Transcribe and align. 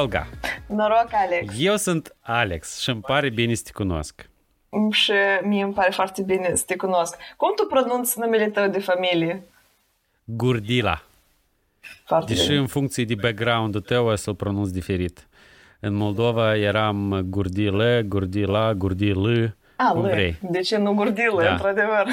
Olga. 0.00 0.26
Noroc, 0.66 1.08
Alex. 1.12 1.54
Eu 1.58 1.76
sunt 1.76 2.16
Alex 2.20 2.78
și 2.80 2.90
îmi 2.90 3.00
pare 3.00 3.28
bine 3.28 3.54
să 3.54 3.62
te 3.64 3.70
cunosc. 3.72 4.28
Și 4.90 5.12
mie 5.42 5.62
îmi 5.62 5.72
pare 5.72 5.90
foarte 5.90 6.22
bine 6.22 6.54
să 6.54 6.62
te 6.66 6.76
cunosc. 6.76 7.16
Cum 7.36 7.52
tu 7.56 7.66
pronunți 7.66 8.18
numele 8.18 8.48
tău 8.50 8.68
de 8.68 8.78
familie? 8.78 9.42
Gurdila. 10.24 11.02
Foarte 12.04 12.32
Deși 12.34 12.46
bine. 12.46 12.58
în 12.58 12.66
funcție 12.66 13.04
de 13.04 13.14
background-ul 13.14 13.80
tău 13.80 14.06
o 14.06 14.14
să-l 14.14 14.34
pronunț 14.34 14.68
diferit. 14.68 15.28
În 15.80 15.94
Moldova 15.94 16.56
eram 16.56 17.20
Gurdilă, 17.24 18.00
Gurdila, 18.00 18.74
Gurdilă, 18.74 19.56
A, 19.79 19.91
cum 19.91 20.01
lă. 20.01 20.07
vrei. 20.09 20.37
De 20.41 20.59
ce 20.59 20.77
nu 20.77 20.93
gurdilă, 20.93 21.41
Da. 21.43 21.51
într-adevăr? 21.51 22.05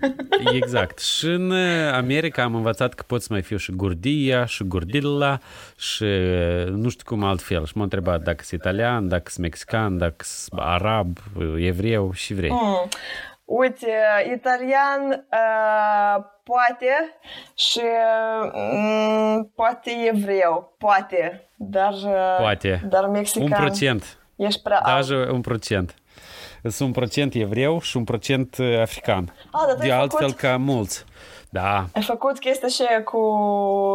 Exact. 0.53 0.99
Și 0.99 1.25
în 1.25 1.51
America 1.93 2.43
am 2.43 2.55
învățat 2.55 2.93
că 2.93 3.03
pot 3.07 3.21
să 3.21 3.27
mai 3.31 3.41
fiu 3.41 3.57
și 3.57 3.71
Gurdia, 3.71 4.45
și 4.45 4.63
Gurdila, 4.63 5.37
și 5.77 6.05
nu 6.69 6.89
știu 6.89 7.03
cum 7.15 7.23
altfel. 7.23 7.65
Și 7.65 7.77
m-a 7.77 7.83
întrebat 7.83 8.21
dacă 8.21 8.43
sunt 8.43 8.59
italian, 8.61 9.07
dacă 9.07 9.23
sunt 9.25 9.43
mexican, 9.43 9.97
dacă 9.97 10.15
sunt 10.23 10.59
arab, 10.63 11.17
evreu 11.57 12.11
și 12.13 12.33
vrei. 12.33 12.49
Mm. 12.51 12.87
Uite, 13.45 13.87
italian 14.35 15.01
uh, 15.31 16.23
poate 16.43 17.17
și 17.55 17.81
mm, 18.53 19.51
poate 19.55 19.91
evreu, 20.13 20.75
poate, 20.77 21.49
dar, 21.55 21.93
uh, 21.93 22.35
Poate. 22.39 22.81
dar 22.89 23.03
Un 23.03 23.11
mexican. 23.11 23.59
procent. 23.61 24.17
Ești 24.35 24.61
prea 24.61 24.77
alt. 24.79 24.95
Даже 25.07 25.29
un 25.31 25.41
procent. 25.41 25.95
Sunt 26.62 26.88
un 26.88 26.92
procent 26.92 27.34
evreu 27.34 27.80
și 27.80 27.96
un 27.96 28.04
procent 28.04 28.56
uh, 28.58 28.78
african. 28.80 29.32
A, 29.50 29.64
dar 29.66 29.74
tu 29.74 29.80
De 29.80 29.92
ai 29.92 29.98
altfel 29.98 30.20
făcut, 30.28 30.36
ca 30.36 30.56
mulți. 30.56 31.04
Da. 31.50 31.86
ai 31.92 32.02
făcut 32.02 32.38
chestia 32.38 32.68
și 32.68 32.82
cu 33.04 33.20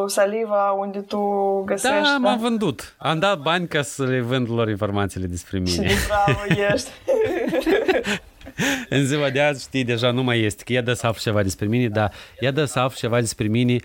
saliva 0.08 0.72
unde 0.72 1.00
tu 1.00 1.20
găsești, 1.66 2.02
Da, 2.04 2.18
m-am 2.18 2.40
vândut. 2.40 2.96
Am 2.98 3.20
dat 3.20 3.40
bani 3.40 3.68
ca 3.68 3.82
să 3.82 4.04
le 4.04 4.20
vând 4.20 4.50
lor 4.50 4.70
informațiile 4.70 5.26
despre 5.28 5.64
Și 5.66 5.80
mine. 5.80 5.88
de 5.88 5.94
bravo 6.08 6.40
ești. 6.74 6.90
În 8.90 9.06
ziua 9.06 9.30
de 9.30 9.42
azi, 9.42 9.64
știi, 9.64 9.84
deja 9.84 10.12
nu 10.12 10.24
mai 10.24 10.40
este. 10.42 10.64
Că 10.64 10.74
ea 10.74 10.82
dă 10.82 10.94
să 10.94 11.08
aflu 11.08 11.22
ceva 11.22 11.44
despre 11.44 11.66
mine, 11.66 11.88
dar 11.88 12.12
ea 12.40 12.52
dă 12.52 12.66
să 12.66 12.80
aflu 12.80 12.98
ceva 13.00 13.20
despre 13.20 13.48
mine 13.48 13.76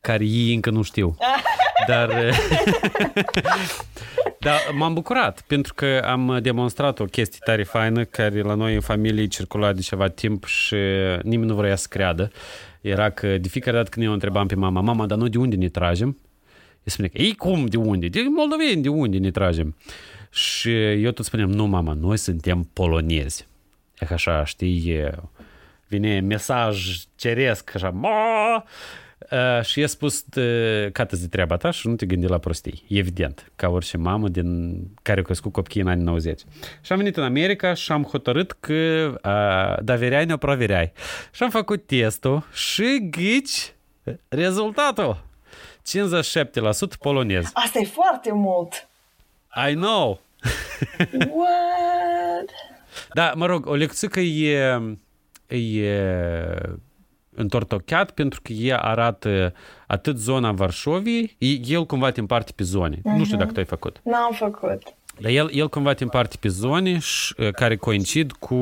care 0.00 0.24
ei 0.24 0.54
încă 0.54 0.70
nu 0.70 0.82
știu. 0.82 1.16
Dar, 1.86 2.10
dar 4.46 4.58
m-am 4.72 4.94
bucurat 4.94 5.40
pentru 5.46 5.74
că 5.74 6.02
am 6.04 6.38
demonstrat 6.42 6.98
o 6.98 7.04
chestie 7.04 7.38
tare 7.44 7.62
faină 7.62 8.04
care 8.04 8.40
la 8.42 8.54
noi 8.54 8.74
în 8.74 8.80
familie 8.80 9.26
circula 9.26 9.72
de 9.72 9.80
ceva 9.80 10.08
timp 10.08 10.44
și 10.44 10.76
nimeni 11.22 11.50
nu 11.50 11.54
vrea 11.54 11.76
să 11.76 11.86
creadă. 11.90 12.30
Era 12.80 13.10
că 13.10 13.38
de 13.38 13.48
fiecare 13.48 13.76
dată 13.76 13.88
când 13.88 14.04
eu 14.04 14.10
o 14.10 14.14
întrebam 14.14 14.46
pe 14.46 14.54
mama, 14.54 14.80
mama, 14.80 15.06
dar 15.06 15.18
noi 15.18 15.28
de 15.28 15.38
unde 15.38 15.56
ne 15.56 15.68
tragem? 15.68 16.18
El 16.82 16.92
spune 16.92 17.08
că, 17.08 17.18
ei 17.18 17.34
cum, 17.34 17.66
de 17.66 17.76
unde? 17.76 18.08
De 18.08 18.20
moldoveni, 18.34 18.82
de 18.82 18.88
unde 18.88 19.18
ne 19.18 19.30
tragem? 19.30 19.76
Și 20.30 20.76
eu 21.02 21.10
tot 21.10 21.24
spuneam, 21.24 21.50
nu 21.50 21.66
mama, 21.66 21.92
noi 21.92 22.16
suntem 22.16 22.68
polonezi. 22.72 23.46
E 23.98 24.06
că 24.06 24.12
așa, 24.12 24.44
știi, 24.44 24.90
e- 24.90 25.14
vine 25.86 26.20
mesaj 26.20 26.98
ceresc, 27.16 27.74
așa, 27.74 27.90
ma! 27.90 28.64
Uh, 29.30 29.64
și 29.64 29.80
i-a 29.80 29.86
spus 29.86 30.24
uh, 30.36 30.92
cată 30.92 31.16
de 31.16 31.26
treaba 31.26 31.56
ta 31.56 31.70
și 31.70 31.88
nu 31.88 31.96
te 31.96 32.06
gândi 32.06 32.26
la 32.26 32.38
prostii. 32.38 32.84
Evident, 32.88 33.52
ca 33.56 33.68
orice 33.68 33.96
mamă 33.96 34.28
din 34.28 34.80
care 35.02 35.20
a 35.20 35.22
crescut 35.22 35.52
copiii 35.52 35.82
în 35.82 35.88
anii 35.88 36.04
90. 36.04 36.40
Și 36.80 36.92
am 36.92 36.98
venit 36.98 37.16
în 37.16 37.22
America 37.22 37.74
și 37.74 37.92
am 37.92 38.02
hotărât 38.02 38.56
că 38.60 39.06
uh, 39.14 39.84
da 39.84 39.94
vereai, 39.94 40.24
ne 40.24 40.36
provereai. 40.36 40.92
Și 41.32 41.42
am 41.42 41.50
făcut 41.50 41.86
testul 41.86 42.46
și 42.52 43.08
ghici 43.10 43.74
rezultatul. 44.28 45.24
57% 45.98 46.98
polonez. 47.00 47.50
Asta 47.52 47.78
e 47.78 47.84
foarte 47.84 48.32
mult. 48.32 48.88
I 49.68 49.74
know! 49.74 50.20
What? 51.36 52.50
Da, 53.14 53.32
mă 53.36 53.46
rog, 53.46 53.66
o 53.66 53.74
lecțică 53.74 54.20
e, 54.20 54.80
e 55.46 55.98
întortocheat 57.40 58.10
pentru 58.10 58.40
că 58.42 58.52
ea 58.52 58.78
arată 58.78 59.52
atât 59.86 60.18
zona 60.18 60.52
Varșoviei, 60.52 61.36
e- 61.38 61.66
el 61.66 61.86
cumva 61.86 62.10
te 62.10 62.20
împarte 62.20 62.52
pe 62.56 62.62
zone. 62.64 62.96
Uh-huh. 62.96 63.16
Nu 63.16 63.24
știu 63.24 63.36
dacă 63.36 63.52
tu 63.52 63.58
ai 63.58 63.64
făcut. 63.64 64.00
N-am 64.04 64.32
făcut. 64.32 64.82
Dar 65.20 65.30
el, 65.30 65.50
el 65.52 65.68
cumva 65.68 65.92
te 65.94 66.02
împarte 66.02 66.36
pe 66.40 66.48
zone 66.48 66.98
și, 66.98 67.34
uh, 67.38 67.50
care 67.50 67.76
coincid 67.76 68.32
cu 68.32 68.56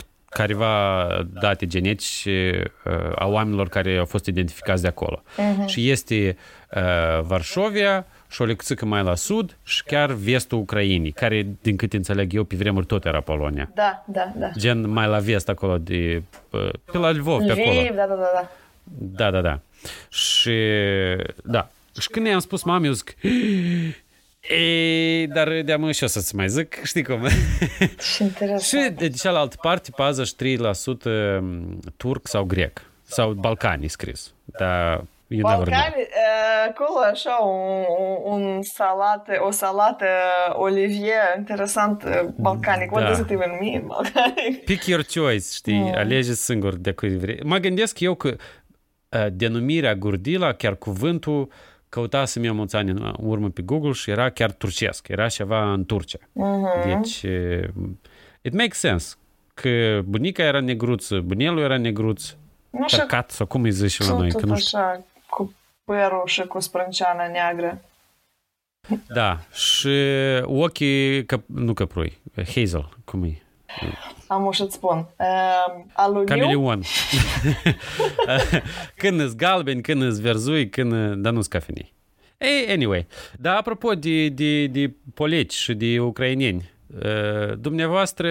c- 0.00 0.04
careva 0.28 1.06
date 1.40 1.66
genetice 1.66 2.62
uh, 2.84 2.92
a 3.14 3.26
oamenilor 3.26 3.68
care 3.68 3.96
au 3.98 4.04
fost 4.04 4.26
identificați 4.26 4.82
de 4.82 4.88
acolo. 4.88 5.22
Uh-huh. 5.22 5.66
Și 5.66 5.90
este 5.90 6.36
uh, 6.74 7.22
Varșovia 7.22 8.06
și 8.34 8.42
o 8.42 8.44
lecțică 8.44 8.84
mai 8.84 9.02
la 9.02 9.14
sud 9.14 9.56
și 9.64 9.82
chiar 9.84 10.12
vestul 10.12 10.58
Ucrainei, 10.58 11.10
care, 11.12 11.46
din 11.62 11.76
câte 11.76 11.96
înțeleg 11.96 12.32
eu, 12.34 12.44
pe 12.44 12.56
vremuri 12.56 12.86
tot 12.86 13.04
era 13.04 13.20
Polonia. 13.20 13.70
Da, 13.74 14.04
da, 14.06 14.32
da. 14.36 14.50
Gen 14.58 14.90
mai 14.90 15.06
la 15.06 15.18
vest 15.18 15.48
acolo 15.48 15.78
de... 15.78 16.22
uh, 16.50 16.70
Pe 16.92 16.98
la 16.98 17.10
Lvov, 17.10 17.44
pe 17.46 17.50
acolo. 17.52 17.70
Lviv, 17.80 17.94
da, 17.94 18.06
da, 18.06 18.14
da, 18.14 18.30
da. 18.34 18.50
Da, 18.98 19.30
da, 19.30 19.40
da. 19.40 19.60
Și 20.08 20.52
da. 21.44 21.70
Și 22.00 22.08
când 22.08 22.26
i-am 22.26 22.38
spus 22.38 22.62
mamei, 22.62 22.88
eu 22.88 22.92
zic, 22.94 23.16
ei, 24.50 25.26
dar 25.26 25.60
de-am 25.64 25.90
și 25.90 26.04
o 26.04 26.06
să-ți 26.06 26.34
mai 26.36 26.48
zic, 26.48 26.84
știi 26.84 27.02
cum? 27.04 27.26
Și 28.14 28.22
interesant. 28.22 28.60
și 28.60 28.90
de 28.96 29.08
cealaltă 29.08 29.56
parte, 29.60 29.90
43% 31.38 31.40
turc 31.96 32.26
sau 32.26 32.44
grec. 32.44 32.82
Sau 33.02 33.32
balcani 33.32 33.88
scris. 33.88 34.32
Dar 34.58 34.92
you 34.92 34.96
never 34.96 35.04
know. 35.04 35.13
Balcani, 35.42 35.94
uh, 35.98 36.68
acolo 36.68 36.98
așa 37.12 37.30
un, 37.30 37.84
un 38.32 38.62
salată, 38.62 39.32
o 39.46 39.50
salată 39.50 40.06
olivier 40.52 41.34
interesant 41.38 42.02
uh, 42.04 42.20
balcanic. 42.36 42.90
What 42.92 43.02
Da. 43.02 43.08
does 43.08 43.18
it 43.18 43.30
even 43.30 43.50
mean, 43.60 43.86
balcanic? 43.86 44.64
Pick 44.64 44.84
your 44.86 45.04
choice, 45.14 45.46
știi? 45.52 45.78
Mm. 45.78 45.92
Alege 45.94 46.32
singur 46.32 46.74
de 46.76 46.92
cui 46.92 47.18
vrei. 47.18 47.40
Mă 47.44 47.56
gândesc 47.56 48.00
eu 48.00 48.14
că 48.14 48.28
uh, 49.08 49.26
denumirea 49.32 49.94
Gurdila, 49.94 50.52
chiar 50.52 50.76
cuvântul, 50.76 51.48
căutasem 51.88 52.44
eu 52.44 52.54
mulți 52.54 52.76
ani 52.76 52.90
în 52.90 53.14
urmă 53.18 53.48
pe 53.48 53.62
Google 53.62 53.92
și 53.92 54.10
era 54.10 54.30
chiar 54.30 54.52
turcesc. 54.52 55.08
Era 55.08 55.28
ceva 55.28 55.72
în 55.72 55.84
Turcia. 55.84 56.18
Mhm. 56.32 56.68
Deci, 56.86 57.22
uh, 57.22 57.68
it 58.42 58.52
makes 58.52 58.78
sense. 58.78 59.14
Că 59.54 60.00
bunica 60.04 60.42
era 60.42 60.60
negruță, 60.60 61.20
bunelul 61.24 61.62
era 61.62 61.76
negruț, 61.78 62.34
Nu 62.70 62.86
știu, 62.88 62.98
cărcat, 62.98 63.30
sau 63.30 63.46
cum 63.46 63.62
îi 63.62 63.70
zice 63.70 64.02
la 64.04 64.16
noi, 64.16 64.30
tot 64.30 64.40
că 64.40 64.46
nu 64.46 64.56
știu. 64.56 64.78
așa, 64.78 65.02
cu 65.34 65.54
părul 65.84 66.22
și 66.26 66.42
cu 66.42 66.60
sprânceana 66.60 67.28
neagră. 67.28 67.80
Da, 69.08 69.38
și 69.52 69.96
ochii, 70.42 71.24
căp, 71.24 71.42
nu 71.46 71.74
căprui, 71.74 72.18
hazel, 72.54 72.88
cum 73.04 73.24
e? 73.24 73.42
Am 74.26 74.46
o 74.46 74.52
să-ți 74.52 74.74
spun. 74.74 75.06
Uh, 75.18 75.84
aluniu, 75.92 76.24
Cameleon. 76.24 76.82
când 79.02 79.20
îți 79.20 79.36
galbeni, 79.36 79.82
când 79.82 80.02
îți 80.02 80.20
verzui, 80.20 80.68
când... 80.68 81.14
Dar 81.14 81.32
nu-s 81.32 81.46
cafenei. 81.46 81.92
Ei, 82.38 82.66
anyway. 82.68 83.06
Dar 83.38 83.56
apropo 83.56 83.94
de, 83.94 84.28
de, 84.28 84.66
de 84.66 84.94
poleci 85.14 85.52
și 85.52 85.74
de 85.74 86.00
ucraineni, 86.00 86.70
uh, 87.04 87.58
dumneavoastră 87.58 88.28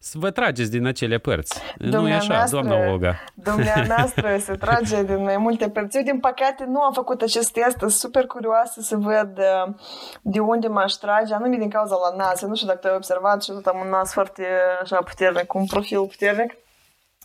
să 0.00 0.18
vă 0.18 0.30
trageți 0.30 0.70
din 0.70 0.86
acele 0.86 1.18
părți. 1.18 1.60
Nu 1.78 2.08
e 2.08 2.14
așa, 2.14 2.18
Dumneavoastră- 2.18 2.60
doamna 2.60 2.90
Olga. 2.90 3.24
Dumneavoastră 3.34 4.36
se 4.46 4.52
trage 4.52 5.02
din 5.02 5.22
mai 5.22 5.36
multe 5.36 5.68
părți. 5.70 5.96
Eu, 5.96 6.02
din 6.02 6.20
păcate, 6.20 6.64
nu 6.64 6.80
am 6.82 6.92
făcut 6.92 7.22
acest 7.22 7.52
test. 7.52 7.76
Sunt 7.78 7.90
super 7.90 8.26
curioasă 8.26 8.80
să 8.80 8.96
văd 8.96 9.38
uh, 9.38 9.74
de 10.22 10.38
unde 10.40 10.68
m-aș 10.68 10.92
trage, 10.92 11.34
anume 11.34 11.56
din 11.56 11.70
cauza 11.70 11.94
la 12.10 12.16
nas. 12.24 12.42
Eu 12.42 12.48
nu 12.48 12.54
știu 12.54 12.66
dacă 12.66 12.78
tu 12.78 12.88
ai 12.88 12.94
observat 12.96 13.42
și 13.42 13.50
tot 13.50 13.66
am 13.66 13.80
un 13.84 13.88
nas 13.88 14.12
foarte 14.12 14.44
așa 14.82 14.96
puternic, 14.96 15.46
cu 15.46 15.58
un 15.58 15.66
profil 15.66 16.06
puternic. 16.06 16.52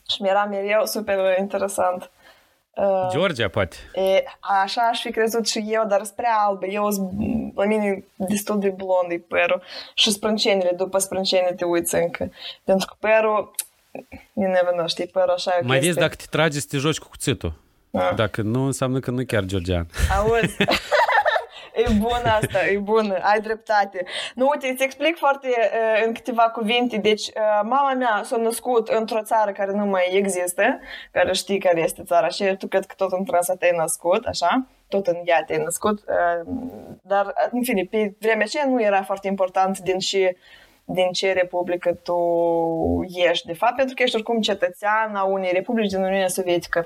Și 0.10 0.22
mi-era 0.22 0.46
mereu 0.46 0.86
super 0.86 1.38
interesant. 1.40 2.02
Uh, 2.02 2.08
Georgia, 3.12 3.48
poate. 3.48 3.76
E, 3.94 4.24
așa 4.64 4.82
aș 4.92 5.02
fi 5.02 5.12
crezut 5.12 5.48
și 5.48 5.66
eu, 5.68 5.86
dar 5.88 6.04
spre 6.04 6.28
albă. 6.46 6.66
Eu 6.66 6.92
sunt, 6.92 7.12
la 7.56 7.66
mine 7.66 8.04
destul 8.16 8.60
de 8.60 8.70
blond 8.70 9.12
e 9.12 9.18
părul. 9.28 9.62
Și 9.94 10.12
sprâncenile, 10.12 10.72
după 10.78 10.98
sprâncene 10.98 11.54
te 11.56 11.66
uiți 11.66 11.96
încă. 11.96 12.32
Pentru 12.64 12.88
că 12.88 12.96
părul, 13.00 13.52
you 14.34 14.52
never 14.52 14.72
know, 14.74 14.88
știi, 14.88 15.08
părul 15.08 15.30
așa 15.34 15.52
e 15.52 15.60
o 15.64 15.66
Mai 15.66 15.78
chestie. 15.80 15.88
vezi 15.94 16.00
dacă 16.08 16.16
te 16.16 16.26
tragi 16.30 16.60
să 16.60 16.66
te 16.70 16.78
joci 16.78 17.00
cu 17.00 17.08
cuțitul. 17.10 17.54
Da. 17.90 18.12
Dacă 18.16 18.42
nu, 18.42 18.66
înseamnă 18.66 19.00
că 19.00 19.12
nu 19.12 19.22
e 19.22 19.24
chiar 19.24 19.44
georgian. 19.44 19.88
Auzi? 20.18 20.56
E 21.74 21.92
bună 22.00 22.30
asta, 22.42 22.68
e 22.68 22.78
bună, 22.78 23.18
ai 23.22 23.40
dreptate. 23.42 24.06
Nu, 24.36 24.48
uite, 24.52 24.68
îți 24.68 24.84
explic 24.84 25.18
foarte 25.18 25.48
uh, 25.48 26.04
în 26.06 26.14
câteva 26.14 26.42
cuvinte. 26.42 26.98
Deci, 26.98 27.28
uh, 27.28 27.62
mama 27.64 27.94
mea 27.94 28.22
s-a 28.24 28.38
născut 28.38 28.88
într-o 28.88 29.22
țară 29.24 29.52
care 29.52 29.72
nu 29.72 29.86
mai 29.86 30.08
există, 30.12 30.80
care 31.12 31.34
știi 31.34 31.60
care 31.60 31.82
este 31.82 32.04
țara 32.04 32.28
și 32.28 32.56
tu 32.58 32.68
cred 32.68 32.86
că 32.86 32.94
tot 32.98 33.12
în 33.12 33.26
Franța 33.26 33.56
te-ai 33.56 33.78
născut, 33.78 34.26
așa? 34.26 34.66
Tot 34.88 35.08
în 35.08 35.22
ea 35.24 35.44
te-ai 35.44 35.64
născut. 35.64 36.00
Uh, 36.00 36.54
dar, 37.02 37.34
în 37.52 37.64
fine, 37.64 37.88
pe 37.90 38.14
vremea 38.20 38.46
aceea 38.46 38.66
nu 38.66 38.82
era 38.82 39.04
foarte 39.04 39.28
important 39.28 39.80
din 39.80 40.00
ce 40.00 40.38
din 40.86 41.12
ce 41.12 41.32
republică 41.32 41.94
tu 41.94 42.18
ești, 43.30 43.48
de 43.48 43.54
fapt, 43.54 43.76
pentru 43.76 43.96
că 43.96 44.04
ești 44.04 44.16
oricum 44.16 44.42
cetățean 44.42 45.16
a 45.16 45.24
unei 45.24 45.52
republici 45.54 45.90
din 45.90 46.00
Uniunea 46.00 46.28
Sovietică. 46.28 46.86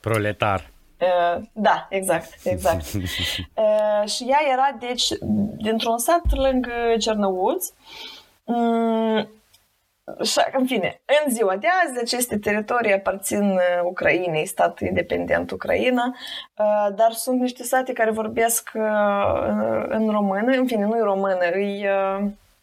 Proletar. 0.00 0.70
Uh, 1.00 1.42
da, 1.52 1.86
exact, 1.90 2.28
exact. 2.44 2.84
uh, 2.84 4.08
și 4.14 4.24
ea 4.28 4.38
era, 4.52 4.76
deci, 4.78 5.08
dintr-un 5.56 5.98
sat 5.98 6.22
lângă 6.30 6.72
Cernăuți. 6.98 7.72
Um, 8.44 9.28
și, 10.24 10.40
în 10.52 10.66
fine, 10.66 11.00
în 11.24 11.32
ziua 11.32 11.56
de 11.56 11.66
azi, 11.84 12.00
aceste 12.00 12.38
teritorii 12.38 12.92
aparțin 12.92 13.58
Ucrainei, 13.84 14.46
stat 14.46 14.80
independent 14.80 15.50
Ucraina, 15.50 16.14
dar 16.94 17.12
sunt 17.12 17.40
niște 17.40 17.62
sate 17.62 17.92
care 17.92 18.10
vorbesc 18.10 18.70
în 19.88 20.08
română, 20.10 20.56
în 20.56 20.66
fine, 20.66 20.84
nu 20.84 20.96
e 20.96 21.02
română, 21.02 21.44
e 21.44 21.90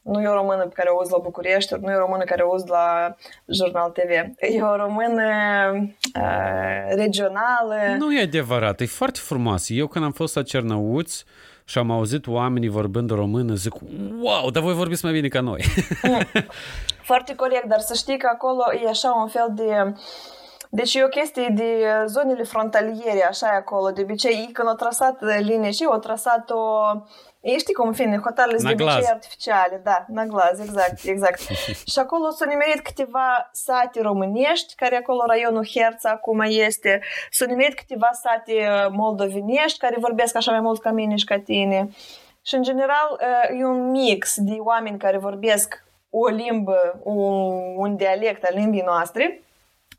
nu 0.03 0.21
e 0.21 0.27
o 0.27 0.33
română 0.33 0.63
pe 0.63 0.73
care 0.73 0.89
o 0.89 0.97
auzi 0.97 1.11
la 1.11 1.17
București, 1.17 1.73
nu 1.81 1.91
e 1.91 1.95
o 1.95 1.99
română 1.99 2.23
care 2.23 2.41
o 2.41 2.51
auzi 2.51 2.69
la 2.69 3.15
Jurnal 3.45 3.89
TV. 3.89 4.09
E 4.39 4.61
o 4.61 4.75
română 4.75 5.23
uh, 6.19 6.95
regională. 6.95 7.75
Nu 7.97 8.13
e 8.13 8.21
adevărat, 8.21 8.79
e 8.79 8.85
foarte 8.85 9.19
frumos. 9.19 9.69
Eu 9.69 9.87
când 9.87 10.05
am 10.05 10.11
fost 10.11 10.35
la 10.35 10.43
Cernăuți 10.43 11.25
și 11.65 11.77
am 11.77 11.91
auzit 11.91 12.27
oamenii 12.27 12.69
vorbind 12.69 13.09
română, 13.09 13.53
zic, 13.53 13.73
wow, 14.21 14.49
dar 14.49 14.63
voi 14.63 14.73
vorbiți 14.73 15.03
mai 15.03 15.13
bine 15.13 15.27
ca 15.27 15.41
noi. 15.41 15.63
foarte 17.09 17.35
corect, 17.35 17.65
dar 17.65 17.79
să 17.79 17.93
știi 17.93 18.17
că 18.17 18.29
acolo 18.33 18.63
e 18.85 18.89
așa 18.89 19.11
un 19.11 19.27
fel 19.27 19.51
de... 19.51 19.93
Deci 20.69 20.95
e 20.95 21.03
o 21.03 21.07
chestie 21.07 21.53
de 21.55 21.87
zonele 22.05 22.43
frontaliere, 22.43 23.25
așa 23.27 23.47
e 23.47 23.55
acolo. 23.55 23.91
De 23.91 24.01
obicei, 24.01 24.49
când 24.53 24.69
o 24.69 24.73
trasat 24.73 25.21
linie 25.39 25.71
și 25.71 25.85
o 25.87 25.97
trasat 25.97 26.49
o 26.49 26.81
ei 27.43 27.59
știi 27.59 27.73
cum, 27.73 27.87
în 27.87 27.93
fine, 27.93 28.19
hotarele 28.23 28.57
sunt 28.57 28.75
de 28.77 28.83
obicei 28.83 29.09
artificiale, 29.09 29.81
da, 29.83 30.05
na 30.07 30.25
glaz, 30.25 30.59
exact, 30.59 31.03
exact. 31.03 31.39
și 31.91 31.99
acolo 31.99 32.29
s-au 32.29 32.47
nimerit 32.47 32.81
câteva 32.81 33.49
sate 33.51 34.01
românești, 34.01 34.75
care 34.75 34.95
acolo 34.95 35.23
raionul 35.27 35.67
Herța 35.67 36.09
acum 36.09 36.39
este, 36.39 37.01
s-au 37.29 37.47
nimerit 37.47 37.73
câteva 37.73 38.09
sate 38.11 38.53
uh, 38.53 38.91
moldovenești, 38.91 39.79
care 39.79 39.95
vorbesc 39.99 40.35
așa 40.35 40.51
mai 40.51 40.59
mult 40.59 40.81
ca 40.81 40.91
mine 40.91 41.15
și 41.15 41.25
ca 41.25 41.39
tine. 41.39 41.89
Și, 42.41 42.55
în 42.55 42.63
general, 42.63 43.19
uh, 43.19 43.59
e 43.59 43.65
un 43.65 43.91
mix 43.91 44.35
de 44.37 44.55
oameni 44.59 44.97
care 44.97 45.17
vorbesc 45.17 45.83
o 46.09 46.27
limbă, 46.27 46.99
un, 47.03 47.53
un 47.75 47.95
dialect 47.95 48.43
al 48.43 48.55
limbii 48.55 48.81
noastre, 48.85 49.41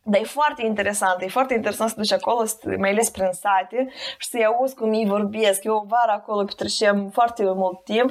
dar 0.07 0.21
e 0.21 0.25
foarte 0.25 0.65
interesant, 0.65 1.23
e 1.23 1.29
foarte 1.29 1.55
interesant 1.55 1.91
să 1.91 1.97
duci 1.97 2.13
acolo, 2.13 2.45
mai 2.79 2.91
ales 2.91 3.11
prin 3.11 3.31
sate 3.33 3.89
și 4.19 4.29
să-i 4.29 4.45
auzi 4.45 4.75
cum 4.75 4.93
ei 4.93 5.07
vorbesc. 5.07 5.65
Eu 5.65 5.85
vara 5.89 6.13
acolo 6.13 6.45
petrecem 6.45 7.09
foarte 7.09 7.43
mult 7.45 7.85
timp 7.85 8.11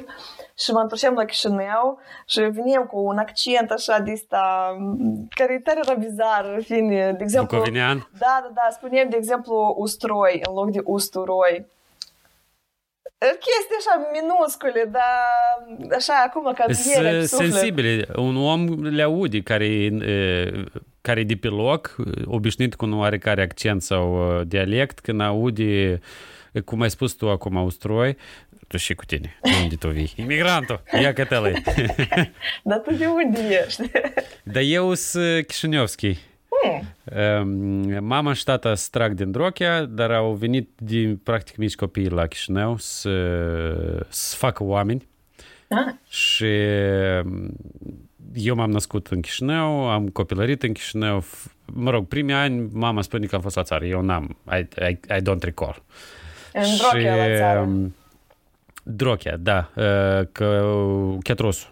și 0.58 0.72
mă 0.72 0.80
întorceam 0.80 1.14
la 1.14 1.26
Chișinău 1.26 2.00
și 2.28 2.40
venim 2.40 2.88
cu 2.92 3.00
un 3.00 3.18
accent 3.18 3.72
așa 3.72 4.00
de 4.00 4.12
asta, 4.12 4.76
care 5.30 5.54
e 5.54 5.60
tare 5.60 5.96
bizar, 6.00 6.58
fine, 6.64 7.12
de 7.12 7.24
exemplu... 7.24 7.58
Bucovinean? 7.58 8.10
Da, 8.20 8.40
da, 8.42 8.52
da, 8.54 8.68
spunem, 8.72 9.10
de 9.10 9.18
exemplu, 9.18 9.76
ustroi 9.78 10.42
în 10.48 10.54
loc 10.54 10.72
de 10.72 10.82
usturoi 10.84 11.66
chestii 13.18 13.78
așa 13.80 14.10
minuscule, 14.12 14.90
dar 14.92 15.96
așa 15.96 16.14
acum 16.28 16.54
ca 16.54 16.66
Sunt 16.74 17.24
sensibile. 17.28 18.06
Un 18.16 18.38
om 18.38 18.84
le 18.84 19.02
aude 19.02 19.42
care, 19.42 19.90
care 21.04 21.20
e 21.20 21.24
de 21.24 21.36
pe 21.36 21.48
loc, 21.48 21.96
obișnuit 22.26 22.76
cu 22.76 22.86
un 22.86 22.94
oarecare 22.94 23.42
accent 23.42 23.82
sau 23.82 24.42
dialect, 24.44 25.00
când 25.00 25.22
aude 25.22 26.00
cum 26.66 26.82
ai 26.82 26.90
spus 26.90 27.14
tu 27.14 27.30
acum, 27.30 27.56
ustroi, 27.56 28.18
tu 28.68 28.78
și 28.78 28.94
cu 28.94 29.06
tine. 29.06 29.40
Unde 29.62 29.76
tu 29.76 29.90
vii? 29.90 30.14
Imigrantul! 30.16 30.82
Ia 31.02 31.14
că 31.14 31.24
te 31.24 31.36
Dar 32.64 32.80
tu 32.80 32.94
de 32.94 33.06
unde 33.06 33.64
ești? 33.66 33.92
Dar 34.44 34.64
eu 34.66 34.94
sunt 34.94 35.46
Chișinevski. 35.46 36.18
Mama 38.00 38.34
și 38.34 38.44
tata 38.44 38.76
se 38.76 38.88
trag 38.92 39.14
din 39.14 39.32
Drochea, 39.32 39.86
dar 39.86 40.12
au 40.12 40.34
venit 40.34 40.70
din 40.76 41.18
practic 41.18 41.56
mici 41.56 41.76
copii 41.76 42.10
la 42.10 42.28
Chișinău 42.28 42.78
să, 42.78 44.06
să 44.10 44.36
facă 44.36 44.64
oameni. 44.64 45.08
Ah. 45.70 45.94
Și 46.10 46.54
eu 48.34 48.56
m-am 48.56 48.72
născut 48.72 49.08
în 49.08 49.22
Chișinău, 49.22 49.90
am 49.90 50.08
copilărit 50.08 50.64
în 50.64 50.74
Chișinău. 50.74 51.24
Mă 51.66 51.90
rog, 51.90 52.08
primii 52.08 52.34
ani 52.34 52.70
mama 52.72 53.02
spune 53.02 53.26
că 53.26 53.36
am 53.36 53.42
fost 53.42 53.56
la 53.56 53.64
țară. 53.64 53.86
Eu 53.86 54.02
n-am. 54.02 54.38
I, 54.52 54.60
I, 54.90 55.00
I 55.18 55.22
don't 55.22 55.40
recall. 55.40 55.84
În 56.54 56.64
Drochea 56.78 57.16
la 57.16 57.38
țară. 57.38 57.70
Drochea, 58.84 59.38
da. 59.38 59.70
Că 60.32 60.76
Chetrosul. 61.24 61.72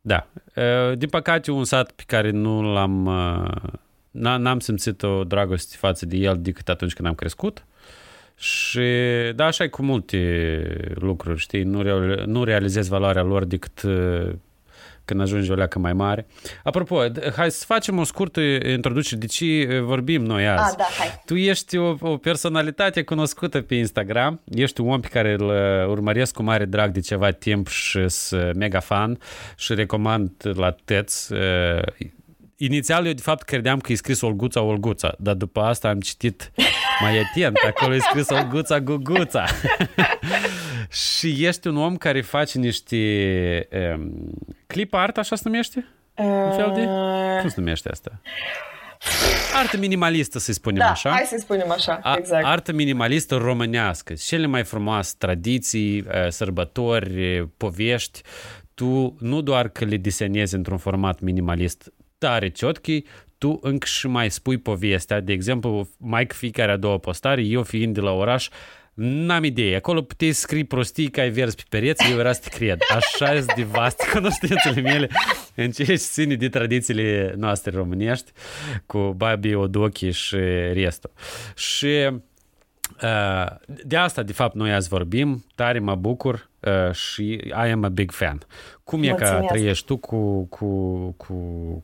Da. 0.00 0.26
Din 0.94 1.08
păcate, 1.08 1.50
un 1.50 1.64
sat 1.64 1.90
pe 1.90 2.02
care 2.06 2.30
nu 2.30 2.72
l-am... 2.72 3.02
N-am 4.10 4.58
simțit 4.58 5.02
o 5.02 5.24
dragoste 5.24 5.76
față 5.78 6.06
de 6.06 6.16
el 6.16 6.38
decât 6.40 6.68
atunci 6.68 6.92
când 6.92 7.08
am 7.08 7.14
crescut. 7.14 7.64
Și 8.34 8.88
da, 9.34 9.44
așa 9.44 9.64
e 9.64 9.68
cu 9.68 9.82
multe 9.82 10.94
lucruri, 10.94 11.38
știi, 11.38 11.62
nu, 11.62 11.82
re- 11.82 12.24
nu 12.24 12.44
realizezi 12.44 12.88
valoarea 12.88 13.22
lor 13.22 13.44
decât 13.44 13.82
când 15.08 15.20
ajungi 15.20 15.50
o 15.50 15.54
leacă 15.54 15.78
mai 15.78 15.92
mare. 15.92 16.26
Apropo, 16.64 17.02
hai 17.36 17.50
să 17.50 17.64
facem 17.66 17.98
o 17.98 18.04
scurtă 18.04 18.40
introducere 18.40 19.20
de 19.20 19.26
ce 19.26 19.78
vorbim 19.80 20.24
noi 20.24 20.48
azi. 20.48 20.70
Ah, 20.70 20.76
da, 20.76 20.86
hai. 20.98 21.22
Tu 21.24 21.34
ești 21.36 21.76
o, 21.76 21.96
o 22.00 22.16
personalitate 22.16 23.02
cunoscută 23.02 23.60
pe 23.60 23.74
Instagram, 23.74 24.40
ești 24.44 24.80
un 24.80 24.90
om 24.90 25.00
pe 25.00 25.08
care 25.08 25.36
îl 25.38 25.50
urmăresc 25.90 26.34
cu 26.34 26.42
mare 26.42 26.64
drag 26.64 26.90
de 26.90 27.00
ceva 27.00 27.30
timp 27.30 27.68
și 27.68 28.08
sunt 28.08 28.54
mega 28.54 28.80
fan 28.80 29.18
și 29.56 29.74
recomand 29.74 30.30
la 30.54 30.70
TEț 30.84 31.28
inițial 32.56 33.06
eu 33.06 33.12
de 33.12 33.22
fapt 33.22 33.42
credeam 33.42 33.78
că 33.78 33.92
e 33.92 33.94
scris 33.94 34.20
Olguța 34.20 34.60
Olguța, 34.60 35.14
dar 35.18 35.34
după 35.34 35.60
asta 35.60 35.88
am 35.88 36.00
citit 36.00 36.52
mai 37.00 37.18
atent, 37.18 37.56
acolo 37.66 37.94
e 37.94 37.98
scris 37.98 38.28
Olguța 38.28 38.80
Guguța. 38.80 39.44
și 40.90 41.46
ești 41.46 41.66
un 41.66 41.76
om 41.76 41.96
care 41.96 42.20
face 42.20 42.58
niște 42.58 42.96
um, 43.94 44.32
clip 44.66 44.94
art, 44.94 45.18
așa 45.18 45.36
se 45.36 45.42
numește? 45.44 45.86
Un 46.14 46.52
fel 46.52 46.72
de... 46.74 46.84
Cum 47.40 47.48
se 47.48 47.54
numește 47.56 47.88
asta? 47.88 48.20
Artă 49.54 49.76
minimalistă, 49.76 50.38
să-i 50.38 50.54
spunem 50.54 50.78
da, 50.78 50.90
așa. 50.90 51.10
hai 51.10 51.24
să-i 51.26 51.40
spunem 51.40 51.70
așa, 51.70 52.00
exact. 52.16 52.44
Artă 52.44 52.72
minimalistă 52.72 53.36
românească. 53.36 54.14
Cele 54.14 54.46
mai 54.46 54.64
frumoase 54.64 55.14
tradiții, 55.18 56.06
sărbători, 56.28 57.48
povești. 57.56 58.20
Tu 58.74 59.16
nu 59.20 59.40
doar 59.40 59.68
că 59.68 59.84
le 59.84 59.96
desenezi 59.96 60.54
într-un 60.54 60.78
format 60.78 61.20
minimalist 61.20 61.92
tare 62.18 62.48
ciotchi, 62.48 63.02
tu 63.38 63.58
încă 63.62 63.86
și 63.86 64.06
mai 64.06 64.30
spui 64.30 64.58
povestea. 64.58 65.20
De 65.20 65.32
exemplu, 65.32 65.88
mai 65.96 66.26
fiecare 66.26 66.72
a 66.72 66.76
doua 66.76 66.98
postare, 66.98 67.42
eu 67.42 67.62
fiind 67.62 67.94
de 67.94 68.00
la 68.00 68.10
oraș, 68.10 68.48
N-am 69.00 69.44
idee. 69.44 69.76
Acolo 69.76 70.02
puteai 70.02 70.32
scrii 70.32 70.64
prostii 70.64 71.10
că 71.10 71.20
ai 71.20 71.30
vers 71.30 71.54
pe 71.54 71.62
pereți, 71.68 72.10
eu 72.10 72.18
era 72.18 72.32
să 72.32 72.40
te 72.40 72.56
cred. 72.56 72.78
Așa 72.96 73.34
e 73.34 73.44
de 73.56 73.62
vaste 73.62 74.04
cunoștințele 74.14 74.80
mele 74.80 75.08
în 75.54 75.70
ce 75.70 75.94
ține 75.94 76.34
de 76.34 76.48
tradițiile 76.48 77.34
noastre 77.36 77.70
românești 77.70 78.32
cu 78.86 78.98
babii, 79.16 79.54
odochi 79.54 80.10
și 80.10 80.36
restul. 80.72 81.10
Și 81.56 81.84
uh, 81.84 82.14
de 83.84 83.96
asta, 83.96 84.22
de 84.22 84.32
fapt, 84.32 84.54
noi 84.54 84.72
azi 84.72 84.88
vorbim. 84.88 85.44
Tare 85.54 85.78
mă 85.78 85.94
bucur 85.94 86.48
uh, 86.60 86.92
și 86.92 87.40
I 87.44 87.70
am 87.70 87.84
a 87.84 87.88
big 87.88 88.10
fan. 88.10 88.38
Cum 88.84 89.02
e 89.02 89.08
că 89.08 89.44
trăiești 89.46 89.86
tu 89.86 89.96
cu, 89.96 90.44
cu, 90.44 90.66
cu, 91.16 91.34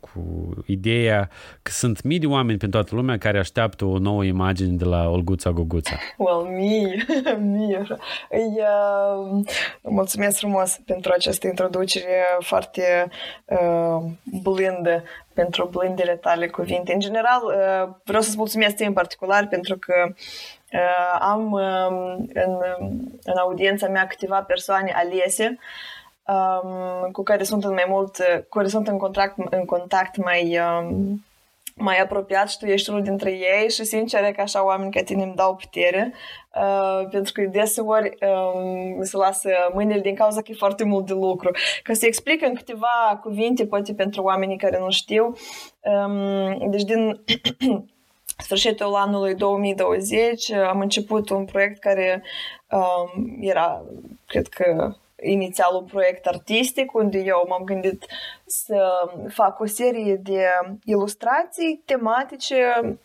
cu 0.01 0.21
ideea 0.67 1.31
că 1.63 1.71
sunt 1.71 2.03
mii 2.03 2.19
de 2.19 2.27
oameni 2.27 2.59
prin 2.59 2.71
toată 2.71 2.95
lumea 2.95 3.19
care 3.19 3.39
așteaptă 3.39 3.85
o 3.85 3.99
nouă 3.99 4.25
imagine 4.25 4.77
de 4.77 4.85
la 4.85 5.09
Olguța 5.09 5.51
Guguța? 5.51 5.97
Well, 6.17 6.57
mii, 6.57 7.05
mii. 7.57 7.79
Îi, 8.31 8.59
uh, 8.59 9.45
mulțumesc 9.83 10.39
frumos 10.39 10.81
pentru 10.87 11.13
această 11.15 11.47
introducere 11.47 12.25
foarte 12.39 13.09
uh, 13.45 14.11
blândă 14.43 15.03
pentru 15.35 15.69
blândele 15.73 16.17
tale 16.17 16.49
cuvinte. 16.49 16.93
În 16.93 17.01
general, 17.01 17.43
uh, 17.45 17.95
vreau 18.05 18.23
să-ți 18.23 18.37
mulțumesc 18.37 18.81
în 18.81 18.93
particular 18.93 19.47
pentru 19.47 19.77
că 19.79 19.95
uh, 20.07 20.15
am 21.19 21.53
uh, 21.53 22.17
în, 22.35 22.59
în 23.25 23.37
audiența 23.37 23.89
mea 23.89 24.07
câteva 24.07 24.43
persoane 24.43 24.93
alese 24.97 25.59
um, 26.27 27.11
cu 27.11 27.23
care 27.23 27.43
sunt 27.43 27.65
în 27.65 27.73
mai 27.73 27.87
mult, 27.89 28.17
cu 28.49 28.59
care 28.59 28.69
sunt 28.69 28.89
în 28.89 28.99
contact, 28.99 29.37
în 29.51 29.65
contact 29.65 30.17
mai, 30.17 30.59
um, 30.59 31.25
mai 31.77 31.99
apropiat 31.99 32.51
și 32.51 32.59
tu 32.59 32.67
ești 32.67 32.91
unul 32.91 33.03
dintre 33.03 33.31
ei 33.31 33.71
și 33.71 33.85
sincer 33.85 34.33
că 34.33 34.41
așa 34.41 34.65
oameni 34.65 34.93
ca 34.93 35.03
tine 35.03 35.23
îmi 35.23 35.35
dau 35.35 35.55
putere 35.55 36.15
uh, 36.55 37.09
pentru 37.11 37.33
că 37.33 37.43
deseori 37.43 38.15
um, 38.21 38.99
mi 38.99 39.07
se 39.07 39.17
lasă 39.17 39.51
mâinile 39.73 40.01
din 40.01 40.15
cauza 40.15 40.43
că 40.43 40.51
e 40.51 40.55
foarte 40.59 40.85
mult 40.85 41.07
de 41.07 41.13
lucru. 41.13 41.51
Ca 41.83 41.93
să 41.93 42.07
explic 42.07 42.43
în 42.43 42.55
câteva 42.55 43.21
cuvinte, 43.23 43.67
poate 43.67 43.95
pentru 43.95 44.23
oamenii 44.23 44.57
care 44.57 44.79
nu 44.79 44.91
știu, 44.91 45.35
um, 45.81 46.71
deci 46.71 46.83
din 46.83 47.21
sfârșitul 48.39 48.95
anului 48.95 49.35
2020 49.35 50.51
am 50.51 50.81
început 50.81 51.31
un 51.31 51.45
proiect 51.45 51.79
care 51.79 52.23
um, 52.71 53.37
era, 53.41 53.83
cred 54.27 54.49
că 54.49 54.95
inițial 55.23 55.75
un 55.75 55.85
proiect 55.85 56.27
artistic 56.27 56.95
unde 56.95 57.19
eu 57.19 57.45
m-am 57.49 57.65
gândit 57.65 58.07
să 58.47 59.09
fac 59.29 59.61
o 59.61 59.67
serie 59.67 60.17
de 60.17 60.45
ilustrații 60.85 61.83
tematice 61.85 62.99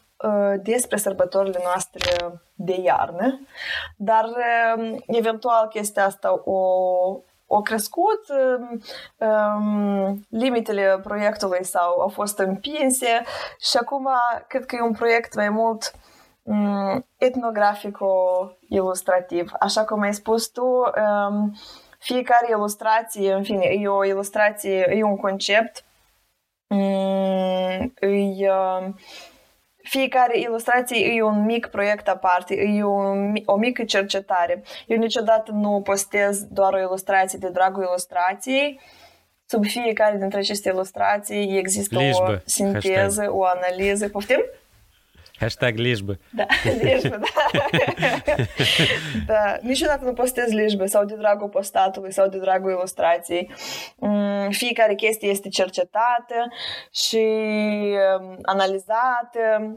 despre 0.62 0.98
sărbătorile 0.98 1.59
noastre 1.63 2.41
de 2.53 2.81
iarnă, 2.81 3.39
dar 3.98 4.29
eventual 5.07 5.67
chestia 5.67 6.05
asta 6.05 6.41
o, 6.45 6.59
o 7.51 7.62
crescut, 7.62 8.25
um, 9.18 10.25
limitele 10.29 11.00
proiectului 11.03 11.65
sau 11.65 12.00
au 12.00 12.08
fost 12.08 12.39
împinse 12.39 13.24
și 13.60 13.77
acum 13.82 14.08
cred 14.48 14.65
că 14.65 14.75
e 14.75 14.82
un 14.82 14.94
proiect 14.94 15.36
mai 15.36 15.50
mult 15.50 15.91
um, 16.44 17.06
etnografico-ilustrativ. 17.18 19.51
Așa 19.60 19.86
cum 19.86 20.01
ai 20.01 20.13
spus 20.13 20.48
tu, 20.48 20.65
um, 20.65 21.56
fiecare 22.00 22.48
ilustrație, 22.50 23.34
în 23.34 23.44
fine, 23.44 23.65
e 23.65 23.88
o 23.88 24.06
ilustrație, 24.06 24.94
e 24.96 25.03
un 25.03 25.18
concept, 25.18 25.86
um, 26.68 27.94
e... 28.00 28.51
Uh, 29.89 30.00
fiecare 30.00 30.39
ilustrație 30.39 31.13
e 31.13 31.22
un 31.22 31.46
mic 31.46 31.67
proiect 31.67 32.08
aparte, 32.08 32.55
e 32.55 32.84
o, 32.84 33.00
o 33.46 33.55
mică 33.55 33.84
cercetare. 33.84 34.63
Eu 34.88 34.98
niciodată 34.98 35.51
nu 35.51 35.81
postez 35.84 36.43
doar 36.43 36.74
o 36.74 36.79
ilustrație 36.79 37.39
de 37.41 37.50
dragul 37.50 37.84
ilustrației. 37.84 38.79
Sub 39.46 39.65
fiecare 39.65 40.17
dintre 40.17 40.39
aceste 40.39 40.69
ilustrații 40.69 41.58
există 41.58 42.00
Lișbă. 42.00 42.31
o 42.31 42.41
sinteză, 42.46 43.22
Hashtag. 43.22 43.36
o 43.36 43.43
analiză. 43.46 44.10
Poftim? 44.10 44.46
Hashtag 45.39 45.77
lișbă. 45.77 46.17
Da, 46.29 46.46
lișbă, 46.81 47.19
da. 47.19 47.65
da. 49.27 49.58
Niciodată 49.62 50.05
nu 50.05 50.13
postez 50.13 50.51
lișbă 50.51 50.86
sau 50.86 51.05
de 51.05 51.15
dragul 51.15 51.48
postatului 51.48 52.13
sau 52.13 52.27
de 52.27 52.38
dragul 52.38 52.72
ilustrației. 52.72 53.51
Mm, 53.96 54.50
fiecare 54.50 54.96
chestie 54.96 55.29
este 55.29 55.50
cercetată 55.50 56.36
și 56.91 57.25
um, 58.19 58.38
analizată. 58.41 59.75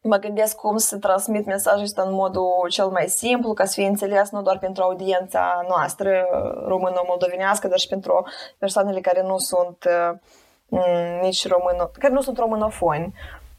Mă 0.00 0.16
gândesc 0.16 0.56
cum 0.56 0.76
să 0.76 0.98
transmit 0.98 1.46
mesajul 1.46 1.82
ăsta 1.82 2.02
în 2.02 2.12
modul 2.12 2.66
cel 2.68 2.86
mai 2.86 3.08
simplu, 3.08 3.52
ca 3.52 3.64
să 3.64 3.72
fie 3.74 3.86
înțeles 3.86 4.30
nu 4.30 4.42
doar 4.42 4.58
pentru 4.58 4.82
audiența 4.82 5.64
noastră 5.68 6.26
română-moldovenească, 6.66 7.68
dar 7.68 7.78
și 7.78 7.88
pentru 7.88 8.26
persoanele 8.58 9.00
care 9.00 9.22
nu 9.22 9.38
sunt 9.38 9.84
uh, 9.86 10.80
nici 11.20 11.48
româno, 11.48 11.90
care 11.98 12.12
nu 12.12 12.20
sunt 12.20 12.38
românofoni 12.38 13.12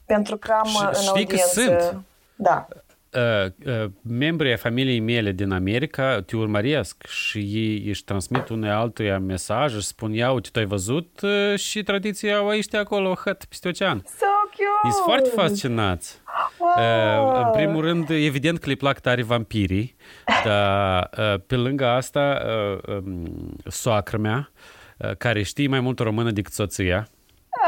pentru 0.05 0.38
că 0.38 0.51
am 0.51 0.67
și, 0.67 0.77
în 0.81 1.07
audiență... 1.07 1.62
Sunt. 1.62 2.03
Da. 2.36 2.67
Uh, 3.15 3.45
uh, 3.65 3.89
membrii 4.01 4.51
ai 4.51 4.57
familiei 4.57 5.00
mele 5.00 5.31
din 5.31 5.51
America 5.51 6.22
te 6.22 6.36
urmăresc 6.36 7.05
și 7.07 7.38
ei 7.38 7.88
își 7.88 8.03
transmit 8.03 8.50
unei 8.50 8.69
altuia 8.69 9.19
mesaj, 9.19 9.75
își 9.75 9.86
spun, 9.86 10.13
ia, 10.13 10.31
uite, 10.31 10.50
tu 10.51 10.60
ai 10.60 10.65
văzut 10.65 11.22
uh, 11.22 11.60
și 11.60 11.83
tradiția 11.83 12.38
au 12.38 12.48
aici 12.48 12.74
acolo, 12.74 13.13
hăt, 13.13 13.45
peste 13.45 13.67
ocean. 13.67 14.03
So 14.05 14.25
cute! 14.50 14.93
Sunt 14.93 15.03
foarte 15.05 15.29
fascinați. 15.29 16.22
Wow. 16.57 17.29
Uh, 17.29 17.41
în 17.45 17.51
primul 17.51 17.81
rând, 17.81 18.10
evident 18.10 18.60
că 18.60 18.69
le 18.69 18.75
plac 18.75 19.00
tare 19.00 19.24
vampirii, 19.24 19.95
dar 20.43 21.10
uh, 21.17 21.39
pe 21.48 21.55
lângă 21.55 21.88
asta, 21.88 22.41
uh, 22.45 22.95
um, 22.95 23.55
soacră 23.67 24.17
mea, 24.17 24.51
uh, 24.98 25.12
care 25.17 25.43
știe 25.43 25.67
mai 25.67 25.79
mult 25.79 26.00
română 26.00 26.31
decât 26.31 26.53
soția, 26.53 27.07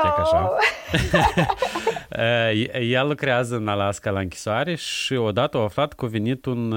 oh. 0.03 0.15
așa. 0.17 0.51
Ea 2.81 3.03
lucrează 3.03 3.55
în 3.55 3.67
Alaska 3.67 4.11
la 4.11 4.19
închisoare 4.19 4.75
și 4.75 5.13
odată 5.13 5.57
a 5.57 5.61
aflat 5.61 5.93
că 5.93 6.05
a 6.05 6.07
venit 6.07 6.45
un... 6.45 6.73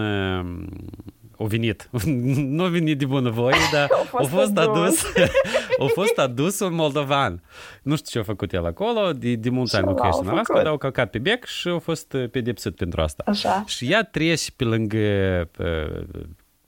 O 1.40 1.46
venit. 1.46 1.88
nu 2.56 2.64
a 2.64 2.68
venit 2.68 2.98
de 2.98 3.06
bunăvoie, 3.06 3.56
dar 3.72 3.88
a 3.90 3.96
fost, 3.96 4.32
a 4.32 4.36
fost 4.36 4.56
adus. 4.56 5.04
a 5.84 5.86
fost 5.94 6.18
adus 6.18 6.60
un 6.60 6.74
moldovan. 6.74 7.42
Nu 7.82 7.96
știu 7.96 8.10
ce 8.10 8.18
a 8.18 8.22
făcut 8.22 8.52
el 8.52 8.66
acolo, 8.66 9.12
de, 9.12 9.34
de 9.34 9.50
mulți 9.50 9.76
ani 9.76 9.86
locuiește 9.86 10.20
în 10.22 10.28
Alaska, 10.28 10.54
dar 10.54 10.66
au 10.66 10.76
călcat 10.76 11.10
pe 11.10 11.18
bec 11.18 11.44
și 11.44 11.68
a 11.68 11.78
fost 11.78 12.16
pedepsit 12.30 12.76
pentru 12.76 13.00
asta. 13.00 13.22
Așa. 13.26 13.64
Și 13.66 13.92
ea 13.92 14.02
trece 14.02 14.50
pe 14.56 14.64
lângă 14.64 14.98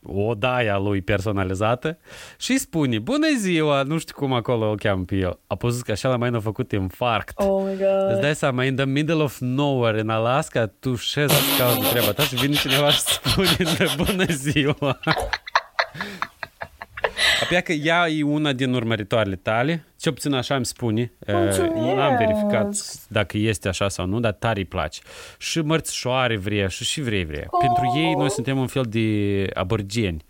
odaia 0.03 0.79
lui 0.79 1.01
personalizată 1.01 1.99
și 2.39 2.51
îi 2.51 2.59
spune, 2.59 2.99
bună 2.99 3.27
ziua, 3.39 3.83
nu 3.83 3.99
știu 3.99 4.15
cum 4.17 4.33
acolo 4.33 4.71
îl 4.71 4.77
cheamă 4.77 5.05
pe 5.05 5.17
el. 5.17 5.39
A 5.47 5.55
pus 5.55 5.83
că 5.83 5.93
așa 5.93 6.09
la 6.09 6.17
mai 6.17 6.31
a 6.33 6.41
făcut 6.41 6.73
infarct. 6.73 7.39
Oh 7.39 7.63
my 7.65 7.77
God. 7.77 8.11
Îți 8.11 8.21
dai 8.21 8.35
seama, 8.35 8.65
in 8.65 8.77
the 8.77 8.85
middle 8.85 9.23
of 9.23 9.39
nowhere, 9.39 10.01
în 10.01 10.09
Alaska, 10.09 10.67
tu 10.67 10.95
șezi 10.95 11.35
să 11.35 11.63
cauți 11.63 11.91
treaba 11.91 12.13
ta 12.13 12.23
și 12.23 12.35
vine 12.35 12.55
cineva 12.55 12.91
și 12.91 13.01
spune, 13.01 13.87
bună 13.97 14.25
ziua. 14.25 14.99
Apoi 17.43 17.63
că 17.63 17.73
ea 17.73 18.09
e 18.09 18.23
una 18.23 18.53
din 18.53 18.73
urmăritoarele 18.73 19.37
tale, 19.37 19.85
ce 19.97 20.11
puțin 20.11 20.33
așa 20.33 20.55
îmi 20.55 20.67
spune. 20.67 21.13
Nu 21.75 22.01
am 22.01 22.17
verificat 22.17 22.75
dacă 23.09 23.37
este 23.37 23.69
așa 23.69 23.89
sau 23.89 24.07
nu, 24.07 24.21
dar 24.21 24.33
tare 24.33 24.59
îi 24.59 24.65
place. 24.65 25.01
Și 25.39 25.61
mărțișoare 25.61 26.37
vrea 26.37 26.69
și 26.69 26.85
și 26.85 27.01
vrei 27.01 27.25
vrea. 27.25 27.45
Oh. 27.47 27.59
Pentru 27.61 28.01
ei 28.01 28.15
noi 28.15 28.31
suntem 28.31 28.59
un 28.59 28.67
fel 28.67 28.85
de 28.89 29.47
aborigeni. 29.55 30.25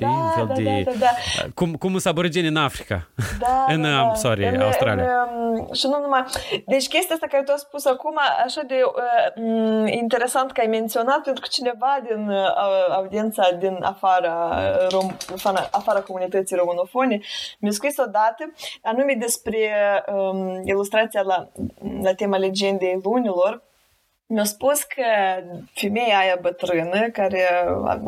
Știi? 0.00 0.14
Da, 0.14 0.22
un 0.22 0.30
fel 0.30 0.46
da, 0.46 0.54
de... 0.54 0.82
Da, 0.84 0.90
da, 0.90 0.98
da. 0.98 1.46
Cum, 1.54 1.74
cum 1.74 1.90
sunt 1.90 2.06
aborigeni 2.06 2.46
în 2.46 2.56
Africa. 2.56 3.08
Da, 3.38 3.64
în, 3.74 3.82
da, 3.82 3.88
da. 3.88 4.14
sorry, 4.14 4.46
în, 4.46 4.60
Australia. 4.60 5.04
În, 5.04 5.58
um, 5.58 5.72
și 5.72 5.86
nu 5.86 6.00
numai... 6.00 6.24
Deci 6.66 6.88
chestia 6.88 7.14
asta 7.14 7.26
care 7.26 7.42
tu 7.42 7.50
ai 7.50 7.58
spus 7.58 7.86
acum, 7.86 8.18
așa 8.44 8.62
de 8.66 8.74
uh, 8.84 9.92
interesant 9.92 10.52
că 10.52 10.60
ai 10.60 10.66
menționat, 10.66 11.20
pentru 11.22 11.42
că 11.42 11.48
cineva 11.50 12.00
din 12.08 12.28
uh, 12.28 12.36
audiența 12.90 13.50
din 13.58 13.78
afara, 13.82 14.60
rom, 14.88 15.16
afara, 15.32 15.68
afara 15.70 16.00
comunității 16.00 16.56
românofone 16.56 17.20
mi-a 17.58 17.70
scris 17.70 17.96
odată, 17.98 18.52
anume 18.82 19.16
despre 19.18 19.58
um, 20.12 20.62
ilustrația 20.64 21.22
la, 21.22 21.48
la 22.02 22.14
tema 22.14 22.36
legendei 22.36 23.00
lunilor, 23.02 23.62
mi-a 24.30 24.44
spus 24.44 24.82
că 24.82 25.02
femeia 25.72 26.18
aia 26.18 26.38
bătrână, 26.40 27.08
care, 27.12 27.42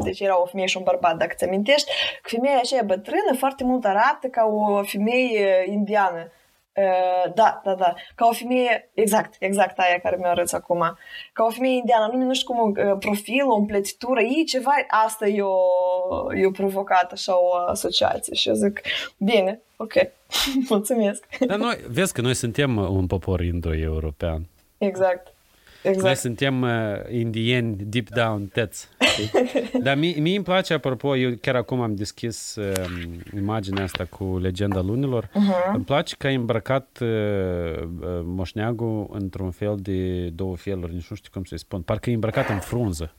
deci 0.02 0.21
era 0.21 0.41
o 0.41 0.47
femeie 0.47 0.67
și 0.67 0.76
un 0.76 0.83
bărbat, 0.83 1.17
dacă 1.17 1.35
ți 1.37 1.45
amintești, 1.45 1.91
că 2.23 2.29
femeia 2.29 2.59
aceea 2.59 2.83
bătrână 2.83 3.35
foarte 3.38 3.64
mult 3.64 3.85
arată 3.85 4.26
ca 4.26 4.45
o 4.45 4.83
femeie 4.83 5.64
indiană. 5.67 6.31
Uh, 6.75 7.33
da, 7.35 7.61
da, 7.64 7.75
da. 7.75 7.95
Ca 8.14 8.26
o 8.26 8.33
femeie, 8.33 8.91
exact, 8.95 9.35
exact 9.38 9.79
aia 9.79 9.99
care 9.99 10.17
mi-o 10.17 10.29
arăți 10.29 10.55
acum. 10.55 10.97
Ca 11.33 11.45
o 11.45 11.50
femeie 11.50 11.76
indiană, 11.76 12.11
nu, 12.12 12.25
nu 12.25 12.35
știu 12.35 12.55
cum, 12.55 12.71
uh, 12.71 12.97
profil, 12.99 13.49
o 13.49 13.55
împletitură, 13.55 14.21
ei 14.21 14.45
ceva, 14.45 14.73
asta 14.88 15.26
eu, 15.26 15.57
eu 16.37 16.50
provocat 16.50 17.12
așa 17.12 17.41
o 17.41 17.55
asociație 17.55 18.35
și 18.35 18.49
eu 18.49 18.55
zic, 18.55 18.81
bine, 19.17 19.61
ok, 19.76 19.93
mulțumesc. 20.69 21.25
Dar 21.47 21.59
noi, 21.59 21.76
vezi 21.88 22.12
că 22.12 22.21
noi 22.21 22.35
suntem 22.35 22.76
un 22.76 23.07
popor 23.07 23.41
indo-european. 23.41 24.47
Exact. 24.79 25.35
Exact. 25.83 26.05
Noi 26.05 26.15
suntem 26.15 26.62
uh, 26.62 26.71
indieni 27.11 27.77
deep 27.79 28.09
down 28.09 28.47
tăți. 28.47 28.89
Dar 29.85 29.97
mie, 29.97 30.15
mie 30.19 30.37
îmi 30.37 30.45
place, 30.45 30.75
apropo, 30.75 31.17
eu 31.17 31.31
chiar 31.41 31.57
acum 31.57 31.81
am 31.81 31.95
deschis 31.95 32.57
uh, 32.57 32.73
imaginea 33.37 33.83
asta 33.83 34.05
cu 34.05 34.39
legenda 34.39 34.81
lunilor. 34.81 35.27
Uh-huh. 35.27 35.75
Îmi 35.75 35.85
place 35.85 36.15
că 36.19 36.27
ai 36.27 36.35
îmbrăcat 36.35 36.99
uh, 37.01 37.09
uh, 37.09 38.21
moșneagul 38.25 39.09
într-un 39.12 39.51
fel 39.51 39.77
de 39.81 40.29
două 40.29 40.57
feluri, 40.57 40.95
nici 40.95 41.09
nu 41.09 41.17
știu 41.17 41.31
cum 41.33 41.45
să-i 41.45 41.59
spun. 41.59 41.81
Parcă 41.81 42.11
e 42.11 42.15
îmbrăcat 42.15 42.49
în 42.49 42.59
frunză. 42.59 43.15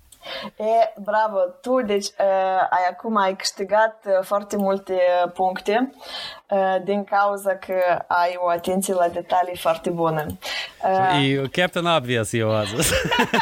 E, 0.55 0.93
bravo, 0.97 1.37
tu 1.61 1.81
deci 1.81 2.05
uh, 2.05 2.67
ai 2.69 2.87
acum 2.89 3.15
ai 3.15 3.35
câștigat 3.35 4.03
uh, 4.05 4.13
foarte 4.21 4.57
multe 4.57 4.99
puncte 5.33 5.93
uh, 6.49 6.75
din 6.83 7.03
cauza 7.03 7.55
că 7.55 8.03
ai 8.07 8.35
o 8.37 8.47
atenție 8.47 8.93
la 8.93 9.07
detalii 9.07 9.57
foarte 9.57 9.89
bună. 9.89 10.25
Uh, 10.83 11.29
e 11.29 11.47
Captain 11.51 11.85
Obvious 11.85 12.33
eu 12.33 12.55
azi. 12.55 12.75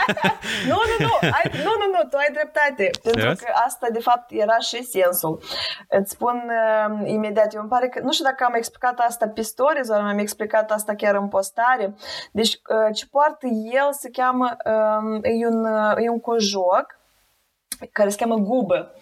nu, 0.69 0.79
nu, 0.89 1.05
nu, 1.05 1.13
ai, 1.21 1.51
nu, 1.63 1.71
nu, 1.79 1.85
nu, 1.91 2.07
tu 2.09 2.17
ai 2.17 2.29
dreptate, 2.33 2.89
pentru 3.03 3.27
yes? 3.27 3.39
că 3.39 3.51
asta 3.65 3.87
de 3.91 3.99
fapt 3.99 4.31
era 4.31 4.57
și 4.57 4.83
sensul. 4.83 5.41
Îți 5.89 6.11
spun 6.11 6.43
uh, 6.49 7.09
imediat, 7.09 7.53
eu 7.53 7.61
îmi 7.61 7.69
pare 7.69 7.87
că, 7.87 7.99
nu 8.03 8.11
știu 8.11 8.25
dacă 8.25 8.43
am 8.47 8.53
explicat 8.53 8.99
asta 8.99 9.27
pe 9.27 9.41
stories, 9.41 9.85
sau 9.85 10.01
am 10.01 10.17
explicat 10.17 10.71
asta 10.71 10.95
chiar 10.95 11.15
în 11.15 11.27
postare. 11.27 11.95
Deci 12.31 12.53
uh, 12.53 12.95
ce 12.95 13.05
poartă 13.11 13.47
el 13.71 13.89
se 13.91 14.09
cheamă, 14.09 14.57
uh, 14.65 15.19
e, 15.21 15.47
un, 15.47 15.65
uh, 15.65 15.93
e 15.97 16.09
un 16.09 16.19
cojor 16.19 16.70
joc 16.73 16.99
care 17.91 18.09
se 18.09 18.17
cheamă 18.17 18.35
Gubă 18.35 18.93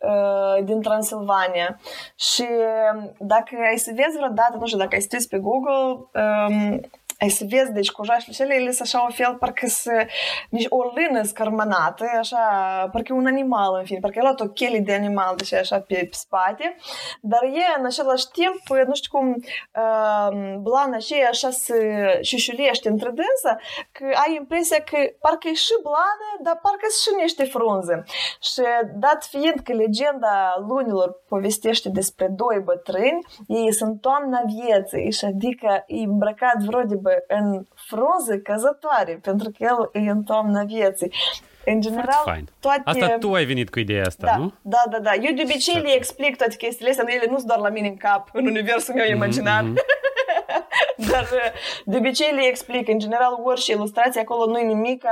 uh, 0.00 0.64
din 0.64 0.80
Transilvania. 0.80 1.80
Și 2.16 2.46
um, 2.94 3.12
dacă 3.18 3.56
ai 3.70 3.76
să 3.76 3.92
vezi 3.94 4.16
vreodată, 4.16 4.56
nu 4.58 4.66
știu, 4.66 4.78
dacă 4.78 4.94
ai 4.94 5.00
să 5.00 5.28
pe 5.28 5.38
Google, 5.38 6.08
um, 6.14 6.80
ai 7.22 7.28
să 7.28 7.44
vezi, 7.48 7.72
deci 7.72 7.90
cojașele 7.90 8.34
cele, 8.34 8.54
ele 8.54 8.70
sunt 8.70 8.86
așa 8.86 9.00
un 9.00 9.10
fel, 9.10 9.34
parcă 9.34 9.66
să, 9.66 10.06
nici 10.50 10.66
o 10.68 10.82
lână 10.94 11.22
scărmănată, 11.22 12.04
așa, 12.18 12.44
parcă 12.92 13.12
un 13.14 13.26
animal, 13.26 13.74
în 13.78 13.84
fine, 13.84 13.98
parcă 14.00 14.18
ai 14.18 14.24
luat 14.24 14.40
o 14.40 14.52
chele 14.58 14.78
de 14.78 14.94
animal, 14.94 15.36
deci 15.36 15.52
așa 15.52 15.78
pe, 15.80 15.94
pe 15.94 16.08
spate, 16.10 16.76
dar 17.20 17.42
e 17.42 17.78
în 17.78 17.84
același 17.86 18.26
timp, 18.32 18.86
nu 18.86 18.94
știu 18.94 19.18
cum, 19.18 19.26
uh, 19.82 20.56
blana 20.60 20.96
aceea 20.96 21.28
așa 21.28 21.50
se 21.50 21.78
șușulește 22.22 22.88
între 22.88 23.08
dânsă, 23.08 23.50
că 23.92 24.04
ai 24.24 24.34
impresia 24.34 24.80
că 24.90 24.98
parcă 25.20 25.48
e 25.48 25.54
și 25.54 25.76
blană, 25.82 26.28
dar 26.42 26.58
parcă 26.62 26.86
sunt 26.88 27.16
și 27.16 27.22
niște 27.22 27.44
frunze. 27.44 28.02
Și 28.40 28.62
dat 28.94 29.24
fiind 29.24 29.58
că 29.64 29.72
legenda 29.72 30.54
lunilor 30.68 31.22
povestește 31.28 31.88
despre 31.88 32.26
doi 32.42 32.60
bătrâni, 32.64 33.26
ei 33.46 33.72
sunt 33.72 34.00
toamna 34.00 34.40
vieții 34.46 35.12
și 35.12 35.24
adică 35.24 35.84
e 35.86 36.02
îmbrăcat 36.02 36.56
vreo 36.66 36.82
de 36.82 36.94
bă 36.94 37.11
în 37.26 37.66
frunze 37.74 38.40
căzătoare, 38.40 39.18
pentru 39.22 39.50
că 39.50 39.64
el 39.64 40.02
e 40.02 40.10
în 40.10 40.22
toamna 40.22 40.62
vieții. 40.64 41.12
În 41.64 41.80
general, 41.80 42.22
fain. 42.24 42.48
toate... 42.60 42.82
Asta 42.84 43.16
tu 43.18 43.32
ai 43.32 43.44
venit 43.44 43.70
cu 43.70 43.78
ideea 43.78 44.04
asta, 44.06 44.26
da, 44.26 44.36
nu? 44.36 44.52
Da, 44.62 44.82
da, 44.90 44.98
da. 44.98 45.14
Eu 45.14 45.34
de 45.34 45.42
obicei 45.44 45.80
le 45.80 45.94
explic 45.94 46.36
toate 46.36 46.56
chestiile 46.56 46.90
astea, 46.90 47.04
ele 47.08 47.26
nu 47.30 47.36
sunt 47.36 47.48
doar 47.48 47.60
la 47.60 47.68
mine 47.68 47.88
în 47.88 47.96
cap, 47.96 48.28
în 48.32 48.46
universul 48.46 48.94
meu 48.94 49.06
imaginar. 49.06 49.64
Mm-hmm. 49.64 50.00
Dar 51.10 51.28
de 51.84 51.96
obicei 51.96 52.32
le 52.34 52.44
explic. 52.46 52.88
În 52.88 52.98
general, 52.98 53.32
orice 53.44 53.72
ilustrație, 53.72 54.20
acolo 54.20 54.50
nu 54.50 54.58
e 54.58 54.62
nimic, 54.62 55.04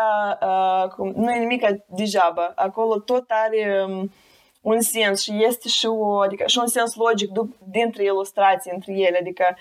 uh, 0.98 1.12
nu 1.14 1.32
e 1.32 1.38
nimic 1.38 1.66
degeaba. 1.86 2.52
Acolo 2.54 2.98
tot 2.98 3.24
are 3.28 3.84
um, 3.86 4.12
un 4.60 4.80
sens 4.80 5.22
și 5.22 5.44
este 5.44 5.68
și, 5.68 5.86
o, 5.86 6.20
adică, 6.20 6.44
și 6.46 6.58
un 6.58 6.66
sens 6.66 6.94
logic 6.94 7.30
dintre 7.70 8.04
ilustrații, 8.04 8.70
între 8.74 8.92
ele. 8.92 9.18
Adică 9.20 9.56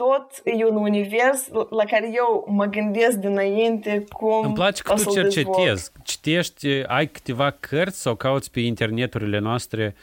tot 0.00 0.40
e 0.44 0.64
un 0.64 0.76
univers 0.76 1.48
la 1.70 1.84
care 1.84 2.10
eu 2.14 2.44
mă 2.48 2.64
gândesc 2.64 3.16
dinainte 3.16 4.04
cum 4.12 4.44
Îmi 4.44 4.54
place 4.54 4.82
că 4.82 4.94
tu 4.94 5.10
cercetezi. 5.10 5.92
Citești, 6.02 6.66
ai 6.86 7.06
câteva 7.06 7.50
cărți 7.50 8.00
sau 8.00 8.14
cauți 8.14 8.50
pe 8.50 8.60
interneturile 8.60 9.38
noastre 9.38 9.94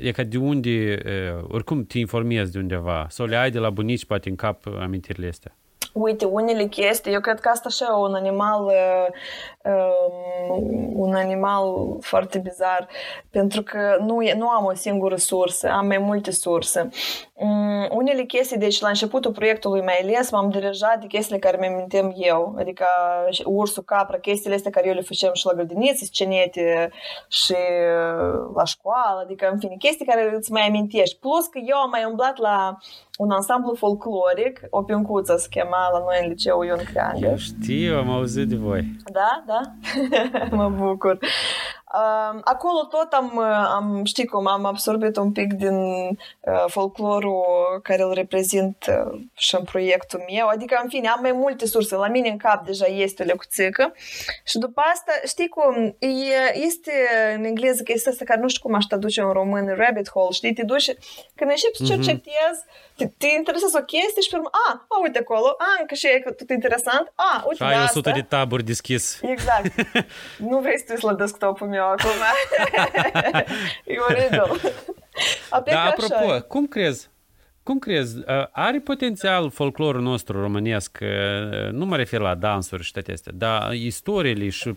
e 0.00 0.12
ca 0.12 0.22
de 0.22 0.38
unde, 0.38 1.02
oricum 1.48 1.84
te 1.84 1.98
informezi 1.98 2.52
de 2.52 2.58
undeva, 2.58 3.06
sau 3.08 3.26
le 3.26 3.36
ai 3.36 3.50
de 3.50 3.58
la 3.58 3.70
bunici 3.70 4.04
poate 4.04 4.28
în 4.28 4.36
cap 4.36 4.66
amintirile 4.80 5.28
astea. 5.28 5.54
Uite, 5.94 6.24
unele 6.24 6.64
chestii, 6.64 7.12
eu 7.12 7.20
cred 7.20 7.40
că 7.40 7.48
asta 7.48 7.68
și 7.68 7.82
un 8.00 8.14
animal, 8.14 8.64
uh, 8.64 9.06
um, 10.58 11.00
un 11.00 11.14
animal 11.14 11.96
foarte 12.00 12.38
bizar, 12.38 12.88
pentru 13.30 13.62
că 13.62 13.96
nu, 14.00 14.22
e, 14.22 14.34
nu 14.34 14.48
am 14.48 14.64
o 14.64 14.74
singură 14.74 15.16
sursă, 15.16 15.68
am 15.68 15.86
mai 15.86 15.98
multe 15.98 16.30
surse. 16.30 16.88
Um, 17.36 17.88
unele 17.90 18.22
chestii, 18.22 18.58
deci 18.58 18.80
la 18.80 18.88
începutul 18.88 19.32
proiectului 19.32 19.82
mai 19.82 19.98
ales, 20.02 20.30
m-am 20.30 20.50
dirijat 20.50 21.00
de 21.00 21.06
chestiile 21.06 21.38
care 21.38 21.56
mi 21.60 21.66
amintim 21.66 22.14
eu, 22.16 22.54
adică 22.58 22.86
ursul, 23.44 23.82
capra, 23.82 24.18
chestiile 24.18 24.54
astea 24.54 24.70
care 24.70 24.88
eu 24.88 24.94
le 24.94 25.00
făceam 25.00 25.34
și 25.34 25.46
la 25.46 25.52
grădiniță, 25.52 26.04
scenete 26.04 26.90
și 27.28 27.54
la 28.54 28.64
școală, 28.64 29.20
adică 29.24 29.48
în 29.52 29.58
fine, 29.58 29.74
chestii 29.78 30.06
care 30.06 30.34
îți 30.36 30.52
mai 30.52 30.66
amintești. 30.66 31.18
Plus 31.18 31.46
că 31.46 31.58
eu 31.66 31.76
am 31.76 31.90
mai 31.90 32.04
umblat 32.04 32.38
la 32.38 32.78
un 33.18 33.30
ansamblu 33.30 33.74
folcloric, 33.74 34.60
o 34.70 34.82
piuncuță 34.82 35.36
se 35.36 35.46
chema 35.50 35.90
la 35.92 35.98
noi 35.98 36.18
în 36.22 36.28
liceu 36.28 36.62
Ion 36.62 36.84
Creangă. 36.92 37.26
Eu 37.26 37.36
știu, 37.36 37.96
am 37.96 38.10
auzit 38.10 38.48
de 38.48 38.56
voi. 38.56 38.82
Da, 39.12 39.44
da? 39.46 39.60
mă 40.56 40.68
bucur. 40.68 41.18
Acolo 42.44 42.84
tot 42.90 43.12
am, 43.12 43.38
am, 43.74 44.04
știi 44.04 44.26
cum, 44.26 44.46
am 44.46 44.64
absorbit 44.64 45.16
un 45.16 45.32
pic 45.32 45.52
din 45.52 45.74
uh, 45.74 46.64
folclorul 46.66 47.80
care 47.82 48.02
îl 48.02 48.12
reprezint 48.12 48.86
uh, 48.88 49.20
și 49.34 49.54
în 49.54 49.64
proiectul 49.64 50.24
meu. 50.32 50.46
Adică, 50.46 50.80
în 50.82 50.88
fine, 50.88 51.08
am 51.08 51.20
mai 51.20 51.32
multe 51.32 51.66
surse. 51.66 51.96
La 51.96 52.08
mine 52.08 52.28
în 52.28 52.36
cap 52.36 52.64
deja 52.64 52.86
este 52.86 53.22
o 53.22 53.26
lecuțică. 53.26 53.92
Și 54.44 54.58
după 54.58 54.82
asta, 54.92 55.12
știi 55.26 55.48
cum, 55.48 55.96
e, 55.98 56.08
este 56.54 56.92
în 57.36 57.44
engleză 57.44 57.82
că 57.82 57.92
este 57.94 58.08
asta 58.08 58.24
care 58.24 58.40
nu 58.40 58.48
știu 58.48 58.62
cum 58.62 58.74
aș 58.74 58.84
traduce 58.84 59.20
în 59.20 59.32
român, 59.32 59.74
rabbit 59.76 60.10
hole, 60.10 60.32
știi? 60.32 60.52
Te 60.52 60.62
duci, 60.62 60.94
când 61.34 61.50
începi 61.50 61.76
să 61.76 61.84
cercetezi, 61.84 62.60
te, 62.64 62.83
te 62.96 63.26
interesează 63.36 63.78
o 63.80 63.84
chestie 63.84 64.22
și 64.22 64.30
pe 64.30 64.36
urmă, 64.36 64.48
a, 64.52 64.86
a, 64.88 65.00
uite 65.02 65.18
acolo, 65.18 65.54
a, 65.58 65.80
încă 65.80 65.94
și 65.94 66.06
e 66.06 66.32
tot 66.36 66.50
interesant, 66.50 67.12
a, 67.14 67.44
uite 67.46 67.64
și 67.64 67.70
ai 67.70 67.84
100 67.84 68.10
de 68.10 68.22
taburi 68.22 68.64
deschis. 68.64 69.20
Exact. 69.22 69.74
nu 70.50 70.58
vrei 70.58 70.78
să 70.78 70.84
te 70.86 71.06
la 71.06 71.14
desktop-ul 71.14 71.68
meu 71.68 71.84
acum. 71.84 72.10
e 73.94 73.96
oribil. 74.08 74.60
Da, 75.64 75.82
apropo, 75.82 76.30
așa. 76.30 76.40
cum 76.40 76.66
crezi? 76.66 77.12
Cum 77.62 77.78
crezi? 77.78 78.16
Are 78.52 78.78
potențial 78.78 79.50
folclorul 79.50 80.02
nostru 80.02 80.40
românesc, 80.40 80.98
nu 81.70 81.84
mă 81.84 81.96
refer 81.96 82.20
la 82.20 82.34
dansuri 82.34 82.82
și 82.82 82.92
toate 82.92 83.12
astea, 83.12 83.32
dar 83.36 83.72
istoriile 83.72 84.48
și 84.48 84.76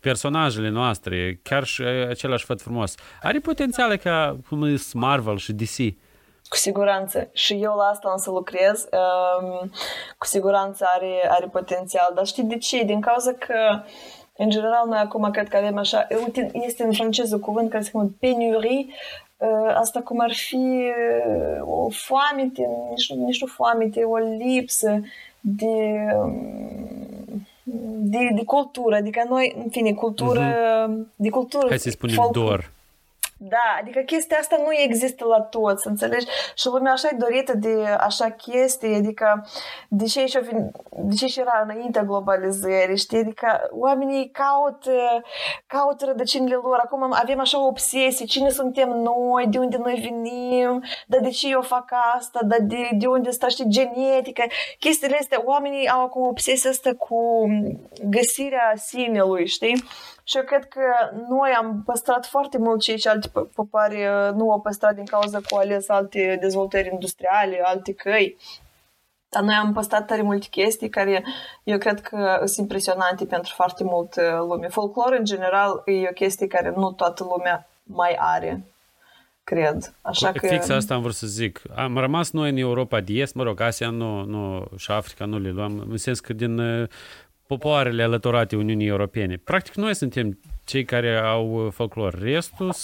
personajele 0.00 0.68
noastre, 0.68 1.40
chiar 1.42 1.64
și 1.64 1.82
același 1.82 2.44
făt 2.44 2.60
frumos, 2.60 2.94
are 3.22 3.38
potențial 3.38 3.96
ca 3.96 4.38
cum 4.48 4.62
e 4.62 4.74
Marvel 4.92 5.38
și 5.38 5.52
DC? 5.52 5.94
Cu 6.48 6.56
siguranță. 6.56 7.28
Și 7.32 7.52
eu 7.62 7.74
la 7.76 7.84
asta 7.84 8.08
am 8.08 8.16
să 8.16 8.30
lucrez. 8.30 8.88
Um, 8.92 9.70
cu 10.18 10.26
siguranță 10.26 10.86
are, 10.94 11.28
are 11.28 11.46
potențial. 11.46 12.12
Dar 12.14 12.26
știi 12.26 12.42
de 12.42 12.56
ce? 12.56 12.82
Din 12.82 13.00
cauza 13.00 13.32
că 13.32 13.82
în 14.36 14.50
general, 14.50 14.86
noi 14.88 14.98
acum 14.98 15.30
cred 15.30 15.48
că 15.48 15.56
avem 15.56 15.78
așa, 15.78 16.06
uite, 16.24 16.50
este 16.52 16.82
în 16.82 16.92
franceză 16.92 17.38
cuvânt 17.38 17.70
care 17.70 17.82
se 17.82 17.90
cheamă 17.90 18.10
penurie, 18.20 18.86
uh, 19.36 19.74
asta 19.74 20.00
cum 20.00 20.20
ar 20.20 20.32
fi 20.32 20.56
uh, 20.56 21.60
o 21.60 21.88
foamete, 21.90 22.68
nici 22.90 23.12
nu, 23.12 23.24
nici 23.24 23.40
nu 23.40 23.46
foamete, 23.46 24.02
o 24.02 24.16
lipsă 24.16 25.00
de, 25.40 26.06
um, 26.16 27.46
de, 27.98 28.18
de 28.34 28.44
cultură, 28.44 28.96
adică 28.96 29.24
noi, 29.28 29.54
în 29.64 29.70
fine, 29.70 29.92
cultură, 29.92 30.54
uh-huh. 30.54 31.16
de 31.16 31.28
cultură. 31.28 31.68
Hai 31.68 31.78
să 31.78 31.90
spunem 31.90 32.28
dor. 32.32 32.74
Da, 33.38 33.76
adică 33.80 34.00
chestia 34.00 34.38
asta 34.38 34.56
nu 34.56 34.72
există 34.72 35.24
la 35.24 35.40
toți, 35.40 35.86
înțelegi? 35.86 36.26
Și 36.54 36.66
lumea 36.66 36.92
așa 36.92 37.08
e 37.12 37.16
dorită 37.18 37.56
de 37.56 37.84
așa 38.00 38.30
chestii, 38.30 38.94
adică 38.94 39.46
de 39.88 40.04
ce 40.04 40.26
și, 40.26 40.38
de 40.90 41.14
ce 41.14 41.26
și 41.26 41.40
era 41.40 41.60
înaintea 41.68 42.02
globalizării, 42.02 42.96
știi? 42.96 43.18
Adică 43.18 43.68
oamenii 43.70 44.30
caut, 44.30 44.84
caut 45.66 46.00
rădăcinile 46.00 46.54
lor. 46.54 46.78
Acum 46.84 47.12
avem 47.12 47.40
așa 47.40 47.62
o 47.62 47.66
obsesie, 47.66 48.26
cine 48.26 48.48
suntem 48.48 48.88
noi, 48.88 49.46
de 49.46 49.58
unde 49.58 49.76
noi 49.76 50.08
venim, 50.10 50.82
dar 51.06 51.20
de 51.20 51.28
ce 51.28 51.50
eu 51.50 51.62
fac 51.62 51.92
asta, 52.16 52.40
dar 52.42 52.58
de, 52.60 52.88
de 52.92 53.06
unde 53.06 53.30
stă, 53.30 53.48
știi, 53.48 53.68
genetică. 53.68 54.42
Chestiile 54.78 55.16
astea, 55.20 55.42
oamenii 55.44 55.88
au 55.88 56.04
acum 56.04 56.22
obsesia 56.26 56.70
asta 56.70 56.90
cu 56.98 57.46
găsirea 58.04 58.72
sinelui, 58.76 59.46
știi? 59.46 59.84
Și 60.28 60.36
eu 60.36 60.42
cred 60.42 60.64
că 60.64 60.80
noi 61.28 61.50
am 61.50 61.82
păstrat 61.84 62.26
foarte 62.26 62.58
mult 62.58 62.80
ceea 62.80 62.96
ce 62.96 63.08
alte 63.08 63.30
popoare 63.54 64.30
nu 64.34 64.50
au 64.50 64.60
păstrat 64.60 64.94
din 64.94 65.04
cauza 65.04 65.38
că 65.38 65.46
au 65.50 65.58
ales 65.58 65.88
alte 65.88 66.38
dezvoltări 66.40 66.88
industriale, 66.92 67.60
alte 67.64 67.92
căi. 67.92 68.36
Dar 69.28 69.42
noi 69.42 69.54
am 69.54 69.72
păstrat 69.72 70.06
tare 70.06 70.22
multe 70.22 70.46
chestii 70.50 70.88
care 70.88 71.24
eu 71.64 71.78
cred 71.78 72.00
că 72.00 72.40
sunt 72.44 72.56
impresionante 72.56 73.24
pentru 73.24 73.52
foarte 73.54 73.84
mult 73.84 74.14
lume. 74.48 74.68
Folclor, 74.68 75.12
în 75.18 75.24
general, 75.24 75.82
e 75.84 76.08
o 76.08 76.12
chestie 76.12 76.46
care 76.46 76.72
nu 76.76 76.92
toată 76.92 77.24
lumea 77.24 77.68
mai 77.82 78.16
are 78.18 78.64
cred. 79.44 79.94
Așa 80.02 80.32
că... 80.32 80.46
Fix 80.46 80.68
asta 80.68 80.94
am 80.94 81.02
vrut 81.02 81.14
să 81.14 81.26
zic. 81.26 81.62
Am 81.74 81.98
rămas 81.98 82.30
noi 82.30 82.50
în 82.50 82.56
Europa 82.56 83.00
de 83.00 83.12
Est, 83.12 83.34
mă 83.34 83.42
rog, 83.42 83.60
Asia 83.60 83.90
nu, 83.90 84.24
nu, 84.24 84.64
și 84.76 84.90
Africa 84.90 85.24
nu 85.24 85.38
le 85.38 85.50
luăm, 85.50 85.86
în 85.90 85.96
sens 85.96 86.20
că 86.20 86.32
din 86.32 86.60
popoarele 87.46 88.02
alăturate 88.02 88.56
Uniunii 88.56 88.86
Europene. 88.86 89.36
Practic, 89.36 89.74
noi 89.74 89.94
suntem 89.94 90.38
cei 90.64 90.84
care 90.84 91.16
au 91.16 91.70
folclor. 91.74 92.18
Restul 92.18 92.74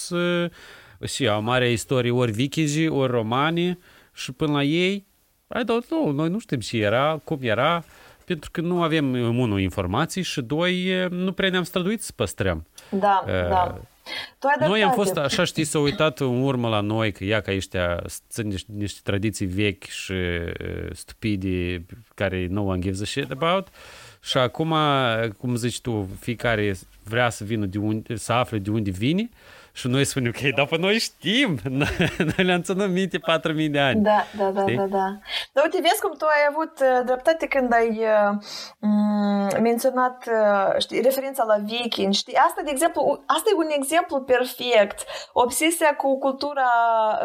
și 1.07 1.29
au 1.29 1.43
mare 1.43 1.71
istorie 1.71 2.11
ori 2.11 2.33
vikingi, 2.33 2.89
ori 2.89 3.13
romani 3.13 3.79
și 4.13 4.33
până 4.33 4.53
la 4.53 4.63
ei, 4.63 5.07
I 5.61 5.63
don't 5.65 5.87
know, 5.89 6.11
noi 6.11 6.29
nu 6.29 6.39
știm 6.39 6.61
ce 6.61 6.79
era, 6.79 7.21
cum 7.25 7.39
era, 7.41 7.85
pentru 8.25 8.51
că 8.51 8.61
nu 8.61 8.83
avem, 8.83 9.13
unul, 9.39 9.61
informații 9.61 10.23
și 10.23 10.41
doi, 10.41 11.07
nu 11.11 11.33
prea 11.33 11.51
ne-am 11.51 11.63
străduit 11.63 12.03
să 12.03 12.13
păstrăm. 12.17 12.67
Da, 12.91 13.25
uh, 13.27 13.49
da. 13.49 13.81
Noi 14.67 14.83
am 14.83 14.93
fost, 14.93 15.17
așa 15.17 15.45
știi, 15.45 15.65
s-au 15.65 15.83
uitat 15.83 16.21
în 16.21 16.43
urmă 16.43 16.69
la 16.69 16.81
noi, 16.81 17.13
că 17.13 17.25
ia 17.25 17.41
ca 17.41 17.53
ăștia 17.53 18.03
sunt 18.29 18.47
niște, 18.47 18.73
niște 18.77 19.01
tradiții 19.03 19.47
vechi 19.47 19.85
și 19.85 20.13
uh, 20.13 20.91
stupide 20.93 21.87
care 22.15 22.47
no 22.51 22.63
one 22.63 22.81
gives 22.81 23.01
a 23.01 23.05
shit 23.05 23.31
about. 23.31 23.67
Uh, 23.67 23.73
și 24.23 24.39
acum, 24.39 24.75
cum 25.39 25.55
zici 25.55 25.81
tu, 25.81 26.09
fiecare 26.21 26.79
vrea 27.05 27.31
să 27.31 27.45
vină 27.45 27.67
de 27.67 27.79
unde, 27.79 28.17
să 28.17 28.33
afle 28.33 28.59
de 28.59 28.71
unde 28.71 28.91
vine 28.91 29.29
și 29.73 29.89
noi 29.89 30.05
spunem 30.05 30.31
că, 30.31 30.49
dar 30.57 30.67
pe 30.67 30.79
noi 30.79 30.99
știm, 30.99 31.59
noi 32.37 32.45
le-am 32.45 32.63
ținut 32.63 32.91
minte 32.91 33.19
4.000 33.19 33.71
de 33.71 33.81
ani. 33.81 34.01
Da, 34.01 34.25
da, 34.39 34.51
da, 34.51 34.65
da, 34.65 34.87
da. 34.87 35.07
Dar 35.53 35.65
uite, 35.65 35.81
vezi 35.81 36.01
cum 36.01 36.15
tu 36.19 36.25
ai 36.25 36.47
avut 36.51 36.81
uh, 36.81 37.05
dreptate 37.05 37.47
când 37.47 37.73
ai 37.73 37.99
uh, 37.99 39.61
menționat, 39.61 40.25
uh, 40.27 40.81
știi, 40.81 41.01
referința 41.01 41.45
la 41.45 41.57
viking, 41.57 42.13
știi? 42.13 42.37
Asta, 42.37 42.61
de 42.65 42.71
exemplu, 42.71 43.23
asta 43.27 43.51
e 43.53 43.57
un 43.57 43.71
exemplu 43.71 44.21
perfect. 44.21 45.05
Obsesia 45.33 45.95
cu 45.97 46.19
cultura 46.19 46.71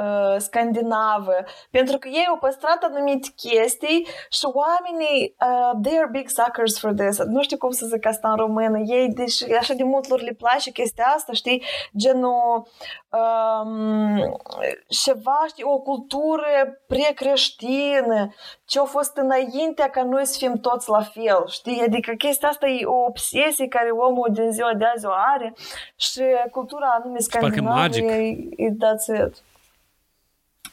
uh, 0.02 0.36
scandinavă. 0.38 1.36
Pentru 1.72 1.98
că 1.98 2.08
ei 2.08 2.26
au 2.30 2.38
păstrat 2.38 2.84
anumite 2.84 3.28
chestii 3.36 4.08
și 4.30 4.46
oamenii, 4.64 5.36
uh, 5.40 5.80
they 5.84 5.98
are 5.98 6.10
big 6.12 6.30
suckers 6.30 6.80
for 6.80 6.94
this. 6.94 7.18
Nu 7.18 7.42
știu 7.42 7.58
cum 7.58 7.72
să 7.72 7.86
zic 7.86 8.06
asta 8.06 8.30
în 8.30 8.36
română. 8.36 8.78
Ei, 8.86 9.10
deci, 9.10 9.52
așa 9.60 9.74
de 9.74 9.84
mult 9.84 10.08
lor 10.08 10.22
le 10.22 10.34
place 10.34 10.72
chestia 10.72 11.06
asta, 11.16 11.34
știi? 11.34 11.64
Genul 11.98 12.37
um, 13.10 14.38
ceva, 14.88 15.46
știi, 15.48 15.64
o 15.64 15.78
cultură 15.78 16.82
precreștină, 16.88 18.34
ce 18.66 18.80
a 18.80 18.84
fost 18.84 19.18
înaintea 19.18 19.90
ca 19.90 20.04
noi 20.04 20.26
să 20.26 20.38
fim 20.38 20.60
toți 20.60 20.90
la 20.90 21.02
fel, 21.02 21.48
știi? 21.48 21.82
Adică 21.86 22.14
chestia 22.14 22.48
asta 22.48 22.68
e 22.68 22.86
o 22.86 23.06
obsesie 23.08 23.68
care 23.68 23.90
omul 23.90 24.30
din 24.32 24.52
ziua 24.52 24.74
de 24.74 24.86
azi 24.96 25.06
o 25.06 25.12
are 25.36 25.54
și 25.96 26.22
cultura 26.52 26.88
anume 27.02 27.20
scandinavă 27.20 27.96
e, 27.96 28.28
e 28.56 28.70
that's 28.70 29.28
it. 29.28 29.44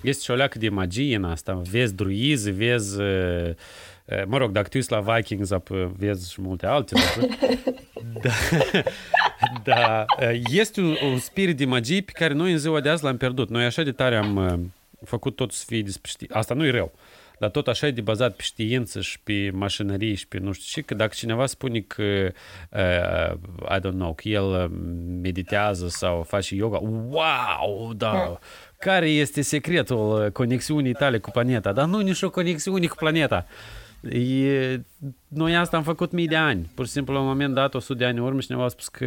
Este 0.02 0.22
și 0.22 0.30
o 0.30 0.34
leacă 0.34 0.58
de 0.58 0.68
magie 0.68 1.16
în 1.16 1.24
asta. 1.24 1.60
Vezi 1.70 1.94
druizi, 1.94 2.50
vezi... 2.50 3.00
Mă 4.26 4.36
rog, 4.36 4.50
dacă 4.50 4.68
tu 4.68 4.78
ești 4.78 4.92
la 4.92 5.00
Vikings, 5.00 5.50
vezi 5.96 6.32
și 6.32 6.40
multe 6.40 6.66
alte 6.66 6.94
lucruri. 6.94 7.38
da, 8.22 8.30
da, 9.64 10.04
este 10.50 10.80
un, 10.80 10.96
un 11.02 11.18
spirit 11.18 11.56
de 11.56 11.64
magie 11.64 12.00
pe 12.00 12.12
care 12.12 12.34
noi 12.34 12.52
în 12.52 12.58
ziua 12.58 12.80
de 12.80 12.88
azi 12.88 13.04
l-am 13.04 13.16
pierdut. 13.16 13.48
Noi 13.48 13.64
așa 13.64 13.82
de 13.82 13.92
tare 13.92 14.16
am 14.16 14.72
făcut 15.04 15.36
tot 15.36 15.52
să 15.52 15.64
fie 15.66 15.82
despre 15.82 16.10
știi. 16.10 16.28
Asta 16.30 16.54
nu 16.54 16.66
e 16.66 16.70
rău 16.70 16.92
dar 17.38 17.50
tot 17.50 17.68
așa 17.68 17.86
e 17.86 17.90
de 17.90 18.00
bazat 18.00 18.36
pe 18.36 18.42
știință 18.42 19.00
și 19.00 19.20
pe 19.20 19.50
mașinărie 19.52 20.14
și 20.14 20.28
pe 20.28 20.38
nu 20.38 20.52
știu 20.52 20.80
ce, 20.80 20.86
că 20.86 20.94
dacă 20.94 21.12
cineva 21.14 21.46
spune 21.46 21.80
că, 21.80 22.02
uh, 22.70 23.34
I 23.76 23.78
don't 23.78 23.92
know, 23.92 24.14
că 24.14 24.28
el 24.28 24.68
meditează 25.22 25.88
sau 25.88 26.22
face 26.22 26.54
yoga, 26.54 26.78
wow, 27.08 27.92
da, 27.96 28.10
hmm. 28.10 28.38
care 28.78 29.08
este 29.08 29.42
secretul 29.42 30.30
conexiunii 30.32 30.92
tale 30.92 31.18
cu 31.18 31.30
planeta? 31.30 31.72
Dar 31.72 31.86
nu 31.86 32.00
nici 32.00 32.22
o 32.22 32.30
conexiune 32.30 32.86
cu 32.86 32.96
planeta. 32.96 33.46
E, 34.10 34.80
noi 35.28 35.56
asta 35.56 35.76
am 35.76 35.82
făcut 35.82 36.12
mii 36.12 36.26
de 36.26 36.36
ani. 36.36 36.70
Pur 36.74 36.86
și 36.86 36.90
simplu, 36.90 37.14
la 37.14 37.20
un 37.20 37.26
moment 37.26 37.54
dat, 37.54 37.74
100 37.74 37.98
de 37.98 38.04
ani 38.04 38.18
în 38.18 38.24
urmă, 38.24 38.40
cineva 38.40 38.64
a 38.64 38.68
spus 38.68 38.88
că 38.88 39.06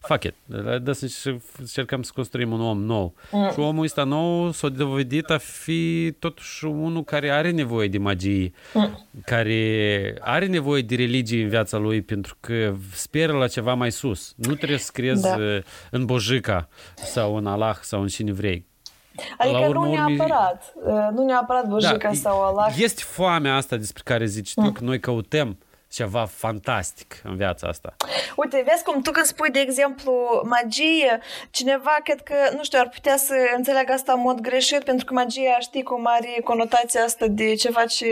fuck 0.00 0.24
it, 0.24 0.34
dă 0.82 0.92
să 0.92 1.34
încercăm 1.58 2.02
să 2.02 2.10
construim 2.14 2.52
un 2.52 2.60
om 2.60 2.82
nou. 2.82 3.14
Mm. 3.30 3.50
Și 3.52 3.58
omul 3.58 3.84
ăsta 3.84 4.04
nou 4.04 4.50
s-a 4.50 4.68
dovedit 4.68 5.30
a 5.30 5.38
fi 5.38 6.12
totuși 6.18 6.64
unul 6.64 7.04
care 7.04 7.30
are 7.30 7.50
nevoie 7.50 7.88
de 7.88 7.98
magie, 7.98 8.52
mm. 8.74 9.06
care 9.24 10.14
are 10.20 10.46
nevoie 10.46 10.82
de 10.82 10.94
religie 10.94 11.42
în 11.42 11.48
viața 11.48 11.78
lui 11.78 12.02
pentru 12.02 12.36
că 12.40 12.74
speră 12.92 13.32
la 13.32 13.46
ceva 13.46 13.74
mai 13.74 13.92
sus. 13.92 14.34
Nu 14.36 14.54
trebuie 14.54 14.78
să 14.78 14.90
crezi 14.92 15.22
da. 15.22 15.36
în 15.90 16.04
Bojica 16.04 16.68
sau 16.94 17.36
în 17.36 17.46
Allah 17.46 17.76
sau 17.80 18.00
în 18.00 18.08
cine 18.08 18.32
vrei 18.32 18.70
Adică 19.38 19.58
la 19.58 19.68
urmă, 19.68 19.86
nu 19.86 19.92
neapărat, 19.92 20.72
urmă... 20.74 21.10
nu 21.14 21.24
neapărat 21.24 21.66
Bojica 21.66 22.08
da, 22.08 22.12
sau 22.12 22.42
Allah. 22.42 22.74
Este 22.78 23.02
foamea 23.04 23.56
asta 23.56 23.76
despre 23.76 24.02
care 24.04 24.24
zici 24.24 24.54
mm. 24.56 24.64
tu, 24.64 24.72
că 24.72 24.84
noi 24.84 25.00
căutăm 25.00 25.58
ceva 25.92 26.24
fantastic 26.24 27.20
în 27.24 27.36
viața 27.36 27.68
asta. 27.68 27.96
Uite, 28.36 28.64
vezi 28.66 28.84
cum 28.84 29.02
tu 29.02 29.10
când 29.10 29.26
spui, 29.26 29.50
de 29.50 29.58
exemplu, 29.58 30.12
magie, 30.44 31.20
cineva 31.50 31.96
cred 32.04 32.20
că, 32.20 32.34
nu 32.56 32.62
știu, 32.64 32.78
ar 32.80 32.88
putea 32.88 33.16
să 33.16 33.34
înțeleagă 33.56 33.92
asta 33.92 34.12
în 34.12 34.20
mod 34.20 34.40
greșit, 34.40 34.82
pentru 34.84 35.04
că 35.04 35.12
magia, 35.14 35.58
știi 35.60 35.82
cum 35.82 36.02
are 36.06 36.40
conotația 36.44 37.02
asta 37.02 37.26
de 37.26 37.54
ceva 37.54 37.84
ce 37.84 38.06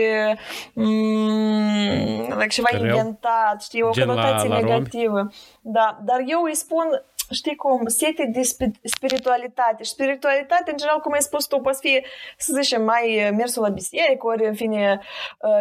mm, 0.73 2.35
like 2.39 2.47
ceva 2.47 2.67
Rău. 2.71 2.85
inventat, 2.85 3.61
știi, 3.61 3.81
o 3.81 3.91
Gen 3.91 4.07
conotație 4.07 4.49
la, 4.49 4.59
la 4.59 4.61
negativă. 4.61 5.17
Romi. 5.17 5.33
Da, 5.61 5.99
dar 6.03 6.23
eu 6.25 6.41
îi 6.41 6.55
spun 6.55 7.03
știi 7.31 7.55
cum, 7.55 7.87
sete 7.87 8.25
de 8.25 8.41
spiritualitate. 8.83 9.83
Și 9.83 9.89
spiritualitate, 9.89 10.71
în 10.71 10.77
general, 10.77 10.99
cum 10.99 11.13
ai 11.13 11.21
spus 11.21 11.45
tu, 11.45 11.59
poți 11.59 11.79
fi, 11.81 12.05
să 12.37 12.57
zicem, 12.61 12.83
mai 12.83 13.31
mersul 13.37 13.61
la 13.61 13.69
biserică, 13.69 14.27
ori, 14.27 14.45
în 14.45 14.55
fine, 14.55 14.99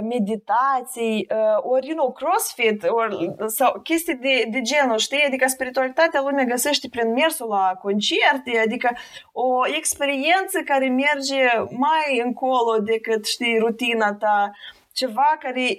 meditații, 0.02 1.26
ori, 1.56 1.86
you 1.86 1.96
know, 1.96 2.12
crossfit, 2.12 2.84
ori, 2.88 3.34
sau 3.46 3.80
chestii 3.80 4.14
de, 4.14 4.46
de 4.50 4.60
genul, 4.60 4.98
știi? 4.98 5.24
Adică 5.26 5.48
spiritualitatea 5.48 6.20
lumea 6.20 6.44
găsește 6.44 6.88
prin 6.88 7.12
mersul 7.12 7.48
la 7.48 7.78
concerte, 7.82 8.62
adică 8.64 8.96
o 9.32 9.66
experiență 9.76 10.60
care 10.64 10.88
merge 10.88 11.44
mai 11.70 12.22
încolo 12.24 12.78
decât, 12.78 13.26
știi, 13.26 13.58
rutina 13.58 14.14
ta, 14.14 14.50
ceva 14.92 15.36
care... 15.40 15.74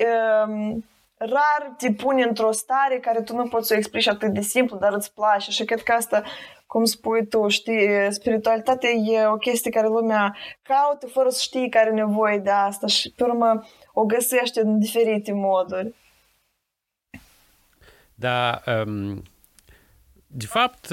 Um, 0.48 0.86
rar 1.30 1.74
te 1.78 1.92
pune 1.92 2.24
într-o 2.24 2.52
stare 2.52 3.00
care 3.00 3.22
tu 3.22 3.36
nu 3.36 3.48
poți 3.48 3.68
să 3.68 3.74
o 3.74 3.78
explici 3.78 4.08
atât 4.08 4.34
de 4.34 4.42
simplu, 4.42 4.78
dar 4.78 4.94
îți 4.94 5.14
place. 5.14 5.52
Și 5.52 5.66
cred 5.66 5.82
că 5.82 5.92
asta, 5.92 6.24
cum 6.66 6.84
spui 6.84 7.28
tu, 7.28 7.48
știi, 7.48 7.88
spiritualitatea 8.10 8.90
e 8.90 9.26
o 9.26 9.36
chestie 9.36 9.72
care 9.72 9.88
lumea 9.88 10.36
caută 10.62 11.08
fără 11.08 11.30
să 11.30 11.42
știi 11.42 11.70
care 11.70 11.86
are 11.86 11.96
nevoie 11.96 12.38
de 12.38 12.50
asta 12.50 12.88
și 12.88 13.12
pe 13.12 13.24
urmă 13.24 13.68
o 13.94 14.06
găsește 14.06 14.62
în 14.62 14.80
diferite 14.80 15.32
moduri. 15.34 15.94
Da, 18.16 18.62
um, 18.86 19.24
de 20.28 20.46
fapt, 20.46 20.88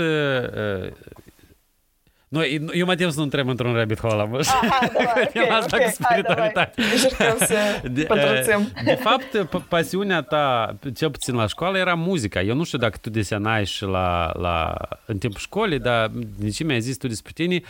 uh, 2.29 2.59
nu, 2.59 2.71
eu 2.73 2.87
mă 2.87 2.95
tem 2.95 3.11
să 3.11 3.17
nu 3.17 3.23
întreb 3.23 3.49
într-un 3.49 3.75
rabbit 3.75 4.01
hole, 4.01 4.25
mă. 4.25 4.39
Aha, 4.39 4.91
da, 4.93 5.13
ok, 5.23 5.51
asta 5.51 5.77
ok, 5.77 5.93
spiritualitate. 5.93 6.83
Hai, 7.19 7.37
să 7.39 7.57
de, 7.89 8.07
de 8.85 8.95
fapt, 8.95 9.59
pasiunea 9.69 10.23
ta, 10.23 10.77
cel 10.95 11.11
puțin 11.11 11.35
la 11.35 11.47
școală, 11.47 11.79
era 11.79 11.95
muzica. 11.95 12.41
Eu 12.41 12.55
nu 12.55 12.65
știu 12.65 12.79
dacă 12.79 12.99
tu 13.01 13.11
desenai 13.11 13.65
și 13.67 13.85
la, 13.85 14.33
la, 14.37 14.75
în 15.05 15.19
timpul 15.19 15.41
școlii, 15.41 15.79
dar 15.79 16.11
de 16.39 16.51
ce 16.51 16.65
mi-ai 16.65 16.81
zis 16.81 16.97
tu 16.97 17.07
despre 17.07 17.33
tine, 17.35 17.61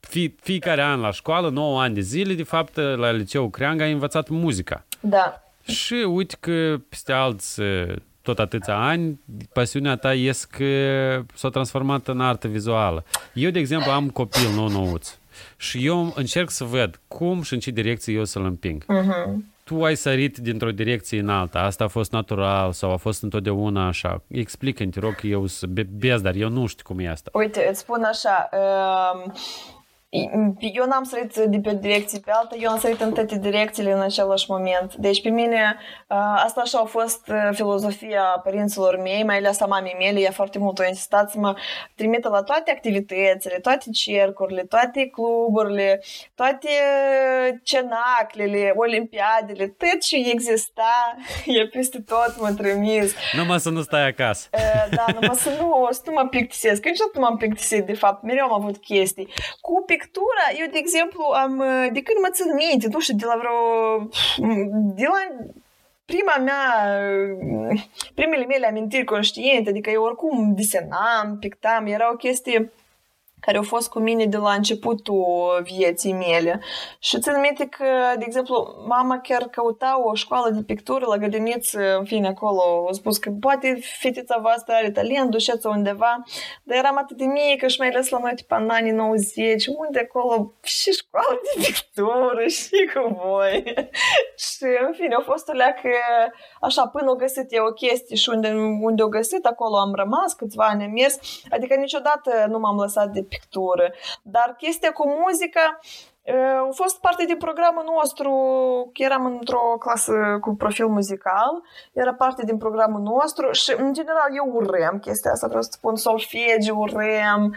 fie, 0.00 0.34
fiecare 0.40 0.82
an 0.82 1.00
la 1.00 1.10
școală, 1.10 1.48
9 1.48 1.82
ani 1.82 1.94
de 1.94 2.00
zile, 2.00 2.34
de 2.34 2.42
fapt, 2.42 2.76
la 2.76 3.10
liceu 3.10 3.48
Creanga 3.50 3.84
ai 3.84 3.92
învățat 3.92 4.28
muzica. 4.28 4.84
Da. 5.00 5.42
Și 5.64 5.94
uite 5.94 6.36
că 6.40 6.76
peste 6.88 7.12
alți 7.12 7.60
tot 8.22 8.38
atâția 8.38 8.76
ani, 8.76 9.20
pasiunea 9.52 9.96
ta 9.96 10.14
ies 10.14 10.44
că 10.44 10.64
s-a 11.34 11.48
transformat 11.48 12.08
în 12.08 12.20
artă 12.20 12.48
vizuală. 12.48 13.04
Eu, 13.34 13.50
de 13.50 13.58
exemplu, 13.58 13.90
am 13.90 14.10
copil 14.10 14.48
nou 14.54 14.68
nouț 14.68 15.16
și 15.56 15.86
eu 15.86 16.12
încerc 16.16 16.50
să 16.50 16.64
văd 16.64 17.00
cum 17.08 17.42
și 17.42 17.52
în 17.52 17.58
ce 17.60 17.70
direcție 17.70 18.14
eu 18.14 18.24
să-l 18.24 18.44
împing. 18.44 18.84
Uh-huh. 18.84 19.34
Tu 19.64 19.82
ai 19.82 19.96
sărit 19.96 20.38
dintr-o 20.38 20.70
direcție 20.70 21.20
în 21.20 21.28
alta, 21.28 21.58
asta 21.58 21.84
a 21.84 21.88
fost 21.88 22.12
natural 22.12 22.72
sau 22.72 22.92
a 22.92 22.96
fost 22.96 23.22
întotdeauna 23.22 23.86
așa. 23.86 24.22
Explică-mi, 24.28 24.90
te 24.90 25.00
rog, 25.00 25.14
eu 25.22 25.46
să 25.46 25.66
bez, 25.88 26.20
dar 26.20 26.34
eu 26.34 26.48
nu 26.48 26.66
știu 26.66 26.84
cum 26.86 26.98
e 26.98 27.08
asta. 27.08 27.30
Uite, 27.34 27.66
îți 27.70 27.80
spun 27.80 28.02
așa, 28.02 28.48
uh, 28.52 29.32
eu 30.58 30.86
n-am 30.86 31.02
sărit 31.02 31.36
de 31.36 31.60
pe 31.62 31.74
direcții 31.74 32.20
pe 32.20 32.30
alta, 32.34 32.56
eu 32.58 32.70
am 32.70 32.78
sărit 32.78 33.00
în 33.00 33.12
toate 33.12 33.38
direcțiile 33.38 33.92
în 33.92 34.00
același 34.00 34.44
moment. 34.48 34.94
Deci 34.94 35.22
pe 35.22 35.28
mine 35.28 35.76
asta 36.44 36.60
așa 36.60 36.78
a 36.78 36.84
fost 36.84 37.30
filozofia 37.52 38.22
părinților 38.44 39.00
mei, 39.02 39.24
mai 39.24 39.36
ales 39.36 39.60
a 39.60 39.66
mamei 39.66 39.96
mele, 39.98 40.20
ea 40.20 40.30
foarte 40.30 40.58
mult 40.58 40.78
a 40.78 40.86
insistat 40.86 41.30
să 41.30 41.38
mă 41.38 41.54
trimită 41.94 42.28
la 42.28 42.42
toate 42.42 42.70
activitățile, 42.70 43.58
toate 43.62 43.90
cercurile, 43.90 44.62
toate 44.62 45.06
cluburile, 45.06 46.02
toate 46.34 46.68
cenaclele, 47.62 48.72
olimpiadele, 48.76 49.66
tot 49.66 50.00
ce 50.00 50.16
exista, 50.16 51.16
e 51.46 51.66
peste 51.66 52.00
tot 52.00 52.40
mă 52.40 52.52
trimis. 52.52 53.14
Numai 53.36 53.60
să 53.60 53.70
nu 53.70 53.80
stai 53.82 54.06
acasă. 54.06 54.48
Da, 54.90 55.04
numai 55.20 55.36
să 55.36 55.50
nu, 55.60 55.88
să 55.90 56.02
nu 56.06 56.12
mă 56.12 56.26
plictisesc. 56.28 56.84
Niciodată 56.84 57.18
nu 57.18 57.24
m-am 57.24 57.36
plictisit, 57.36 57.86
de 57.86 57.94
fapt, 57.94 58.22
mereu 58.22 58.44
am 58.44 58.52
avut 58.52 58.76
chestii. 58.76 59.28
Cu 59.60 59.82
pictura, 60.02 60.44
eu, 60.60 60.66
de 60.70 60.78
exemplu, 60.78 61.24
am, 61.24 61.56
de 61.92 62.02
când 62.02 62.18
mă 62.22 62.30
țin 62.32 62.50
minte, 62.54 62.86
nu 62.90 63.00
știu, 63.00 63.16
de 63.16 63.24
la 63.24 63.36
vreo, 63.36 63.58
de 65.00 65.06
la 65.12 65.22
prima 66.04 66.36
mea, 66.36 66.66
primele 68.14 68.44
mele 68.44 68.66
amintiri 68.66 69.04
conștiente, 69.04 69.70
adică 69.70 69.90
eu 69.90 70.02
oricum 70.02 70.54
desenam, 70.54 71.36
pictam, 71.40 71.86
era 71.86 72.12
o 72.12 72.16
chestie 72.16 72.72
care 73.44 73.56
au 73.56 73.62
fost 73.62 73.88
cu 73.88 73.98
mine 73.98 74.26
de 74.26 74.36
la 74.36 74.52
începutul 74.52 75.60
vieții 75.62 76.12
mele. 76.12 76.60
Și 76.98 77.20
țin 77.20 77.40
minte 77.40 77.66
că, 77.66 77.84
de 78.18 78.24
exemplu, 78.26 78.84
mama 78.88 79.18
chiar 79.18 79.42
căuta 79.42 80.02
o 80.04 80.14
școală 80.14 80.50
de 80.50 80.62
pictură 80.62 81.04
la 81.06 81.16
grădiniță, 81.16 81.96
în 81.98 82.04
fine, 82.04 82.28
acolo, 82.28 82.86
a 82.88 82.92
spus 82.92 83.18
că 83.18 83.30
poate 83.40 83.80
fetița 84.00 84.38
voastră 84.40 84.74
are 84.74 84.90
talent, 84.90 85.30
duceți-o 85.30 85.70
undeva, 85.70 86.22
dar 86.62 86.76
eram 86.76 86.98
atât 86.98 87.16
de 87.16 87.24
mică 87.24 87.66
și 87.66 87.78
mai 87.78 87.88
ales 87.88 88.08
la 88.08 88.18
noi, 88.18 88.32
tipa, 88.34 88.56
în 88.56 88.68
anii 88.68 88.92
90, 88.92 89.66
unde 89.66 89.98
acolo 89.98 90.52
și 90.62 90.90
școală 90.90 91.40
de 91.42 91.62
pictură 91.62 92.46
și 92.46 92.90
cu 92.94 93.20
voi. 93.24 93.62
și, 94.46 94.64
în 94.86 94.92
fine, 94.92 95.14
a 95.14 95.20
fost 95.20 95.48
o 95.48 95.52
leacă, 95.52 95.90
așa, 96.60 96.86
până 96.86 97.10
o 97.10 97.14
găsit 97.14 97.46
eu 97.48 97.64
o 97.64 97.72
chestie 97.72 98.16
și 98.16 98.28
unde, 98.28 98.48
unde 98.80 99.02
o 99.02 99.08
găsit, 99.08 99.44
acolo 99.44 99.76
am 99.76 99.94
rămas, 99.94 100.32
câțiva 100.32 100.64
ani 100.64 100.84
am 100.84 100.90
mers, 100.90 101.18
adică 101.50 101.74
niciodată 101.74 102.46
nu 102.48 102.58
m-am 102.58 102.76
lăsat 102.76 103.08
de 103.08 103.26
pictură. 103.34 103.92
Dar 104.22 104.54
chestia 104.58 104.92
cu 104.92 105.04
muzica 105.08 105.78
a 106.68 106.72
fost 106.72 107.00
parte 107.00 107.24
din 107.24 107.36
programul 107.36 107.84
nostru, 107.96 108.30
că 108.92 109.02
eram 109.02 109.24
într-o 109.24 109.76
clasă 109.78 110.12
cu 110.40 110.54
profil 110.54 110.86
muzical, 110.86 111.62
era 111.92 112.14
parte 112.14 112.44
din 112.44 112.58
programul 112.58 113.00
nostru 113.00 113.52
și, 113.52 113.74
în 113.76 113.92
general, 113.92 114.28
eu 114.36 114.46
urem 114.54 114.98
chestia 114.98 115.30
asta, 115.30 115.46
vreau 115.46 115.62
să 115.62 115.70
spun, 115.72 115.96
solfegiu, 115.96 116.78
urem, 116.78 117.54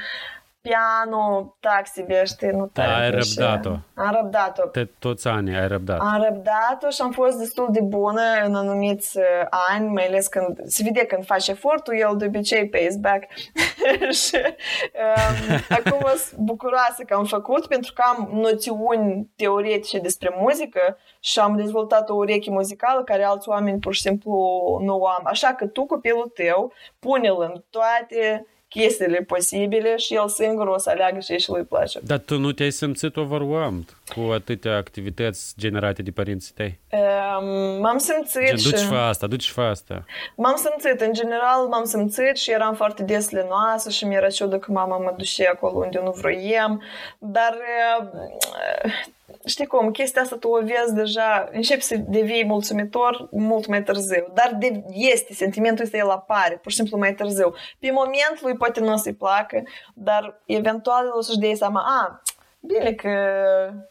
piano, 0.66 1.56
tak 1.60 1.88
sobie, 1.88 2.26
știi, 2.26 2.50
nu 2.50 2.66
te 2.66 2.82
Ai 2.82 3.12
răbdat-o. 3.12 3.70
Am 3.96 4.20
răbdat-o. 4.22 4.68
Te, 4.68 4.86
toți 4.86 5.28
ani 5.28 5.56
ai 5.56 5.68
răbdat. 5.68 6.00
Am 6.00 6.24
răbdat-o 6.24 6.90
și 6.90 7.02
am 7.02 7.12
fost 7.12 7.38
destul 7.38 7.68
de 7.72 7.82
bună 7.82 8.22
în 8.46 8.56
anumiți 8.56 9.18
uh, 9.18 9.24
ani, 9.70 9.88
mai 9.88 10.06
ales 10.06 10.28
când 10.28 10.60
se 10.66 10.84
vede 10.84 11.06
când 11.06 11.26
faci 11.26 11.48
efortul, 11.48 11.98
el 11.98 12.14
de 12.18 12.26
obicei 12.26 12.70
pays 12.70 12.96
back. 12.96 13.24
și 14.24 14.36
um, 14.36 15.60
acum 15.78 16.02
sunt 16.16 16.40
bucuroasă 16.40 17.04
că 17.08 17.14
am 17.14 17.26
făcut, 17.26 17.68
pentru 17.68 17.94
că 17.94 18.04
am 18.08 18.30
noțiuni 18.32 19.30
teoretice 19.36 20.00
despre 20.00 20.36
muzică 20.40 20.98
și 21.20 21.40
am 21.40 21.56
dezvoltat 21.56 22.10
o 22.10 22.16
ureche 22.16 22.52
muzicală 22.52 23.04
care 23.04 23.24
alți 23.24 23.50
oameni 23.50 23.80
pur 23.80 23.94
și 23.94 24.02
simplu 24.02 24.32
nu 24.82 24.98
o 24.98 25.08
am. 25.08 25.22
Așa 25.24 25.54
că 25.54 25.68
tu, 25.68 25.86
copilul 25.86 26.32
tău, 26.34 26.74
pune-l 27.00 27.42
în 27.42 27.64
toate 27.70 28.46
кисели 28.76 29.20
посибили, 29.20 29.98
шел 29.98 30.30
сынгрос, 30.30 30.88
аляг 30.88 31.24
шешлы 31.24 31.64
плачет. 31.64 32.04
Да 32.04 32.20
ты 32.20 32.38
ну 32.38 32.52
тебя 32.52 32.72
самцы 32.72 33.10
то 33.10 33.26
воруамт. 33.26 33.88
Nu 34.14 34.22
te-ai 34.22 34.30
simțit 34.30 34.30
overwhelmed 34.30 34.30
cu 34.30 34.32
atâtea 34.32 34.76
activități 34.76 35.54
generate 35.58 36.02
de 36.02 36.12
părinții 36.12 36.54
tăi? 36.54 36.80
Um, 36.92 37.82
m-am 37.82 37.98
simțit 37.98 38.46
Gen, 38.46 38.58
și... 38.58 38.70
duci 38.70 38.80
și 38.80 38.86
fă 38.86 38.96
asta, 38.96 39.28
duci 39.28 39.44
și 39.44 39.52
fă 39.52 39.62
asta. 39.62 40.06
M-am 40.36 40.56
simțit, 40.56 41.02
în 41.02 41.14
general 41.14 41.68
m-am 41.68 41.84
simțit 41.84 42.36
și 42.36 42.52
eram 42.52 42.76
foarte 42.76 43.04
des 43.04 43.30
lenoasă 43.30 43.90
și 43.90 44.06
mi-era 44.06 44.30
ciudă 44.30 44.58
că 44.58 44.72
mama 44.72 44.98
mă 44.98 45.14
duce 45.18 45.48
acolo 45.48 45.78
unde 45.78 46.00
nu 46.04 46.12
vroiam, 46.12 46.82
dar 47.20 47.58
uh, 48.04 48.92
știi 49.46 49.66
cum, 49.66 49.92
chestia 49.92 50.22
asta 50.22 50.36
tu 50.36 50.48
o 50.48 50.60
vezi 50.60 50.94
deja, 50.94 51.50
începi 51.52 51.82
să 51.82 51.96
devii 52.08 52.46
mulțumitor 52.46 53.28
mult 53.32 53.68
mai 53.68 53.84
târziu, 53.84 54.32
dar 54.34 54.56
de, 54.60 54.84
este, 54.90 55.34
sentimentul 55.34 55.84
ăsta 55.84 55.98
el 55.98 56.10
apare, 56.10 56.60
pur 56.62 56.72
și 56.72 56.78
simplu 56.78 56.98
mai 56.98 57.14
târziu. 57.14 57.54
Pe 57.80 57.92
moment 57.92 58.42
lui 58.42 58.56
poate 58.56 58.80
nu 58.80 58.94
o 58.94 58.96
să-i 58.96 59.14
placă, 59.14 59.64
dar 59.94 60.42
eventual 60.46 61.12
o 61.18 61.22
să-și 61.22 61.38
dea 61.38 61.56
seama, 61.56 61.84
a, 62.02 62.22
bine 62.68 62.92
că 62.92 63.10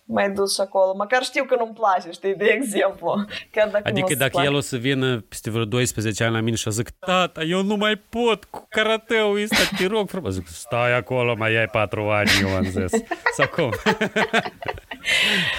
m-ai 0.05 0.31
dus 0.31 0.55
și 0.55 0.61
acolo, 0.61 0.95
măcar 0.97 1.23
știu 1.23 1.45
că 1.45 1.57
nu-mi 1.59 1.75
place, 1.75 2.11
știi, 2.11 2.35
de 2.35 2.45
exemplu. 2.45 3.25
Chiar 3.51 3.69
dacă 3.69 3.89
Adică 3.89 4.07
nu 4.11 4.17
dacă 4.17 4.31
plac. 4.31 4.45
el 4.45 4.55
o 4.55 4.61
să 4.61 4.77
vină 4.77 5.21
peste 5.21 5.51
vreo 5.51 5.65
12 5.65 6.25
ani 6.25 6.33
la 6.35 6.41
mine 6.41 6.57
și 6.57 6.69
o 6.69 6.71
zic, 6.71 6.91
tata, 6.91 7.43
eu 7.43 7.63
nu 7.63 7.77
mai 7.77 7.97
pot 7.97 8.45
cu 8.45 8.67
karateul 8.69 9.43
ăsta, 9.43 9.77
te 9.77 9.87
rog 9.87 10.09
frumos. 10.09 10.33
Zic, 10.33 10.47
stai 10.47 10.97
acolo, 10.97 11.35
mai 11.39 11.57
ai 11.57 11.67
4 11.67 12.11
ani, 12.11 12.31
eu 12.43 12.49
am 12.57 12.65
zis. 12.65 12.91
Sau 13.37 13.49
cum? 13.49 13.71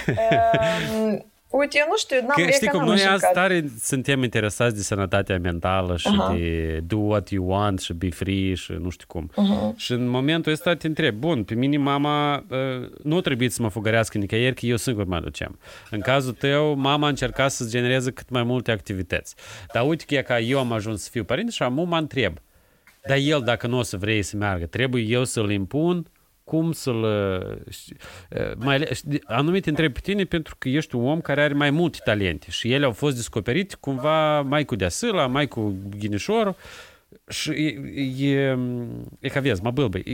Um, 0.08 1.26
uite, 1.58 1.78
eu 1.80 1.86
nu 1.90 1.98
știu, 1.98 2.18
n-am, 2.22 2.34
Că 2.36 2.42
e 2.42 2.52
știi 2.52 2.68
că 2.68 2.78
cum 2.78 2.86
n-am 2.86 2.96
noi 2.96 2.96
azi 2.96 3.12
încercat. 3.12 3.34
tare 3.34 3.66
suntem 3.82 4.24
interesați 4.24 4.76
de 4.76 4.82
sănătatea 4.82 5.40
mentală 5.40 5.98
și 5.98 6.08
Aha. 6.08 6.34
de 6.34 6.80
do 6.80 6.98
what 6.98 7.30
you 7.30 7.50
want 7.50 7.80
și 7.80 7.94
be 7.94 8.10
free 8.10 8.54
și 8.54 8.72
nu 8.72 8.90
știu 8.90 9.06
cum. 9.08 9.32
Uh-huh. 9.32 9.76
Și 9.76 9.92
în 9.92 10.08
momentul 10.08 10.52
ăsta 10.52 10.76
te 10.76 10.88
întreb, 10.88 11.16
bun, 11.16 11.44
pe 11.44 11.54
mine 11.54 11.78
mama 11.78 12.36
uh, 12.50 12.90
nu 13.04 13.22
trebuie 13.22 13.50
să 13.50 13.62
mă 13.62 13.70
fugărească 13.70 14.18
nicăieri, 14.18 14.56
că 14.56 14.66
eu 14.66 14.78
singur 14.78 15.06
mă 15.06 15.20
duceam. 15.20 15.60
În 15.90 16.00
cazul 16.00 16.34
tău, 16.34 16.76
mama 16.76 17.06
a 17.06 17.10
încercat 17.10 17.52
să-ți 17.52 17.70
genereze 17.70 18.12
cât 18.12 18.30
mai 18.30 18.44
multe 18.44 18.72
activități. 18.72 19.36
Dar 19.74 19.88
uite 19.88 20.04
că 20.08 20.16
e 20.16 20.22
ca 20.22 20.40
eu 20.40 20.60
am 20.60 20.72
ajuns 20.72 21.04
să 21.04 21.10
fiu 21.12 21.24
părinte 21.24 21.52
și 21.52 21.64
acum 21.64 21.88
mă 21.88 21.98
întreb, 21.98 22.38
dar 23.08 23.18
el 23.18 23.42
dacă 23.46 23.68
nu 23.68 23.78
o 23.78 23.82
să 23.82 23.98
vrei 23.98 24.22
să 24.22 24.38
meargă, 24.38 24.66
trebuie 24.66 25.04
eu 25.04 25.24
să-l 25.24 25.52
impun 25.52 26.08
cum 26.46 26.72
să-l... 26.72 27.04
uh, 27.04 27.58
ști- 27.70 27.98
uh, 28.30 28.52
Mai, 28.58 28.76
ales- 28.76 28.98
știi, 28.98 29.22
anume 29.26 29.60
te 29.60 29.70
întreb 29.70 29.94
pe 29.94 30.00
tine 30.04 30.24
pentru 30.24 30.56
că 30.58 30.70
ești 30.70 30.96
un 30.96 31.08
om 31.08 31.22
care 31.22 31.42
are 31.44 31.54
mai 31.54 31.70
multe 31.70 31.98
talente 32.04 32.48
și 32.50 32.72
ele 32.72 32.86
au 32.86 32.92
fost 32.92 33.16
descoperite 33.16 33.76
cumva 33.80 34.42
mai 34.42 34.66
cu 34.66 34.76
deasâla, 34.76 35.28
mai 35.28 35.48
cu 35.48 35.76
ghinișorul 35.98 36.56
și 37.30 37.50
e, 37.52 38.28
e, 38.28 38.58
e 39.20 39.28
ca 39.30 39.40
vezi, 39.40 39.62
mă 39.62 39.72
bâlbă, 39.72 39.98
e, 39.98 40.12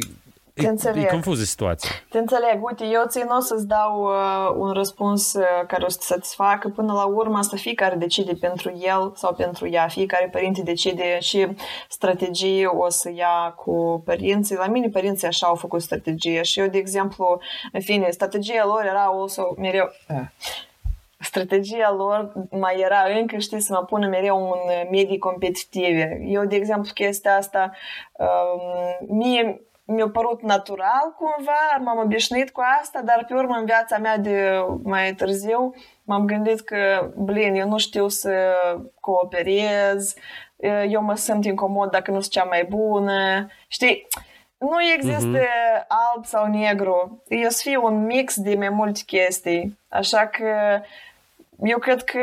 Te 0.53 0.61
e, 0.61 0.65
e 0.65 0.69
înțeleg. 0.69 1.09
confuză 1.09 1.43
situația. 1.43 1.89
Te 2.09 2.17
înțeleg. 2.17 2.63
Uite, 2.63 2.85
eu 2.85 3.03
țin 3.07 3.27
o 3.37 3.39
să-ți 3.39 3.67
dau 3.67 4.03
uh, 4.03 4.55
un 4.57 4.71
răspuns 4.71 5.33
uh, 5.33 5.43
care 5.67 5.83
o 5.85 5.89
să 5.89 5.97
te 5.97 6.03
satisfacă. 6.03 6.69
Până 6.69 6.93
la 6.93 7.05
urmă, 7.05 7.37
asta 7.37 7.57
fiecare 7.57 7.95
decide 7.95 8.33
pentru 8.33 8.79
el 8.81 9.11
sau 9.15 9.33
pentru 9.33 9.69
ea. 9.69 9.87
Fiecare 9.87 10.29
părinte 10.31 10.61
decide 10.61 11.19
și 11.19 11.47
strategie 11.89 12.65
o 12.65 12.89
să 12.89 13.11
ia 13.15 13.53
cu 13.55 14.01
părinții. 14.05 14.55
La 14.55 14.67
mine 14.67 14.89
părinții 14.89 15.27
așa 15.27 15.47
au 15.47 15.55
făcut 15.55 15.81
strategie 15.81 16.41
și 16.41 16.59
eu, 16.59 16.67
de 16.67 16.77
exemplu, 16.77 17.41
în 17.71 17.81
fine, 17.81 18.09
strategia 18.09 18.65
lor 18.65 18.85
era 18.85 19.03
also 19.03 19.53
mereu... 19.57 19.89
Uh. 20.09 20.15
Strategia 21.23 21.93
lor 21.97 22.33
mai 22.49 22.75
era 22.79 23.03
încă, 23.19 23.37
știi, 23.37 23.59
să 23.59 23.73
mă 23.73 23.85
pună 23.85 24.07
mereu 24.07 24.37
în 24.37 24.87
medii 24.89 25.17
competitive. 25.17 26.21
Eu, 26.25 26.45
de 26.45 26.55
exemplu, 26.55 26.91
chestia 26.93 27.35
asta, 27.35 27.71
um, 28.17 29.17
mie 29.17 29.61
mi-a 29.91 30.09
părut 30.09 30.41
natural 30.41 31.15
cumva, 31.17 31.83
m-am 31.83 31.97
obișnuit 31.97 32.51
cu 32.51 32.61
asta, 32.81 33.01
dar 33.01 33.25
pe 33.27 33.33
urmă 33.33 33.55
în 33.55 33.65
viața 33.65 33.97
mea 33.97 34.17
de 34.17 34.65
mai 34.83 35.13
târziu 35.13 35.73
m-am 36.03 36.25
gândit 36.25 36.59
că, 36.61 37.11
blin, 37.15 37.55
eu 37.55 37.67
nu 37.67 37.77
știu 37.77 38.07
să 38.07 38.55
cooperez, 38.99 40.13
eu 40.87 41.01
mă 41.01 41.15
simt 41.15 41.45
incomod 41.45 41.89
dacă 41.91 42.11
nu 42.11 42.19
sunt 42.19 42.31
cea 42.31 42.43
mai 42.43 42.63
bună, 42.69 43.47
știi? 43.67 44.07
Nu 44.57 44.77
există 44.95 45.37
uh-huh. 45.37 45.85
alb 45.87 46.25
sau 46.25 46.45
negru, 46.45 47.23
e 47.27 47.49
să 47.49 47.61
fie 47.63 47.77
un 47.77 48.05
mix 48.05 48.39
de 48.39 48.55
mai 48.55 48.69
multe 48.69 49.01
chestii, 49.05 49.79
așa 49.89 50.27
că 50.27 50.81
eu 51.63 51.77
cred 51.77 52.03
că 52.03 52.19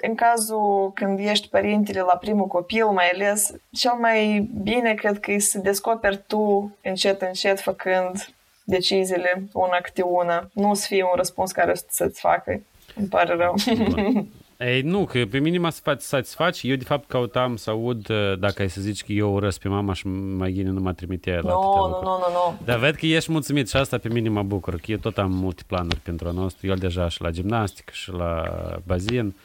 în 0.00 0.14
cazul 0.14 0.92
când 0.94 1.18
ești 1.18 1.48
părintele 1.48 2.00
la 2.00 2.16
primul 2.16 2.46
copil, 2.46 2.86
mai 2.86 3.08
ales, 3.08 3.54
cel 3.70 3.92
mai 3.92 4.50
bine 4.62 4.94
cred 4.94 5.20
că 5.20 5.32
e 5.32 5.38
să 5.38 5.58
descoperi 5.58 6.22
tu 6.26 6.76
încet, 6.82 7.22
încet, 7.22 7.60
făcând 7.60 8.28
deciziile 8.64 9.44
una 9.52 9.76
câte 9.82 10.02
una. 10.02 10.48
Nu 10.52 10.74
să 10.74 10.86
fie 10.86 11.02
un 11.02 11.12
răspuns 11.14 11.52
care 11.52 11.74
să-ți 11.88 12.20
facă. 12.20 12.60
Îmi 12.96 13.08
pare 13.08 13.34
rău. 13.34 13.54
Ei, 14.66 14.80
nu, 14.80 15.04
că 15.04 15.24
pe 15.30 15.38
mine 15.38 15.58
mă 15.58 15.74
satisface. 15.98 16.68
Eu, 16.68 16.76
de 16.76 16.84
fapt, 16.84 17.08
cautam 17.08 17.56
să 17.56 17.70
aud 17.70 18.08
uh, 18.08 18.38
dacă 18.38 18.62
ai 18.62 18.70
să 18.70 18.80
zici 18.80 19.04
că 19.04 19.12
eu 19.12 19.32
urăsc 19.34 19.60
pe 19.60 19.68
mama 19.68 19.92
și 19.92 20.06
mai 20.06 20.52
gine 20.52 20.70
nu 20.70 20.80
mă 20.80 20.92
trimite 20.92 21.30
la 21.30 21.50
Nu, 21.50 21.58
atâtea 21.58 21.80
nu, 21.80 21.86
lucruri. 21.86 22.04
nu, 22.04 22.10
nu, 22.10 22.32
nu. 22.32 22.58
Dar 22.64 22.78
ved 22.78 22.94
că 22.94 23.06
ești 23.06 23.30
mulțumit 23.32 23.68
și 23.68 23.76
asta 23.76 23.98
pe 23.98 24.08
mine 24.08 24.28
mă 24.28 24.42
bucur, 24.42 24.74
că 24.74 24.90
eu 24.90 24.96
tot 24.96 25.18
am 25.18 25.32
multe 25.32 25.62
planuri 25.66 26.00
pentru 26.00 26.28
a 26.28 26.30
nostru. 26.30 26.66
Eu 26.66 26.74
deja 26.74 27.08
și 27.08 27.22
la 27.22 27.30
gimnastică 27.30 27.92
și 27.94 28.10
la 28.12 28.44
bazin, 28.86 29.36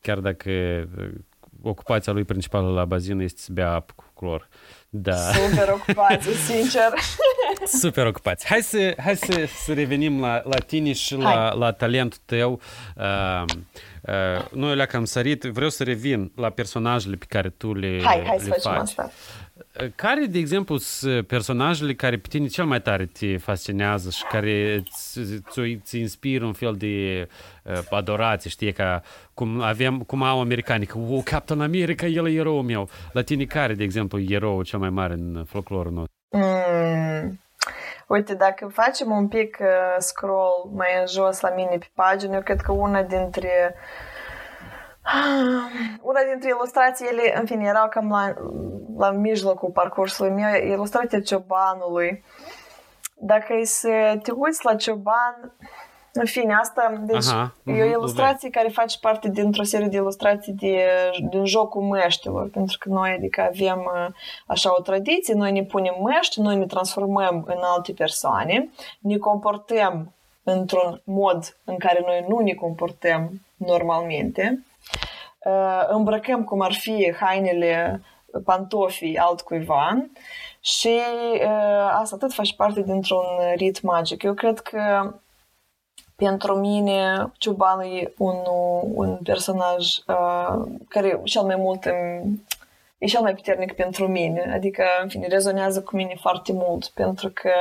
chiar 0.00 0.18
dacă 0.18 0.50
uh, 0.98 1.08
ocupația 1.62 2.12
lui 2.12 2.24
principală 2.24 2.70
la 2.70 2.84
bazin 2.84 3.20
este 3.20 3.40
să 3.40 3.48
bea 3.52 3.72
apă 3.72 3.92
cu 3.96 4.04
clor. 4.14 4.48
Da. 4.88 5.12
Super 5.16 5.68
ocupație, 5.68 6.32
sincer. 6.48 6.92
Super 7.66 8.06
ocupați. 8.06 8.46
Hai 8.46 8.62
să, 8.62 8.94
hai 8.98 9.16
să, 9.16 9.44
să 9.64 9.72
revenim 9.72 10.20
la, 10.20 10.42
la 10.44 10.58
tine 10.58 10.92
și 10.92 11.14
la, 11.16 11.52
la 11.54 11.72
talentul 11.72 12.18
tău. 12.24 12.60
Uh, 12.96 13.04
uh, 13.04 13.44
noi 14.52 14.76
le 14.76 14.88
am 14.92 15.04
sărit. 15.04 15.42
Vreau 15.42 15.70
să 15.70 15.84
revin 15.84 16.32
la 16.36 16.50
personajele 16.50 17.16
pe 17.16 17.24
care 17.28 17.48
tu 17.48 17.74
le, 17.74 18.00
Hai, 18.04 18.24
hai 18.26 18.36
să 18.38 18.48
le 18.48 18.50
facem 18.50 18.72
faci. 18.72 18.80
asta. 18.80 19.10
Care, 19.94 20.24
de 20.24 20.38
exemplu, 20.38 20.76
sunt 20.76 21.26
personajele 21.26 21.94
care 21.94 22.18
pe 22.18 22.28
tine 22.28 22.46
cel 22.46 22.64
mai 22.64 22.80
tare 22.82 23.06
te 23.06 23.36
fascinează 23.36 24.10
și 24.10 24.22
care 24.30 24.74
îți, 24.74 25.18
îți 25.54 25.98
inspiră 25.98 26.44
un 26.44 26.52
fel 26.52 26.74
de 26.76 27.28
uh, 27.64 27.78
adorație, 27.90 28.50
știi, 28.50 28.72
ca 28.72 29.02
cum, 29.34 29.60
avem, 29.60 29.98
cum 29.98 30.22
au 30.22 30.40
americanii, 30.40 30.86
că 30.86 30.98
oh, 30.98 31.22
Captain 31.24 31.60
America, 31.60 32.06
el 32.06 32.28
e 32.28 32.38
eroul 32.38 32.62
meu. 32.62 32.88
La 33.12 33.22
tine 33.22 33.44
care, 33.44 33.74
de 33.74 33.82
exemplu, 33.82 34.18
e 34.18 34.34
eroul 34.34 34.64
cel 34.64 34.78
mai 34.78 34.90
mare 34.90 35.12
în 35.12 35.44
folclorul 35.46 35.92
nostru? 35.92 36.14
Mm. 36.30 37.40
Uite, 38.10 38.34
dacă 38.34 38.66
facem 38.68 39.10
un 39.10 39.28
pic 39.28 39.58
uh, 39.60 39.94
scroll 39.98 40.70
mai 40.74 40.88
în 41.00 41.06
jos 41.06 41.40
la 41.40 41.50
mine 41.50 41.76
pe 41.78 41.90
pagină, 41.94 42.34
eu 42.34 42.42
cred 42.42 42.60
că 42.60 42.72
una 42.72 43.02
dintre 43.02 43.74
una 46.10 46.20
dintre 46.30 46.48
ilustrații, 46.48 47.06
ele, 47.06 47.38
în 47.38 47.46
fine, 47.46 47.64
erau 47.64 47.88
cam 47.88 48.10
la, 48.10 48.34
la 48.96 49.10
mijlocul 49.10 49.70
parcursului 49.70 50.30
meu, 50.30 50.54
ilustrația 50.54 51.20
ciobanului. 51.20 52.24
Dacă 53.14 53.52
e 53.52 53.64
să 53.64 54.18
te 54.22 54.32
uiți 54.32 54.64
la 54.64 54.74
cioban, 54.74 55.56
în 56.12 56.26
fine, 56.26 56.54
asta 56.54 57.00
deci, 57.00 57.26
Aha, 57.26 57.54
e 57.64 57.70
o 57.70 57.74
mhm, 57.74 57.90
ilustrație 57.90 58.50
care 58.50 58.68
face 58.68 58.98
parte 59.00 59.28
dintr-o 59.28 59.62
serie 59.62 59.86
de 59.86 59.96
ilustrații 59.96 60.52
de, 60.52 60.84
din 61.30 61.44
jocul 61.44 61.82
măștilor, 61.82 62.48
pentru 62.48 62.76
că 62.78 62.88
noi 62.88 63.10
adică 63.10 63.40
avem 63.40 63.78
uh, 63.78 64.14
așa 64.46 64.74
o 64.78 64.80
tradiție, 64.80 65.34
noi 65.34 65.52
ne 65.52 65.62
punem 65.62 65.94
măști, 66.00 66.40
noi 66.40 66.56
ne 66.56 66.66
transformăm 66.66 67.44
în 67.46 67.58
alte 67.60 67.92
persoane, 67.92 68.70
ne 68.98 69.16
comportăm 69.16 70.12
într-un 70.42 71.00
mod 71.04 71.56
în 71.64 71.76
care 71.76 72.02
noi 72.06 72.24
nu 72.28 72.38
ne 72.38 72.52
comportăm 72.52 73.40
normalmente, 73.56 74.64
uh, 75.44 75.84
îmbrăcăm 75.88 76.44
cum 76.44 76.60
ar 76.60 76.72
fi 76.72 77.14
hainele, 77.20 78.02
pantofii 78.44 79.18
altcuiva 79.18 80.06
și 80.60 81.00
uh, 81.34 81.90
asta 82.00 82.16
tot 82.16 82.32
face 82.32 82.54
parte 82.54 82.82
dintr-un 82.82 83.24
rit 83.54 83.82
magic. 83.82 84.22
Eu 84.22 84.34
cred 84.34 84.58
că 84.58 85.14
pentru 86.20 86.54
mine 86.54 87.32
Ciubanul 87.38 87.84
e 87.84 88.12
un, 88.18 88.36
un 88.94 89.18
personaj 89.24 89.96
uh, 90.06 90.66
care 90.88 91.20
cel 91.24 91.42
mai 91.42 91.56
mult 91.56 91.84
îmi, 91.84 92.40
e 92.98 93.06
cel 93.06 93.20
mai 93.20 93.34
puternic 93.34 93.72
pentru 93.72 94.08
mine, 94.08 94.50
adică, 94.54 94.84
în 95.02 95.08
fine, 95.08 95.26
rezonează 95.26 95.82
cu 95.82 95.96
mine 95.96 96.14
foarte 96.20 96.52
mult, 96.52 96.86
pentru 96.86 97.30
că 97.30 97.52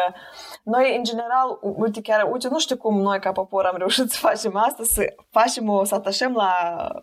noi, 0.70 0.96
în 0.98 1.04
general, 1.04 1.60
uite, 1.62 2.02
chiar, 2.02 2.28
uite, 2.32 2.48
nu 2.52 2.60
știu 2.60 2.78
cum 2.78 3.02
noi, 3.02 3.20
ca 3.20 3.32
popor, 3.32 3.66
am 3.66 3.78
reușit 3.78 4.10
să 4.12 4.18
facem 4.20 4.56
asta, 4.56 4.84
să 4.84 5.14
facem 5.30 5.70
o, 5.70 5.84
să 5.84 5.96
atașăm 5.96 6.34
la, 6.34 6.54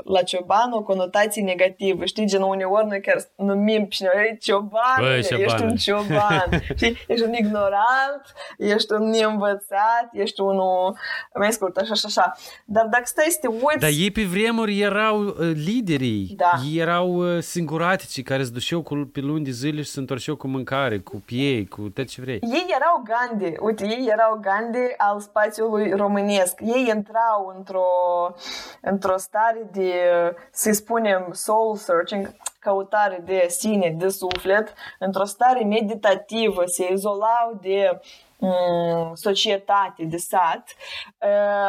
la 0.04 0.22
cioban 0.22 0.72
o 0.72 0.82
conotație 0.82 1.42
negativă, 1.42 2.04
știi, 2.04 2.26
gen, 2.26 2.42
uneori 2.42 2.86
noi 2.86 3.00
chiar 3.00 3.16
numim 3.36 3.82
pe 3.82 3.88
cineva, 3.88 4.22
ei, 4.22 4.38
cioban, 4.40 4.96
Băi, 4.98 5.18
ești 5.18 5.34
ciobane." 5.34 5.64
un 5.64 5.76
cioban, 5.76 6.48
știi, 6.76 7.04
ești 7.06 7.24
un 7.24 7.32
ignorant, 7.32 8.22
ești 8.58 8.92
un 8.92 9.08
neînvățat, 9.08 10.08
ești 10.12 10.40
unul, 10.40 10.96
mai 11.34 11.52
scurt, 11.52 11.76
așa, 11.76 11.92
așa, 11.92 12.08
așa. 12.08 12.32
Dar 12.64 12.86
dacă 12.86 13.04
stai 13.04 13.26
să 13.28 13.38
te 13.40 13.46
uiți... 13.46 13.78
Dar 13.78 13.90
ei 13.90 14.10
pe 14.10 14.22
vremuri 14.22 14.80
erau 14.80 15.22
uh, 15.22 15.34
liderii, 15.54 16.34
Da. 16.36 16.52
ei 16.70 16.78
erau 16.78 17.08
uh, 17.08 17.42
singuratici, 17.42 18.22
care 18.22 18.44
se 18.44 18.50
duceau 18.50 18.82
cu, 18.82 18.94
pe 19.12 19.20
luni 19.20 19.44
de 19.44 19.50
zile 19.50 19.82
și 19.82 19.90
se 19.90 20.00
întorceau 20.00 20.36
cu 20.36 20.46
mâncare, 20.46 20.98
cu 20.98 21.22
piei, 21.24 21.66
cu 21.66 21.80
tot 21.88 22.08
ce 22.08 22.20
vrei. 22.20 22.38
Ei 22.42 22.66
erau 22.74 23.02
Gandhi, 23.04 23.55
uite, 23.60 23.84
ei 23.84 24.06
erau 24.10 24.38
Gandhi 24.40 24.94
al 24.96 25.20
spațiului 25.20 25.92
românesc. 25.92 26.60
Ei 26.60 26.92
intrau 26.94 27.54
într-o, 27.56 27.86
într-o 28.80 29.16
stare 29.16 29.68
de, 29.72 29.92
să 30.50 30.72
spunem, 30.72 31.28
soul 31.32 31.76
searching, 31.76 32.34
căutare 32.58 33.22
de 33.24 33.46
sine, 33.48 33.94
de 33.98 34.08
suflet, 34.08 34.74
într-o 34.98 35.24
stare 35.24 35.64
meditativă, 35.64 36.62
se 36.66 36.92
izolau 36.92 37.58
de 37.60 38.00
Mm, 38.38 39.14
societate 39.14 40.04
de 40.04 40.16
sat, 40.16 40.74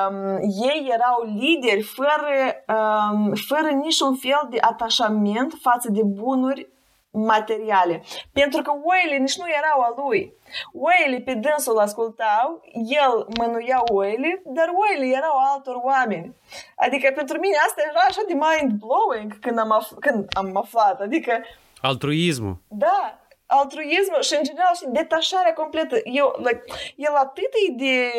um, 0.10 0.38
ei 0.42 0.90
erau 0.94 1.24
lideri 1.40 1.82
fără, 1.82 2.64
um, 2.68 3.34
fără 3.48 3.70
niciun 3.70 4.16
fel 4.16 4.48
de 4.50 4.58
atașament 4.62 5.54
față 5.62 5.92
de 5.92 6.02
bunuri 6.04 6.70
materiale. 7.18 8.04
Pentru 8.34 8.62
că 8.62 8.72
oile 8.72 9.18
nici 9.18 9.38
nu 9.38 9.46
erau 9.50 9.80
a 9.82 9.94
lui. 9.98 10.34
Oile 10.74 11.20
pe 11.20 11.34
dânsul 11.34 11.78
ascultau, 11.80 12.62
el 13.04 13.28
mânuia 13.38 13.82
oile, 13.92 14.42
dar 14.46 14.70
oile 14.70 15.16
erau 15.16 15.36
altor 15.52 15.76
oameni. 15.84 16.36
Adică 16.76 17.12
pentru 17.16 17.40
mine 17.40 17.56
asta 17.68 17.82
era 17.90 18.00
așa 18.08 18.22
de 18.28 18.34
mind-blowing 18.34 19.40
când 19.42 19.60
am, 19.60 19.72
af- 19.82 20.00
când 20.00 20.26
am 20.38 20.58
aflat. 20.58 21.02
Adică... 21.02 21.44
Altruismul. 21.82 22.58
Da, 22.68 23.20
altruismul 23.46 24.22
și 24.22 24.36
în 24.36 24.44
general 24.44 24.76
și 24.76 24.86
detașarea 24.88 25.54
completă. 25.54 25.96
Eu, 26.04 26.36
like, 26.38 26.64
el 26.96 27.16
atât 27.16 27.52
e 27.68 27.72
de 27.72 28.12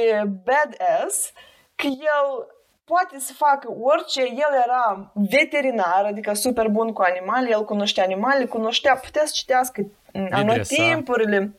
badass 0.45 1.33
că 1.75 1.87
el 1.87 2.57
poate 2.89 3.19
să 3.19 3.33
facă 3.33 3.75
orice, 3.81 4.21
el 4.21 4.63
era 4.65 5.13
veterinar, 5.15 6.05
adică 6.05 6.35
super 6.35 6.69
bun 6.69 6.93
cu 6.93 7.03
animale, 7.03 7.49
el 7.51 7.65
cunoștea 7.65 8.05
animale, 8.05 8.45
cunoștea, 8.45 8.97
putea 8.97 9.23
să 9.25 9.33
citească 9.35 9.87
anotimpurile. 10.31 11.53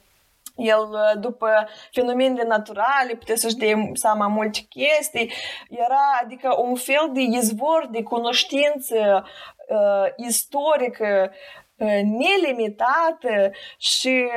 El, 0.56 1.18
după 1.20 1.68
fenomenele 1.92 2.44
naturale, 2.44 3.14
putea 3.18 3.36
să-și 3.36 3.56
dea 3.56 3.76
seama 3.94 4.28
multe 4.28 4.60
chestii. 4.70 5.32
Era, 5.70 6.20
adică, 6.24 6.56
un 6.62 6.76
fel 6.76 7.10
de 7.14 7.22
izvor 7.22 7.88
de 7.92 8.04
cunoștință 8.04 9.26
uh, 9.68 10.06
istorică 10.16 11.32
nelimitată 12.04 13.52
și 13.78 14.30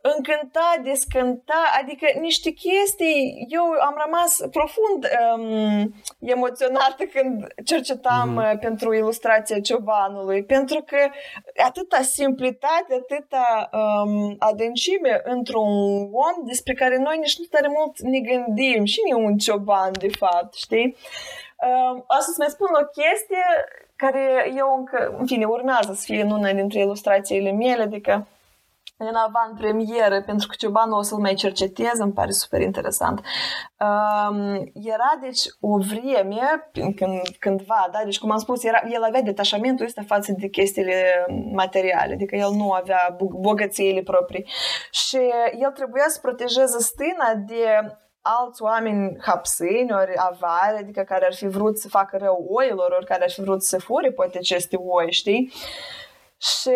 încânta, 0.00 0.80
descânta, 0.82 1.62
adică 1.80 2.06
niște 2.20 2.50
chestii, 2.50 3.46
eu 3.48 3.62
am 3.62 3.96
rămas 4.04 4.36
profund 4.50 5.00
um, 5.04 5.94
emoționată 6.20 7.04
când 7.04 7.46
cercetam 7.64 8.42
mm-hmm. 8.42 8.60
pentru 8.60 8.94
ilustrația 8.94 9.60
ciobanului, 9.60 10.44
pentru 10.44 10.82
că 10.86 10.98
atâta 11.64 12.00
simplitate, 12.00 12.94
atâta 13.02 13.70
um, 13.72 14.36
adâncime 14.38 15.20
într-un 15.24 15.68
om 16.12 16.46
despre 16.46 16.74
care 16.74 16.96
noi 16.98 17.18
nici 17.18 17.38
nu 17.38 17.44
tare 17.44 17.68
mult 17.68 18.00
ne 18.00 18.20
gândim 18.20 18.84
și 18.84 19.00
nu 19.10 19.24
un 19.24 19.36
cioban, 19.36 19.90
de 19.98 20.08
fapt, 20.18 20.54
știi? 20.54 20.96
Um, 21.66 21.96
o 22.16 22.20
să-ți 22.20 22.38
mai 22.38 22.48
spun 22.48 22.68
o 22.82 22.84
chestie 23.00 23.44
care 23.98 24.52
eu 24.56 24.74
încă, 24.78 25.16
în 25.18 25.26
fine, 25.26 25.44
urmează 25.44 25.92
să 25.92 26.02
fie 26.04 26.22
în 26.22 26.30
una 26.30 26.52
dintre 26.52 26.80
ilustrațiile 26.80 27.52
mele, 27.52 27.82
adică 27.82 28.26
în 28.96 29.14
avant 29.14 29.58
premieră, 29.58 30.22
pentru 30.22 30.46
că 30.48 30.54
Ciobanul 30.58 30.98
o 30.98 31.02
să-l 31.02 31.18
mai 31.18 31.34
cercetez, 31.34 31.98
îmi 31.98 32.12
pare 32.12 32.30
super 32.30 32.60
interesant. 32.60 33.20
Um, 33.80 34.70
era, 34.74 35.18
deci, 35.20 35.40
o 35.60 35.78
vreme, 35.78 36.70
când, 36.96 37.20
cândva, 37.38 37.88
da, 37.92 38.00
deci, 38.04 38.18
cum 38.18 38.30
am 38.30 38.38
spus, 38.38 38.64
era, 38.64 38.82
el 38.92 39.02
avea 39.02 39.22
detașamentul 39.22 39.86
ăsta 39.86 40.02
față 40.06 40.32
de 40.38 40.48
chestiile 40.48 41.26
materiale, 41.52 42.12
adică 42.12 42.36
el 42.36 42.50
nu 42.50 42.70
avea 42.70 43.16
bogățiile 43.18 44.02
proprii. 44.02 44.46
Și 44.90 45.18
el 45.60 45.70
trebuia 45.70 46.04
să 46.08 46.18
protejeze 46.20 46.78
stâna 46.78 47.34
de 47.46 47.96
alți 48.38 48.62
oameni 48.62 49.16
hapsini, 49.20 49.92
ori 49.92 50.16
avari, 50.16 50.78
adică 50.78 51.02
care 51.02 51.24
ar 51.24 51.34
fi 51.34 51.46
vrut 51.46 51.78
să 51.78 51.88
facă 51.88 52.16
rău 52.16 52.46
oilor, 52.48 52.90
ori 52.90 53.06
care 53.06 53.22
ar 53.22 53.30
fi 53.30 53.40
vrut 53.40 53.62
să 53.62 53.78
fure 53.78 54.10
poate 54.10 54.38
aceste 54.38 54.76
oi, 54.76 55.12
știi? 55.12 55.52
Și 56.40 56.70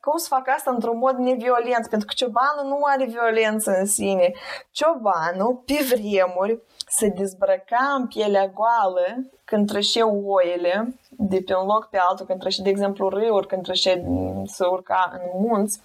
cum 0.00 0.16
să 0.16 0.26
fac 0.28 0.48
asta 0.48 0.70
într-un 0.70 0.98
mod 0.98 1.16
neviolent? 1.16 1.88
Pentru 1.88 2.06
că 2.06 2.12
ciobanul 2.16 2.66
nu 2.68 2.78
are 2.82 3.04
violență 3.04 3.70
în 3.78 3.86
sine. 3.86 4.32
Ciobanul, 4.70 5.62
pe 5.66 5.78
vremuri, 5.94 6.62
se 6.88 7.08
dezbrăca 7.08 7.94
în 7.98 8.06
pielea 8.06 8.46
goală 8.46 9.06
când 9.44 9.68
trășeau 9.68 10.22
oile 10.24 10.94
de 11.10 11.42
pe 11.46 11.54
un 11.54 11.66
loc 11.66 11.88
pe 11.90 11.98
altul, 12.08 12.26
când 12.26 12.40
trășe, 12.40 12.62
de 12.62 12.68
exemplu, 12.68 13.08
râuri, 13.08 13.46
când 13.46 13.62
trășe 13.62 14.04
să 14.44 14.68
urca 14.70 15.12
în 15.12 15.46
munți 15.46 15.80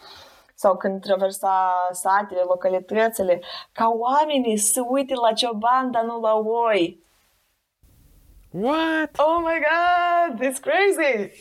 sau 0.62 0.78
când 0.78 1.02
traversa 1.02 1.74
satele, 1.91 2.41
localitățile, 2.41 3.41
ca 3.72 3.93
oamenii 3.98 4.58
să 4.58 4.82
uite 4.88 5.13
la 5.13 5.34
cioban, 5.34 5.91
dar 5.91 6.04
nu 6.04 6.19
la 6.19 6.34
oi. 6.34 7.00
What? 8.52 9.10
Oh 9.17 9.38
my 9.38 9.60
god, 9.69 10.39
it's 10.39 10.60
crazy! 10.62 11.32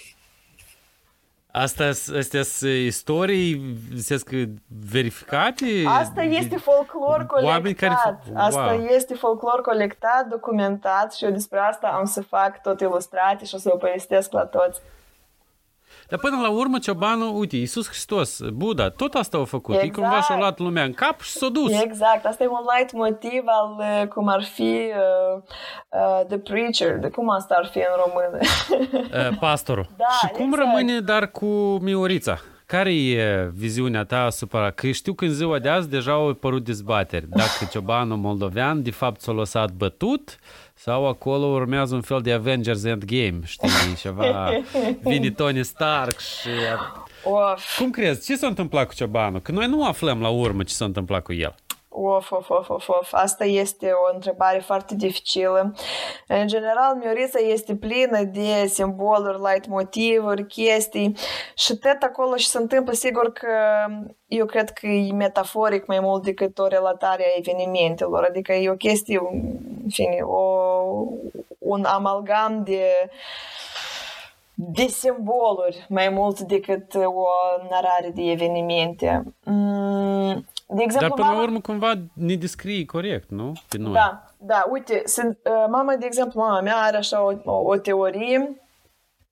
Asta, 1.50 1.84
astea 2.18 2.42
sunt 2.42 2.70
istorii, 2.70 3.76
zicesc, 3.94 4.30
verificate? 4.90 5.84
Asta 5.86 6.22
este 6.22 6.56
folclor 6.56 7.26
colectat. 7.26 7.74
Care... 7.76 8.18
Wow. 8.28 8.44
Asta 8.44 8.74
este 8.74 9.14
folclor 9.14 9.60
colectat, 9.60 10.26
documentat 10.28 11.14
și 11.14 11.24
eu 11.24 11.30
despre 11.30 11.58
asta 11.58 11.88
am 11.88 12.04
să 12.04 12.22
fac 12.22 12.62
tot 12.62 12.80
ilustrații 12.80 13.46
și 13.46 13.54
o 13.54 13.58
să 13.58 13.70
o 13.72 13.76
povestesc 13.76 14.32
la 14.32 14.44
toți. 14.44 14.80
Dar 16.08 16.18
până 16.18 16.40
la 16.42 16.50
urmă, 16.50 16.78
ciobanul, 16.78 17.38
uite, 17.38 17.56
Iisus 17.56 17.88
Hristos, 17.88 18.40
Buddha, 18.52 18.90
tot 18.90 19.14
asta 19.14 19.38
a 19.38 19.44
făcut. 19.44 19.74
Exact. 19.74 19.96
E 19.96 20.00
cumva 20.00 20.20
și-a 20.20 20.36
luat 20.36 20.58
lumea 20.58 20.84
în 20.84 20.92
cap 20.92 21.20
și 21.20 21.30
s-a 21.30 21.48
dus. 21.48 21.80
Exact. 21.80 22.26
Asta 22.26 22.44
e 22.44 22.46
un 22.46 22.64
light 22.76 22.92
motiv 22.92 23.42
al 23.46 23.76
uh, 23.78 24.08
cum 24.08 24.28
ar 24.28 24.42
fi 24.44 24.92
uh, 25.32 25.42
uh, 25.88 26.26
The 26.28 26.38
Preacher. 26.38 26.98
De 26.98 27.08
cum 27.08 27.30
asta 27.30 27.54
ar 27.58 27.66
fi 27.66 27.78
în 27.78 27.84
română? 28.04 28.38
uh, 29.30 29.38
pastorul. 29.40 29.88
Da, 29.96 30.04
și 30.20 30.26
cum 30.26 30.52
exact. 30.52 30.62
rămâne 30.62 31.00
dar 31.00 31.30
cu 31.30 31.46
Miorița? 31.80 32.38
Care 32.66 32.94
e 32.94 33.50
viziunea 33.54 34.04
ta 34.04 34.24
asupra? 34.24 34.70
Că 34.70 34.90
știu 34.90 35.12
că 35.12 35.24
în 35.24 35.30
ziua 35.30 35.58
de 35.58 35.68
azi 35.68 35.88
deja 35.88 36.12
au 36.12 36.28
apărut 36.28 36.64
dezbateri. 36.64 37.28
Dacă 37.28 37.68
ciobanul 37.70 38.16
moldovean 38.16 38.82
de 38.82 38.90
fapt 38.90 39.20
s-a 39.20 39.32
lăsat 39.32 39.70
bătut 39.70 40.38
sau 40.88 41.06
acolo 41.06 41.46
urmează 41.46 41.94
un 41.94 42.00
fel 42.00 42.20
de 42.20 42.32
Avengers 42.32 42.84
Endgame, 42.84 43.40
știi, 43.44 43.68
ceva, 44.02 44.50
vine 45.02 45.30
Tony 45.30 45.64
Stark 45.64 46.18
și... 46.18 46.48
Of. 47.24 47.78
Cum 47.78 47.90
crezi? 47.90 48.26
Ce 48.26 48.36
s-a 48.36 48.46
întâmplat 48.46 48.86
cu 48.86 48.94
Ciobanul? 48.94 49.40
Că 49.40 49.52
noi 49.52 49.66
nu 49.66 49.86
aflăm 49.86 50.20
la 50.20 50.28
urmă 50.28 50.62
ce 50.62 50.74
s-a 50.74 50.84
întâmplat 50.84 51.22
cu 51.22 51.32
el. 51.32 51.54
Of, 52.00 52.30
of, 52.32 52.50
of, 52.50 52.70
of, 52.70 52.88
of. 52.88 53.12
Asta 53.12 53.44
este 53.44 53.90
o 53.90 54.14
întrebare 54.14 54.58
foarte 54.58 54.94
dificilă. 54.94 55.74
În 56.26 56.46
general, 56.46 56.96
Miorița 56.96 57.38
este 57.38 57.74
plină 57.74 58.22
de 58.22 58.66
simboluri, 58.66 59.38
light 59.38 59.66
motivuri, 59.66 60.46
chestii 60.46 61.16
și 61.54 61.76
tot 61.76 62.02
acolo 62.02 62.36
și 62.36 62.48
se 62.48 62.58
întâmplă, 62.58 62.92
sigur 62.92 63.32
că 63.32 63.48
eu 64.26 64.46
cred 64.46 64.70
că 64.70 64.86
e 64.86 65.12
metaforic 65.12 65.86
mai 65.86 66.00
mult 66.00 66.22
decât 66.22 66.58
o 66.58 66.66
relatare 66.66 67.22
a 67.22 67.38
evenimentelor, 67.38 68.24
adică 68.24 68.52
e 68.52 68.70
o 68.70 68.74
chestie, 68.74 69.18
în 69.82 69.90
fine, 69.90 70.20
o, 70.20 70.42
un 71.58 71.84
amalgam 71.84 72.62
de 72.64 73.10
de 74.60 74.86
simboluri 74.86 75.86
mai 75.88 76.08
mult 76.08 76.40
decât 76.40 76.94
o 76.94 77.26
narare 77.70 78.10
de 78.14 78.22
evenimente. 78.30 79.22
Mm, 79.44 80.44
de 80.67 80.83
exemplu, 80.83 81.07
Dar 81.07 81.15
până 81.15 81.27
mama... 81.27 81.39
la 81.39 81.43
urmă 81.43 81.59
cumva 81.59 81.93
ne 82.13 82.35
descrie 82.35 82.85
corect, 82.85 83.29
nu? 83.29 83.51
Pe 83.69 83.77
noi. 83.77 83.93
Da, 83.93 84.23
da, 84.37 84.65
uite, 84.69 85.01
sunt, 85.05 85.37
uh, 85.43 85.65
mama, 85.69 85.95
de 85.95 86.05
exemplu, 86.05 86.39
mama 86.39 86.61
mea 86.61 86.75
are 86.75 86.97
așa 86.97 87.23
o, 87.23 87.31
o, 87.43 87.51
o 87.51 87.77
teorie 87.77 88.63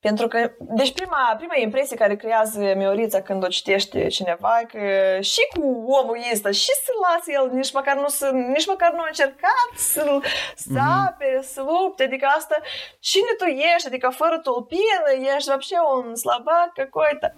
pentru 0.01 0.27
că, 0.27 0.51
deci 0.59 0.93
prima, 0.93 1.35
prima 1.37 1.53
impresie 1.57 1.97
care 1.97 2.15
creează 2.15 2.73
Miorița 2.75 3.21
când 3.21 3.43
o 3.43 3.47
citește 3.47 4.07
cineva, 4.07 4.61
că 4.67 4.79
și 5.21 5.41
cu 5.53 5.65
omul 5.87 6.17
ăsta, 6.33 6.51
și 6.51 6.71
să 6.85 6.91
lasă 7.01 7.31
el, 7.31 7.49
nici 7.57 7.73
măcar 7.73 7.95
nu, 7.95 8.07
să, 8.07 8.29
nici 8.33 8.67
măcar 8.67 8.91
nu 8.93 8.99
a 9.01 9.05
încercat 9.07 9.69
să-l 9.75 10.23
sape, 10.55 11.37
mm-hmm. 11.37 11.43
să 11.53 11.61
lupte, 11.61 12.03
adică 12.03 12.25
asta, 12.37 12.55
cine 12.99 13.31
tu 13.37 13.45
ești, 13.45 13.87
adică 13.87 14.09
fără 14.09 14.39
tulpină, 14.39 15.09
ești 15.35 15.49
вообще 15.49 15.77
un 15.95 16.15
slabac 16.15 16.69
какой-то. 16.73 17.35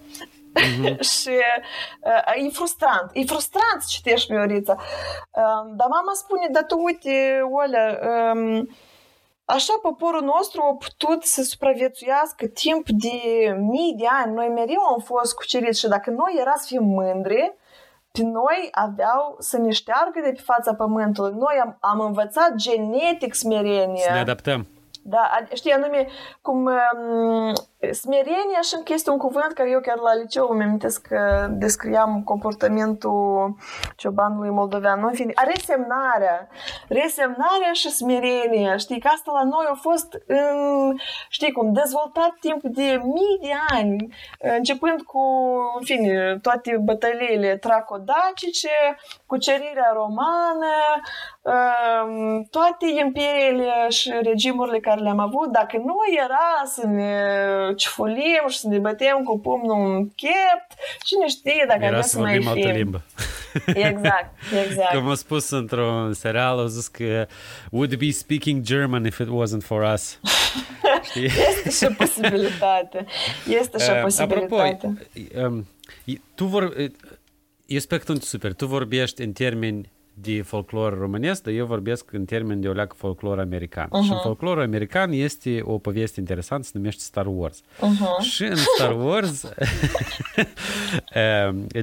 Mm-hmm. 0.58 0.98
și 1.14 1.34
uh, 2.38 2.46
e 2.46 2.48
frustrant. 2.48 3.10
E 3.12 3.24
frustrant 3.24 3.80
să 3.80 3.86
citești 3.88 4.32
Miorița. 4.32 4.76
Uh, 4.78 5.72
dar 5.76 5.88
mama 5.88 6.12
spune, 6.14 6.46
dar 6.50 6.64
tu 6.64 6.82
uite, 6.82 7.40
Olea, 7.50 7.98
um, 8.34 8.68
Așa 9.56 9.72
poporul 9.82 10.22
nostru 10.22 10.60
a 10.62 10.76
putut 10.76 11.24
să 11.24 11.42
supraviețuiască 11.42 12.46
timp 12.46 12.88
de 12.88 13.18
mii 13.58 13.94
de 13.98 14.06
ani. 14.22 14.34
Noi 14.34 14.48
mereu 14.48 14.80
am 14.92 15.00
fost 15.00 15.34
cuceriți 15.34 15.78
și 15.78 15.88
dacă 15.88 16.10
noi 16.10 16.36
era 16.40 16.54
să 16.56 16.64
fim 16.66 16.84
mândri, 16.84 17.56
pe 18.12 18.22
noi 18.22 18.68
aveau 18.70 19.36
să 19.38 19.58
ne 19.58 19.70
șteargă 19.70 20.20
de 20.22 20.32
pe 20.32 20.40
fața 20.44 20.74
pământului. 20.74 21.32
Noi 21.32 21.60
am, 21.62 21.76
am 21.80 22.00
învățat 22.00 22.54
genetic 22.54 23.34
smerenie. 23.34 24.02
Să 24.02 24.12
ne 24.12 24.18
adaptăm. 24.18 24.66
Da, 25.10 25.30
știi, 25.54 25.72
anume, 25.72 26.06
cum 26.42 26.64
um, 26.64 27.52
smerenia 27.92 28.60
și 28.62 28.74
încă 28.76 28.92
este 28.92 29.10
un 29.10 29.18
cuvânt 29.18 29.52
care 29.54 29.70
eu 29.70 29.80
chiar 29.80 29.98
la 29.98 30.14
liceu 30.14 30.48
îmi 30.48 30.62
amintesc 30.62 31.06
că 31.06 31.46
descriam 31.50 32.22
comportamentul 32.22 33.56
ciobanului 33.96 34.50
moldovean. 34.50 35.04
În 35.04 35.12
fine, 35.12 35.32
resemnarea. 35.54 36.48
Resemnarea 36.88 37.72
și 37.72 37.90
smerenia. 37.90 38.76
Știi, 38.76 39.00
că 39.00 39.08
asta 39.12 39.32
la 39.32 39.42
noi 39.42 39.66
a 39.70 39.74
fost, 39.74 40.18
în, 40.26 40.96
știi 41.28 41.52
cum, 41.52 41.72
dezvoltat 41.72 42.32
timp 42.40 42.62
de 42.62 43.00
mii 43.04 43.38
de 43.40 43.52
ani, 43.74 44.14
începând 44.38 45.02
cu, 45.02 45.20
în 45.78 45.84
fine, 45.84 46.38
toate 46.42 46.76
bătăliile 46.84 47.56
tracodacice, 47.56 48.68
cucerirea 49.28 49.90
romană, 49.94 50.74
um, 51.52 52.46
toate 52.50 52.86
imperiile 53.04 53.88
și 53.88 54.12
regimurile 54.22 54.78
care 54.78 55.00
le-am 55.00 55.18
avut, 55.18 55.48
dacă 55.52 55.76
nu 55.76 55.96
era 56.24 56.50
să 56.64 56.86
ne 56.86 57.14
cifolim 57.76 58.44
și 58.48 58.58
să 58.58 58.68
ne 58.68 58.78
bătem 58.78 59.22
cu 59.24 59.38
pumnul 59.38 59.94
în 59.94 60.08
chept, 60.08 60.70
cine 61.02 61.26
știe 61.26 61.64
dacă 61.68 61.84
era 61.84 62.00
să, 62.00 62.08
să 62.08 62.18
mai 62.18 62.38
fim. 62.38 62.48
altă 62.48 62.68
limbă. 62.68 63.02
Exact, 63.88 64.34
exact. 64.66 64.94
Cum 64.94 65.08
a 65.08 65.14
spus 65.14 65.50
într-un 65.50 66.12
serial, 66.12 66.58
a 66.58 66.66
zis 66.66 66.86
că 66.86 67.26
would 67.70 67.94
be 67.94 68.10
speaking 68.10 68.62
German 68.62 69.04
if 69.04 69.18
it 69.18 69.26
wasn't 69.26 69.64
for 69.64 69.92
us. 69.92 70.18
Știi? 71.08 71.24
Este 71.24 71.70
și 71.70 71.84
o 71.84 71.94
posibilitate. 71.96 73.06
Este 73.48 73.78
și 73.78 73.90
o 73.90 74.00
posibilitate. 74.02 74.86
Apropo, 74.86 75.46
um, 75.46 75.66
tu 76.34 76.44
vor, 76.44 76.72
e 77.68 77.78
spectrul 77.78 78.18
super. 78.18 78.52
Tu 78.52 78.66
vorbești 78.66 79.22
în 79.22 79.32
termeni 79.32 79.90
de 80.14 80.42
folclor 80.42 80.98
românesc, 80.98 81.42
dar 81.42 81.52
eu 81.52 81.66
vorbesc 81.66 82.12
în 82.12 82.24
termeni 82.24 82.60
de 82.60 82.68
o 82.68 82.72
leacă 82.72 82.94
folclor 82.98 83.38
american. 83.38 83.86
Uh-huh. 83.86 84.04
Și 84.04 84.10
în 84.10 84.18
folclorul 84.22 84.62
american 84.62 85.12
este 85.12 85.60
o 85.62 85.78
poveste 85.78 86.20
interesantă, 86.20 86.66
se 86.66 86.70
numește 86.74 87.02
Star 87.02 87.26
Wars. 87.28 87.60
Uh-huh. 87.60 88.24
Și 88.24 88.42
în 88.42 88.56
Star 88.56 89.00
Wars, 89.00 89.44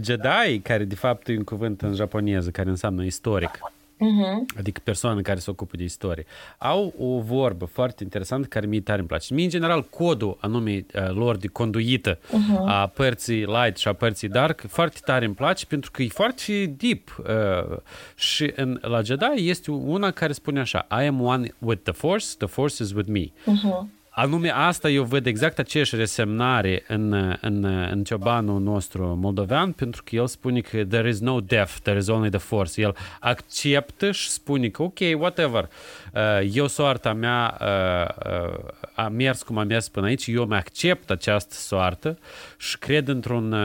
Jedi, 0.05 0.59
care 0.63 0.83
de 0.83 0.95
fapt 0.95 1.27
e 1.27 1.37
un 1.37 1.43
cuvânt 1.43 1.81
în 1.81 1.93
japoneză, 1.93 2.49
care 2.49 2.69
înseamnă 2.69 3.03
istoric, 3.03 3.59
uh-huh. 3.95 4.57
adică 4.57 4.81
persoane 4.83 5.21
care 5.21 5.39
se 5.39 5.49
ocupă 5.49 5.77
de 5.77 5.83
istorie, 5.83 6.25
au 6.57 6.93
o 6.97 7.19
vorbă 7.19 7.65
foarte 7.65 8.03
interesantă 8.03 8.47
care 8.47 8.65
mie 8.65 8.81
tare 8.81 8.99
îmi 8.99 9.07
place. 9.07 9.33
Mie, 9.33 9.43
în 9.43 9.49
general, 9.49 9.83
codul 9.83 10.37
anume 10.41 10.85
uh, 10.95 11.09
lor 11.09 11.37
de 11.37 11.47
conduită 11.47 12.17
uh-huh. 12.17 12.65
a 12.65 12.87
părții 12.87 13.45
light 13.45 13.77
și 13.77 13.87
a 13.87 13.93
părții 13.93 14.27
dark 14.27 14.63
foarte 14.67 14.99
tare 15.05 15.25
îmi 15.25 15.35
place 15.35 15.65
pentru 15.65 15.91
că 15.91 16.01
e 16.01 16.07
foarte 16.07 16.75
deep. 16.77 17.17
Uh, 17.19 17.77
și 18.15 18.51
în, 18.55 18.79
la 18.81 19.01
Jedi 19.01 19.49
este 19.49 19.71
una 19.71 20.11
care 20.11 20.33
spune 20.33 20.59
așa 20.59 20.87
I 20.89 21.05
am 21.05 21.21
one 21.21 21.53
with 21.59 21.81
the 21.83 21.93
Force, 21.93 22.25
the 22.37 22.47
Force 22.47 22.83
is 22.83 22.91
with 22.91 23.09
me. 23.09 23.25
Uh-huh 23.25 23.94
anume 24.15 24.49
asta 24.49 24.89
eu 24.89 25.03
văd 25.03 25.25
exact 25.25 25.59
aceeași 25.59 25.95
resemnare 25.95 26.83
în, 26.87 27.13
în, 27.41 27.63
în 27.63 28.03
ciobanul 28.03 28.61
nostru 28.61 29.15
moldovean, 29.15 29.71
pentru 29.71 30.03
că 30.03 30.15
el 30.15 30.27
spune 30.27 30.59
că 30.59 30.85
there 30.85 31.09
is 31.09 31.19
no 31.19 31.39
death, 31.39 31.73
there 31.83 31.97
is 31.97 32.07
only 32.07 32.29
the 32.29 32.39
force. 32.39 32.81
El 32.81 32.95
acceptă 33.19 34.11
și 34.11 34.29
spune 34.29 34.67
că 34.67 34.83
ok, 34.83 34.99
whatever, 35.17 35.69
uh, 36.13 36.49
eu 36.53 36.67
soarta 36.67 37.13
mea 37.13 37.57
uh, 37.61 38.31
uh, 38.31 38.57
a 38.95 39.07
mers 39.07 39.43
cum 39.43 39.57
a 39.57 39.63
mers 39.63 39.87
până 39.87 40.05
aici, 40.05 40.27
eu 40.27 40.45
mi 40.45 40.55
accept 40.55 41.09
această 41.09 41.53
soartă 41.53 42.17
și 42.57 42.77
cred 42.77 43.07
într-un 43.07 43.55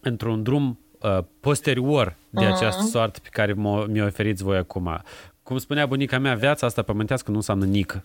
într-un 0.00 0.42
drum 0.42 0.78
posterior 1.40 2.16
de 2.30 2.44
această 2.44 2.82
soartă 2.82 3.18
pe 3.22 3.28
care 3.30 3.54
mi-o 3.88 4.04
oferiți 4.04 4.42
voi 4.42 4.56
acum. 4.56 5.02
Cum 5.50 5.58
spunea 5.58 5.86
bunica 5.86 6.18
mea, 6.18 6.34
viața 6.34 6.66
asta 6.66 6.82
pământească 6.82 7.30
nu 7.30 7.36
înseamnă 7.36 7.64
nică. 7.64 8.00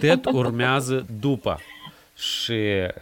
Tot 0.00 0.24
urmează 0.24 1.06
după. 1.20 1.58
Și 2.16 2.58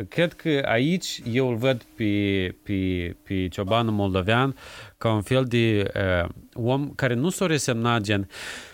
cred 0.08 0.32
că 0.32 0.62
aici 0.64 1.22
eu 1.32 1.48
îl 1.48 1.56
văd 1.56 1.82
pe, 1.94 2.54
pe, 2.62 3.16
pe 3.22 3.48
ciobanul 3.48 3.92
moldovean 3.92 4.56
ca 4.98 5.12
un 5.12 5.22
fel 5.22 5.44
de 5.44 5.92
uh, 6.22 6.28
om 6.54 6.90
care 6.94 7.14
nu 7.14 7.28
s-a 7.28 7.46
resemnat 7.46 8.00
gen 8.00 8.28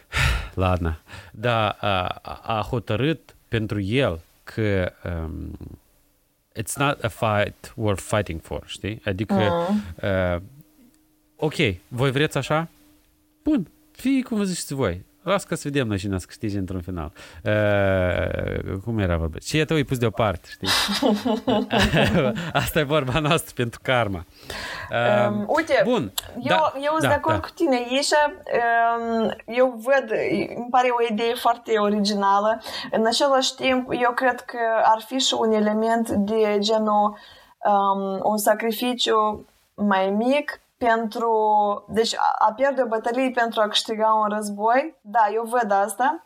ladna, 0.55 1.01
dar 1.33 1.79
uh, 1.83 1.89
a 2.43 2.67
hotărât 2.71 3.35
pentru 3.49 3.81
el 3.81 4.21
că 4.45 4.93
um, 5.05 5.59
it's 6.61 6.75
not 6.77 7.05
a 7.05 7.09
fight 7.09 7.73
worth 7.75 8.03
fighting 8.03 8.41
for, 8.43 8.63
știi? 8.67 9.01
Adică, 9.05 9.53
uh, 10.03 10.43
ok, 11.37 11.55
voi 11.89 12.11
vreți 12.11 12.39
așa? 12.39 12.69
Bun, 13.43 13.69
fie 13.97 14.23
cum 14.23 14.37
vă 14.37 14.45
ziceți 14.45 14.75
voi. 14.75 15.05
Las 15.27 15.45
că 15.45 15.55
să 15.55 15.63
vedem 15.65 15.87
noi 15.87 15.99
cine 15.99 16.19
să 16.19 16.27
câștige 16.27 16.59
într-un 16.59 16.81
final. 16.81 17.13
Uh, 17.45 18.79
cum 18.85 18.99
era 18.99 19.17
vorba? 19.17 19.39
Ce 19.39 19.65
tu 19.65 19.75
îi 19.75 19.85
pus 19.85 19.99
deoparte, 19.99 20.49
știi? 20.51 20.69
Asta 22.63 22.79
e 22.79 22.83
vorba 22.83 23.19
noastră 23.19 23.53
pentru 23.57 23.81
karma. 23.83 24.25
Uh, 24.91 25.29
um, 25.29 25.45
uite, 25.49 25.81
bun. 25.85 26.13
eu, 26.35 26.43
da, 26.43 26.73
eu 26.77 26.91
sunt 26.91 27.01
da, 27.01 27.09
de 27.09 27.15
acord 27.15 27.41
da. 27.41 27.41
cu 27.41 27.49
tine, 27.55 27.87
Ișa. 27.91 28.33
Um, 28.33 29.35
eu 29.47 29.83
văd, 29.85 30.11
îmi 30.57 30.69
pare 30.71 30.89
o 30.89 31.13
idee 31.13 31.35
foarte 31.35 31.79
originală. 31.79 32.63
În 32.91 33.07
același 33.07 33.55
timp, 33.55 33.89
eu 34.01 34.13
cred 34.13 34.41
că 34.41 34.59
ar 34.83 35.03
fi 35.07 35.19
și 35.19 35.35
un 35.39 35.53
element 35.53 36.11
de 36.11 36.57
genul 36.59 37.19
um, 37.65 38.21
un 38.23 38.37
sacrificiu 38.37 39.47
mai 39.75 40.11
mic 40.11 40.61
pentru... 40.79 41.33
Deci 41.89 42.15
a, 42.15 42.37
a 42.39 42.53
pierde 42.53 42.83
o 42.83 42.87
bătălie 42.87 43.31
pentru 43.31 43.61
a 43.61 43.69
câștiga 43.69 44.13
un 44.13 44.29
război. 44.29 44.95
Da, 45.01 45.29
eu 45.33 45.43
văd 45.43 45.73
asta. 45.73 46.25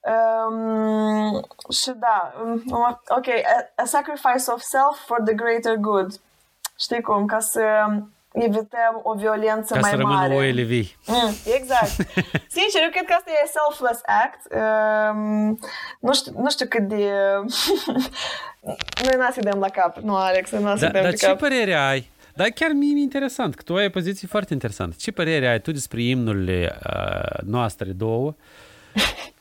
Um, 0.00 1.46
și 1.70 1.90
da, 1.96 2.32
um, 2.42 2.62
ok, 3.08 3.26
a, 3.28 3.82
a 3.82 3.84
sacrifice 3.84 4.50
of 4.50 4.60
self 4.60 4.98
for 5.06 5.22
the 5.24 5.34
greater 5.34 5.74
good. 5.76 6.20
Știi 6.78 7.02
cum? 7.02 7.26
Ca 7.26 7.40
să 7.40 7.62
evităm 8.32 9.00
o 9.02 9.14
violență 9.14 9.74
Ca 9.74 9.80
mai 9.80 9.90
să 9.90 9.96
mare. 9.96 10.34
Ca 10.34 10.34
oile 10.34 10.62
vii. 10.62 10.96
Mm, 11.06 11.32
exact. 11.54 11.90
Sincer, 12.56 12.82
eu 12.82 12.90
cred 12.90 13.04
că 13.04 13.14
asta 13.16 13.30
e 13.30 13.50
selfless 13.56 14.00
act. 14.22 14.40
Um, 14.54 15.58
nu, 16.00 16.14
știu, 16.14 16.32
nu 16.36 16.50
știu 16.50 16.66
cât 16.66 16.88
de... 16.88 17.12
Noi 19.04 19.16
n-a 19.16 19.32
dăm 19.40 19.58
la 19.58 19.68
cap. 19.68 19.96
Nu, 19.96 20.16
Alex, 20.16 20.50
nu 20.50 20.60
n-a 20.60 20.76
da, 20.76 20.88
Dar 20.88 21.14
ce 21.14 21.26
cap. 21.26 21.38
părere 21.38 21.74
ai 21.74 22.10
dar 22.36 22.48
chiar 22.48 22.70
mie 22.72 22.96
e 22.96 23.00
interesant, 23.00 23.54
că 23.54 23.62
tu 23.62 23.74
ai 23.74 23.86
o 23.86 23.90
poziție 23.90 24.28
foarte 24.28 24.52
interesantă. 24.52 24.96
Ce 24.98 25.10
părere 25.10 25.48
ai 25.48 25.60
tu 25.60 25.72
despre 25.72 26.02
imnurile 26.02 26.78
uh, 26.86 27.42
noastre 27.44 27.92
două? 27.92 28.34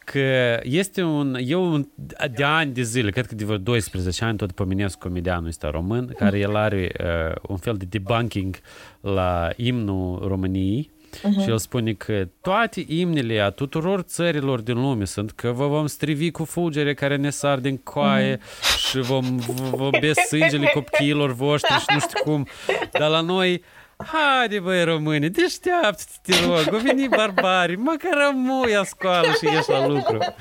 Că 0.06 0.60
este 0.64 1.04
un... 1.04 1.38
Eu 1.40 1.90
de 2.32 2.44
ani 2.44 2.74
de 2.74 2.82
zile, 2.82 3.12
cred 3.12 3.26
că 3.26 3.36
de 3.36 3.46
vreo 3.46 3.58
12 3.58 4.26
ani, 4.26 4.38
tot 4.38 4.52
pomenesc 4.52 4.98
comedianul 4.98 5.48
ăsta 5.48 5.70
român, 5.70 6.14
care 6.18 6.40
el 6.40 6.56
are 6.56 6.92
uh, 7.00 7.36
un 7.48 7.58
fel 7.58 7.76
de 7.78 7.86
debunking 7.90 8.56
la 9.02 9.50
imnul 9.56 10.28
României 10.28 10.92
Uh-huh. 11.18 11.44
Și 11.44 11.50
el 11.50 11.58
spune 11.58 11.94
că 11.94 12.28
toate 12.42 12.84
imnele 12.88 13.40
a 13.40 13.50
tuturor 13.50 14.02
țărilor 14.02 14.62
din 14.62 14.82
lume 14.82 15.06
sunt 15.06 15.32
că 15.32 15.52
vă 15.52 15.68
vom 15.68 15.88
strivi 15.88 16.32
cu 16.32 16.44
fulgere 16.44 16.94
care 16.94 17.16
ne 17.16 17.30
sar 17.30 17.60
din 17.60 17.78
coaie 17.78 18.38
uh-huh. 18.38 18.78
și 18.90 19.00
vom, 19.00 19.38
vom 19.72 19.90
bea 20.00 20.14
sângele 20.14 20.72
copiilor 20.74 21.34
voștri 21.34 21.80
și 21.80 21.86
nu 21.94 22.00
știu 22.00 22.24
cum. 22.24 22.48
Dar 22.92 23.10
la 23.10 23.22
noi 23.22 23.64
Haide, 23.98 24.60
băi, 24.60 24.84
români, 24.84 25.30
deșteaptă-te, 25.30 26.32
te 26.32 26.46
rog, 26.46 26.74
au 26.74 26.80
venit 26.80 27.10
barbarii, 27.10 27.76
măcar 27.76 28.12
rămâi 28.14 28.86
scoală 28.86 29.28
și 29.28 29.46
ieși 29.46 29.70
la 29.70 29.88
lucru. 29.88 30.18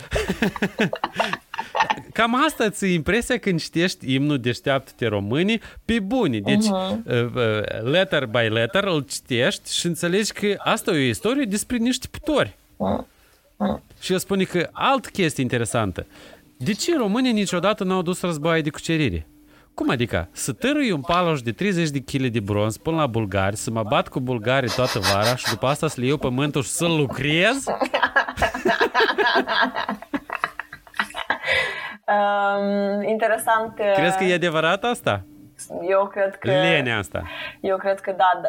Cam 2.13 2.45
asta 2.45 2.71
ți 2.71 2.93
impresia 2.93 3.39
când 3.39 3.61
citești 3.61 4.15
imnul 4.15 4.39
Deșteaptă-te 4.39 5.07
românii 5.07 5.61
pe 5.85 6.01
buni. 6.01 6.41
Deci, 6.41 6.65
uh-huh. 6.65 7.83
letter 7.83 8.27
by 8.27 8.49
letter 8.49 8.85
îl 8.85 9.01
citești 9.01 9.75
și 9.75 9.87
înțelegi 9.87 10.33
că 10.33 10.55
asta 10.59 10.91
e 10.91 10.95
o 10.95 11.09
istorie 11.09 11.45
despre 11.45 11.77
niște 11.77 12.07
putori. 12.11 12.57
Uh-huh. 12.77 13.13
Și 14.01 14.13
el 14.13 14.19
spune 14.19 14.45
că 14.45 14.69
alt 14.73 15.07
chestie 15.07 15.43
interesantă. 15.43 16.07
De 16.57 16.73
ce 16.73 16.97
românii 16.97 17.33
niciodată 17.33 17.85
n-au 17.85 18.03
dus 18.03 18.21
războaie 18.21 18.63
de 18.63 18.71
cucerire? 18.71 19.27
Cum 19.75 19.91
adică? 19.91 20.29
Să 20.33 20.53
târui 20.53 20.91
un 20.91 21.01
paloș 21.01 21.43
de 21.43 21.53
30 21.53 21.89
de 21.89 21.99
kg 21.99 22.27
de 22.27 22.41
bronz 22.41 22.77
până 22.77 22.97
la 22.97 23.07
bulgari, 23.07 23.57
să 23.57 23.71
mă 23.71 23.83
bat 23.83 24.09
cu 24.09 24.21
bulgarii 24.21 24.71
toată 24.71 24.99
vara 24.99 25.37
și 25.37 25.51
după 25.51 25.67
asta 25.67 25.89
să 25.89 26.01
le 26.01 26.07
iau 26.07 26.17
pământul 26.17 26.63
și 26.63 26.69
să 26.69 26.87
lucrez? 26.87 27.65
um, 32.15 33.03
interesant. 33.03 33.75
Crezi 33.95 34.17
că 34.17 34.25
e 34.25 34.35
adevărat 34.35 34.85
asta? 34.85 35.25
Eu 35.89 36.07
cred 36.07 36.37
că... 36.37 36.51
Lenea 36.51 36.99
asta. 36.99 37.23
Eu 37.61 37.77
cred 37.77 38.01
că 38.01 38.15
da. 38.17 38.41
da. 38.43 38.49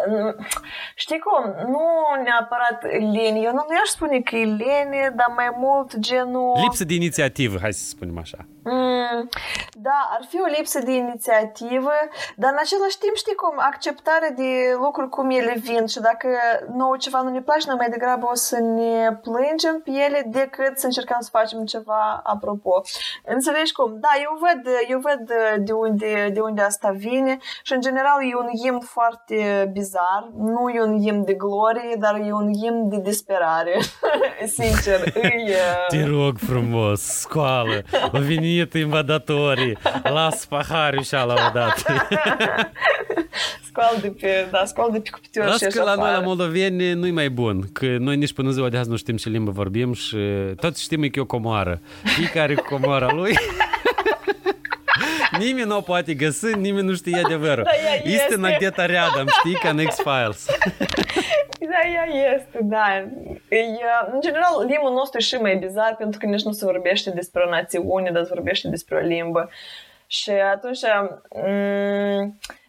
Știi 0.95 1.19
cum? 1.19 1.71
Nu 1.71 1.83
neapărat 2.23 2.83
lene. 2.83 3.39
Eu 3.39 3.51
nu, 3.51 3.65
nu 3.69 3.77
aș 3.83 3.87
spune 3.87 4.19
că 4.19 4.35
e 4.35 4.45
lene, 4.45 5.13
dar 5.15 5.33
mai 5.35 5.49
mult 5.57 5.97
genul... 5.99 6.59
Lipsă 6.61 6.85
de 6.85 6.93
inițiativă, 6.93 7.57
hai 7.61 7.73
să 7.73 7.87
spunem 7.87 8.17
așa. 8.17 8.37
Mm, 8.67 9.29
da, 9.73 9.99
ar 10.15 10.25
fi 10.29 10.37
o 10.41 10.53
lipsă 10.57 10.79
de 10.79 10.91
inițiativă, 10.91 11.97
dar 12.35 12.51
în 12.51 12.57
același 12.61 12.97
timp, 12.97 13.15
știi 13.15 13.35
cum, 13.35 13.53
acceptarea 13.57 14.29
de 14.29 14.51
lucruri 14.85 15.09
cum 15.09 15.29
ele 15.29 15.55
vin 15.67 15.85
și 15.85 15.99
dacă 15.99 16.27
nouă 16.73 16.95
ceva 16.97 17.21
nu 17.21 17.29
ne 17.29 17.41
place, 17.41 17.67
noi 17.67 17.75
mai 17.77 17.89
degrabă 17.89 18.25
o 18.31 18.35
să 18.35 18.57
ne 18.59 19.19
plângem 19.21 19.81
pe 19.83 19.91
ele 19.91 20.25
decât 20.27 20.77
să 20.77 20.85
încercăm 20.85 21.17
să 21.19 21.29
facem 21.31 21.65
ceva 21.65 22.21
apropo. 22.23 22.81
Înțelegi 23.25 23.71
cum? 23.71 23.97
Da, 23.99 24.09
eu 24.23 24.37
văd, 24.45 24.61
eu 24.87 24.99
văd 24.99 25.21
de 25.65 25.71
unde, 25.71 26.29
de 26.33 26.39
unde 26.39 26.61
asta 26.61 26.89
vine 26.95 27.37
și 27.63 27.73
în 27.73 27.81
general 27.81 28.19
e 28.21 28.35
un 28.35 28.49
imn 28.65 28.79
foarte 28.79 29.69
bizar, 29.73 30.29
nu 30.37 30.69
e 30.69 30.81
un 30.81 30.95
imn 31.01 31.23
de 31.23 31.33
glorie, 31.33 31.95
dar 31.99 32.15
e 32.15 32.31
un 32.31 32.49
imn 32.53 32.89
de 32.89 32.99
disperare. 32.99 33.79
Sincer, 34.57 34.99
îi... 35.13 35.53
Te 35.87 36.05
rog 36.05 36.37
frumos, 36.37 37.01
scoală, 37.01 37.81
a 38.11 38.17
venit 38.54 38.74
invadatorii, 38.74 39.78
las 40.02 40.44
paharul 40.44 41.02
și 41.02 41.12
la 41.12 41.24
o 41.24 41.50
dată. 41.52 42.06
scoală 43.66 43.98
de 44.00 44.08
pe, 44.20 44.46
da, 44.50 44.64
scoală 44.64 44.92
de 44.92 44.98
pe 44.98 45.10
cuptior 45.10 45.46
Las 45.46 45.62
că 45.62 45.82
la 45.82 45.94
noi, 45.94 46.12
la 46.12 46.20
moldoveni, 46.20 46.92
nu-i 46.92 47.10
mai 47.10 47.30
bun, 47.30 47.68
că 47.72 47.86
noi 47.98 48.16
nici 48.16 48.32
până 48.32 48.50
ziua 48.50 48.68
de 48.68 48.76
azi 48.76 48.88
nu 48.88 48.96
știm 48.96 49.16
ce 49.16 49.28
limbă 49.28 49.50
vorbim 49.50 49.92
și 49.92 50.16
toți 50.60 50.82
știm 50.82 51.00
că 51.00 51.18
e 51.18 51.20
o 51.20 51.24
comoară. 51.24 51.80
Fiecare 52.02 52.54
cu 52.54 52.64
comoara 52.68 53.12
lui. 53.12 53.34
Nimeni 55.38 55.66
nu 55.68 55.76
o 55.76 55.80
poate 55.80 56.14
găsi, 56.14 56.46
nimeni 56.56 56.86
nu 56.86 56.94
știe 56.94 57.20
adevărul. 57.24 57.64
Da, 57.64 57.70
ea 57.90 58.02
Istina 58.14 58.48
este. 58.48 58.56
где-то 58.58 58.86
rядом, 58.86 59.28
știi, 59.38 59.54
ca 59.62 59.68
în 59.68 59.84
X-Files. 59.86 60.46
Da, 61.69 61.89
ea 61.89 62.33
este, 62.35 62.59
da. 62.61 62.97
E, 63.49 63.65
în 64.11 64.21
general, 64.21 64.65
limba 64.67 64.89
nostru 64.89 65.17
e 65.19 65.21
și 65.21 65.35
mai 65.35 65.55
bizar 65.55 65.95
pentru 65.97 66.19
că 66.19 66.25
nici 66.25 66.43
nu 66.43 66.51
se 66.51 66.65
vorbește 66.65 67.09
despre 67.09 67.43
o 67.45 67.49
națiune, 67.49 68.11
dar 68.11 68.23
se 68.23 68.33
vorbește 68.33 68.67
despre 68.67 68.95
o 68.95 68.99
limbă. 68.99 69.49
Și 70.07 70.29
atunci, 70.29 70.79
m- 70.79 71.21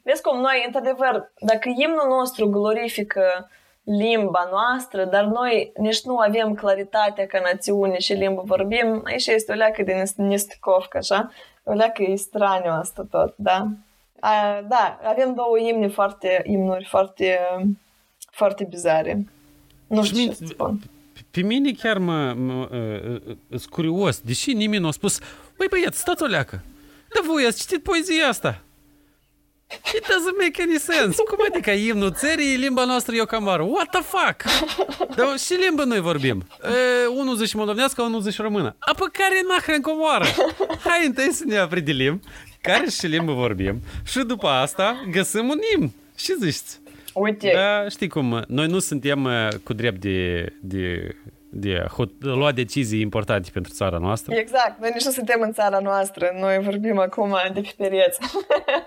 vezi 0.02 0.22
cum 0.22 0.40
noi, 0.40 0.62
într-adevăr, 0.66 1.32
dacă 1.40 1.68
imnul 1.76 2.06
nostru 2.08 2.48
glorifică 2.48 3.48
limba 3.84 4.48
noastră, 4.50 5.04
dar 5.04 5.24
noi 5.24 5.72
nici 5.76 6.02
nu 6.04 6.18
avem 6.18 6.54
claritatea 6.54 7.26
ca 7.26 7.40
națiune 7.40 7.98
și 7.98 8.12
limbă 8.12 8.42
vorbim, 8.44 9.02
aici 9.04 9.26
este 9.26 9.52
o 9.52 9.54
leacă 9.54 9.82
de 9.82 10.04
nesticovcă, 10.16 10.96
așa? 10.96 11.30
O 11.64 11.72
leacă 11.72 12.02
e 12.02 12.14
straniu 12.16 12.70
asta 12.70 13.06
tot, 13.10 13.34
da? 13.36 13.66
A, 14.20 14.60
da, 14.68 14.98
avem 15.02 15.34
două 15.34 15.58
imne 15.58 15.88
foarte, 15.88 16.42
imnuri 16.44 16.84
foarte, 16.84 17.38
foarte 18.36 18.66
bizare. 18.70 19.26
Nu 19.86 20.02
Și 20.04 20.08
știu 20.10 20.22
ce 20.24 20.28
min- 20.30 20.36
să 20.36 20.44
spun. 20.48 20.80
Pe 21.30 21.40
mine 21.40 21.72
chiar 21.72 21.98
mă, 21.98 22.32
mă 22.32 22.68
uh, 23.50 23.60
curios, 23.70 24.20
deși 24.20 24.52
nimeni 24.52 24.82
nu 24.82 24.88
a 24.88 24.90
spus, 24.90 25.18
băi 25.56 25.66
băiat, 25.70 25.94
stați 25.94 26.22
o 26.22 26.26
leacă, 26.26 26.62
dar 27.14 27.24
voi 27.26 27.44
ați 27.46 27.60
citit 27.60 27.82
poezia 27.82 28.28
asta? 28.28 28.60
It 29.94 30.02
doesn't 30.04 30.38
make 30.42 30.62
any 30.62 30.78
sense. 30.78 31.22
Cum 31.28 31.38
adică 31.50 31.70
imnul 31.70 32.12
țării, 32.12 32.56
limba 32.56 32.84
noastră 32.84 33.14
e 33.14 33.20
o 33.20 33.24
camară? 33.24 33.62
What 33.62 33.88
the 33.90 34.00
fuck? 34.02 34.42
Dar 35.16 35.38
și 35.38 35.52
limba 35.52 35.84
noi 35.84 36.00
vorbim. 36.00 36.44
E, 36.62 37.06
unul 37.06 37.36
zice 37.36 37.56
moldovenească, 37.56 38.02
unul 38.02 38.20
zice 38.20 38.42
română. 38.42 38.76
A, 38.78 38.92
pe 38.94 39.04
care 39.12 39.42
nahren 39.48 39.80
comoară? 39.80 40.24
Hai 40.84 41.06
întâi 41.06 41.32
să 41.32 41.44
ne 41.46 41.56
apredelim 41.56 42.22
care 42.60 42.88
și 42.88 43.06
limbă 43.06 43.32
vorbim 43.32 43.80
și 44.04 44.18
după 44.18 44.46
asta 44.48 45.04
găsim 45.10 45.48
un 45.48 45.58
imn. 45.76 45.92
Și 46.16 46.34
zici? 46.40 46.66
Uite, 47.18 47.50
Da, 47.54 47.88
știi 47.88 48.08
cum, 48.08 48.44
noi 48.48 48.66
nu 48.66 48.78
suntem 48.78 49.24
uh, 49.24 49.48
cu 49.64 49.72
drept 49.72 50.00
de, 50.00 50.52
de, 50.60 51.14
de 51.50 51.84
a 51.84 51.92
hot- 51.94 52.18
lua 52.20 52.52
decizii 52.52 53.00
importante 53.00 53.50
pentru 53.52 53.72
țara 53.72 53.98
noastră. 53.98 54.34
exact, 54.34 54.80
noi 54.80 54.90
nici 54.94 55.04
nu 55.04 55.10
suntem 55.10 55.40
în 55.40 55.52
țara 55.52 55.78
noastră, 55.78 56.30
noi 56.40 56.58
vorbim 56.58 56.98
acum 56.98 57.36
de 57.52 57.60
pe 57.60 57.72
pereți. 57.76 58.18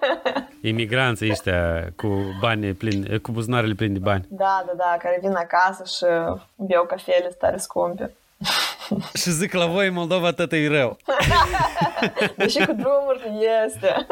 Imigranții 0.61 1.29
ăștia 1.31 1.89
cu 1.95 2.07
bani 2.41 2.73
plini, 2.73 3.19
cu 3.19 3.31
buzunarele 3.31 3.73
pline 3.73 3.93
de 3.93 3.99
bani. 3.99 4.25
da, 4.29 4.63
da, 4.65 4.73
da, 4.77 4.97
care 4.99 5.17
vin 5.21 5.33
acasă 5.35 5.83
și 5.97 6.05
beau 6.55 6.85
cafele 6.85 7.29
stare 7.31 7.57
scumpe. 7.57 8.13
Și 9.21 9.29
zic 9.31 9.53
la 9.53 9.65
voi, 9.65 9.89
Moldova, 9.89 10.31
tot 10.31 10.51
e 10.51 10.67
rău. 10.67 10.97
Deși 12.37 12.57
cu 12.65 12.73
drumuri 12.73 13.31
este. 13.65 14.05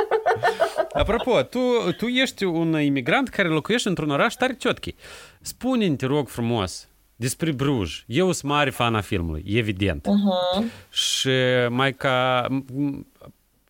Apropo, 0.97 1.41
tu, 1.41 1.59
tu 1.97 2.05
ești 2.05 2.43
un 2.43 2.81
imigrant 2.81 3.27
care 3.29 3.47
locuiește 3.47 3.89
într-un 3.89 4.09
oraș 4.09 4.33
tare 4.33 4.53
ciotchi. 4.55 4.95
Spune-mi, 5.41 5.95
te 5.95 6.05
rog 6.05 6.27
frumos, 6.27 6.87
despre 7.15 7.51
Bruj. 7.51 8.03
Eu 8.07 8.31
sunt 8.31 8.51
mare 8.51 8.69
fan 8.69 8.95
a 8.95 9.01
filmului, 9.01 9.43
evident. 9.47 10.07
Uh-huh. 10.07 10.63
Și 10.89 11.29
mai 11.69 11.93
ca, 11.93 12.47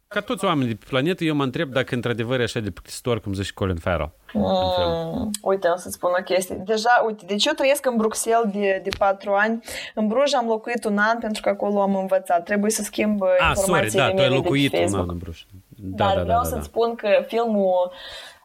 ca 0.07 0.19
toți 0.21 0.45
oamenii 0.45 0.73
de 0.73 0.75
pe 0.79 0.85
planetă, 0.89 1.23
eu 1.23 1.35
mă 1.35 1.43
întreb 1.43 1.71
dacă 1.71 1.95
într-adevăr 1.95 2.39
e 2.39 2.43
așa 2.43 2.59
de 2.59 2.69
plictisitor, 2.71 3.19
cum 3.21 3.33
zice 3.33 3.51
Colin 3.53 3.75
Farrell. 3.75 4.11
în 4.33 4.41
film. 4.75 5.11
Mm, 5.15 5.29
uite, 5.41 5.67
o 5.67 5.77
să 5.77 5.89
spun 5.89 6.09
o 6.19 6.23
chestie. 6.23 6.61
Deja, 6.65 7.03
uite, 7.05 7.25
deci 7.27 7.45
eu 7.45 7.53
trăiesc 7.53 7.85
în 7.85 7.95
Bruxelles 7.97 8.51
de, 8.53 8.81
de 8.83 8.89
patru 8.97 9.31
ani. 9.33 9.59
În 9.95 10.07
Bruj 10.07 10.33
am 10.33 10.47
locuit 10.47 10.83
un 10.85 10.97
an 10.97 11.17
pentru 11.19 11.41
că 11.41 11.49
acolo 11.49 11.81
am 11.81 11.95
învățat. 11.95 12.43
Trebuie 12.43 12.71
să 12.71 12.83
schimb 12.83 13.21
uh, 13.21 13.27
Ah, 13.39 13.51
sorry, 13.55 13.59
informațiile 13.59 14.01
da, 14.03 14.09
tu 14.09 14.15
ai 14.17 14.23
mele 14.23 14.29
de 14.29 14.35
locuit 14.35 14.71
pe 14.71 14.77
un 14.77 14.81
Facebook. 14.81 15.03
an 15.09 15.13
în 15.13 15.17
Bruj. 15.17 15.45
Da, 15.77 16.05
Dar 16.05 16.15
da, 16.15 16.23
vreau 16.23 16.41
da, 16.41 16.43
da, 16.43 16.49
să-ți 16.49 16.71
da. 16.71 16.79
spun 16.79 16.95
că 16.95 17.23
filmul, 17.27 17.91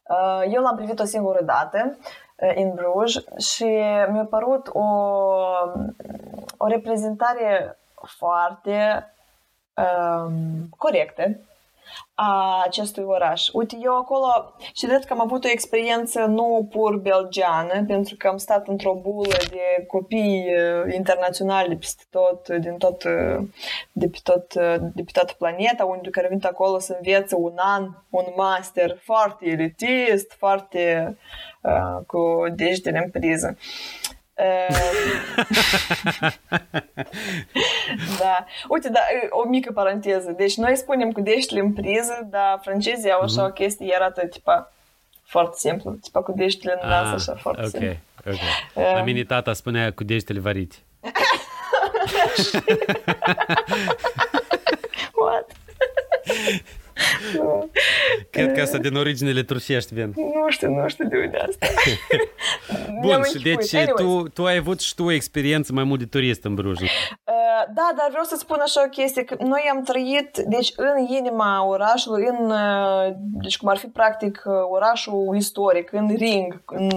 uh, 0.09 0.53
eu 0.53 0.63
l-am 0.63 0.77
privit 0.77 0.99
o 0.99 1.05
singură 1.05 1.43
dată 1.43 1.99
uh, 2.37 2.53
în 2.55 2.75
Bruj 2.75 3.15
și 3.39 3.65
mi-a 4.09 4.27
părut 4.31 4.69
o, 4.73 4.89
o 6.57 6.67
reprezentare 6.67 7.79
foarte 7.95 9.07
um, 9.75 10.69
corectă 10.77 11.37
a 12.15 12.63
acestui 12.67 13.03
oraș. 13.07 13.49
Uite, 13.53 13.79
eu 13.83 13.97
acolo 13.97 14.55
și 14.75 14.87
cred 14.87 15.05
că 15.05 15.13
am 15.13 15.21
avut 15.21 15.45
o 15.45 15.49
experiență 15.49 16.21
nu 16.21 16.69
pur 16.71 16.97
belgeană, 16.97 17.85
pentru 17.87 18.17
că 18.19 18.29
am 18.29 18.37
stat 18.37 18.69
într-o 18.69 18.95
bulă 18.95 19.37
de 19.51 19.87
copii 19.87 20.45
uh, 20.47 20.95
internaționali 20.95 21.69
de 21.69 21.75
peste 21.75 22.03
tot, 22.11 22.49
din 22.49 22.77
tot, 22.77 23.05
uh, 23.05 23.49
de 23.93 24.09
pe, 24.09 24.19
tot, 24.23 24.55
uh, 24.55 24.77
de 24.95 25.03
pe 25.03 25.11
toată 25.13 25.35
planeta, 25.39 25.85
unde 25.85 26.11
care 26.11 26.29
venit 26.29 26.45
acolo 26.45 26.79
să 26.79 26.97
învețe 26.97 27.35
un 27.35 27.55
an, 27.57 27.89
un 28.11 28.25
master 28.37 28.99
foarte 29.03 29.47
elitist, 29.49 30.33
foarte 30.39 31.17
uh, 31.63 32.05
cu 32.07 32.45
degetele 32.55 32.99
în 33.05 33.11
priză. 33.11 33.57
da. 38.19 38.45
Uite, 38.69 38.89
da, 38.89 39.01
o 39.31 39.49
mică 39.49 39.73
paranteză. 39.73 40.31
Deci 40.31 40.57
noi 40.57 40.77
spunem 40.77 41.13
cu 41.13 41.21
degetele 41.21 41.61
în 41.61 41.73
priză, 41.73 42.27
dar 42.31 42.59
francezii 42.63 43.11
au 43.11 43.21
așa 43.21 43.45
o 43.45 43.51
chestie, 43.51 43.87
iar 43.87 44.01
arată 44.01 44.27
tipa 44.27 44.73
foarte 45.25 45.57
simplu, 45.59 45.91
tipa 45.91 46.23
cu 46.23 46.33
degetele 46.37 46.79
în 46.83 46.89
nas, 46.89 47.13
așa 47.13 47.35
foarte 47.41 47.63
ok, 47.63 47.69
simplu. 47.69 47.89
ok. 48.27 48.35
Um, 48.75 48.83
La 48.95 49.03
mine 49.03 49.25
tata 49.25 49.53
spunea 49.53 49.93
cu 49.93 50.05
degetele 50.05 50.41
varite. 50.41 50.77
What? 55.23 55.47
nu, 57.37 57.71
Cred 58.31 58.53
că 58.53 58.61
asta 58.61 58.79
din 58.79 58.97
originele 58.97 59.43
turcești 59.43 59.95
vin. 59.95 60.13
nu 60.17 60.51
știu, 60.51 60.71
nu 60.75 60.89
știu 60.89 61.09
de 61.09 61.17
unde 61.25 61.37
asta. 61.37 61.67
Bun, 63.01 63.09
Mi-am 63.09 63.23
și 63.23 63.37
închipuit. 63.37 63.57
deci 63.71 63.75
Anyways. 63.75 64.23
tu, 64.23 64.29
tu 64.29 64.45
ai 64.47 64.57
avut 64.57 64.81
și 64.81 64.95
tu 64.95 65.05
o 65.05 65.11
experiență 65.13 65.73
mai 65.73 65.85
mult 65.85 65.99
de 65.99 66.07
turist 66.07 66.45
în 66.45 66.55
Bruj. 66.55 66.81
Uh, 66.81 66.89
Da, 67.75 67.91
dar 67.97 68.07
vreau 68.11 68.25
să 68.25 68.37
spun 68.39 68.59
așa 68.63 68.83
o 68.85 68.89
chestie, 68.89 69.25
că 69.25 69.37
noi 69.39 69.69
am 69.73 69.83
trăit, 69.83 70.39
deci 70.47 70.73
în 70.77 71.07
inima 71.17 71.67
orașului, 71.67 72.27
în, 72.27 72.51
uh, 72.51 73.13
deci 73.43 73.59
cum 73.59 73.69
ar 73.69 73.77
fi 73.77 73.87
practic 73.87 74.43
uh, 74.45 74.53
orașul 74.71 75.35
istoric, 75.37 75.93
în 75.93 76.15
ring, 76.17 76.63
în 76.67 76.89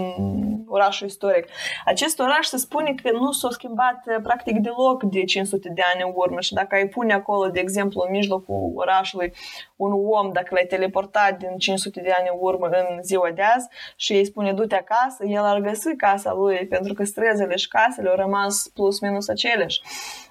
orașul 0.68 1.08
istoric. 1.08 1.46
Acest 1.86 2.20
oraș 2.20 2.46
se 2.46 2.58
spune 2.58 2.96
că 3.04 3.12
nu 3.12 3.32
s-a 3.32 3.50
schimbat 3.52 4.04
uh, 4.06 4.16
practic 4.24 4.58
deloc 4.58 5.04
de 5.04 5.24
500 5.24 5.70
de 5.76 5.82
ani 5.94 6.04
în 6.06 6.12
urmă 6.16 6.40
și 6.40 6.54
dacă 6.54 6.76
ai 6.76 6.88
pune 6.88 7.14
acolo, 7.14 7.50
de 7.50 7.60
exemplu, 7.60 8.04
în 8.06 8.12
mijlocul 8.12 8.72
orașului 8.76 9.34
un 9.76 9.92
om, 9.96 10.32
dacă 10.32 10.48
l-ai 10.50 10.66
teleportat 10.66 11.38
din 11.38 11.58
500 11.58 12.02
de 12.02 12.14
ani 12.18 12.30
în 12.32 12.38
urmă 12.40 12.68
în 12.68 13.04
ziua 13.04 13.30
de 13.36 13.42
azi 13.42 13.68
și 13.96 14.14
îi 14.14 14.26
spune 14.26 14.54
du-te 14.54 14.76
acasă, 14.76 15.26
el 15.26 15.44
ar 15.44 15.60
găsi 15.60 15.96
casa 15.96 16.34
lui 16.34 16.68
pentru 16.68 16.94
că 16.94 17.04
străzile 17.04 17.56
și 17.56 17.68
casele 17.68 18.10
au 18.10 18.16
rămas 18.16 18.70
plus 18.74 19.00
minus 19.00 19.28
aceleași. 19.28 19.82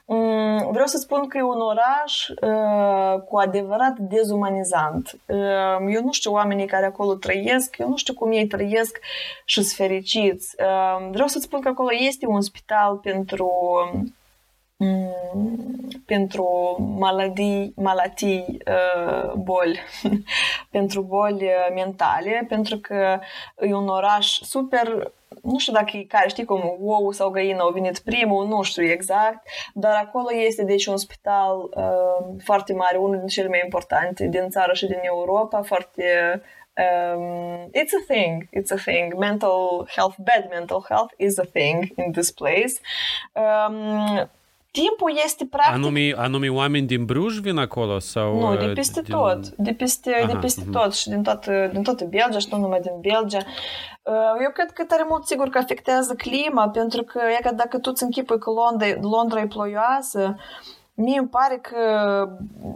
Mm, 0.07 0.69
Vreau 0.71 0.87
să 0.87 0.97
spun 0.97 1.29
că 1.29 1.39
e 1.39 1.43
un 1.43 1.61
oraș 1.61 2.29
uh, 2.29 3.23
cu 3.29 3.37
adevărat 3.37 3.99
dezumanizant. 3.99 5.19
Uh, 5.27 5.93
eu 5.95 6.03
nu 6.03 6.13
știu 6.13 6.33
oamenii 6.33 6.67
care 6.67 6.87
acolo 6.87 7.15
trăiesc, 7.15 7.79
eu 7.79 7.89
nu 7.89 7.97
știu 7.97 8.15
cum 8.15 8.33
ei 8.33 8.47
trăiesc 8.47 8.99
și 9.45 9.63
sunt 9.63 9.77
fericiți. 9.77 10.55
Uh, 10.59 11.09
vreau 11.11 11.29
să 11.29 11.39
spun 11.39 11.61
că 11.61 11.69
acolo 11.69 11.89
este 11.99 12.27
un 12.27 12.41
spital 12.41 12.97
pentru 12.97 13.53
mm, 13.95 14.15
pentru 16.07 16.77
maladii, 16.99 17.73
malatii, 17.77 18.59
uh, 18.67 19.33
boli, 19.33 19.81
pentru 20.71 21.03
boli 21.03 21.45
uh, 21.45 21.75
mentale, 21.75 22.47
pentru 22.49 22.79
că 22.79 23.19
e 23.59 23.75
un 23.75 23.89
oraș 23.89 24.27
super 24.27 25.13
nu 25.43 25.59
știu 25.59 25.73
dacă 25.73 25.97
e 25.97 26.03
care, 26.03 26.29
știi 26.29 26.45
cum, 26.45 26.77
ou 26.81 27.13
sau 27.13 27.31
găină 27.31 27.63
au 27.63 27.71
venit 27.71 27.99
primul, 27.99 28.47
nu 28.47 28.63
știu 28.63 28.83
exact, 28.83 29.49
dar 29.75 29.95
acolo 29.95 30.29
este 30.33 30.65
deci 30.65 30.87
un 30.87 30.97
spital 30.97 31.57
uh, 31.57 32.37
foarte 32.45 32.73
mare, 32.73 32.97
unul 32.97 33.19
din 33.19 33.27
cele 33.27 33.49
mai 33.49 33.61
importante 33.65 34.27
din 34.27 34.49
țară 34.49 34.73
și 34.73 34.87
din 34.87 35.01
Europa, 35.03 35.63
foarte 35.63 36.05
um, 36.77 37.71
it's 37.73 37.93
a 37.93 38.05
thing. 38.07 38.49
It's 38.53 38.71
a 38.71 38.77
thing. 38.77 39.15
Mental 39.17 39.89
health, 39.95 40.17
bad 40.19 40.49
mental 40.51 40.85
health 40.89 41.13
is 41.17 41.39
a 41.39 41.45
thing 41.45 41.93
in 41.97 42.13
this 42.13 42.31
place. 42.31 42.81
Um, 43.35 44.29
timpul 44.81 45.13
este 45.25 45.47
practic... 45.47 45.75
Anumii, 45.75 46.15
anumii 46.15 46.49
oameni 46.49 46.87
din 46.87 47.05
Bruj 47.05 47.39
vin 47.39 47.57
acolo? 47.57 47.99
Sau, 47.99 48.41
nu, 48.41 48.57
de 48.57 48.67
peste 48.67 49.01
din... 49.01 49.15
tot. 49.15 49.49
De 49.49 49.73
peste, 49.73 50.15
Aha, 50.23 50.33
de 50.33 50.39
peste 50.41 50.63
uh-huh. 50.63 50.73
tot 50.73 50.95
și 50.95 51.09
din 51.09 51.23
toată, 51.23 51.71
din 51.73 51.83
toată 51.83 52.05
Belgia 52.05 52.39
și 52.39 52.49
nu 52.51 52.59
numai 52.59 52.81
din 52.81 53.01
Belgia. 53.01 53.43
Eu 54.45 54.51
cred 54.53 54.71
că 54.71 54.85
tare 54.85 55.05
mult 55.09 55.27
sigur 55.27 55.49
că 55.49 55.59
afectează 55.59 56.15
clima, 56.15 56.69
pentru 56.69 57.03
că 57.03 57.21
e 57.39 57.43
ca 57.43 57.53
dacă 57.53 57.79
tu 57.79 57.91
îți 57.93 58.03
închipui 58.03 58.39
că 58.39 58.51
Londra, 58.51 58.87
Londra 59.01 59.41
e 59.41 59.47
ploioasă, 59.47 60.37
Mie 60.97 61.19
îmi 61.19 61.29
pare 61.29 61.59
că 61.59 61.79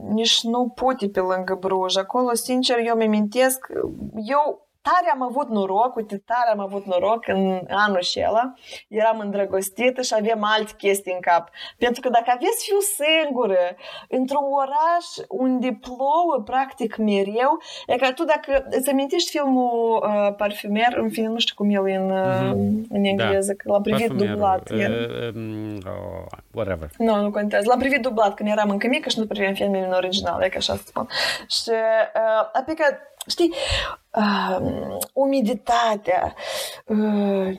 nici 0.09 0.43
nu 0.43 0.69
poate 0.69 1.09
pe 1.09 1.21
lângă 1.21 1.57
Bruj. 1.61 1.97
Acolo, 1.97 2.35
sincer, 2.35 2.77
eu 2.85 2.97
mi-amintesc, 2.97 3.67
eu 4.15 4.68
tare 4.89 5.11
am 5.13 5.23
avut 5.23 5.49
noroc, 5.49 5.97
uite, 5.97 6.23
tare 6.31 6.51
am 6.53 6.61
avut 6.61 6.85
noroc 6.87 7.29
în 7.29 7.61
anul 7.69 7.97
acela. 7.97 8.55
Eram 8.89 9.19
îndrăgostită 9.19 10.01
și 10.03 10.15
aveam 10.19 10.41
alte 10.43 10.73
chestii 10.77 11.13
în 11.13 11.21
cap. 11.21 11.51
Pentru 11.79 12.01
că 12.01 12.09
dacă 12.09 12.29
aveți 12.35 12.65
fiu 12.67 12.79
singură 12.99 13.65
într-un 14.09 14.47
oraș 14.63 15.07
unde 15.29 15.79
plouă 15.81 16.43
practic 16.45 16.97
mereu, 16.97 17.53
e 17.87 17.97
ca 17.97 18.13
tu 18.13 18.25
dacă 18.25 18.67
îți 18.71 18.91
amintești 18.91 19.31
filmul 19.31 20.03
uh, 20.03 20.35
Parfumer, 20.37 20.93
în 20.97 21.11
fine, 21.11 21.29
nu 21.29 21.39
știu 21.39 21.55
cum 21.55 21.71
el 21.71 21.89
e 21.89 21.95
în, 21.95 22.11
mm-hmm. 22.11 22.89
în 22.97 23.05
engleză, 23.05 23.53
da. 23.53 23.63
că 23.63 23.71
l-am 23.71 23.83
privit 23.83 24.07
Parfumer, 24.07 24.31
dublat. 24.31 24.71
Uh, 24.71 24.79
um, 25.35 25.79
oh, 25.87 26.27
whatever. 26.55 26.91
Nu, 26.99 27.15
no, 27.15 27.23
nu 27.23 27.31
contează. 27.31 27.69
L-am 27.69 27.79
privit 27.79 28.03
dublat 28.03 28.35
când 28.35 28.49
eram 28.49 28.71
încă 28.71 28.87
mică 28.87 29.09
și 29.09 29.19
nu 29.19 29.27
priveam 29.27 29.55
filmele 29.55 29.87
în 29.87 29.93
original, 29.93 30.43
e 30.43 30.49
ca 30.49 30.59
așa 30.59 30.75
să 30.75 30.83
spun. 30.87 31.09
Și 31.49 31.71
uh, 31.71 32.51
adică 32.53 32.85
știi, 33.29 33.53
uh, 34.11 34.59
umiditatea, 35.13 36.35
uh, 36.85 37.57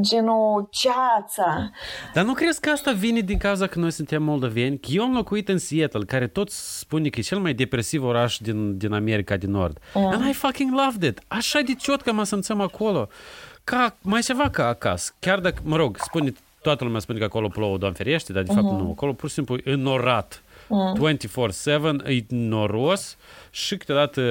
genul 0.00 0.68
ceața. 0.70 1.70
Dar 2.14 2.24
nu 2.24 2.32
crezi 2.32 2.60
că 2.60 2.70
asta 2.70 2.92
vine 2.92 3.20
din 3.20 3.38
cauza 3.38 3.66
că 3.66 3.78
noi 3.78 3.90
suntem 3.90 4.22
moldoveni? 4.22 4.80
Eu 4.88 5.02
am 5.02 5.14
locuit 5.14 5.48
în 5.48 5.58
Seattle, 5.58 6.04
care 6.04 6.26
tot 6.26 6.50
spune 6.50 7.08
că 7.08 7.18
e 7.18 7.22
cel 7.22 7.38
mai 7.38 7.54
depresiv 7.54 8.04
oraș 8.04 8.38
din, 8.38 8.78
din 8.78 8.92
America 8.92 9.36
din 9.36 9.50
Nord. 9.50 9.78
Uh. 9.94 10.02
And 10.12 10.28
I 10.28 10.32
fucking 10.32 10.72
loved 10.72 11.02
it. 11.02 11.20
Așa 11.28 11.60
de 11.60 11.74
ciot 11.74 12.00
că 12.00 12.12
mă 12.12 12.24
simțeam 12.24 12.60
acolo. 12.60 13.08
Ca, 13.64 13.96
mai 14.02 14.20
ceva 14.20 14.50
ca 14.50 14.66
acasă. 14.66 15.12
Chiar 15.18 15.38
dacă, 15.38 15.60
mă 15.64 15.76
rog, 15.76 15.96
spune, 16.00 16.32
toată 16.62 16.84
lumea 16.84 17.00
spune 17.00 17.18
că 17.18 17.24
acolo 17.24 17.48
plouă, 17.48 17.78
Doamne 17.78 17.96
ferește, 17.96 18.32
dar 18.32 18.42
de 18.42 18.52
fapt 18.52 18.66
uh-huh. 18.66 18.78
nu. 18.78 18.90
Acolo 18.90 19.12
pur 19.12 19.28
și 19.28 19.34
simplu 19.34 19.56
înorat. 19.64 20.42
Uh. 20.68 21.14
24-7, 22.04 22.06
e 22.06 22.24
noros 22.28 23.16
și 23.50 23.76
câteodată 23.76 24.22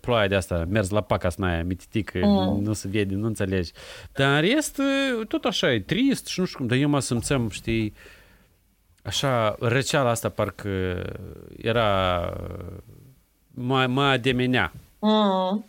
ploaia 0.00 0.28
de 0.28 0.34
asta, 0.34 0.64
mers 0.68 0.90
la 0.90 1.00
paca 1.00 1.28
aia 1.40 1.64
mititică, 1.64 2.18
mm. 2.22 2.62
nu 2.62 2.72
se 2.72 2.88
vede, 2.88 3.14
nu 3.14 3.26
înțelegi. 3.26 3.72
Dar 4.12 4.34
în 4.34 4.40
rest, 4.40 4.80
tot 5.28 5.44
așa, 5.44 5.72
e 5.72 5.80
trist 5.80 6.26
și 6.26 6.40
nu 6.40 6.46
știu 6.46 6.58
cum, 6.58 6.66
dar 6.66 6.78
eu 6.78 6.88
mă 6.88 7.00
simțeam, 7.00 7.48
știi, 7.48 7.94
așa, 9.02 9.56
răceala 9.60 10.10
asta 10.10 10.28
parcă 10.28 11.02
era, 11.56 12.32
mă, 13.54 13.86
mă 13.86 14.02
ademenea. 14.02 14.72
Mm. 14.98 15.64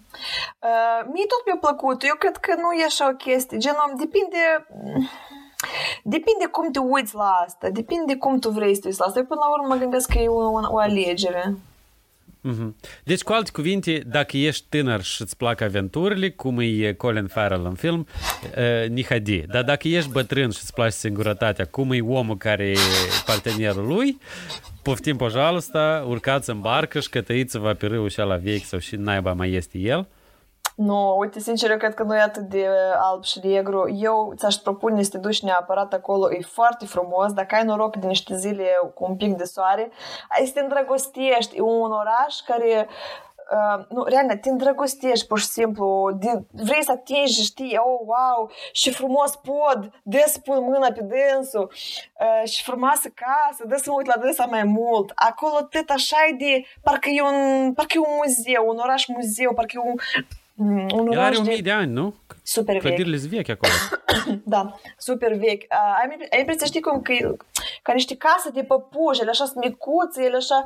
Uh, 0.60 1.00
mie 1.14 1.26
tot 1.26 1.42
mi-a 1.46 1.58
plăcut. 1.60 2.04
Eu 2.04 2.16
cred 2.20 2.38
că 2.38 2.54
nu 2.56 2.80
e 2.82 2.86
așa 2.86 3.10
o 3.10 3.16
chestie. 3.16 3.58
Genul, 3.58 3.94
depinde... 3.98 4.68
Depinde 6.03 6.47
cum 6.51 6.71
te 6.71 6.79
uiți 6.79 7.15
la 7.15 7.43
asta, 7.47 7.69
depinde 7.71 8.17
cum 8.17 8.39
tu 8.39 8.51
vrei 8.51 8.75
să 8.75 8.81
te 8.81 8.87
uiți 8.87 9.01
la 9.01 9.07
asta. 9.07 9.19
Eu 9.19 9.25
până 9.25 9.41
la 9.41 9.51
urmă 9.51 9.75
mă 9.75 9.81
gândesc 9.81 10.11
că 10.13 10.19
e 10.19 10.29
o, 10.29 10.51
o 10.71 10.79
alegere. 10.79 11.55
Mm-hmm. 12.49 12.75
Deci, 13.05 13.23
cu 13.23 13.33
alte 13.33 13.51
cuvinte, 13.53 14.03
dacă 14.07 14.37
ești 14.37 14.67
tânăr 14.69 15.03
și 15.03 15.23
îți 15.23 15.37
plac 15.37 15.61
aventurile, 15.61 16.31
cum 16.31 16.59
e 16.61 16.93
Colin 16.93 17.27
Farrell 17.27 17.67
în 17.67 17.75
film, 17.75 18.07
uh, 18.57 18.89
nihadi. 18.89 19.39
Dar 19.41 19.63
dacă 19.63 19.89
ești 19.89 20.11
bătrân 20.11 20.51
și 20.51 20.59
îți 20.63 20.73
place 20.73 20.91
singurătatea, 20.91 21.67
cum 21.67 21.93
e 21.93 22.01
omul 22.01 22.37
care 22.37 22.65
e 22.69 22.77
partenerul 23.27 23.87
lui, 23.87 24.19
poftim, 24.83 25.17
pожалуйста, 25.17 26.05
urcați 26.09 26.51
în 26.51 26.61
barcă 26.61 27.01
și 27.01 27.09
cătăiți-vă 27.09 27.73
pe 27.73 27.87
râul 27.87 28.09
și 28.09 28.19
la 28.19 28.37
vechi 28.37 28.65
sau 28.65 28.79
și 28.79 28.97
naiba 28.97 29.33
mai 29.33 29.53
este 29.53 29.79
el. 29.79 30.07
nu, 30.76 31.18
uite, 31.18 31.40
sincer, 31.40 31.72
eu 31.72 31.78
cred 31.78 31.94
că 31.94 32.04
nu 32.04 32.16
e 32.16 32.22
atât 32.22 32.44
de 32.44 32.68
alb 32.98 33.24
și 33.24 33.40
negru. 33.44 33.90
Eu 33.90 34.34
ți-aș 34.38 34.56
propune 34.56 35.04
să 35.04 35.10
te 35.10 35.18
duci 35.18 35.42
neapărat 35.42 35.94
acolo. 35.94 36.34
E 36.34 36.40
foarte 36.42 36.86
frumos. 36.86 37.34
Dacă 37.34 37.56
ai 37.56 37.64
noroc 37.64 37.96
de 37.96 38.08
niște 38.08 38.36
zile 38.36 38.68
cu 38.94 39.06
un 39.06 39.16
pic 39.16 39.38
de 39.38 39.44
soare, 39.44 39.92
ai 40.30 40.46
să 40.46 40.54
te 40.54 40.60
îndrăgostești. 40.60 41.58
E 41.58 41.62
un 41.62 41.92
oraș 41.92 42.40
care 42.46 42.88
Uh, 43.52 43.86
nu, 43.90 44.04
realmente, 44.04 44.42
te 44.42 44.50
îndrăgostești 44.50 45.28
pur 45.28 45.40
și 45.40 45.46
simplu, 45.46 46.12
de, 46.20 46.44
vrei 46.52 46.84
să 46.84 46.92
atingi, 46.92 47.44
știi, 47.44 47.78
oh, 47.78 48.00
wow, 48.00 48.52
și 48.72 48.92
frumos 48.94 49.36
pod, 49.36 49.92
de 50.04 50.24
să 50.28 50.40
pun 50.40 50.64
mâna 50.64 50.92
pe 50.92 51.02
dânsul, 51.02 51.72
uh, 52.20 52.50
și 52.50 52.64
frumoasă 52.64 53.10
casă, 53.16 53.64
de 53.68 53.76
să 53.76 53.90
mă 53.90 53.96
uit 53.98 54.08
la 54.08 54.22
dânsa 54.22 54.46
mai 54.46 54.64
mult. 54.64 55.12
Acolo 55.16 55.62
tot 55.62 55.90
așa 55.90 56.18
e 56.30 56.36
de, 56.36 56.66
parcă 56.84 57.10
e 57.10 57.22
un, 57.22 57.74
parcă 57.74 57.94
e 57.96 58.00
un 58.00 58.16
muzeu, 58.24 58.68
un 58.68 58.78
oraș 58.78 59.08
muzeu, 59.08 59.54
parcă 59.54 59.74
e 59.76 59.90
un, 59.90 59.96
Mm, 60.16 60.26
un 60.58 61.12
El 61.12 61.20
are 61.20 61.36
o 61.38 61.42
mii 61.42 61.56
de... 61.56 61.62
de 61.62 61.72
ani, 61.72 61.92
nu? 61.92 62.16
Super 62.44 62.78
Clădirile 62.78 63.18
vechi. 63.18 63.30
vechi 63.30 63.50
acolo. 63.50 63.74
da, 64.54 64.80
super 64.98 65.34
vechi. 65.34 65.64
Uh, 65.72 65.96
ai, 66.00 66.28
ai 66.32 66.40
impresia, 66.40 66.66
știi 66.66 66.82
cum, 66.82 67.02
că, 67.02 67.36
ca 67.82 67.94
niște 67.94 68.16
case 68.16 68.50
de 68.50 68.64
păpuși, 68.64 69.22
ele 69.22 69.30
așa 69.30 69.46
sunt 69.46 69.66
micuțe, 69.66 70.24
ele 70.24 70.36
așa... 70.36 70.66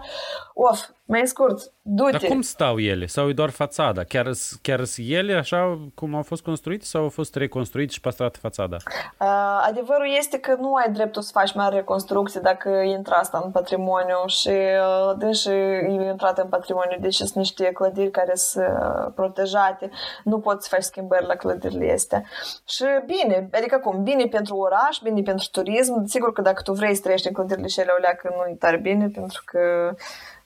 Of, 0.54 0.90
mai 1.06 1.28
scurt, 1.28 1.72
du-te. 1.90 2.12
Dar 2.12 2.22
cum 2.22 2.42
stau 2.42 2.80
ele? 2.80 3.06
Sau 3.06 3.30
e 3.30 3.34
doar 3.34 3.50
fațada? 3.50 4.04
Chiar, 4.04 4.30
chiar 4.62 4.84
sunt 4.84 5.08
ele 5.10 5.34
așa 5.34 5.80
cum 5.96 6.16
au 6.16 6.22
fost 6.22 6.44
construite 6.44 6.86
sau 6.86 7.02
au 7.02 7.10
fost 7.10 7.36
reconstruite 7.36 7.92
și 7.92 8.02
păstrate 8.02 8.38
fațada? 8.42 8.78
Uh, 9.20 9.28
adevărul 9.68 10.16
este 10.18 10.40
că 10.40 10.56
nu 10.60 10.74
ai 10.74 10.92
dreptul 10.92 11.22
să 11.22 11.32
faci 11.34 11.54
mari 11.54 11.76
reconstrucții 11.76 12.40
dacă 12.40 12.70
intră 12.70 13.14
asta 13.14 13.42
în 13.44 13.52
patrimoniu 13.52 14.24
și 14.26 14.50
uh, 14.50 15.16
deși 15.18 15.50
e 15.50 16.10
intrat 16.10 16.38
în 16.38 16.48
patrimoniu, 16.48 16.98
deci 17.00 17.16
sunt 17.16 17.34
niște 17.34 17.72
clădiri 17.72 18.12
care 18.12 18.36
sunt 18.36 18.68
protejate, 19.16 19.90
nu 20.24 20.40
poți 20.40 20.68
să 20.68 20.76
faci 20.76 20.84
schimbări 20.84 21.26
la 21.26 21.36
clădirile 21.36 21.94
astea. 21.94 22.24
Și 22.66 22.86
bine, 23.06 23.50
adică 23.52 23.78
cum, 23.78 24.04
bine 24.04 24.26
pentru 24.26 24.56
oraș, 24.56 24.98
bine 25.04 25.22
pentru 25.22 25.48
turism, 25.52 26.06
sigur 26.06 26.34
că 26.34 26.42
dacă 26.42 26.62
tu 26.62 26.74
vrei 26.74 26.96
să 26.96 27.02
trăiești 27.02 27.28
în 27.28 27.34
clădirile 27.34 27.68
și 27.68 27.80
ele, 27.80 28.18
că 28.22 28.30
nu 28.36 28.52
e 28.52 28.56
tare 28.56 28.78
bine, 28.78 29.10
pentru 29.14 29.42
că 29.46 29.60
Um, 29.60 30.39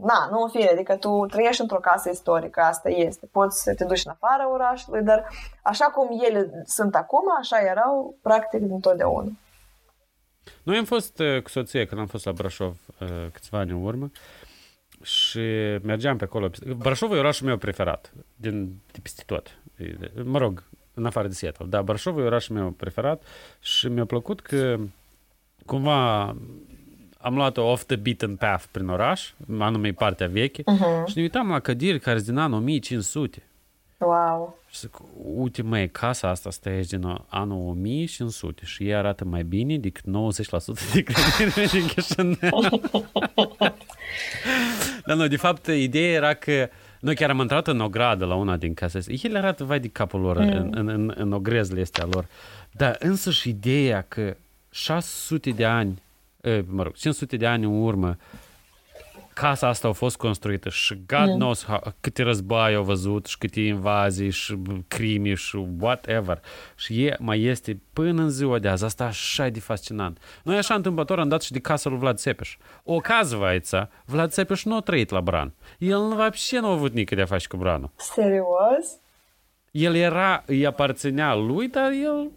na, 0.00 0.28
nu 0.30 0.42
în 0.42 0.48
fine, 0.48 0.68
adică 0.68 0.96
tu 0.96 1.26
trăiești 1.26 1.60
într-o 1.60 1.78
casă 1.78 2.10
istorică, 2.10 2.60
asta 2.60 2.88
este. 2.88 3.28
Poți 3.32 3.62
să 3.62 3.74
te 3.74 3.84
duci 3.84 4.04
în 4.04 4.10
afara 4.10 4.52
orașului, 4.52 5.02
dar 5.02 5.24
așa 5.62 5.84
cum 5.84 6.20
ele 6.28 6.62
sunt 6.64 6.94
acum, 6.94 7.24
așa 7.38 7.58
erau 7.58 8.16
practic 8.22 8.60
dintotdeauna. 8.60 9.30
Noi 10.62 10.76
am 10.76 10.84
fost 10.84 11.18
uh, 11.18 11.42
cu 11.42 11.48
soția 11.48 11.86
când 11.86 12.00
am 12.00 12.06
fost 12.06 12.24
la 12.24 12.32
Brașov 12.32 12.76
uh, 13.00 13.26
câțiva 13.32 13.58
ani 13.58 13.70
în 13.70 13.84
urmă 13.84 14.10
și 15.02 15.40
mergeam 15.82 16.16
pe 16.16 16.24
acolo. 16.24 16.50
Brașov 16.76 17.12
e 17.12 17.18
orașul 17.18 17.46
meu 17.46 17.56
preferat, 17.56 18.12
din, 18.36 18.82
de 18.92 18.98
peste 19.02 19.22
tot. 19.26 19.58
Mă 20.24 20.38
rog, 20.38 20.62
în 20.94 21.06
afară 21.06 21.28
de 21.28 21.34
Seattle. 21.34 21.66
Dar 21.66 21.82
Brașov 21.82 22.18
e 22.18 22.22
orașul 22.22 22.56
meu 22.56 22.70
preferat 22.70 23.22
și 23.60 23.88
mi-a 23.88 24.04
plăcut 24.04 24.40
că 24.40 24.76
cumva 25.66 26.36
am 27.18 27.34
luat-o 27.34 27.70
off 27.70 27.84
the 27.84 27.96
beaten 27.96 28.36
path 28.36 28.64
prin 28.70 28.88
oraș, 28.88 29.32
anume 29.58 29.92
partea 29.92 30.26
veche, 30.26 30.62
uh-huh. 30.62 31.06
și 31.06 31.12
ne 31.14 31.22
uitam 31.22 31.48
la 31.48 31.60
cădiri 31.60 32.00
care 32.00 32.16
sunt 32.16 32.28
din 32.28 32.38
anul 32.38 32.58
1500. 32.58 33.42
Wow! 33.98 34.58
Și 34.70 34.78
zic, 34.78 34.98
uite 35.36 35.62
măi, 35.62 35.88
casa 35.88 36.28
asta 36.28 36.50
stă 36.50 36.68
aici 36.68 36.86
din 36.86 37.18
anul 37.28 37.68
1500 37.68 38.62
și 38.64 38.88
ea 38.88 38.98
arată 38.98 39.24
mai 39.24 39.42
bine 39.42 39.78
decât 39.78 40.04
90% 40.04 40.06
de 40.92 41.02
clădiri 41.02 41.70
din 41.70 41.86
Chișinău. 41.86 42.60
Dar 45.06 45.16
nu, 45.16 45.26
de 45.26 45.36
fapt, 45.36 45.66
ideea 45.66 46.12
era 46.12 46.34
că 46.34 46.68
noi 47.00 47.14
chiar 47.14 47.30
am 47.30 47.38
intrat 47.38 47.66
în 47.66 47.80
o 47.80 47.88
gradă 47.88 48.24
la 48.24 48.34
una 48.34 48.56
din 48.56 48.74
case. 48.74 48.98
Ele 49.22 49.38
arată 49.38 49.64
vai 49.64 49.80
de 49.80 49.88
capul 49.88 50.20
lor 50.20 50.38
mm. 50.38 50.48
în, 50.48 50.70
în, 50.74 50.88
în, 50.88 51.12
în 51.16 51.32
ogrezele 51.32 51.80
astea 51.80 52.06
lor. 52.10 52.26
Dar 52.70 52.96
însă 52.98 53.30
și 53.30 53.48
ideea 53.48 54.04
că 54.08 54.36
600 54.70 55.50
de 55.50 55.64
ani 55.64 56.02
mă 56.65 56.83
rog, 56.83 56.93
500 56.93 57.37
de 57.37 57.47
ani 57.47 57.65
în 57.65 57.81
urmă, 57.81 58.17
casa 59.33 59.67
asta 59.67 59.87
a 59.87 59.91
fost 59.91 60.17
construită 60.17 60.69
și 60.69 61.01
God 61.07 61.27
mm. 61.27 61.35
knows 61.35 61.65
how, 61.65 61.93
câte 61.99 62.23
război 62.23 62.75
au 62.75 62.83
văzut 62.83 63.25
și 63.25 63.37
câte 63.37 63.59
invazii 63.59 64.29
și 64.29 64.57
crime 64.87 65.33
și 65.33 65.65
whatever. 65.79 66.41
Și 66.75 67.05
e, 67.05 67.15
mai 67.19 67.41
este 67.41 67.81
până 67.93 68.21
în 68.21 68.29
ziua 68.29 68.59
de 68.59 68.67
azi. 68.67 68.83
Asta 68.83 69.05
așa 69.05 69.49
de 69.49 69.59
fascinant. 69.59 70.17
Noi 70.43 70.57
așa 70.57 70.73
întâmplător 70.73 71.19
am 71.19 71.27
dat 71.27 71.41
și 71.41 71.51
de 71.51 71.59
casa 71.59 71.89
lui 71.89 71.97
Vlad 71.97 72.17
Țepeș. 72.17 72.57
Оказывается, 72.83 73.89
Vlad 74.05 74.31
Țepeș 74.31 74.63
nu 74.63 74.75
a 74.75 74.79
trăit 74.79 75.09
la 75.09 75.21
Bran. 75.21 75.53
El 75.77 76.13
вообще 76.15 76.59
nu 76.59 76.67
a 76.67 76.71
avut 76.71 76.93
nică 76.93 77.15
de 77.15 77.21
a 77.21 77.25
face 77.25 77.47
cu 77.47 77.57
Branul. 77.57 77.91
Serios? 77.95 78.99
El 79.71 79.95
era, 79.95 80.43
îi 80.45 80.65
aparținea 80.65 81.35
lui, 81.35 81.67
dar 81.67 81.91
el 81.91 82.31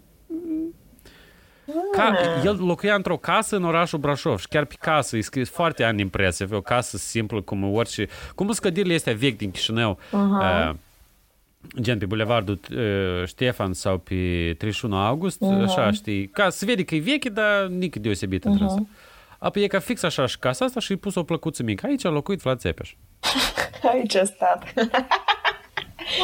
ca, 1.91 2.17
el 2.43 2.57
locuia 2.65 2.95
într-o 2.95 3.17
casă 3.17 3.55
în 3.55 3.63
orașul 3.63 3.99
Brașov 3.99 4.39
și 4.39 4.47
chiar 4.47 4.65
pe 4.65 4.75
casă 4.79 5.17
e 5.17 5.21
scris 5.21 5.49
foarte 5.49 5.83
ani 5.83 6.01
impresie, 6.01 6.45
avea 6.45 6.57
o 6.57 6.61
casă 6.61 6.97
simplă 6.97 7.41
cum 7.41 7.73
orice, 7.73 8.07
cum 8.35 8.51
scădirile 8.51 8.95
astea 8.95 9.13
vechi 9.13 9.37
din 9.37 9.51
Chișinău, 9.51 9.99
uh-huh. 10.07 10.69
uh, 10.69 10.75
gen 11.81 11.97
pe 11.97 12.05
bulevardul 12.05 12.59
uh, 12.71 13.27
Ștefan 13.27 13.73
sau 13.73 13.97
pe 13.97 14.55
31 14.57 14.95
august, 14.95 15.41
uh-huh. 15.45 15.63
așa, 15.63 15.91
știi, 15.91 16.27
ca 16.27 16.49
se 16.49 16.65
vede 16.65 16.83
că 16.83 16.95
e 16.95 16.99
veche, 16.99 17.29
dar 17.29 17.65
nici 17.65 17.95
deosebit 17.95 18.41
uh-huh. 18.41 18.49
întrânsă. 18.49 18.87
Apoi 19.39 19.63
e 19.63 19.67
ca 19.67 19.79
fix 19.79 20.03
așa 20.03 20.25
și 20.25 20.39
casa 20.39 20.65
asta 20.65 20.79
și 20.79 20.91
i 20.91 20.95
pus 20.95 21.15
o 21.15 21.23
plăcuță 21.23 21.63
mică. 21.63 21.85
Aici 21.85 22.05
a 22.05 22.09
locuit 22.09 22.41
Vlad 22.41 22.59
Țepeș. 22.59 22.95
Aici 23.91 24.15
a 24.15 24.23
stat. 24.23 24.73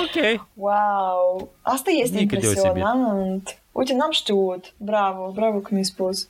ok. 0.03 0.47
Wow! 0.53 1.53
Asta 1.61 1.91
este 1.91 2.17
Nică 2.17 2.35
impresionant. 2.35 3.43
Deosebit. 3.43 3.63
Uite, 3.75 3.93
n-am 3.93 4.11
știut. 4.11 4.73
Bravo, 4.77 5.31
bravo 5.31 5.59
că 5.59 5.67
mi-ai 5.71 5.83
spus. 5.83 6.29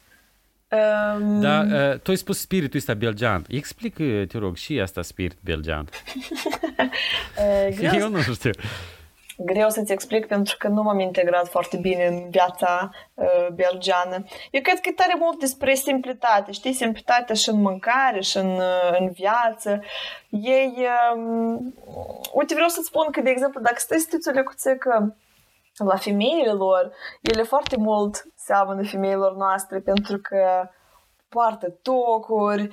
Um... 0.71 1.39
Da, 1.39 1.59
uh, 1.59 1.99
tu 1.99 2.11
ai 2.11 2.17
spus 2.17 2.39
spiritul 2.39 2.79
ăsta 2.79 2.93
belgean. 2.93 3.45
Explică, 3.47 4.03
te 4.27 4.37
rog, 4.37 4.55
și 4.55 4.79
asta 4.79 5.01
spirit 5.01 5.37
belgean. 5.43 5.89
uh, 7.37 7.93
Eu 7.99 8.09
nu 8.09 8.21
știu. 8.21 8.49
Greu 9.37 9.69
să-ți 9.69 9.91
explic 9.91 10.25
pentru 10.25 10.55
că 10.59 10.67
nu 10.67 10.81
m-am 10.81 10.99
integrat 10.99 11.47
foarte 11.47 11.77
bine 11.77 12.05
în 12.05 12.29
viața 12.29 12.89
uh, 13.13 13.47
belgeană. 13.53 14.25
Eu 14.51 14.61
cred 14.61 14.79
că 14.79 14.89
e 14.89 14.91
tare 14.91 15.15
mult 15.19 15.39
despre 15.39 15.73
simplitate, 15.73 16.51
știi, 16.51 16.73
simplitatea 16.73 17.35
și 17.35 17.49
în 17.49 17.61
mâncare 17.61 18.21
și 18.21 18.37
în, 18.37 18.49
uh, 18.49 18.97
în 18.99 19.09
viață. 19.11 19.83
Ei, 20.29 20.87
um, 21.15 21.73
uite, 22.33 22.53
vreau 22.53 22.69
să-ți 22.69 22.87
spun 22.87 23.07
că, 23.11 23.21
de 23.21 23.29
exemplu, 23.29 23.61
dacă 23.61 23.77
stai 23.77 23.97
să 23.97 24.17
te 24.33 24.75
că 24.77 25.13
la 25.83 25.95
femeile 25.95 26.51
lor, 26.51 26.91
ele 27.21 27.43
foarte 27.43 27.77
mult 27.77 28.23
seamănă 28.35 28.83
femeilor 28.83 29.35
noastre 29.35 29.79
pentru 29.79 30.17
că 30.17 30.69
poartă 31.29 31.69
tocuri, 31.69 32.61
um, 32.61 32.69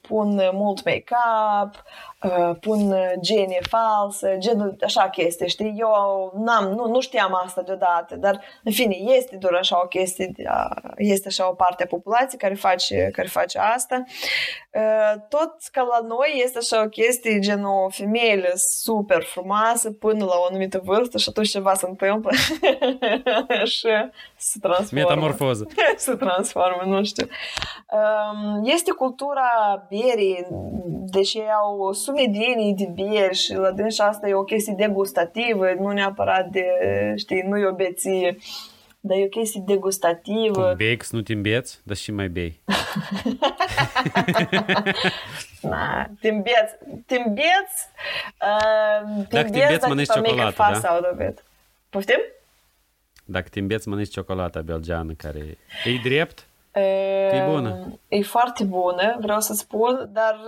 pun 0.00 0.50
mult 0.52 0.84
make-up, 0.84 1.82
uh, 2.22 2.56
pun 2.60 2.94
genie 3.20 3.60
falsă, 3.68 4.34
genul 4.38 4.76
așa 4.84 5.08
chestii, 5.08 5.48
știi? 5.48 5.74
Eu 5.76 6.32
n-am, 6.36 6.68
nu, 6.68 6.86
nu 6.86 7.00
știam 7.00 7.40
asta 7.44 7.62
deodată, 7.62 8.16
dar 8.16 8.40
în 8.64 8.72
fine, 8.72 8.94
este 8.94 9.36
doar 9.36 9.54
așa 9.54 9.80
o 9.82 9.86
chestie, 9.86 10.32
este 10.96 11.28
așa 11.28 11.48
o 11.48 11.54
parte 11.54 11.82
a 11.82 11.86
populației 11.86 12.40
care 12.40 12.54
face, 12.54 13.08
care 13.12 13.28
face 13.28 13.58
asta. 13.58 14.02
Uh, 14.70 15.20
tot 15.28 15.54
ca 15.72 15.82
la 15.82 16.06
noi 16.06 16.40
este 16.44 16.58
așa 16.58 16.82
o 16.82 16.88
chestie, 16.88 17.38
gen 17.38 17.64
o 17.64 17.88
femeie 17.88 18.52
super 18.56 19.22
frumoasă 19.22 19.90
până 19.90 20.24
la 20.24 20.34
o 20.36 20.46
anumită 20.48 20.80
vârstă 20.84 21.18
și 21.18 21.28
atunci 21.28 21.50
ceva 21.50 21.74
se 21.74 21.86
întâmplă 21.88 22.30
și 23.74 23.88
se 24.36 24.58
transformă. 24.60 25.08
Metamorfoză. 25.08 25.66
se 25.96 26.14
transformă, 26.14 26.96
nu 26.96 27.04
știu. 27.04 27.26
Um, 27.90 28.64
este 28.64 28.90
cultura 29.04 29.48
berii, 29.88 30.46
deși 30.86 31.38
au 31.62 31.92
sumedinii 31.92 32.74
de 32.74 32.90
bieri 32.92 33.36
și 33.36 33.52
la 33.52 33.70
dânsa 33.70 34.04
asta 34.04 34.28
e 34.28 34.34
o 34.34 34.44
chestie 34.44 34.74
degustativă, 34.76 35.66
nu 35.78 35.90
neapărat 35.90 36.48
de, 36.48 36.66
știi, 37.16 37.42
nu 37.48 37.58
e 37.58 37.66
o 37.66 37.74
beție, 37.74 38.36
dar 39.00 39.16
e 39.18 39.24
o 39.24 39.28
chestie 39.28 39.62
degustativă. 39.66 40.66
Cum 40.66 40.76
bei, 40.76 40.98
nu 41.10 41.22
te 41.22 41.32
îmbeți, 41.32 41.80
dar 41.82 41.96
și 41.96 42.10
mai 42.12 42.28
bei. 42.28 42.60
Na, 45.70 46.10
te 46.20 46.28
îmbeți, 46.28 46.74
te 47.06 47.16
îmbeți, 47.26 47.88
uh, 48.40 49.26
te 49.28 49.36
Dacă 49.36 49.50
te 49.50 49.62
îmbeți, 49.62 49.88
mănânci 49.88 50.12
ciocolată, 50.12 50.80
da? 50.82 51.32
Poftim? 51.90 52.20
Dacă 53.24 53.48
te 53.48 53.58
îmbeți, 53.58 53.88
mănânci 53.88 54.10
ciocolata 54.10 54.60
belgeană 54.60 55.12
care 55.12 55.58
e 55.84 56.00
drept, 56.02 56.46
E 56.76 57.46
bună. 57.50 57.98
E 58.08 58.22
foarte 58.22 58.64
bună, 58.64 59.16
vreau 59.20 59.40
să 59.40 59.52
spun, 59.54 60.08
dar 60.12 60.40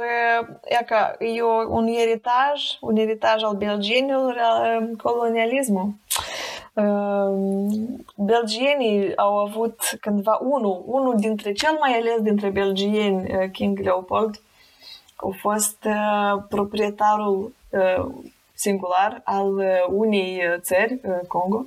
e 0.65 0.85
ca 0.85 1.17
e 1.19 1.43
un 1.69 1.87
eritaj, 1.87 2.63
un 2.81 2.97
eritaj 2.97 3.43
al 3.43 3.55
belgienilor, 3.55 4.37
colonialismul. 5.03 5.89
Belgienii 8.15 9.17
au 9.17 9.39
avut 9.39 9.81
cândva 10.01 10.39
unul, 10.43 10.83
unul 10.87 11.15
dintre 11.17 11.53
cel 11.53 11.77
mai 11.81 11.93
ales 11.93 12.21
dintre 12.21 12.49
belgieni, 12.49 13.51
King 13.51 13.79
Leopold, 13.79 14.41
a 15.17 15.29
fost 15.41 15.87
proprietarul 16.49 17.53
singular 18.55 19.21
al 19.25 19.53
unei 19.89 20.43
țări, 20.61 21.01
Congo. 21.29 21.65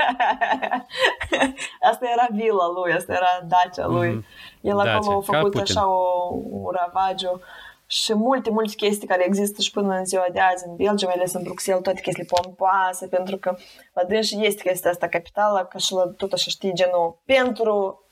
asta 1.90 2.06
era 2.12 2.26
vila 2.30 2.68
lui, 2.74 2.92
asta 2.92 3.12
era 3.12 3.46
Dacia 3.46 3.86
lui. 3.86 4.10
Mm-hmm. 4.10 4.60
El 4.60 4.76
Dacia, 4.76 4.94
acolo 4.94 5.18
a 5.18 5.32
făcut 5.32 5.56
așa 5.60 5.88
o, 5.88 6.32
un 6.50 6.70
ravagiu 6.70 7.40
și 7.86 8.14
multe, 8.14 8.50
multe 8.50 8.74
chestii 8.74 9.08
care 9.08 9.24
există 9.24 9.62
și 9.62 9.70
până 9.70 9.94
în 9.94 10.04
ziua 10.04 10.26
de 10.32 10.40
azi 10.40 10.66
în 10.66 10.76
Belgia, 10.76 11.06
mai 11.06 11.14
ales 11.14 11.32
în 11.32 11.42
Bruxelles, 11.42 11.82
toate 11.82 12.00
chestii 12.00 12.24
pompoase, 12.24 13.06
pentru 13.06 13.36
că 13.36 13.56
la 13.92 14.04
dânsi 14.04 14.44
este 14.44 14.68
chestia 14.68 14.90
asta 14.90 15.08
capitală, 15.08 15.66
ca 15.70 15.78
și 15.78 15.92
la 15.92 16.06
tot 16.16 16.32
așa 16.32 16.50
știi, 16.50 16.74
genul, 16.74 17.20
pentru 17.24 18.04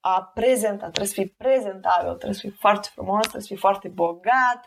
a 0.00 0.30
prezenta, 0.34 0.84
trebuie 0.84 1.06
să 1.06 1.12
fii 1.12 1.34
prezentabil, 1.38 2.08
trebuie 2.08 2.32
să 2.32 2.40
fii 2.40 2.56
foarte 2.58 2.88
frumos, 2.92 3.20
trebuie 3.20 3.42
să 3.42 3.48
fii 3.48 3.56
foarte 3.56 3.88
bogat, 3.88 4.60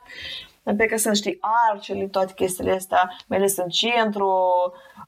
pe 0.64 0.86
că 0.86 0.98
sunt, 0.98 1.16
știi, 1.16 1.38
arcele, 1.72 2.08
toate 2.08 2.34
chestiile 2.34 2.72
astea, 2.72 3.12
mai 3.28 3.38
ales 3.38 3.58
în 3.58 3.70
centru, 3.70 4.30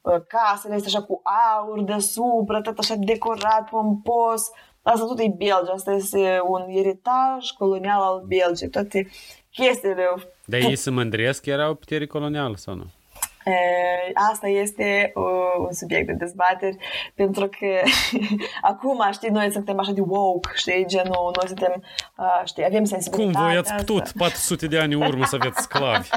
uh, 0.02 0.16
casele 0.28 0.74
astea 0.74 0.88
așa 0.88 1.04
cu 1.04 1.22
aur 1.56 1.84
deasupra, 1.84 2.62
tot 2.62 2.78
așa 2.78 2.96
decorat, 2.98 3.70
pompos. 3.70 4.50
Asta 4.82 5.06
tot 5.06 5.20
e 5.20 5.34
Belgia, 5.38 5.72
asta 5.74 5.92
este 5.92 6.40
un 6.48 6.66
eritaj 6.68 7.50
colonial 7.58 8.02
al 8.02 8.24
Belgiei, 8.28 8.70
toate 8.70 9.10
chestiile. 9.50 10.06
Dar 10.46 10.60
ei 10.60 10.76
se 10.76 10.90
mândresc 10.90 11.44
că 11.44 11.50
erau 11.50 11.74
putere 11.74 12.06
colonială 12.06 12.56
sau 12.56 12.76
nu? 12.76 12.86
Asta 14.32 14.48
este 14.48 15.12
uh, 15.16 15.24
un 15.58 15.74
subiect 15.74 16.08
de 16.08 16.14
dezbateri, 16.14 16.78
pentru 17.16 17.48
că 17.48 17.68
acum, 18.72 19.08
știi, 19.12 19.30
noi 19.30 19.52
suntem 19.52 19.80
așa 19.80 19.92
de 19.92 20.02
woke, 20.06 20.50
știi, 20.54 20.86
genul, 20.88 21.32
noi 21.40 21.48
suntem, 21.48 21.84
uh, 22.18 22.42
știi, 22.46 22.66
avem 22.66 22.84
sensibilitate. 22.84 23.38
Cum 23.38 23.46
voi 23.46 23.58
ați 23.58 23.74
putut 23.74 24.12
400 24.18 24.68
de 24.68 24.80
ani 24.80 24.94
în 24.94 25.02
urmă 25.02 25.26
să 25.26 25.38
aveți 25.40 25.62
sclavi? 25.62 26.08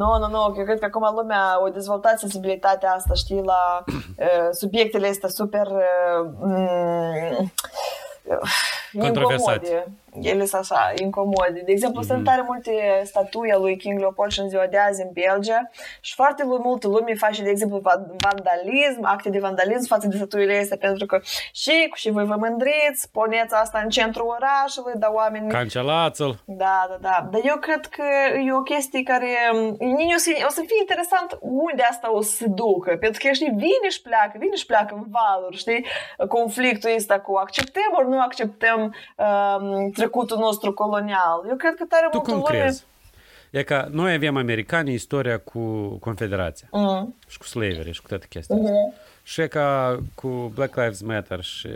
nu, 0.00 0.18
nu, 0.18 0.28
nu, 0.28 0.54
eu 0.56 0.64
cred 0.64 0.78
că 0.78 0.84
acum 0.84 1.14
lumea 1.14 1.42
a 1.42 1.70
dezvoltat 1.70 2.18
sensibilitatea 2.18 2.92
asta, 2.92 3.14
știi, 3.14 3.42
la 3.42 3.84
uh, 3.86 4.48
subiectele 4.50 5.08
astea 5.08 5.28
super... 5.28 5.66
Uh, 5.66 7.38
Controversate. 8.98 9.86
Ele 10.22 10.44
sunt 10.44 10.60
așa, 10.60 10.92
incomode. 11.02 11.62
De 11.64 11.72
exemplu, 11.72 12.02
mm-hmm. 12.02 12.06
sunt 12.06 12.24
tare 12.24 12.42
multe 12.46 12.72
statui 13.04 13.54
lui 13.58 13.76
King 13.76 13.98
Leopold 13.98 14.30
și 14.30 14.40
în 14.40 14.48
ziua 14.48 14.66
de 14.66 14.78
azi 14.78 15.02
în 15.02 15.10
Belgia 15.12 15.70
și 16.00 16.14
foarte 16.14 16.42
multă 16.44 16.88
lume 16.88 17.14
face, 17.14 17.42
de 17.42 17.50
exemplu, 17.50 17.80
vandalism, 18.16 19.00
acte 19.02 19.30
de 19.30 19.38
vandalism 19.38 19.86
față 19.86 20.06
de 20.06 20.16
statuile 20.16 20.58
astea, 20.58 20.76
pentru 20.76 21.06
că 21.06 21.20
și 21.52 21.86
cu 21.90 21.96
și 21.96 22.10
voi 22.10 22.24
vă 22.24 22.36
mândriți, 22.38 23.10
puneți 23.12 23.54
asta 23.54 23.80
în 23.82 23.88
centrul 23.88 24.26
orașului, 24.26 24.92
dar 24.96 25.10
oamenii... 25.12 25.50
Cancelați-l! 25.50 26.42
Da, 26.44 26.86
da, 26.88 26.96
da. 27.00 27.28
Dar 27.30 27.40
eu 27.44 27.56
cred 27.56 27.86
că 27.86 28.04
e 28.46 28.52
o 28.52 28.62
chestie 28.62 29.02
care 29.02 29.28
o 30.14 30.18
să, 30.18 30.30
o 30.46 30.50
să 30.50 30.62
fie 30.66 30.76
interesant 30.80 31.38
unde 31.40 31.82
asta 31.90 32.12
o 32.12 32.22
să 32.22 32.44
ducă, 32.48 32.96
pentru 33.00 33.20
că, 33.22 33.32
știi, 33.32 33.52
vine 33.56 33.88
și 33.90 34.02
pleacă, 34.02 34.32
vine 34.38 34.54
și 34.54 34.66
pleacă 34.66 34.94
în 34.94 35.04
valuri, 35.10 35.56
știi, 35.56 35.86
conflictul 36.28 36.90
ăsta 36.96 37.20
cu 37.20 37.34
acceptăm 37.34 37.90
ori 37.98 38.08
nu 38.08 38.20
acceptăm 38.20 38.94
um, 39.16 39.90
trecutul 40.00 40.38
nostru 40.38 40.72
colonial. 40.72 41.44
Eu 41.48 41.56
cred 41.56 41.74
că 41.74 41.84
tare 41.84 42.08
tu 42.10 42.16
multă 42.16 42.30
cum 42.30 42.40
lume... 42.40 42.58
crezi? 42.58 42.84
E 43.50 43.62
că 43.62 43.88
noi 43.90 44.12
avem 44.12 44.36
americani 44.36 44.92
istoria 44.92 45.38
cu 45.38 45.60
Confederația 45.88 46.68
mm. 46.72 47.14
și 47.28 47.38
cu 47.38 47.44
slavery 47.44 47.92
și 47.92 48.00
cu 48.00 48.08
toate 48.08 48.26
chestiile 48.28 48.62
mm-hmm. 48.62 49.08
Și 49.22 49.40
e 49.40 49.46
ca 49.46 49.98
cu 50.14 50.28
Black 50.54 50.76
Lives 50.76 51.00
Matter 51.00 51.42
și 51.42 51.68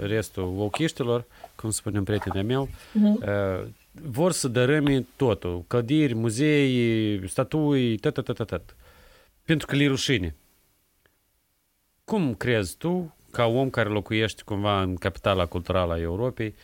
restul 0.00 0.54
wokiștilor, 0.56 1.24
cum 1.56 1.70
spunem 1.70 2.04
prietenii 2.04 2.42
meu, 2.42 2.68
mm-hmm. 2.68 3.28
uh, 3.28 3.66
vor 4.02 4.32
să 4.32 4.48
dărâme 4.48 5.06
totul. 5.16 5.64
Clădiri, 5.66 6.14
muzei, 6.14 7.28
statui, 7.28 7.98
tot, 7.98 8.14
tot, 8.14 8.24
tot, 8.24 8.46
tot. 8.46 8.76
Pentru 9.44 9.66
că 9.66 9.76
le 9.76 9.86
rușine. 9.86 10.34
Cum 12.04 12.34
crezi 12.34 12.76
tu, 12.76 13.14
ca 13.30 13.46
om 13.46 13.70
care 13.70 13.88
locuiește 13.88 14.42
cumva 14.44 14.80
în 14.80 14.96
capitala 14.96 15.46
culturală 15.46 15.92
a 15.92 16.00
Europei, 16.00 16.54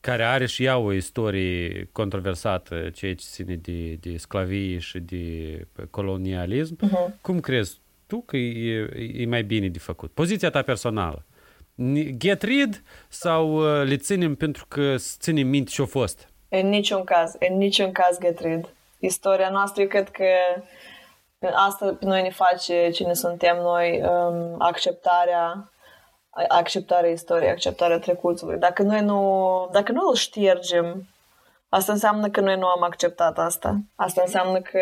care 0.00 0.24
are 0.24 0.46
și 0.46 0.64
ea 0.64 0.78
o 0.78 0.92
istorie 0.92 1.88
controversată, 1.92 2.90
ceea 2.94 3.14
ce 3.14 3.24
ține 3.30 3.54
de, 3.54 3.92
de 3.94 4.16
sclavie 4.16 4.78
și 4.78 4.98
de 4.98 5.66
colonialism. 5.90 6.76
Uh-huh. 6.76 7.20
Cum 7.20 7.40
crezi 7.40 7.78
tu 8.06 8.20
că 8.20 8.36
e, 8.36 8.88
e 9.14 9.26
mai 9.26 9.42
bine 9.42 9.68
de 9.68 9.78
făcut? 9.78 10.10
Poziția 10.10 10.50
ta 10.50 10.62
personală. 10.62 11.24
Get 12.16 12.42
rid 12.42 12.82
sau 13.08 13.54
uh, 13.54 13.88
le 13.88 13.96
ținem 13.96 14.34
pentru 14.34 14.66
că 14.68 14.94
ținem 14.96 15.46
minte 15.46 15.70
ce-a 15.70 15.84
fost? 15.84 16.28
În 16.48 16.68
niciun 16.68 17.04
caz, 17.04 17.34
în 17.48 17.56
niciun 17.56 17.92
caz 17.92 18.18
get 18.20 18.40
rid. 18.40 18.68
Istoria 18.98 19.50
noastră, 19.50 19.82
eu 19.82 19.88
cred 19.88 20.08
că 20.08 20.24
asta 21.54 21.96
pe 21.98 22.04
noi 22.04 22.22
ne 22.22 22.30
face 22.30 22.90
cine 22.90 23.14
suntem 23.14 23.56
noi, 23.56 24.02
um, 24.02 24.54
acceptarea 24.58 25.72
acceptarea 26.48 27.10
istoriei, 27.10 27.50
acceptarea 27.50 27.98
trecutului. 27.98 28.58
Dacă 28.58 28.82
noi 28.82 29.00
nu, 29.00 29.68
dacă 29.72 29.92
nu 29.92 30.08
îl 30.08 30.14
ștergem, 30.14 31.06
asta 31.68 31.92
înseamnă 31.92 32.28
că 32.28 32.40
noi 32.40 32.56
nu 32.56 32.66
am 32.66 32.82
acceptat 32.82 33.38
asta. 33.38 33.76
Asta 33.94 34.22
înseamnă 34.24 34.60
că 34.60 34.80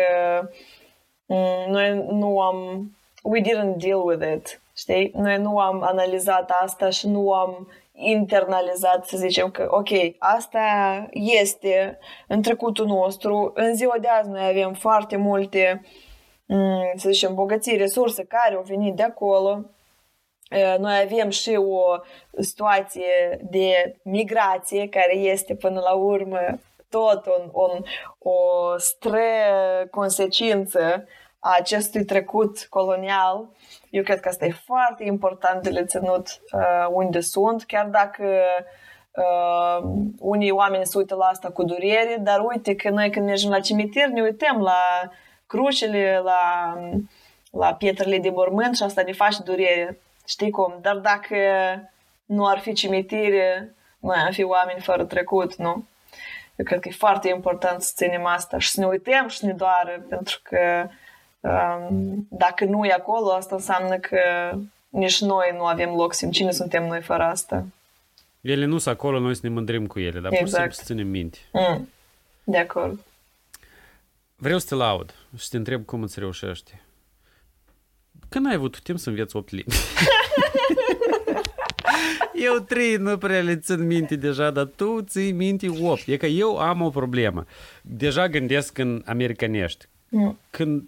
mm, 1.25 1.71
noi 1.71 2.05
nu 2.09 2.39
am, 2.39 2.91
we 3.23 3.41
didn't 3.41 3.75
deal 3.77 4.05
with 4.05 4.27
it, 4.35 4.61
știi? 4.75 5.11
Noi 5.15 5.37
nu 5.37 5.59
am 5.59 5.83
analizat 5.83 6.51
asta 6.61 6.89
și 6.89 7.07
nu 7.07 7.33
am 7.33 7.67
internalizat, 7.91 9.05
să 9.05 9.17
zicem 9.17 9.49
că, 9.49 9.67
ok, 9.69 9.89
asta 10.17 10.59
este 11.11 11.99
în 12.27 12.41
trecutul 12.41 12.85
nostru, 12.85 13.51
în 13.55 13.75
ziua 13.75 13.95
de 14.01 14.07
azi 14.07 14.29
noi 14.29 14.47
avem 14.47 14.73
foarte 14.73 15.17
multe, 15.17 15.85
mm, 16.45 16.91
să 16.95 17.09
zicem, 17.09 17.33
bogății, 17.33 17.77
resurse 17.77 18.23
care 18.23 18.55
au 18.55 18.63
venit 18.67 18.95
de 18.95 19.03
acolo, 19.03 19.65
noi 20.77 20.99
avem 21.03 21.29
și 21.29 21.55
o 21.55 21.81
situație 22.39 23.39
de 23.49 23.95
migrație 24.03 24.89
care 24.89 25.15
este 25.15 25.55
până 25.55 25.79
la 25.79 25.93
urmă 25.93 26.39
tot 26.89 27.25
un, 27.25 27.49
un, 27.51 27.83
o 28.19 28.77
stră 28.77 29.19
consecință 29.91 31.07
a 31.39 31.55
acestui 31.59 32.05
trecut 32.05 32.67
colonial. 32.69 33.49
Eu 33.89 34.03
cred 34.03 34.19
că 34.19 34.27
asta 34.27 34.45
e 34.45 34.51
foarte 34.65 35.03
important 35.03 35.63
de 35.63 35.69
le 35.69 35.85
ținut 35.85 36.27
uh, 36.51 36.87
unde 36.91 37.19
sunt, 37.19 37.63
chiar 37.63 37.85
dacă 37.85 38.41
uh, 39.11 39.89
unii 40.19 40.51
oameni 40.51 40.85
se 40.85 40.97
uită 40.97 41.15
la 41.15 41.25
asta 41.25 41.49
cu 41.49 41.63
durere, 41.63 42.17
dar 42.19 42.39
uite 42.39 42.75
că 42.75 42.89
noi 42.89 43.09
când 43.09 43.25
mergem 43.25 43.49
la 43.49 43.59
cimitir 43.59 44.07
ne 44.07 44.21
uităm 44.21 44.61
la 44.61 45.11
crucile, 45.45 46.21
la, 46.23 46.73
la 47.51 47.73
pietrele 47.73 48.19
de 48.19 48.29
mormânt 48.29 48.75
și 48.75 48.83
asta 48.83 49.01
ne 49.05 49.13
face 49.13 49.43
durere 49.43 50.01
Știi 50.27 50.49
cum? 50.49 50.77
Dar 50.81 50.95
dacă 50.95 51.35
nu 52.25 52.45
ar 52.45 52.59
fi 52.59 52.73
cimitire, 52.73 53.75
noi 53.99 54.17
am 54.17 54.31
fi 54.31 54.43
oameni 54.43 54.81
fără 54.81 55.05
trecut, 55.05 55.55
nu? 55.55 55.87
Eu 56.55 56.65
cred 56.65 56.79
că 56.79 56.87
e 56.87 56.91
foarte 56.91 57.29
important 57.29 57.81
să 57.81 57.91
ținem 57.95 58.25
asta 58.25 58.57
și 58.57 58.69
să 58.69 58.79
ne 58.79 58.85
uităm 58.85 59.27
și 59.27 59.37
să 59.37 59.45
ne 59.45 59.53
doară, 59.53 60.05
pentru 60.09 60.39
că 60.43 60.89
um, 61.39 62.27
dacă 62.29 62.65
nu 62.65 62.85
e 62.85 62.91
acolo, 62.91 63.31
asta 63.31 63.55
înseamnă 63.55 63.97
că 63.97 64.19
nici 64.89 65.21
noi 65.21 65.53
nu 65.55 65.65
avem 65.65 65.89
loc, 65.89 66.13
sim 66.13 66.31
cine 66.31 66.51
suntem 66.51 66.87
noi 66.87 67.01
fără 67.01 67.23
asta. 67.23 67.65
Ele 68.41 68.65
nu 68.65 68.77
sunt 68.77 68.95
acolo, 68.95 69.19
noi 69.19 69.35
să 69.35 69.41
ne 69.43 69.49
mândrim 69.49 69.87
cu 69.87 69.99
ele, 69.99 70.19
dar 70.19 70.31
exact. 70.31 70.39
pur 70.39 70.47
și 70.47 70.53
simplu 70.53 70.65
exact. 70.65 70.87
să 70.87 70.93
ținem 70.93 71.07
minte. 71.07 71.37
Mm. 71.51 71.89
De 72.43 72.57
acord. 72.57 72.99
Vreau 74.35 74.59
să 74.59 74.65
te 74.67 74.75
laud 74.75 75.13
și 75.37 75.43
să 75.43 75.47
te 75.51 75.57
întreb 75.57 75.85
cum 75.85 76.01
îți 76.01 76.19
reușești. 76.19 76.73
Când 78.29 78.47
ai 78.47 78.53
avut 78.53 78.79
timp 78.79 78.99
să 78.99 79.09
înveți 79.09 79.35
8 79.35 79.51
limbi? 79.51 79.75
eu 82.47 82.59
trei 82.59 82.95
nu 82.95 83.17
prea 83.17 83.41
le 83.41 83.55
țin 83.55 83.85
minte 83.85 84.15
deja, 84.15 84.51
dar 84.51 84.65
tu 84.65 85.01
ții 85.01 85.31
minte 85.31 85.67
8. 85.81 86.07
E 86.07 86.17
că 86.17 86.25
eu 86.25 86.57
am 86.57 86.81
o 86.81 86.89
problemă. 86.89 87.45
Deja 87.81 88.27
gândesc 88.27 88.77
în 88.77 89.01
americanești. 89.05 89.85
Mm. 90.09 90.39
Când, 90.49 90.83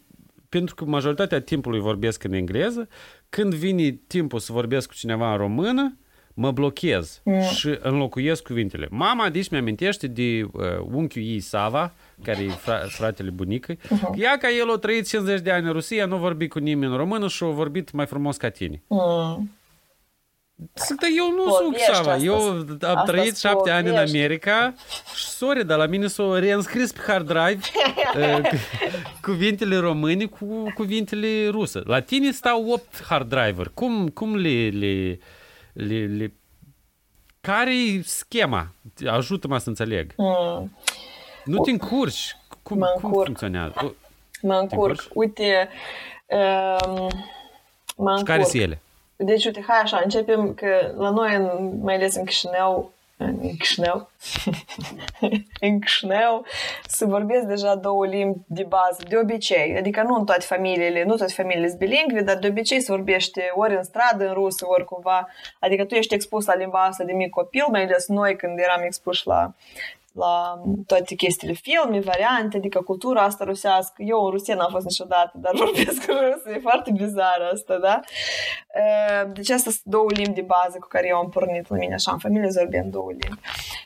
pentru 0.49 0.75
că 0.75 0.85
majoritatea 0.85 1.41
timpului 1.41 1.79
vorbesc 1.79 2.23
în 2.23 2.33
engleză, 2.33 2.87
când 3.29 3.53
vine 3.53 3.99
timpul 4.07 4.39
să 4.39 4.51
vorbesc 4.51 4.87
cu 4.87 4.93
cineva 4.93 5.31
în 5.31 5.37
română, 5.37 5.97
mă 6.33 6.51
blochez 6.51 7.21
mm. 7.23 7.41
și 7.41 7.77
înlocuiesc 7.81 8.43
cuvintele. 8.43 8.87
Mama, 8.91 9.29
deci 9.29 9.49
mi-amintește 9.49 10.07
de 10.07 10.43
uh, 10.51 10.63
unchiul 10.91 11.23
ei 11.23 11.39
Sava, 11.39 11.93
care 12.23 12.43
e 12.43 12.49
fra- 12.49 12.87
fratele 12.87 13.29
bunicăi. 13.29 13.77
Uh-huh. 13.77 14.15
Ea 14.15 14.37
ca 14.37 14.49
el 14.49 14.71
a 14.71 14.77
trăit 14.77 15.07
50 15.07 15.41
de 15.41 15.51
ani 15.51 15.65
în 15.65 15.71
Rusia, 15.71 16.05
nu 16.05 16.17
vorbi 16.17 16.47
cu 16.47 16.59
nimeni 16.59 16.91
în 16.91 16.97
română 16.97 17.27
și 17.27 17.43
a 17.43 17.47
vorbit 17.47 17.91
mai 17.91 18.05
frumos 18.05 18.37
ca 18.37 18.49
tine. 18.49 18.83
Mm. 18.87 19.49
Zic, 20.85 20.99
dar 20.99 21.09
eu 21.15 21.31
nu 21.31 21.51
sunt 21.51 21.75
Sava. 21.77 22.15
Eu 22.17 22.35
am 22.81 23.03
trăit 23.05 23.37
șapte 23.37 23.69
ani 23.69 23.89
în 23.89 23.95
America 23.95 24.73
și, 25.15 25.25
sorry, 25.25 25.65
dar 25.65 25.77
la 25.77 25.85
mine 25.85 26.07
s-au 26.07 26.33
reînscris 26.33 26.91
pe 26.91 26.99
hard 27.07 27.25
drive 27.25 27.59
uh, 28.37 28.49
cuvintele 29.21 29.77
române 29.77 30.25
cu 30.25 30.71
cuvintele 30.75 31.47
rusă. 31.49 31.83
La 31.85 31.99
tine 31.99 32.31
stau 32.31 32.71
8 32.71 33.03
hard 33.03 33.29
driver. 33.29 33.71
Cum, 33.73 34.07
cum 34.07 34.35
le, 34.35 34.69
le, 34.69 35.19
le, 35.87 36.05
le... 36.05 36.33
Care 37.41 37.73
e 37.75 38.01
schema? 38.03 38.67
Ajută-mă 39.07 39.57
să 39.57 39.69
înțeleg. 39.69 40.13
Mm. 40.17 40.77
Nu 41.45 41.57
te 41.57 41.71
încurci. 41.71 42.37
Cum, 42.63 42.77
mă 42.77 42.91
încurc. 42.93 43.13
cum 43.13 43.23
funcționează? 43.23 43.95
Mă 44.41 44.55
încurc. 44.55 45.07
Uite, 45.13 45.69
um, 46.25 47.09
mă 47.95 48.09
încurc. 48.09 48.17
Și 48.17 48.23
care 48.23 48.43
sunt 48.43 48.61
ele? 48.61 48.81
Deci, 49.15 49.45
uite, 49.45 49.63
hai 49.67 49.79
așa, 49.83 50.01
începem 50.03 50.53
că 50.53 50.93
la 50.97 51.09
noi, 51.09 51.51
mai 51.81 51.95
ales 51.95 52.15
în 52.15 52.25
Chișinău, 52.25 52.91
în 53.21 53.57
Chișinău, 53.57 54.09
în 55.59 55.79
Chișinău, 55.79 56.45
să 56.87 57.05
vorbesc 57.05 57.45
deja 57.45 57.75
două 57.75 58.05
limbi 58.05 58.39
de 58.47 58.63
bază, 58.63 59.03
de 59.07 59.17
obicei. 59.17 59.77
Adică 59.77 60.01
nu 60.01 60.15
în 60.15 60.25
toate 60.25 60.45
familiile, 60.45 61.03
nu 61.03 61.15
toate 61.15 61.33
familiile 61.33 61.67
sunt 61.67 61.79
bilingve, 61.79 62.21
dar 62.21 62.37
de 62.37 62.47
obicei 62.47 62.81
se 62.81 62.91
vorbește 62.91 63.51
ori 63.55 63.75
în 63.75 63.83
stradă, 63.83 64.27
în 64.27 64.33
rusă, 64.33 64.65
ori 64.67 64.85
cumva. 64.85 65.27
Adică 65.59 65.85
tu 65.85 65.95
ești 65.95 66.13
expus 66.13 66.45
la 66.45 66.55
limba 66.55 66.83
asta 66.83 67.03
de 67.03 67.13
mic 67.13 67.29
copil, 67.29 67.65
mai 67.71 67.83
ales 67.83 68.07
noi 68.07 68.35
când 68.35 68.59
eram 68.59 68.81
expuși 68.81 69.27
la 69.27 69.53
la 70.19 70.61
toate 70.87 71.15
chestiile, 71.15 71.53
filme, 71.53 71.99
variante, 71.99 72.57
adică 72.57 72.81
cultura 72.81 73.21
asta 73.21 73.43
rusească. 73.43 74.03
Eu 74.03 74.23
în 74.23 74.29
Rusia 74.29 74.55
n-am 74.55 74.71
fost 74.71 74.85
niciodată, 74.85 75.31
dar 75.33 75.51
vorbesc 75.63 76.05
rusă, 76.05 76.49
e 76.55 76.59
foarte 76.59 76.91
bizar 76.91 77.49
asta, 77.53 77.77
da? 77.77 77.99
Deci 79.33 79.49
astea 79.49 79.71
sunt 79.71 79.83
două 79.83 80.07
limbi 80.09 80.39
de 80.41 80.41
bază 80.41 80.77
cu 80.79 80.87
care 80.87 81.07
eu 81.07 81.17
am 81.17 81.29
pornit 81.29 81.69
la 81.69 81.75
mine, 81.75 81.93
așa, 81.93 82.11
în 82.11 82.17
familie 82.17 82.49
vorbim 82.55 82.89
două 82.89 83.09
limbi. 83.09 83.39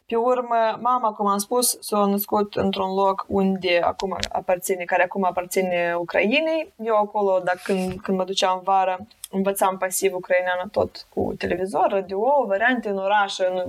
Pe 0.05 0.15
urmă, 0.15 0.77
mama, 0.81 1.11
cum 1.11 1.27
am 1.27 1.37
spus, 1.37 1.77
s-a 1.79 2.05
născut 2.05 2.55
într-un 2.55 2.93
loc 2.93 3.25
unde 3.27 3.79
acum 3.83 4.17
aparține, 4.31 4.83
care 4.83 5.03
acum 5.03 5.23
aparține 5.23 5.95
Ucrainei. 5.97 6.73
Eu 6.83 6.95
acolo, 6.95 7.41
dacă 7.43 7.59
când, 7.63 8.01
când 8.01 8.17
mă 8.17 8.23
duceam 8.23 8.61
vara, 8.63 8.97
învățam 9.33 9.77
pasiv 9.77 10.13
ucraineană 10.13 10.67
tot 10.71 11.07
cu 11.09 11.33
televizor, 11.37 11.87
radio, 11.89 12.43
variante 12.47 12.89
în 12.89 12.97
oraș, 12.97 13.37
în, 13.37 13.63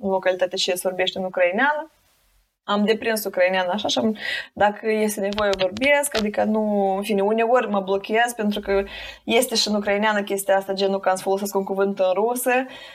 în 0.00 0.08
localitate 0.08 0.56
și 0.56 0.70
se 0.76 0.88
vorbește 0.88 1.18
în 1.18 1.24
ucraineană 1.24 1.90
am 2.70 2.84
deprins 2.84 3.24
ucraineană 3.24 3.70
așa 3.72 3.88
și 3.88 4.00
dacă 4.52 4.90
este 4.90 5.20
nevoie 5.20 5.50
vorbesc, 5.58 6.16
adică 6.16 6.44
nu, 6.44 6.94
în 6.96 7.02
fine, 7.02 7.20
uneori 7.20 7.70
mă 7.70 7.80
blochez 7.80 8.32
pentru 8.36 8.60
că 8.60 8.82
este 9.24 9.54
și 9.54 9.68
în 9.68 9.74
ucraineană 9.74 10.22
chestia 10.22 10.56
asta, 10.56 10.72
genul 10.72 11.00
că 11.00 11.08
am 11.08 11.16
să 11.16 11.22
folosesc 11.22 11.54
un 11.54 11.64
cuvânt 11.64 11.98
în 11.98 12.12
rusă 12.14 12.52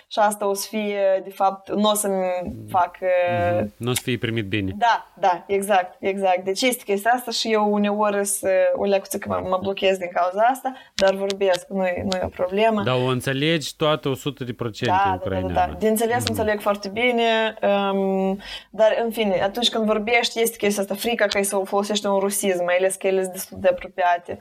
și 0.07 0.19
asta 0.19 0.47
o 0.47 0.53
să 0.53 0.67
fie, 0.69 1.21
de 1.23 1.29
fapt, 1.29 1.71
nu 1.71 1.89
o 1.89 1.93
să-mi 1.93 2.23
fac... 2.69 2.97
Mm-hmm. 2.97 3.67
Nu 3.77 3.89
o 3.89 3.93
să 3.93 4.01
fie 4.03 4.17
primit 4.17 4.45
bine. 4.45 4.71
Da, 4.77 5.11
da, 5.19 5.43
exact, 5.47 5.95
exact. 5.99 6.43
Deci 6.43 6.61
este 6.61 6.83
chestia 6.83 7.11
asta 7.11 7.31
și 7.31 7.51
eu 7.51 7.73
uneori 7.73 8.25
să 8.25 8.49
o 8.75 8.85
leacuță 8.85 9.17
că 9.17 9.29
mă, 9.29 9.47
mă 9.49 9.59
blochez 9.61 9.97
din 9.97 10.09
cauza 10.13 10.41
asta, 10.41 10.73
dar 10.95 11.13
vorbesc, 11.13 11.67
nu 11.69 11.85
e, 11.85 12.03
nu 12.03 12.17
e 12.17 12.21
o 12.23 12.27
problemă. 12.27 12.83
Da, 12.83 12.95
o 12.95 13.05
înțelegi 13.05 13.75
toată 13.75 14.09
100 14.09 14.43
de 14.43 14.53
procente 14.53 15.01
da, 15.05 15.19
da, 15.23 15.29
da, 15.29 15.47
da, 15.47 15.53
da. 15.53 15.75
De 15.79 15.87
înțeles 15.87 16.23
mm-hmm. 16.23 16.27
înțeleg 16.27 16.61
foarte 16.61 16.89
bine, 16.89 17.57
um, 17.91 18.39
dar 18.69 19.01
în 19.03 19.11
fine, 19.11 19.41
atunci 19.43 19.64
atunci 19.67 19.85
când 19.85 19.97
vorbești, 19.97 20.41
este 20.41 20.57
chestia 20.57 20.81
asta, 20.81 20.95
frica 20.95 21.25
că 21.25 21.43
să 21.43 21.61
folosești 21.63 22.05
un 22.05 22.19
rusism, 22.19 22.63
mai 22.63 22.75
ales 22.77 22.95
că 22.95 23.07
ele 23.07 23.21
sunt 23.21 23.33
destul 23.33 23.57
de 23.59 23.67
apropiate. 23.67 24.37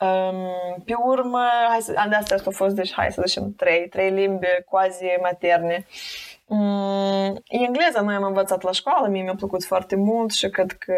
Um, 0.00 0.82
pe 0.84 0.92
urmă, 1.04 1.40
hai 1.68 1.80
să, 1.80 1.92
de 2.08 2.14
astea 2.14 2.36
au 2.44 2.52
fost, 2.52 2.74
deci 2.74 2.92
hai 2.92 3.12
să 3.12 3.22
zicem, 3.26 3.54
trei, 3.56 3.88
trei 3.88 4.10
limbi 4.10 4.46
quasi 4.68 5.04
materne. 5.22 5.86
Um, 6.46 7.42
engleza 7.48 8.00
noi 8.00 8.14
am 8.14 8.22
învățat 8.22 8.62
la 8.62 8.70
școală, 8.70 9.08
mie 9.08 9.22
mi-a 9.22 9.34
plăcut 9.34 9.64
foarte 9.64 9.96
mult 9.96 10.32
și 10.32 10.48
cred 10.48 10.72
că 10.72 10.94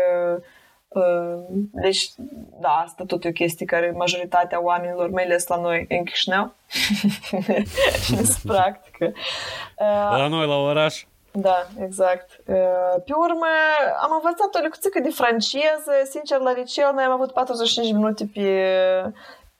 Uh, 0.88 1.44
deci, 1.72 2.10
da, 2.60 2.68
asta 2.68 3.04
tot 3.06 3.24
e 3.24 3.28
o 3.28 3.32
chestie 3.32 3.66
care 3.66 3.94
majoritatea 3.96 4.62
oamenilor, 4.62 5.10
mai 5.10 5.24
ales 5.24 5.46
la 5.46 5.56
noi 5.56 5.86
în 5.88 6.04
Chișinău, 6.04 6.54
practică. 8.46 9.12
Uh, 9.76 10.16
la 10.18 10.26
noi, 10.26 10.46
la 10.46 10.56
oraș? 10.56 11.04
Da, 11.32 11.66
exact. 11.80 12.40
Pe 13.04 13.12
urmă, 13.26 13.46
am 14.02 14.10
învățat 14.12 14.54
o 14.54 14.58
lecție 14.58 15.00
de 15.02 15.10
franceză. 15.10 15.92
Sincer, 16.10 16.38
la 16.38 16.52
liceu 16.52 16.92
noi 16.94 17.04
am 17.04 17.12
avut 17.12 17.32
45 17.32 17.92
minute 17.92 18.30
pe, 18.34 18.48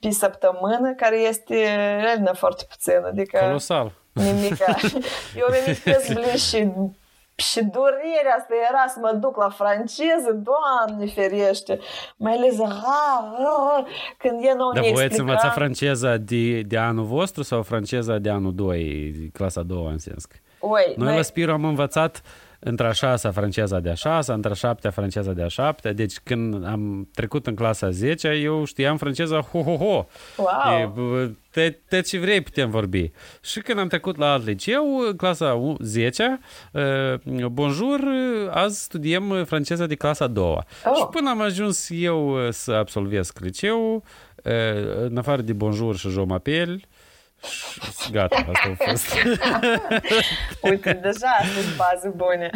pe 0.01 0.11
săptămână, 0.11 0.95
care 0.97 1.16
este 1.16 1.55
realmente 2.01 2.37
foarte 2.37 2.64
puțin. 2.69 3.05
Adică 3.05 3.39
Colosal. 3.39 3.93
Nimica. 4.12 4.75
Eu 5.41 5.47
mi-am 5.51 6.37
și 6.37 6.73
Și 7.35 7.62
durerea 7.62 8.35
asta 8.39 8.55
era 8.69 8.85
să 8.87 8.99
mă 9.01 9.12
duc 9.21 9.37
la 9.37 9.49
franceză, 9.49 10.33
Doamne 10.33 11.07
ferește. 11.07 11.79
Mai 12.16 12.33
ales 12.33 12.57
când 14.19 14.45
e 14.45 14.53
nou 14.57 14.73
Dar 14.73 14.85
voi 14.93 15.05
ați 15.05 15.21
învățat 15.21 15.53
franceza 15.53 16.16
de, 16.16 16.61
de 16.61 16.79
anul 16.79 17.05
vostru 17.05 17.43
sau 17.43 17.62
franceza 17.62 18.19
de 18.19 18.31
anul 18.31 18.55
2, 18.55 19.31
clasa 19.33 19.62
2 19.62 19.87
în 19.91 19.99
sens? 19.99 20.27
Oi, 20.59 20.95
noi, 20.97 21.07
noi 21.07 21.17
la 21.17 21.23
Spiro 21.23 21.53
am 21.53 21.65
învățat 21.65 22.23
între 22.59 22.87
a 22.87 22.93
șasea 22.93 23.31
franceza 23.31 23.81
de 23.81 23.91
a 23.91 23.95
șasea, 23.95 24.35
între 24.35 24.51
a 24.51 24.55
șaptea 24.55 24.91
franceza 24.91 25.33
de 25.33 25.43
a 25.43 25.49
șaptea. 25.49 25.93
Deci 25.93 26.19
când 26.19 26.67
am 26.67 27.09
trecut 27.15 27.47
în 27.47 27.55
clasa 27.55 27.91
10 27.91 28.29
eu 28.29 28.65
știam 28.65 28.97
franceza 28.97 29.41
ho-ho-ho. 29.41 30.07
Wow. 30.37 31.17
E, 31.21 31.35
te, 31.51 31.71
te 31.89 32.01
ce 32.01 32.19
vrei 32.19 32.41
putem 32.41 32.71
vorbi. 32.71 33.11
Și 33.41 33.61
când 33.61 33.79
am 33.79 33.89
trecut 33.89 34.17
la 34.17 34.33
alt 34.33 34.45
liceu, 34.45 34.99
în 34.99 35.17
clasa 35.17 35.77
10, 35.81 36.41
uh, 36.73 37.47
bonjour, 37.47 38.01
azi 38.51 38.83
studiem 38.83 39.45
franceza 39.45 39.87
de 39.87 39.95
clasa 39.95 40.27
2. 40.27 40.45
Oh. 40.45 40.61
Și 40.97 41.07
până 41.11 41.31
am 41.31 41.41
ajuns 41.41 41.89
eu 41.91 42.51
să 42.51 42.73
absolvesc 42.73 43.39
liceu, 43.39 43.95
uh, 43.95 44.53
în 45.01 45.17
afară 45.17 45.43
de 45.43 45.53
bonjour 45.53 45.97
și 45.97 46.09
je 46.09 46.23
m'appelle, 46.27 46.77
Gata, 48.11 48.36
asta 48.36 48.74
a 48.78 48.91
fost. 48.91 49.14
Uite, 50.70 50.93
deja 50.93 51.36
sunt 51.55 51.76
baze 51.76 52.09
bune. 52.09 52.51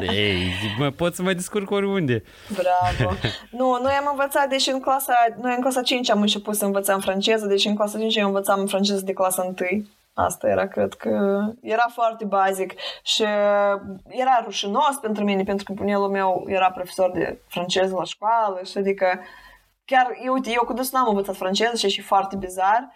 Ei, 0.00 0.52
mă, 0.78 0.90
pot 0.90 1.14
să 1.14 1.22
mă 1.22 1.32
descurc 1.32 1.70
oriunde. 1.70 2.22
Bravo. 2.48 3.14
Nu, 3.50 3.78
noi 3.82 3.92
am 3.92 4.08
învățat, 4.10 4.48
deși 4.48 4.70
în 4.70 4.80
clasa, 4.80 5.14
noi 5.40 5.54
în 5.54 5.60
clasa 5.60 5.82
5 5.82 6.10
am 6.10 6.20
început 6.20 6.54
să 6.56 6.64
învățăm 6.64 7.00
franceză, 7.00 7.46
deși 7.46 7.68
în 7.68 7.74
clasa 7.74 7.98
5 7.98 8.16
eu 8.16 8.26
învățam 8.26 8.66
franceză 8.66 9.00
de 9.04 9.12
clasa 9.12 9.42
1. 9.42 9.86
Asta 10.14 10.48
era, 10.48 10.66
cred 10.66 10.94
că 10.94 11.40
era 11.60 11.86
foarte 11.92 12.24
basic 12.24 12.74
și 13.02 13.22
era 14.08 14.40
rușinos 14.44 14.96
pentru 15.00 15.24
mine, 15.24 15.42
pentru 15.42 15.64
că 15.64 15.72
bunelul 15.72 16.08
meu 16.08 16.44
era 16.46 16.70
profesor 16.70 17.10
de 17.10 17.38
franceză 17.48 17.94
la 17.94 18.04
școală 18.04 18.60
și 18.70 18.78
adică 18.78 19.20
chiar, 19.84 20.06
eu, 20.24 20.32
uite, 20.32 20.50
eu 20.50 20.64
cu 20.64 20.74
n-am 20.92 21.08
învățat 21.08 21.36
franceză 21.36 21.76
și 21.76 21.86
e 21.86 21.88
și 21.88 22.00
foarte 22.00 22.36
bizar. 22.36 22.92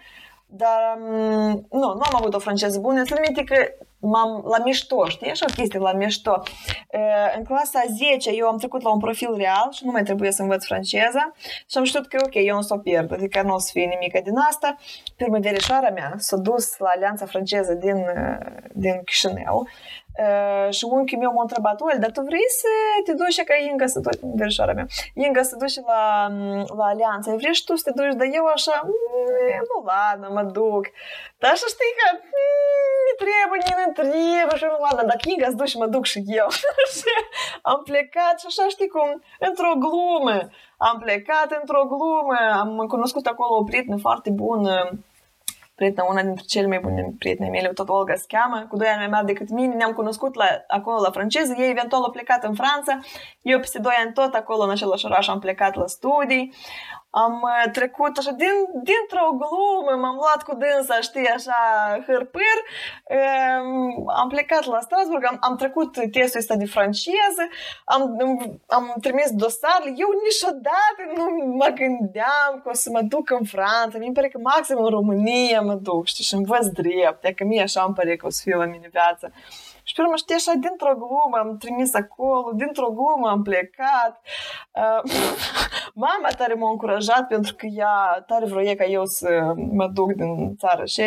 Dar 0.54 0.98
mm, 0.98 1.66
nu, 1.70 1.78
nu 1.80 2.02
am 2.02 2.16
avut 2.16 2.34
o 2.34 2.38
franceză 2.38 2.78
bună. 2.78 3.04
Să 3.04 3.18
minte 3.20 3.44
că 3.44 3.56
m-am 3.98 4.44
la 4.48 4.58
mișto, 4.64 5.08
știi, 5.08 5.30
așa 5.30 5.46
o 5.48 5.52
chestie 5.52 5.78
la 5.78 5.92
mișto. 5.92 6.42
În 7.36 7.44
clasa 7.44 7.82
10 8.10 8.30
eu 8.30 8.46
am 8.46 8.58
trecut 8.58 8.82
la 8.82 8.92
un 8.92 8.98
profil 8.98 9.34
real 9.36 9.68
și 9.70 9.84
nu 9.84 9.90
mai 9.90 10.02
trebuie 10.02 10.30
să 10.30 10.42
învăț 10.42 10.64
franceza 10.64 11.32
și 11.70 11.78
am 11.78 11.84
știut 11.84 12.06
că 12.06 12.18
ok, 12.24 12.34
eu 12.34 12.52
nu 12.52 12.58
o 12.58 12.62
să 12.62 12.74
o 12.74 12.78
pierd, 12.78 13.12
adică 13.12 13.42
nu 13.42 13.54
o 13.54 13.58
să 13.58 13.70
fie 13.72 13.84
nimic 13.84 14.22
din 14.22 14.36
asta. 14.36 14.76
Pe 15.16 15.24
urmă, 15.24 15.38
verișoara 15.38 15.90
mea 15.90 16.14
s-a 16.16 16.36
dus 16.36 16.78
la 16.78 16.88
Alianța 16.94 17.26
Franceză 17.26 17.74
din, 17.74 18.04
din 18.72 19.02
Chișinău 19.04 19.68
Uh, 20.18 20.68
și 20.76 20.84
unchiul 20.84 21.18
meu 21.18 21.32
m-a 21.32 21.46
întrebat, 21.46 21.80
Oel, 21.80 21.98
dar 22.00 22.10
tu 22.10 22.20
vrei 22.20 22.48
să 22.62 22.72
te 23.04 23.12
duci 23.12 23.44
ca 23.48 23.54
Inga 23.70 23.86
să 23.86 23.98
duci, 23.98 24.20
verișoara 24.38 24.72
mea, 24.72 24.86
Inga 25.14 25.42
să 25.42 25.56
duci 25.56 25.78
la, 25.90 26.02
la 26.78 26.84
Alianța, 26.92 27.34
vrei 27.34 27.54
și 27.54 27.64
tu 27.64 27.74
să 27.76 27.84
te 27.84 27.92
duci, 27.98 28.18
dar 28.20 28.28
eu 28.38 28.44
așa, 28.44 28.76
nu, 29.68 29.76
ladă, 29.88 30.26
mă 30.36 30.42
duc. 30.42 30.84
Dar 31.40 31.50
așa 31.50 31.66
știi 31.74 31.94
că 31.98 32.06
nu 33.06 33.12
trebuie, 33.22 33.60
nu 33.86 33.92
trebuie, 33.92 34.56
și 34.60 34.64
nu, 34.64 34.78
ladă, 34.84 35.02
dacă 35.10 35.24
Inga 35.32 35.48
să 35.52 35.60
duci, 35.62 35.80
mă 35.82 35.86
duc 35.94 36.04
și 36.12 36.20
eu. 36.40 36.48
și 36.96 37.12
am 37.70 37.80
plecat 37.90 38.34
și 38.40 38.46
așa 38.48 38.64
știi 38.74 38.92
cum, 38.94 39.08
într-o 39.48 39.72
glumă, 39.84 40.38
am 40.88 40.96
plecat 41.04 41.48
într-o 41.60 41.84
glumă, 41.92 42.38
am 42.62 42.70
cunoscut 42.94 43.26
acolo 43.26 43.52
o 43.56 43.64
prietenă 43.64 43.96
foarte 44.06 44.30
bună, 44.30 44.74
prietena, 45.74 46.06
una 46.10 46.22
dintre 46.22 46.44
cele 46.46 46.66
mai 46.66 46.78
bune 46.78 47.14
prietene 47.18 47.48
mele, 47.48 47.68
tot 47.68 47.88
Olga 47.88 48.14
se 48.14 48.24
cheamă, 48.28 48.66
cu 48.68 48.76
doi 48.76 48.86
ani 48.86 48.98
mai 48.98 49.08
mari 49.08 49.26
decât 49.26 49.50
mine, 49.50 49.74
ne-am 49.74 49.92
cunoscut 49.92 50.34
la, 50.34 50.44
acolo 50.68 51.00
la 51.00 51.10
franceză, 51.10 51.54
ei 51.58 51.70
eventual 51.70 52.02
au 52.02 52.10
plecat 52.10 52.44
în 52.44 52.54
Franța, 52.54 52.98
eu 53.42 53.58
peste 53.58 53.78
doi 53.78 53.94
ani 53.98 54.12
tot 54.12 54.34
acolo 54.34 54.62
în 54.62 54.70
același 54.70 55.04
oraș 55.04 55.28
am 55.28 55.38
plecat 55.38 55.74
la 55.74 55.86
studii, 55.86 56.52
am 57.14 57.34
uh, 57.42 57.70
trecut 57.72 58.16
așa 58.16 58.30
din, 58.30 58.56
dintr-o 58.88 59.26
glumă, 59.40 59.92
m-am 60.02 60.16
luat 60.22 60.42
cu 60.42 60.54
dânsa, 60.62 61.00
știi, 61.00 61.28
așa, 61.36 61.60
hârpâr, 62.06 62.58
um, 63.16 64.08
am 64.20 64.28
plecat 64.28 64.64
la 64.64 64.80
Strasburg, 64.80 65.24
am, 65.24 65.36
am 65.40 65.56
trecut 65.56 65.90
testul 66.12 66.40
ăsta 66.40 66.54
de 66.54 66.66
franceză, 66.66 67.44
am, 67.84 68.02
am 68.66 68.94
trimis 69.00 69.30
dosarele, 69.30 69.92
eu 70.04 70.10
niciodată 70.28 71.00
nu 71.16 71.24
mă 71.60 71.68
gândeam 71.80 72.50
că 72.62 72.68
o 72.72 72.74
să 72.74 72.88
mă 72.90 73.00
duc 73.02 73.30
în 73.30 73.44
Franța, 73.44 73.98
mi 73.98 74.12
pare 74.12 74.28
că 74.28 74.38
maxim 74.42 74.78
în 74.78 74.90
România 74.98 75.60
mă 75.60 75.74
duc, 75.74 76.06
știi, 76.06 76.24
și 76.24 76.34
învăț 76.34 76.66
drept, 76.66 77.36
că 77.36 77.44
mie 77.44 77.62
așa 77.62 77.82
îmi 77.82 77.94
pare 77.94 78.16
că 78.16 78.26
o 78.26 78.30
să 78.30 78.40
fiu 78.44 78.58
la 78.58 78.64
mine 78.64 78.88
viață. 78.90 79.32
Și 79.92 79.98
pe 79.98 80.04
urmă, 80.04 80.16
știi, 80.16 80.34
așa, 80.34 80.52
dintr-o 80.52 80.94
glumă 80.94 81.36
am 81.38 81.56
trimis 81.56 81.94
acolo, 81.94 82.50
dintr-o 82.54 82.90
glumă 82.90 83.28
am 83.28 83.42
plecat. 83.42 84.20
Uh, 84.70 85.02
mama 85.94 86.28
tare 86.36 86.54
m-a 86.54 86.70
încurajat 86.70 87.26
pentru 87.26 87.54
că 87.54 87.66
ea 87.66 88.24
tare 88.26 88.46
vroia 88.46 88.74
ca 88.74 88.84
eu 88.84 89.04
să 89.04 89.52
mă 89.70 89.86
duc 89.86 90.12
din 90.12 90.56
țară 90.56 90.84
și 90.84 91.00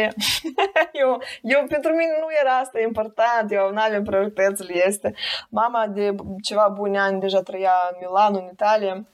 eu, 1.01 1.21
eu, 1.41 1.65
pentru 1.67 1.91
mine 1.91 2.11
nu 2.19 2.27
era 2.41 2.57
asta 2.57 2.79
important, 2.79 3.51
eu 3.51 3.71
nu 3.71 3.81
aveam 3.81 4.03
prioritățile 4.03 4.85
este. 4.87 5.13
Mama 5.49 5.87
de 5.87 6.15
ceva 6.41 6.67
buni 6.73 6.97
ani 6.97 7.19
deja 7.19 7.41
trăia 7.41 7.73
în 7.91 7.97
Milano, 7.99 8.37
în 8.37 8.49
Italia. 8.51 9.05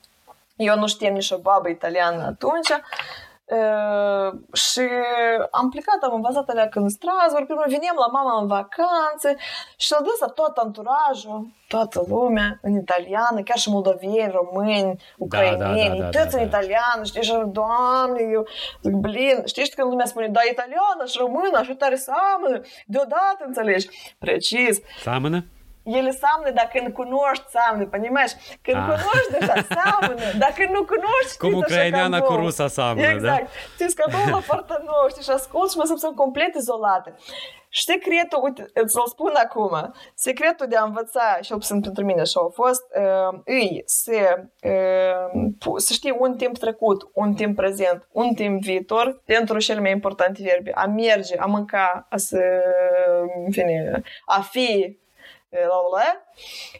Eu 0.56 0.76
nu 0.78 0.88
știam 0.88 1.14
nici 1.14 1.32
o 1.32 1.38
babă 1.38 1.70
italiană 1.70 2.24
atunci 2.24 2.70
și 4.54 4.88
am 5.52 5.70
plecat, 5.70 6.00
am 6.02 6.14
învățat 6.14 6.50
alea 6.50 6.70
în 6.74 6.90
Strasbourg, 6.90 7.46
prima 7.46 7.64
veneam 7.68 7.96
la 8.06 8.10
mama 8.18 8.42
în 8.42 8.48
vacanțe 8.48 9.36
și 9.78 9.94
a 9.98 10.02
dus 10.02 10.34
tot 10.34 10.58
anturajul, 10.58 11.48
toată 11.68 12.04
lumea 12.08 12.60
în 12.62 12.74
italiană, 12.76 13.42
chiar 13.44 13.58
și 13.58 13.70
moldovieni, 13.70 14.32
români, 14.32 14.96
ucraineni, 15.18 16.00
da, 16.00 16.04
da, 16.04 16.10
da, 16.10 16.20
toți 16.20 16.32
da, 16.32 16.38
da, 16.38 16.42
în 16.42 16.48
italiană, 16.48 17.04
știi, 17.04 17.24
și 17.24 17.34
doamne, 17.46 18.22
eu 18.32 18.48
zic, 18.82 18.94
blin, 18.94 19.38
știți 19.46 19.76
când 19.76 19.90
lumea 19.90 20.06
spune, 20.06 20.28
da, 20.28 20.40
italiană 20.52 21.04
și 21.06 21.18
română, 21.20 21.58
așa 21.58 21.76
tare 21.78 21.96
seamănă, 21.96 22.62
deodată 22.86 23.42
înțelegi, 23.46 23.88
precis. 24.20 24.80
Seamănă? 25.02 25.46
ele 25.87 26.11
seamănă 26.11 26.51
dacă 26.55 26.77
nu 26.83 26.93
cunoști, 26.93 27.45
seamănă, 27.55 27.87
понимаешь? 27.87 28.35
Când 28.63 28.77
ah. 28.77 28.85
cunoști 28.91 29.31
deja, 29.39 29.55
seamănă. 29.77 30.27
Dacă 30.45 30.63
nu 30.75 30.81
cunoști, 30.95 31.37
Cum 31.39 31.53
ucraineana 31.53 32.21
cu 32.21 32.35
rusa 32.35 32.69
seamănă, 32.69 33.07
exact. 33.07 33.43
da? 33.43 33.49
Știți 33.75 33.95
că 33.97 34.05
două 34.11 34.27
la 34.37 34.43
partea 34.47 34.79
nouă, 34.85 35.07
știi, 35.09 35.23
și 35.23 35.31
ascult 35.31 35.71
și 35.71 35.77
mă 35.77 35.85
simt 35.85 36.17
complet 36.17 36.55
izolate. 36.55 37.15
Și 37.69 37.83
secretul, 37.83 38.41
uite, 38.43 38.71
să-l 38.85 39.07
spun 39.07 39.33
acum, 39.45 39.95
secretul 40.15 40.67
de 40.67 40.77
a 40.77 40.85
învăța, 40.85 41.39
și 41.43 41.55
sunt 41.61 41.83
pentru 41.83 42.05
mine 42.05 42.25
și 42.25 42.37
au 42.37 42.51
fost, 42.55 42.85
uh, 42.97 43.41
îi 43.45 43.83
să, 43.85 44.39
uh, 44.63 45.77
să 45.77 45.93
știi 45.93 46.17
un 46.19 46.37
timp 46.37 46.59
trecut, 46.59 47.11
un 47.15 47.35
timp 47.35 47.57
prezent, 47.57 48.09
un 48.13 48.35
timp 48.35 48.63
viitor, 48.63 49.23
pentru 49.25 49.59
cele 49.59 49.81
mai 49.81 49.91
importante 49.91 50.43
verbe. 50.43 50.73
A 50.75 50.87
merge, 50.87 51.39
a 51.39 51.47
mânca, 51.47 52.07
a 52.11 52.17
să, 52.17 52.41
în 53.45 53.51
fine, 53.53 54.03
a 54.25 54.41
fi, 54.41 54.99
la 55.52 55.78
ule. 55.90 56.26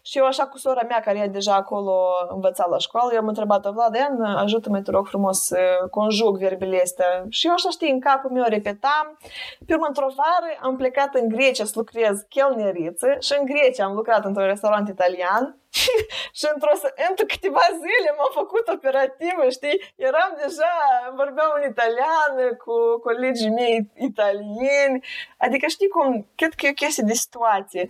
Și 0.02 0.18
eu 0.18 0.26
așa 0.26 0.48
cu 0.48 0.58
sora 0.58 0.82
mea, 0.88 1.00
care 1.00 1.20
e 1.20 1.28
deja 1.28 1.56
acolo 1.56 2.10
învățat 2.30 2.70
la 2.70 2.78
școală, 2.78 3.10
eu 3.14 3.20
am 3.20 3.28
întrebat-o, 3.28 3.72
Vladen, 3.72 4.22
ajută-mă, 4.22 4.82
te 4.82 4.92
rog 4.92 5.08
frumos, 5.08 5.40
să 5.40 5.58
conjug 5.90 6.38
verbele 6.38 6.82
astea. 6.82 7.26
Și 7.30 7.48
eu 7.48 7.54
așa 7.54 7.70
știi, 7.70 7.92
în 7.92 8.00
capul 8.00 8.32
meu 8.32 8.44
repetam. 8.48 9.18
Pe 9.66 9.74
urmă, 9.74 9.86
într-o 9.88 10.08
vară, 10.16 10.54
am 10.62 10.76
plecat 10.76 11.16
în 11.16 11.28
Grecia 11.28 11.66
să 11.66 11.74
lucrez 11.76 12.26
chelneriță 12.30 13.08
și 13.20 13.36
în 13.40 13.46
Grecia 13.46 13.86
am 13.86 13.96
lucrat 13.96 14.26
într-un 14.26 14.46
restaurant 14.46 14.88
italian 14.88 15.56
și 16.38 16.46
într-o, 16.54 16.74
într 17.10 17.24
câteva 17.34 17.66
zile 17.84 18.10
m-am 18.18 18.34
făcut 18.42 18.68
operativă, 18.68 19.44
știi? 19.50 19.78
Eram 19.96 20.32
deja, 20.44 20.74
vorbeam 21.16 21.52
în 21.56 21.70
italiană 21.70 22.56
cu 22.64 22.76
colegii 23.08 23.50
mei 23.50 23.92
italieni. 23.96 25.04
Adică 25.38 25.66
știi 25.68 25.88
cum, 25.88 26.28
cred 26.36 26.54
că 26.54 26.66
e 26.66 26.70
o 26.70 26.82
chestie 26.84 27.04
de 27.08 27.14
situație. 27.14 27.90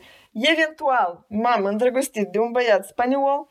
Eventual, 0.54 1.26
m-am 1.28 1.66
îndrăgostit 1.66 2.28
de 2.28 2.40
un 2.40 2.52
băiat 2.52 2.86
spaniol 2.86 3.48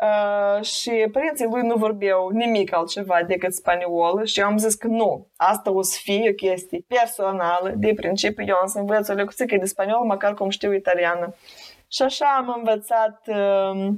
Uh, 0.00 0.64
și 0.64 1.08
părinții 1.12 1.46
lui 1.50 1.62
nu 1.62 1.76
vorbeau 1.76 2.28
nimic 2.28 2.74
altceva 2.74 3.22
decât 3.26 3.54
spaniolă 3.54 4.24
și 4.24 4.40
eu 4.40 4.46
am 4.46 4.58
zis 4.58 4.74
că 4.74 4.86
nu, 4.86 5.28
asta 5.36 5.70
o 5.70 5.82
să 5.82 5.98
fie 6.02 6.30
o 6.30 6.34
chestie 6.34 6.84
personală, 6.86 7.72
de 7.76 7.92
principiu 7.96 8.44
eu 8.44 8.54
am 8.54 8.66
să 8.66 8.78
învăț 8.78 9.08
o 9.08 9.12
lecție 9.12 9.58
de 9.58 9.64
spaniolă, 9.64 10.04
măcar 10.04 10.34
cum 10.34 10.48
știu 10.48 10.72
italiană. 10.72 11.34
Și 11.88 12.02
așa 12.02 12.26
am 12.38 12.54
învățat 12.56 13.22
uh, 13.26 13.94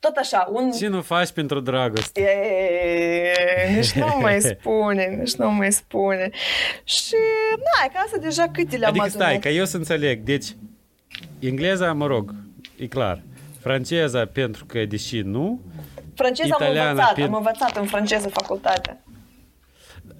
tot 0.00 0.16
așa, 0.16 0.48
un... 0.52 0.70
Ce 0.70 0.86
nu 0.86 1.02
faci 1.02 1.30
pentru 1.30 1.60
dragoste? 1.60 2.20
E, 2.20 3.74
nici 3.74 3.92
nu 3.92 4.18
mai 4.20 4.40
spune, 4.40 5.04
nici 5.04 5.34
nu 5.34 5.50
mai 5.50 5.72
spune. 5.72 6.30
Și, 6.84 7.16
na, 7.56 7.92
ca 7.92 7.98
asta 8.04 8.16
deja 8.16 8.48
câte 8.52 8.76
le-am 8.76 8.90
Adică 8.90 9.08
stai, 9.08 9.38
ca 9.38 9.48
eu 9.48 9.64
să 9.64 9.76
înțeleg, 9.76 10.20
deci 10.20 10.46
engleza, 11.38 11.92
mă 11.92 12.06
rog, 12.06 12.34
e 12.76 12.86
clar. 12.86 13.22
Franceza, 13.60 14.26
pentru 14.26 14.64
că, 14.64 14.84
deși 14.84 15.20
nu... 15.20 15.60
Franceza 16.14 16.54
am 16.54 16.66
învățat, 16.68 17.14
pentru... 17.14 17.24
am 17.24 17.34
învățat 17.34 17.76
în 17.76 17.86
franceză 17.86 18.28
facultate. 18.28 19.03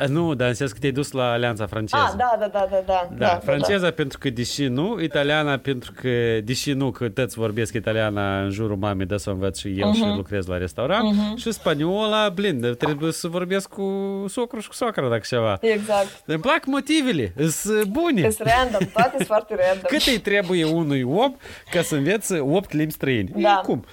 Nu, 0.09 0.35
dar 0.35 0.49
în 0.49 0.55
sens 0.55 0.73
că 0.73 0.79
te-ai 0.79 0.93
dus 0.93 1.11
la 1.11 1.31
Alianța 1.31 1.67
franceză. 1.67 2.03
Ah, 2.07 2.13
da, 2.17 2.37
da, 2.39 2.47
da, 2.47 2.69
da, 2.71 2.83
da. 2.87 3.09
Da, 3.11 3.27
da 3.27 3.41
franceza 3.45 3.79
da. 3.79 3.91
pentru 3.91 4.19
că 4.19 4.31
deși 4.31 4.67
nu, 4.67 5.01
italiana 5.01 5.57
pentru 5.57 5.93
că 6.01 6.09
deși 6.45 6.73
nu, 6.73 6.91
că 6.91 7.09
toți 7.09 7.39
vorbesc 7.39 7.75
italiana 7.75 8.43
în 8.43 8.51
jurul 8.51 8.77
mamei, 8.77 9.07
de 9.07 9.17
să 9.17 9.31
învăț 9.31 9.59
și 9.59 9.75
eu 9.81 9.91
uh-huh. 9.91 9.95
și 9.95 10.03
mhm. 10.03 10.17
lucrez 10.17 10.47
la 10.47 10.57
restaurant, 10.57 11.15
uh-huh. 11.15 11.37
și 11.37 11.53
spaniola, 11.53 12.29
blin, 12.29 12.75
trebuie 12.79 13.13
să 13.13 13.29
vorbesc 13.29 13.69
cu 13.69 13.85
socru 14.29 14.61
și 14.61 14.69
cu 14.69 14.75
soacra 14.75 15.09
dacă 15.09 15.23
ceva. 15.27 15.59
Exact. 15.61 16.23
Îmi 16.25 16.39
plac 16.39 16.65
motivele, 16.65 17.33
sunt 17.49 17.85
bune. 17.85 18.31
Sunt 18.31 18.49
random, 18.49 18.89
toate 18.93 19.13
sunt 19.17 19.27
foarte 19.27 19.55
random. 19.55 19.83
Cât 19.89 20.07
îi 20.07 20.19
trebuie 20.19 20.65
unui 20.65 21.03
om 21.03 21.35
ca 21.71 21.83
să 21.83 21.95
învețe 21.95 22.39
8 22.39 22.73
limbi 22.73 22.93
străini? 22.93 23.31
Da. 23.37 23.61
Cum? 23.65 23.85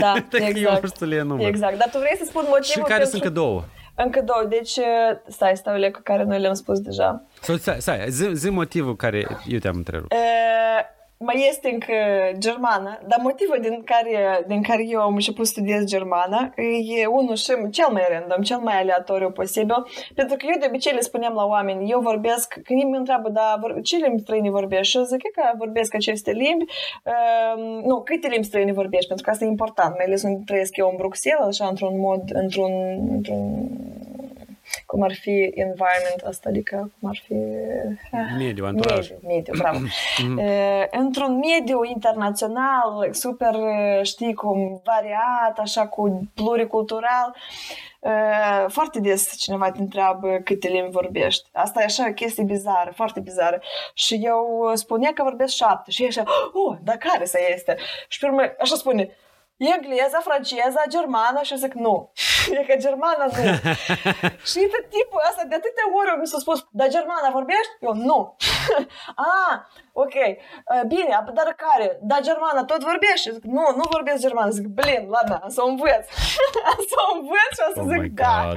Da, 0.00 0.14
exact. 0.48 0.82
eu 0.82 0.90
să 0.96 1.04
le 1.04 1.22
număr. 1.22 1.46
Exact, 1.46 1.78
dar 1.78 1.88
tu 1.92 1.98
vrei 1.98 2.16
să 2.18 2.24
spun 2.28 2.42
motivul 2.42 2.64
Și 2.64 2.78
care 2.78 2.88
pentru... 2.88 3.08
sunt 3.08 3.22
încă 3.22 3.34
două? 3.34 3.64
Încă 3.96 4.20
două, 4.20 4.44
deci 4.48 4.78
stai, 5.28 5.56
stai, 5.56 5.78
Lecu, 5.78 6.00
care 6.02 6.22
noi 6.22 6.40
le-am 6.40 6.54
spus 6.54 6.80
deja. 6.80 7.22
Stai, 7.40 7.80
stai 7.80 8.10
zi, 8.10 8.34
zi 8.34 8.50
motivul 8.50 8.96
care 8.96 9.26
eu 9.46 9.58
te-am 9.58 9.76
întrerupt. 9.76 10.12
Uh, 10.12 10.80
mai 11.18 11.46
este 11.48 11.70
încă 11.72 11.94
germană, 12.38 12.98
dar 13.08 13.18
motivul 13.22 13.58
din 13.60 13.82
care, 13.84 14.44
din 14.46 14.62
care 14.62 14.84
eu 14.86 15.00
am 15.00 15.14
început 15.14 15.46
să 15.46 15.52
studiez 15.52 15.84
germană 15.84 16.52
e 16.98 17.06
unul 17.06 17.34
și 17.34 17.52
cel 17.70 17.88
mai 17.92 18.02
random, 18.10 18.42
cel 18.42 18.58
mai 18.58 18.80
aleatoriu 18.80 19.30
posibil, 19.30 19.86
pentru 20.14 20.36
că 20.36 20.46
eu 20.48 20.58
de 20.58 20.66
obicei 20.68 20.92
le 20.92 21.00
spuneam 21.00 21.34
la 21.34 21.44
oameni, 21.44 21.90
eu 21.90 22.00
vorbesc, 22.00 22.52
când 22.64 22.80
ei 22.80 22.88
mă 22.88 22.96
întreabă, 22.96 23.28
da, 23.28 23.60
ce 23.82 23.96
limbi 23.96 24.20
străini 24.20 24.50
vorbești? 24.50 24.90
Și 24.90 24.96
eu 24.96 25.02
zic 25.02 25.22
că 25.32 25.42
vorbesc 25.58 25.94
aceste 25.94 26.30
limbi, 26.30 26.64
uh, 27.04 27.82
nu, 27.84 28.02
câte 28.02 28.28
limbi 28.28 28.46
străini 28.46 28.72
vorbești, 28.72 29.06
pentru 29.06 29.24
că 29.24 29.30
asta 29.30 29.44
e 29.44 29.48
important, 29.48 29.94
mai 29.96 30.04
ales 30.04 30.22
când 30.22 30.44
trăiesc 30.44 30.76
eu 30.76 30.88
în 30.90 30.96
Bruxelles, 30.96 31.46
așa, 31.46 31.66
într-un 31.68 32.00
mod, 32.00 32.22
într-un, 32.32 32.72
într-un 33.10 33.68
cum 34.86 35.02
ar 35.02 35.14
fi 35.14 35.52
environment 35.54 36.20
asta, 36.26 36.48
adică 36.48 36.90
cum 37.00 37.08
ar 37.08 37.22
fi... 37.24 37.34
Mediu, 38.38 38.64
anturaj. 38.64 39.10
Mediu, 39.10 39.28
mediu 39.28 39.54
bravo. 39.58 39.78
Într-un 41.04 41.38
mediu 41.38 41.84
internațional, 41.84 43.08
super, 43.10 43.54
știi, 44.02 44.34
cum 44.34 44.80
variat, 44.84 45.58
așa, 45.58 45.86
cu 45.86 46.30
pluricultural, 46.34 47.34
foarte 48.68 49.00
des 49.00 49.36
cineva 49.36 49.70
te 49.70 49.80
întreabă 49.80 50.40
câte 50.44 50.68
limbi 50.68 50.90
vorbești. 50.90 51.48
Asta 51.52 51.80
e 51.80 51.84
așa 51.84 52.06
o 52.08 52.12
chestie 52.12 52.42
bizară, 52.44 52.92
foarte 52.94 53.20
bizară. 53.20 53.60
Și 53.94 54.20
eu 54.22 54.70
spunea 54.74 55.12
că 55.12 55.22
vorbesc 55.22 55.54
șapte 55.54 55.90
și 55.90 56.02
e 56.02 56.06
așa, 56.06 56.22
oh, 56.52 56.76
dar 56.82 56.96
care 56.96 57.24
să 57.24 57.38
este? 57.54 57.76
Și 58.08 58.18
pe 58.18 58.26
urmă, 58.26 58.42
așa 58.60 58.74
spune, 58.74 59.10
engleza, 59.56 60.18
franceza, 60.18 60.82
germană 60.88 61.42
și 61.42 61.52
eu 61.52 61.58
zic 61.58 61.72
nu. 61.72 62.12
E 62.58 62.64
că 62.64 62.76
germana 62.76 63.24
nu. 63.24 63.32
și 64.50 64.60
pe 64.72 64.80
tipul 64.92 65.20
ăsta 65.28 65.44
de 65.48 65.54
atâtea 65.54 65.86
ori 65.98 66.20
mi 66.20 66.26
s-a 66.26 66.38
spus, 66.38 66.66
dar 66.70 66.88
germana 66.88 67.30
vorbești? 67.32 67.72
Eu 67.80 67.94
nu. 67.94 68.36
ah, 69.38 69.54
ok. 69.92 70.14
Bine, 70.86 71.24
dar 71.34 71.56
care? 71.64 71.98
Dar 72.02 72.20
germana 72.20 72.64
tot 72.64 72.82
vorbești? 72.82 73.32
Zic, 73.32 73.44
nu, 73.44 73.64
nu 73.76 73.84
vorbesc 73.90 74.20
germană. 74.20 74.50
Zic, 74.50 74.66
blin, 74.66 75.08
ladna, 75.08 75.44
să 75.46 75.62
o 75.62 75.66
învăț. 75.66 76.04
să 76.90 76.96
o 77.10 77.14
învăț 77.16 77.50
și 77.56 77.62
o 77.68 77.72
să 77.72 77.80
oh 77.80 77.86
zic 77.90 78.14
da. 78.14 78.52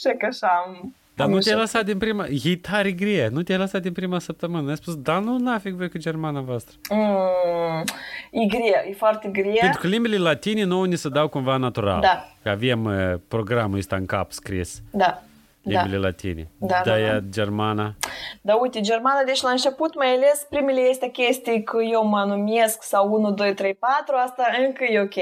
și 0.00 0.16
că 0.18 0.26
așa 0.26 0.64
am 0.66 0.94
dar 1.22 1.34
nu 1.34 1.38
te-ai 1.38 1.56
lăsat 1.56 1.84
din 1.84 1.98
prima... 1.98 2.26
E 2.44 2.56
tare 2.56 2.90
grie. 2.90 3.28
Nu 3.32 3.42
te-ai 3.42 3.58
lăsat 3.58 3.82
din 3.82 3.92
prima 3.92 4.18
săptămână. 4.18 4.70
Ai 4.70 4.76
spus, 4.76 4.96
da, 4.96 5.18
nu, 5.18 5.38
nafig 5.38 5.74
voi 5.74 5.90
cu 5.90 5.98
germana 5.98 6.40
voastră. 6.40 6.76
Mm, 6.90 7.84
e 8.30 8.46
grie, 8.46 8.86
e 8.88 8.92
foarte 8.92 9.28
grie. 9.28 9.58
Pentru 9.60 9.80
că 9.80 9.86
limbile 9.86 10.16
latine 10.16 10.64
nouă 10.64 10.86
ni 10.86 10.96
se 10.96 11.08
dau 11.08 11.28
cumva 11.28 11.56
natural. 11.56 12.00
Da. 12.00 12.28
Că 12.42 12.48
avem 12.48 12.84
uh, 12.84 13.14
programul 13.28 13.78
ăsta 13.78 13.96
în 13.96 14.06
cap 14.06 14.32
scris. 14.32 14.82
Da. 14.90 15.22
Limbile 15.62 15.96
da. 15.96 16.02
latine. 16.02 16.48
Da, 16.58 16.80
da, 16.84 16.96
da. 16.98 17.20
germana. 17.30 17.94
Da, 18.40 18.54
uite, 18.54 18.80
germana, 18.80 19.22
deci 19.26 19.42
la 19.42 19.50
început, 19.50 19.94
mai 19.94 20.14
ales 20.14 20.46
primele 20.50 20.80
este 20.80 21.08
chestii 21.08 21.62
că 21.62 21.78
eu 21.92 22.06
mă 22.06 22.24
numesc 22.24 22.82
sau 22.82 23.12
1, 23.12 23.30
2, 23.30 23.54
3, 23.54 23.74
4, 23.74 24.14
asta 24.24 24.46
încă 24.66 24.84
e 24.84 25.00
ok. 25.00 25.14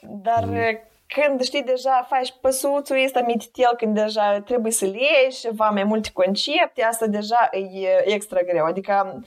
Dar 0.00 0.44
mm 0.44 0.86
când 1.14 1.42
știi 1.42 1.62
deja 1.62 2.06
faci 2.08 2.34
păsuțul 2.40 3.04
ăsta 3.04 3.20
mititel, 3.20 3.74
când 3.76 3.94
deja 3.94 4.40
trebuie 4.40 4.72
să-l 4.72 4.94
ieși 4.94 5.38
și 5.38 5.48
va 5.52 5.68
mai 5.70 5.84
multe 5.84 6.10
concepte, 6.12 6.82
asta 6.82 7.06
deja 7.06 7.48
e 7.52 8.12
extra 8.12 8.40
greu. 8.40 8.64
Adică, 8.64 9.22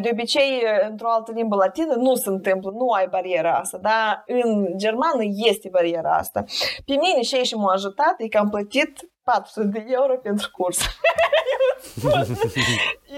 de 0.00 0.08
obicei, 0.12 0.62
într-o 0.88 1.10
altă 1.10 1.32
limbă 1.34 1.56
latină 1.56 1.94
nu 1.94 2.14
se 2.14 2.28
întâmplă, 2.28 2.70
nu 2.70 2.90
ai 2.90 3.06
bariera 3.06 3.54
asta, 3.54 3.78
dar 3.78 4.24
în 4.26 4.66
germană 4.76 5.22
este 5.22 5.68
bariera 5.68 6.10
asta. 6.10 6.44
Pe 6.84 6.94
mine 6.94 7.22
și 7.22 7.34
ei 7.34 7.44
și 7.44 7.54
m-au 7.54 7.68
ajutat, 7.68 8.14
e 8.18 8.28
că 8.28 8.38
am 8.38 8.48
plătit 8.48 9.10
400 9.22 9.66
de 9.66 9.84
euro 9.88 10.16
pentru 10.16 10.50
curs. 10.52 10.78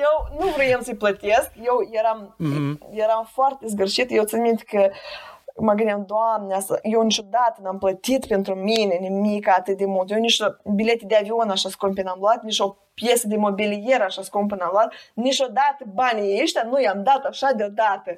eu 0.06 0.14
nu 0.38 0.46
vreau 0.46 0.80
să-i 0.80 0.96
plătesc, 0.96 1.50
eu 1.64 1.88
eram, 1.90 2.36
mm-hmm. 2.36 2.94
eram 2.94 3.28
foarte 3.32 3.66
zgârșit, 3.66 4.10
eu 4.10 4.24
țin 4.24 4.40
minte 4.40 4.64
că 4.64 4.90
mă 5.60 5.72
gândeam, 5.72 6.04
Doamne, 6.06 6.54
asta, 6.54 6.78
eu 6.82 7.02
niciodată 7.02 7.60
n-am 7.62 7.78
plătit 7.78 8.26
pentru 8.26 8.54
mine 8.54 8.94
nimic 9.00 9.48
atât 9.48 9.76
de 9.76 9.84
mult. 9.84 10.10
Eu 10.10 10.18
nici 10.18 10.38
bilete 10.74 11.04
de 11.06 11.16
avion 11.16 11.50
așa 11.50 11.68
scumpe 11.68 12.02
n-am 12.02 12.18
luat, 12.20 12.42
nici 12.42 12.58
o 12.58 12.76
piesă 12.94 13.26
de 13.26 13.36
mobilier 13.36 14.00
așa 14.00 14.22
scumpă 14.22 14.54
n-am 14.54 14.68
luat, 14.72 14.92
niciodată 15.14 15.84
banii 15.94 16.40
ăștia 16.42 16.62
nu 16.62 16.80
i-am 16.80 17.02
dat 17.02 17.24
așa 17.24 17.52
deodată. 17.56 18.16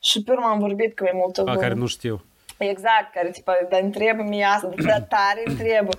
Și 0.00 0.22
pe 0.22 0.32
urmă 0.32 0.46
am 0.46 0.58
vorbit 0.58 0.96
cu 0.96 1.02
mai 1.02 1.12
multă 1.14 1.42
lume. 1.42 1.56
care 1.56 1.74
nu 1.74 1.86
știu. 1.86 2.24
Exact, 2.68 3.12
care 3.14 3.30
tipa, 3.30 3.58
dar 3.70 3.80
întrebă 3.80 4.22
mi 4.22 4.44
asta, 4.44 4.68
dar 4.86 5.06
tare 5.08 5.42
întrebă. 5.50 5.90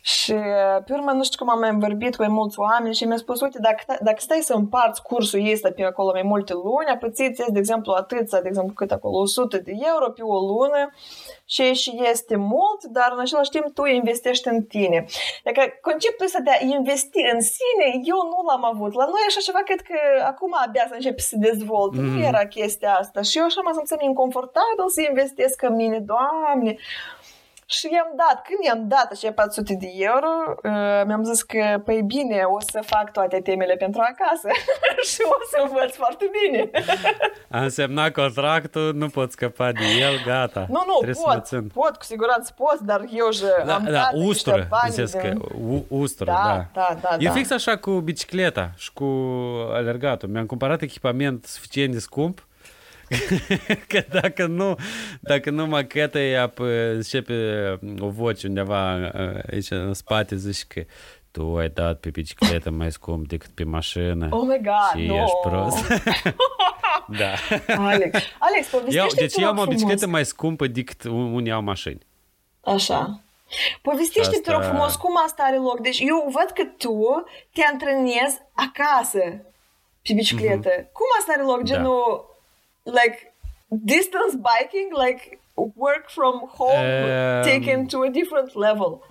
Și 0.00 0.32
pe 0.86 0.92
urmă 0.92 1.10
nu 1.10 1.24
știu 1.24 1.44
cum 1.44 1.50
am 1.50 1.58
mai 1.58 1.74
vorbit 1.74 2.16
cu 2.16 2.22
mai 2.22 2.32
mulți 2.32 2.58
oameni 2.58 2.94
și 2.94 3.04
mi-a 3.04 3.16
spus, 3.16 3.40
uite, 3.40 3.58
dacă, 3.60 3.82
dacă 4.00 4.16
stai 4.18 4.40
să 4.40 4.54
împarți 4.54 5.02
cursul 5.02 5.50
ăsta 5.52 5.70
pe 5.70 5.84
acolo 5.84 6.10
mai 6.12 6.22
multe 6.22 6.52
luni, 6.52 6.94
apățiți, 6.94 7.52
de 7.52 7.58
exemplu, 7.58 7.92
atâția, 7.92 8.40
de 8.40 8.48
exemplu, 8.48 8.74
cât 8.74 8.90
acolo, 8.90 9.18
100 9.18 9.58
de 9.58 9.72
euro 9.92 10.10
pe 10.10 10.22
o 10.22 10.38
lună 10.38 10.92
și 11.44 11.72
și 11.72 11.90
este 12.10 12.36
mult, 12.36 12.80
dar 12.96 13.10
în 13.14 13.20
același 13.20 13.50
timp 13.50 13.66
tu 13.74 13.84
investești 13.84 14.48
în 14.48 14.62
tine. 14.62 15.04
Adică 15.44 15.62
conceptul 15.80 16.26
ăsta 16.26 16.40
de 16.40 16.50
a 16.50 16.64
investi 16.76 17.20
în 17.32 17.40
sine, 17.40 17.86
eu 18.12 18.20
nu 18.32 18.38
l-am 18.48 18.64
avut. 18.72 18.92
La 19.00 19.04
noi 19.04 19.24
așa 19.28 19.40
ceva 19.48 19.62
cred 19.68 19.80
că 19.80 19.98
acum 20.32 20.52
abia 20.64 20.84
să 20.88 20.94
începe 20.94 21.20
să 21.20 21.28
se 21.28 21.36
dezvolte. 21.48 22.00
Mm. 22.00 22.06
Nu 22.06 22.18
era 22.30 22.44
chestia 22.46 22.92
asta. 23.02 23.20
Și 23.22 23.38
eu 23.38 23.44
așa 23.44 23.60
m-am 23.60 23.74
simțit 23.78 24.00
inconfortabil 24.10 24.88
să 24.96 25.00
investesc 25.08 25.62
în 25.62 25.74
mine, 25.74 25.98
Doamne. 26.10 26.76
Și 27.76 27.88
i-am 27.92 28.12
dat, 28.22 28.36
când 28.46 28.60
i-am 28.68 28.82
dat 28.88 29.08
așa 29.12 29.32
400 29.32 29.74
de 29.80 29.90
euro, 29.94 30.32
uh, 30.48 31.02
mi-am 31.06 31.24
zis 31.24 31.42
că, 31.42 31.80
păi 31.84 32.02
bine, 32.02 32.42
o 32.56 32.60
să 32.60 32.80
fac 32.86 33.12
toate 33.12 33.40
temele 33.40 33.74
pentru 33.74 34.00
acasă 34.00 34.48
și 35.10 35.20
o 35.34 35.38
să 35.50 35.56
învăț 35.62 35.94
foarte 35.94 36.30
bine. 36.38 36.70
A 37.48 37.62
însemnat 37.62 38.12
contractul, 38.12 38.94
nu 38.94 39.08
pot 39.08 39.30
scăpa 39.30 39.72
de 39.72 39.84
el, 40.00 40.14
gata. 40.26 40.66
Nu, 40.68 40.82
nu, 40.86 40.96
Trebuie 41.00 41.24
pot, 41.24 41.46
să 41.46 41.60
pot, 41.72 41.96
cu 41.96 42.04
siguranță 42.04 42.54
pot, 42.56 42.78
dar 42.80 43.04
eu 43.12 43.30
și 43.30 43.42
da, 43.64 43.74
am 43.74 43.84
da, 43.84 43.90
dat 43.90 44.12
ustură, 44.14 44.66
bani 44.68 44.94
de... 44.94 45.18
că 45.18 45.34
ustură, 45.88 46.30
da, 46.30 46.66
da. 46.72 46.96
da, 47.02 47.08
da 47.08 47.16
e 47.18 47.26
da. 47.26 47.32
fix 47.32 47.50
așa 47.50 47.76
cu 47.76 47.90
bicicleta 47.90 48.70
și 48.76 48.92
cu 48.92 49.04
alergatul. 49.72 50.28
Mi-am 50.28 50.46
cumpărat 50.46 50.82
echipament 50.82 51.44
suficient 51.44 51.92
de 51.92 51.98
scump 51.98 52.44
că 53.88 54.04
dacă 54.20 54.46
nu, 54.46 54.76
dacă 55.20 55.50
nu 55.50 55.66
macheta 55.66 56.20
ea 56.20 56.52
începe 56.94 57.34
o 57.98 58.08
voce 58.08 58.46
undeva 58.46 59.10
aici 59.50 59.70
în 59.70 59.94
spate, 59.94 60.36
zici 60.36 60.64
că 60.64 60.82
tu 61.30 61.56
ai 61.56 61.68
dat 61.68 62.00
pe 62.00 62.10
bicicletă 62.10 62.70
mai 62.70 62.92
scump 62.92 63.28
decât 63.28 63.50
pe 63.50 63.64
mașină. 63.64 64.28
Oh 64.30 64.42
my 64.42 64.60
God, 64.62 65.00
și 65.00 65.06
no. 65.06 65.14
ești 65.14 65.36
prost. 65.42 65.86
da. 67.20 67.32
Alex, 67.76 68.18
Alex 68.38 68.68
povestește 68.70 69.14
Deci 69.20 69.36
eu 69.36 69.48
am 69.48 69.58
o 69.58 69.64
bicicletă 69.64 70.06
mai 70.06 70.24
scumpă 70.24 70.66
decât 70.66 71.04
unii 71.04 71.52
au 71.52 71.62
mașini. 71.62 72.06
Așa. 72.64 73.20
Povestește, 73.82 74.36
asta... 74.36 74.40
te 74.44 74.50
rog 74.50 74.62
frumos, 74.62 74.96
cum 74.96 75.12
asta 75.24 75.42
are 75.42 75.56
loc? 75.56 75.80
Deci 75.80 76.00
eu 76.00 76.30
văd 76.32 76.50
că 76.54 76.64
tu 76.76 77.24
te 77.52 77.62
antrenezi 77.72 78.38
acasă 78.52 79.18
pe 80.02 80.12
bicicletă. 80.14 80.70
Mm-hmm. 80.70 80.92
Cum 80.92 81.06
asta 81.18 81.32
are 81.32 81.42
loc? 81.42 81.56
Da. 81.56 81.62
Genul, 81.62 82.29
like 82.90 83.32
distance 83.68 84.34
biking, 84.36 84.90
like 85.06 85.40
work 85.54 86.08
from 86.08 86.34
home 86.48 86.76
um, 86.76 87.42
taken 87.42 87.86
to 87.86 88.02
a 88.02 88.08
different 88.08 88.54
level. 88.54 89.02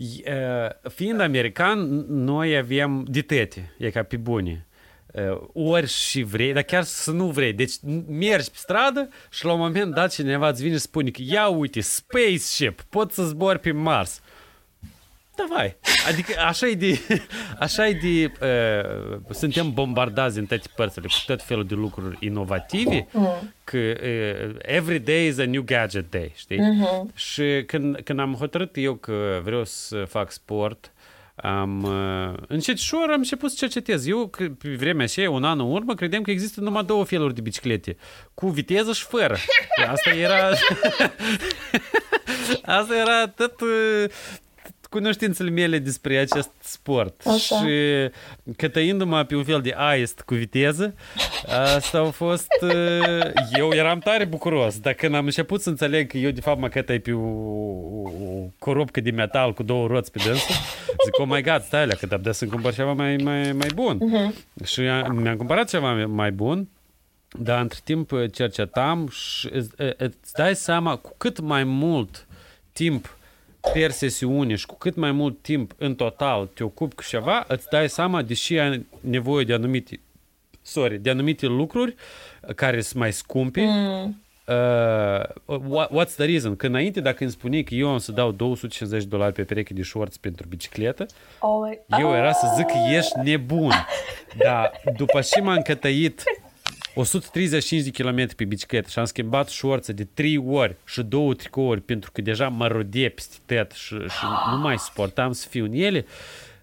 Uh, 0.00 0.88
fiind 0.88 1.20
american, 1.20 2.04
noi 2.08 2.56
avem 2.56 3.04
ditete, 3.08 3.74
e 3.78 3.90
ca 3.90 4.02
pe 4.02 4.16
bune. 4.16 4.66
Uh, 5.12 5.40
ori 5.52 5.86
și 5.86 6.22
vrei, 6.22 6.52
dar 6.52 6.62
chiar 6.62 6.82
să 6.82 7.10
nu 7.10 7.26
vrei. 7.26 7.52
Deci 7.52 7.72
mergi 8.08 8.50
pe 8.50 8.56
stradă 8.56 9.08
și 9.30 9.44
la 9.44 9.52
un 9.52 9.58
moment 9.58 9.94
dat 9.94 10.12
cineva 10.12 10.48
îți 10.48 10.62
vine 10.62 10.74
și 10.74 10.80
spune 10.80 11.10
că 11.10 11.20
ia 11.24 11.48
uite, 11.48 11.80
spaceship, 11.80 12.80
poți 12.80 13.14
să 13.14 13.22
zbori 13.22 13.58
pe 13.58 13.72
Mars. 13.72 14.20
Davai. 15.48 15.76
Adică 16.08 16.40
așa 16.46 16.66
e 16.66 16.74
de... 16.74 17.00
Așa 17.58 17.88
e 17.88 17.92
de... 17.92 18.32
Uh, 18.42 19.18
suntem 19.30 19.72
bombardați 19.72 20.38
în 20.38 20.46
toate 20.46 20.68
părțile 20.76 21.06
cu 21.06 21.14
tot 21.26 21.42
felul 21.42 21.66
de 21.66 21.74
lucruri 21.74 22.16
inovative, 22.20 23.08
mm. 23.12 23.52
că 23.64 23.76
uh, 23.76 24.54
every 24.62 24.98
day 24.98 25.26
is 25.26 25.38
a 25.38 25.44
new 25.44 25.62
gadget 25.62 26.10
day, 26.10 26.32
știi? 26.36 26.58
Mm-hmm. 26.58 27.14
Și 27.14 27.62
când, 27.66 28.00
când 28.04 28.20
am 28.20 28.34
hotărât 28.34 28.76
eu 28.76 28.94
că 28.94 29.40
vreau 29.42 29.64
să 29.64 30.04
fac 30.08 30.30
sport, 30.30 30.92
am, 31.34 31.82
uh, 31.82 32.42
încet 32.48 32.78
și 32.78 32.94
am 32.94 33.10
început 33.10 33.50
să 33.50 33.56
cercetez. 33.58 34.06
Eu, 34.06 34.30
pe 34.58 34.68
vremea 34.76 35.04
aceea, 35.04 35.30
un 35.30 35.44
an 35.44 35.60
în 35.60 35.70
urmă, 35.70 35.94
credeam 35.94 36.22
că 36.22 36.30
există 36.30 36.60
numai 36.60 36.84
două 36.84 37.04
feluri 37.04 37.34
de 37.34 37.40
biciclete. 37.40 37.96
Cu 38.34 38.48
viteză 38.48 38.92
și 38.92 39.04
fără. 39.04 39.36
Asta 39.86 40.10
era... 40.10 40.48
Asta 42.78 42.96
era 42.96 43.28
tot 43.28 43.60
uh, 43.60 44.04
cunoștințele 44.90 45.50
mele 45.50 45.78
despre 45.78 46.16
acest 46.16 46.50
sport. 46.58 47.26
Așa. 47.26 47.56
Și 47.56 47.72
cătăindu-mă 48.56 49.24
pe 49.24 49.36
un 49.36 49.44
fel 49.44 49.60
de 49.60 49.74
aist 49.76 50.20
cu 50.20 50.34
viteză, 50.34 50.94
asta 51.76 51.98
a 51.98 52.10
fost... 52.10 52.48
Uh, 52.60 53.30
eu 53.58 53.72
eram 53.72 53.98
tare 53.98 54.24
bucuros, 54.24 54.78
dar 54.78 54.92
când 54.92 55.14
am 55.14 55.24
început 55.24 55.60
să 55.60 55.68
înțeleg 55.68 56.10
că 56.10 56.16
eu 56.16 56.30
de 56.30 56.40
fapt 56.40 56.60
mă 56.60 56.68
cătăi 56.68 56.98
pe 56.98 57.12
o, 57.12 57.20
o 57.20 58.46
corupcă 58.58 59.00
de 59.00 59.10
metal 59.10 59.52
cu 59.52 59.62
două 59.62 59.86
roți 59.86 60.12
pe 60.12 60.20
dânsul, 60.24 60.54
zic, 61.04 61.18
oh 61.18 61.26
my 61.28 61.42
god, 61.42 61.62
stai 61.62 61.82
alea, 61.82 61.96
că 61.96 62.16
dar 62.16 62.32
să-mi 62.32 62.50
cumpăr 62.50 62.74
ceva 62.74 62.92
mai, 62.92 63.16
mai, 63.16 63.52
mai 63.52 63.68
bun. 63.74 63.98
Uh-huh. 63.98 64.64
Și 64.64 64.80
mi-am 64.80 65.36
cumpărat 65.36 65.68
ceva 65.68 66.06
mai 66.06 66.30
bun, 66.30 66.68
dar 67.38 67.60
între 67.60 67.78
timp 67.84 68.10
cercetam 68.32 69.08
și 69.08 69.48
îți 69.96 70.32
dai 70.32 70.56
seama 70.56 70.96
cu 70.96 71.14
cât 71.16 71.40
mai 71.40 71.64
mult 71.64 72.26
timp 72.72 73.18
per 73.72 73.90
sesiune 73.90 74.54
și 74.54 74.66
cu 74.66 74.74
cât 74.74 74.96
mai 74.96 75.12
mult 75.12 75.42
timp 75.42 75.72
în 75.76 75.94
total 75.94 76.46
te 76.46 76.64
ocupi 76.64 76.94
cu 76.94 77.02
ceva, 77.02 77.44
îți 77.48 77.66
dai 77.70 77.88
seama, 77.88 78.22
deși 78.22 78.58
ai 78.58 78.86
nevoie 79.00 79.44
de 79.44 79.52
anumite, 79.52 80.00
sorry, 80.62 80.98
de 80.98 81.10
anumite 81.10 81.46
lucruri 81.46 81.94
care 82.54 82.80
sunt 82.80 83.00
mai 83.00 83.12
scumpe, 83.12 83.60
mm. 83.64 84.22
Uh, 84.50 85.86
what's 85.88 86.14
the 86.16 86.24
reason? 86.24 86.56
Că 86.56 86.66
înainte, 86.66 87.00
dacă 87.00 87.22
îmi 87.22 87.32
spuneai 87.32 87.62
că 87.62 87.74
eu 87.74 87.88
am 87.88 87.98
să 87.98 88.12
dau 88.12 88.32
250 88.32 89.04
dolari 89.04 89.32
pe 89.32 89.44
pereche 89.44 89.74
de 89.74 89.82
shorts 89.82 90.16
pentru 90.16 90.46
bicicletă, 90.48 91.06
oh 91.40 91.70
eu 91.98 92.14
era 92.14 92.32
să 92.32 92.52
zic 92.56 92.66
că 92.66 92.76
ești 92.96 93.18
nebun. 93.22 93.72
Dar 94.44 94.72
după 94.96 95.20
ce 95.20 95.40
m-am 95.40 95.60
cătăit 95.62 96.22
135 96.94 97.82
de 97.82 98.02
km 98.02 98.34
pe 98.36 98.44
bicicletă 98.44 98.88
și 98.90 98.98
am 98.98 99.04
schimbat 99.04 99.48
șorță 99.48 99.92
de 99.92 100.04
3 100.14 100.36
ori 100.36 100.76
și 100.86 101.02
două 101.02 101.34
tricouri 101.34 101.80
pentru 101.80 102.10
că 102.12 102.20
deja 102.20 102.48
mă 102.48 102.66
rodie 102.66 103.08
peste 103.08 103.36
tot 103.46 103.70
și, 103.70 103.94
și 103.94 104.24
nu 104.50 104.58
mai 104.58 104.78
suportam 104.78 105.32
să 105.32 105.46
fiu 105.48 105.64
în 105.64 105.72
ele, 105.72 106.06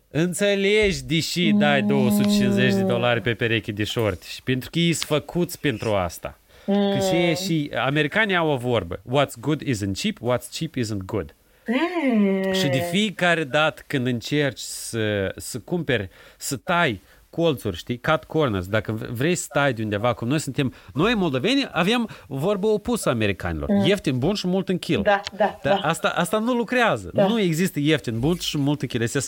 înțelegi 0.10 1.04
deși 1.04 1.52
dai 1.52 1.82
250 1.82 2.74
de 2.74 2.82
dolari 2.82 3.22
pe 3.22 3.34
pereche 3.34 3.72
de 3.72 3.84
șorți 3.84 4.34
și 4.34 4.44
pentru 4.44 4.70
că 4.70 4.80
ei 4.80 4.94
sunt 4.94 5.10
făcuți 5.10 5.60
pentru 5.60 5.94
asta. 5.94 6.40
Mm. 6.66 6.92
Că 6.92 7.06
și, 7.06 7.44
și 7.46 7.72
americanii 7.76 8.36
au 8.36 8.50
o 8.50 8.58
vorbă. 8.58 9.00
What's 9.00 9.40
good 9.40 9.62
isn't 9.62 10.02
cheap, 10.02 10.18
what's 10.18 10.50
cheap 10.58 10.76
isn't 10.76 11.06
good. 11.06 11.36
Mm. 12.14 12.54
Și 12.54 12.68
de 12.68 12.88
fiecare 12.92 13.44
dată 13.44 13.82
când 13.88 14.08
încerci 14.08 14.60
să, 14.60 15.34
să 15.36 15.60
cumperi, 15.60 16.10
să 16.38 16.56
tai 16.56 17.02
colțuri, 17.38 17.78
știi, 17.78 18.00
cut 18.00 18.24
corners. 18.24 18.68
Dacă 18.68 18.92
vrei 19.12 19.36
să 19.36 19.44
stai 19.44 19.74
de 19.74 19.84
undeva, 19.84 20.14
cum 20.14 20.28
noi 20.28 20.40
suntem, 20.40 20.74
noi 20.94 21.14
moldoveni 21.14 21.70
avem 21.72 22.10
vorbă 22.28 22.68
opusă 22.68 23.10
americanilor. 23.10 23.70
Mm. 23.70 23.86
Ieftin, 23.86 24.18
bun 24.18 24.34
și 24.34 24.48
mult 24.48 24.70
în 24.70 24.78
kill. 24.78 25.02
Da, 25.02 25.22
da, 25.38 25.60
Dar 25.64 25.80
da. 25.82 25.88
Asta, 25.88 26.08
asta 26.08 26.40
nu 26.40 26.54
lucrează. 26.54 27.10
Da. 27.14 27.28
Nu 27.28 27.40
există 27.40 27.80
ieftin, 27.80 28.20
bun 28.20 28.38
și 28.38 28.58
mult 28.58 28.82
în 28.82 28.88
kill. 28.88 29.04
Este 29.04 29.20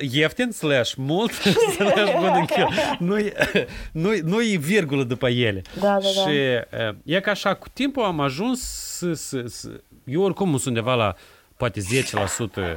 ieftin 0.00 0.50
slash 0.50 0.94
mult 0.96 1.32
slash 1.76 2.12
bun 2.18 2.32
în 2.34 2.44
kill. 2.44 2.68
Nu, 2.98 3.16
nu, 4.02 4.10
nu 4.24 4.42
e 4.42 4.56
virgulă 4.56 5.02
după 5.02 5.28
ele. 5.28 5.62
Da, 5.80 5.98
da, 6.02 6.08
și 6.08 6.36
da. 6.70 6.94
e 7.04 7.20
ca 7.20 7.30
așa, 7.30 7.54
cu 7.54 7.68
timpul 7.72 8.04
am 8.04 8.20
ajuns 8.20 8.60
să, 8.96 9.12
să, 9.12 9.42
să 9.46 9.68
eu 10.04 10.22
oricum 10.22 10.50
sunt 10.50 10.66
undeva 10.66 10.94
la 10.94 11.14
poate 11.56 11.80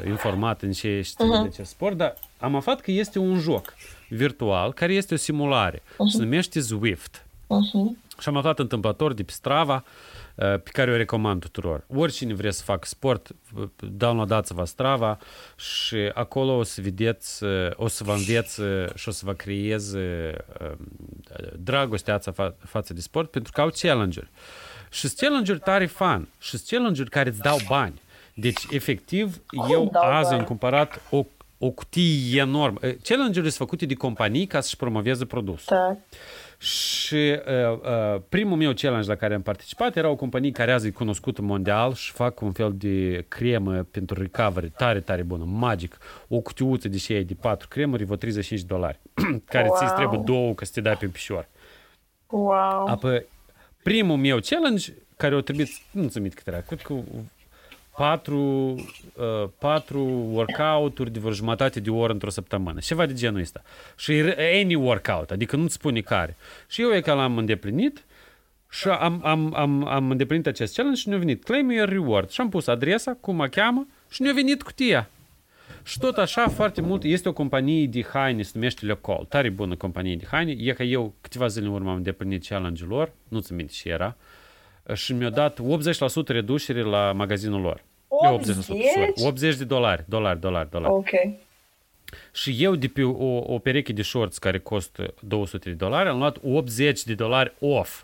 10% 0.03 0.07
informat 0.07 0.61
în 0.61 0.71
ce 0.71 1.01
știu 1.01 1.25
uh-huh. 1.25 1.43
de 1.43 1.49
ce 1.55 1.63
sport, 1.63 1.97
dar 1.97 2.13
am 2.39 2.55
aflat 2.55 2.81
că 2.81 2.91
este 2.91 3.19
un 3.19 3.39
joc 3.39 3.73
virtual 4.15 4.73
care 4.73 4.93
este 4.93 5.13
o 5.13 5.17
simulare. 5.17 5.79
Uh-huh. 5.79 6.11
Se 6.11 6.17
numește 6.17 6.59
Zwift. 6.59 7.25
Uh-huh. 7.25 8.19
Și 8.19 8.29
am 8.29 8.37
aflat 8.37 8.59
întâmplător 8.59 9.13
de 9.13 9.23
pe 9.23 9.31
Strava, 9.31 9.83
pe 10.35 10.69
care 10.71 10.91
o 10.91 10.95
recomand 10.95 11.41
tuturor. 11.41 11.83
Oricine 11.95 12.33
vrea 12.33 12.51
să 12.51 12.63
facă 12.63 12.87
sport, 12.87 13.31
downloadați-vă 13.77 14.63
Strava 14.65 15.17
și 15.55 15.95
acolo 16.13 16.57
o 16.57 16.63
să 16.63 16.81
vedeți, 16.81 17.43
o 17.73 17.87
să 17.87 18.03
vă 18.03 18.11
înveți 18.11 18.61
și 18.95 19.09
o 19.09 19.11
să 19.11 19.21
vă 19.25 19.33
creeze 19.33 20.35
dragostea 21.55 22.19
fa- 22.19 22.55
față 22.65 22.93
de 22.93 23.01
sport 23.01 23.31
pentru 23.31 23.51
că 23.51 23.61
au 23.61 23.69
challenge-uri. 23.81 24.29
Și 24.91 25.09
challenge-uri 25.17 25.59
tare 25.59 25.85
fun 25.85 26.27
și 26.39 26.57
challenge-uri 26.67 27.09
care 27.09 27.29
îți 27.29 27.39
dau 27.39 27.57
bani. 27.67 28.01
Deci, 28.33 28.61
efectiv, 28.69 29.41
eu 29.69 29.91
azi 29.93 30.33
am 30.33 30.43
cumpărat 30.43 31.01
o 31.09 31.25
o 31.63 31.69
cutie 31.69 32.39
enormă. 32.39 32.79
Challenge-urile 32.79 33.49
sunt 33.49 33.53
făcute 33.53 33.85
de 33.85 33.93
companii 33.93 34.45
ca 34.45 34.61
să-și 34.61 34.75
promoveze 34.75 35.25
produsul. 35.25 35.75
Da. 35.75 35.97
Și 36.57 37.15
uh, 37.15 37.79
uh, 38.15 38.21
primul 38.29 38.57
meu 38.57 38.73
challenge 38.73 39.07
la 39.07 39.15
care 39.15 39.33
am 39.33 39.41
participat 39.41 39.95
era 39.95 40.09
o 40.09 40.15
companie 40.15 40.51
care 40.51 40.71
azi 40.71 40.87
e 40.87 40.91
cunoscută 40.91 41.41
mondial 41.41 41.93
și 41.93 42.11
fac 42.11 42.41
un 42.41 42.51
fel 42.51 42.73
de 42.75 43.25
cremă 43.27 43.87
pentru 43.91 44.21
recovery, 44.21 44.69
tare, 44.69 44.99
tare 44.99 45.21
bună, 45.21 45.43
magic. 45.47 45.97
O 46.27 46.39
cutiuță 46.39 46.87
de 46.87 46.97
și 46.97 47.13
de 47.13 47.33
patru 47.41 47.67
cremuri, 47.67 48.03
vă 48.03 48.15
35 48.15 48.61
dolari, 48.61 48.99
care 49.53 49.67
wow. 49.67 49.77
ți 49.77 49.93
trebuie 49.95 50.21
două 50.25 50.53
ca 50.53 50.65
să 50.65 50.71
te 50.73 50.81
dai 50.81 50.97
pe 50.97 51.05
picior. 51.05 51.47
Wow. 52.27 52.87
Apoi, 52.87 53.25
primul 53.83 54.17
meu 54.17 54.39
challenge, 54.39 54.93
care 55.17 55.35
o 55.35 55.41
trebuie, 55.41 55.67
nu 55.91 56.07
ți 56.07 56.19
cât 56.19 56.47
era, 56.47 56.61
cred 56.61 56.81
că 56.81 56.93
patru, 57.97 58.39
uh, 59.13 59.49
patru 59.57 60.03
workout-uri 60.31 61.11
de 61.11 61.19
vreo 61.19 61.31
jumătate 61.31 61.79
de 61.79 61.89
oră 61.89 62.13
într-o 62.13 62.29
săptămână. 62.29 62.79
Ceva 62.79 63.05
de 63.05 63.13
genul 63.13 63.39
ăsta. 63.39 63.61
Și 63.97 64.23
any 64.61 64.75
workout, 64.75 65.31
adică 65.31 65.55
nu-ți 65.55 65.73
spune 65.73 66.01
care. 66.01 66.35
Și 66.67 66.81
eu 66.81 66.93
e 66.93 67.01
că 67.01 67.13
l-am 67.13 67.37
îndeplinit 67.37 68.03
și 68.69 68.87
am, 68.87 69.21
am, 69.23 69.53
am, 69.55 69.87
am 69.87 70.11
îndeplinit 70.11 70.47
acest 70.47 70.75
challenge 70.75 71.01
și 71.01 71.09
ne-a 71.09 71.17
venit 71.17 71.43
claim 71.43 71.71
your 71.71 71.89
reward. 71.89 72.29
Și 72.29 72.41
am 72.41 72.49
pus 72.49 72.67
adresa, 72.67 73.17
cum 73.19 73.35
mă 73.35 73.47
cheamă 73.47 73.87
și 74.09 74.21
ne-a 74.21 74.33
venit 74.33 74.63
cutia. 74.63 75.09
Și 75.83 75.99
tot 75.99 76.17
așa 76.17 76.47
foarte 76.47 76.81
mult, 76.81 77.03
este 77.03 77.29
o 77.29 77.33
companie 77.33 77.87
de 77.87 78.05
haine, 78.13 78.41
se 78.41 78.51
numește 78.53 78.85
Le 78.85 78.93
Col, 78.93 79.25
tare 79.29 79.49
bună 79.49 79.75
companie 79.75 80.15
de 80.15 80.25
haine, 80.31 80.51
e 80.57 80.73
că 80.73 80.83
eu 80.83 81.13
câteva 81.21 81.47
zile 81.47 81.65
în 81.65 81.73
urmă 81.73 81.89
am 81.89 81.95
îndeplinit 81.95 82.45
challenge-ul 82.47 82.89
lor, 82.89 83.11
nu-ți 83.27 83.53
minte 83.53 83.71
ce 83.73 83.89
era, 83.89 84.15
și 84.93 85.13
mi-a 85.13 85.29
dat 85.29 85.59
80% 86.23 86.27
reducere 86.27 86.81
la 86.81 87.11
magazinul 87.11 87.61
lor. 87.61 87.83
80? 88.07 89.25
80 89.25 89.55
de 89.55 89.63
dolari, 89.63 90.03
dolari, 90.07 90.39
dolari, 90.39 90.69
dolari. 90.69 90.93
Ok. 90.93 91.09
Și 92.33 92.55
eu 92.63 92.75
de 92.75 92.87
pe 92.87 93.03
o, 93.03 93.53
o 93.53 93.59
pereche 93.59 93.93
de 93.93 94.01
shorts 94.01 94.37
care 94.37 94.59
costă 94.59 95.13
200 95.19 95.69
de 95.69 95.75
dolari, 95.75 96.09
am 96.09 96.17
luat 96.17 96.37
80 96.43 97.03
de 97.03 97.13
dolari 97.13 97.53
off. 97.59 98.03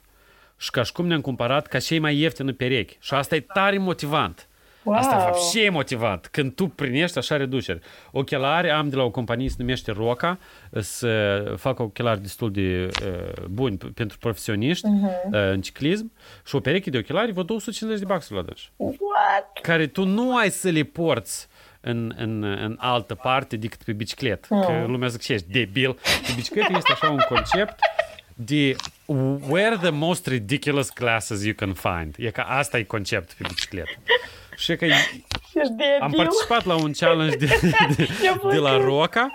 Și 0.58 0.72
ca 0.72 0.84
și 0.84 0.92
cum 0.92 1.08
ne-am 1.08 1.22
cumpărat 1.22 1.68
ca 1.68 1.80
cei 1.80 2.00
mai 2.00 2.18
ieftină 2.18 2.54
pereche. 2.54 2.96
Și 3.00 3.14
asta 3.14 3.36
e 3.36 3.40
tare 3.40 3.78
motivant. 3.78 4.48
Wow. 4.88 4.98
Asta 4.98 5.32
și 5.50 5.64
e 5.64 5.70
motivant. 5.70 6.28
Când 6.32 6.54
tu 6.54 6.68
primești 6.68 7.18
așa 7.18 7.38
reduceri. 7.38 7.80
Ochelari 8.12 8.70
am 8.70 8.90
de 8.90 8.96
la 8.96 9.04
o 9.04 9.10
companie 9.10 9.50
se 9.50 9.56
numește 9.58 9.92
Roca, 9.92 10.38
să 10.72 11.44
fac 11.58 11.80
ochelari 11.80 12.22
destul 12.22 12.52
de 12.52 12.90
uh, 13.04 13.46
buni 13.50 13.78
pentru 13.78 14.18
profesioniști 14.18 14.88
uh-huh. 14.88 15.32
uh, 15.32 15.52
în 15.52 15.62
ciclism 15.62 16.12
și 16.46 16.56
o 16.56 16.60
pereche 16.60 16.90
de 16.90 16.98
ochelari 16.98 17.32
vă 17.32 17.44
250 17.44 18.00
de 18.00 18.06
baxuri 18.06 18.40
la 18.40 18.46
deci. 18.46 18.72
What? 18.76 19.60
Care 19.62 19.88
tu 19.88 20.06
nu 20.06 20.36
ai 20.36 20.50
să 20.50 20.70
le 20.70 20.84
porți 20.84 21.48
în, 21.82 22.14
în, 22.18 22.44
în 22.44 22.76
altă 22.80 23.16
parte 23.16 23.56
decât 23.56 23.84
pe 23.84 23.94
bicicletă. 23.94 24.48
Uh. 24.50 24.66
Că 24.66 24.86
lumea 24.88 25.08
zic, 25.08 25.28
ești 25.28 25.52
debil. 25.52 25.94
Pe 25.94 26.32
bicicletă 26.36 26.74
este 26.76 26.92
așa 26.92 27.10
un 27.10 27.22
concept 27.30 27.80
de 28.36 28.76
where 29.48 29.78
the 29.78 29.90
most 29.90 30.28
ridiculous 30.28 30.90
classes 30.90 31.44
you 31.44 31.54
can 31.54 31.74
find. 31.74 32.16
E 32.18 32.32
ca 32.32 32.44
asta 32.44 32.78
e 32.78 32.84
concept 32.84 33.34
pe 33.34 33.44
bicicletă. 33.48 33.92
Și 34.58 34.76
că 34.76 34.86
am 36.00 36.12
participat 36.12 36.66
la 36.66 36.76
un 36.76 36.92
challenge 36.92 37.36
de, 37.36 37.46
de, 37.96 38.08
de 38.50 38.58
la 38.58 38.78
Roca 38.78 39.28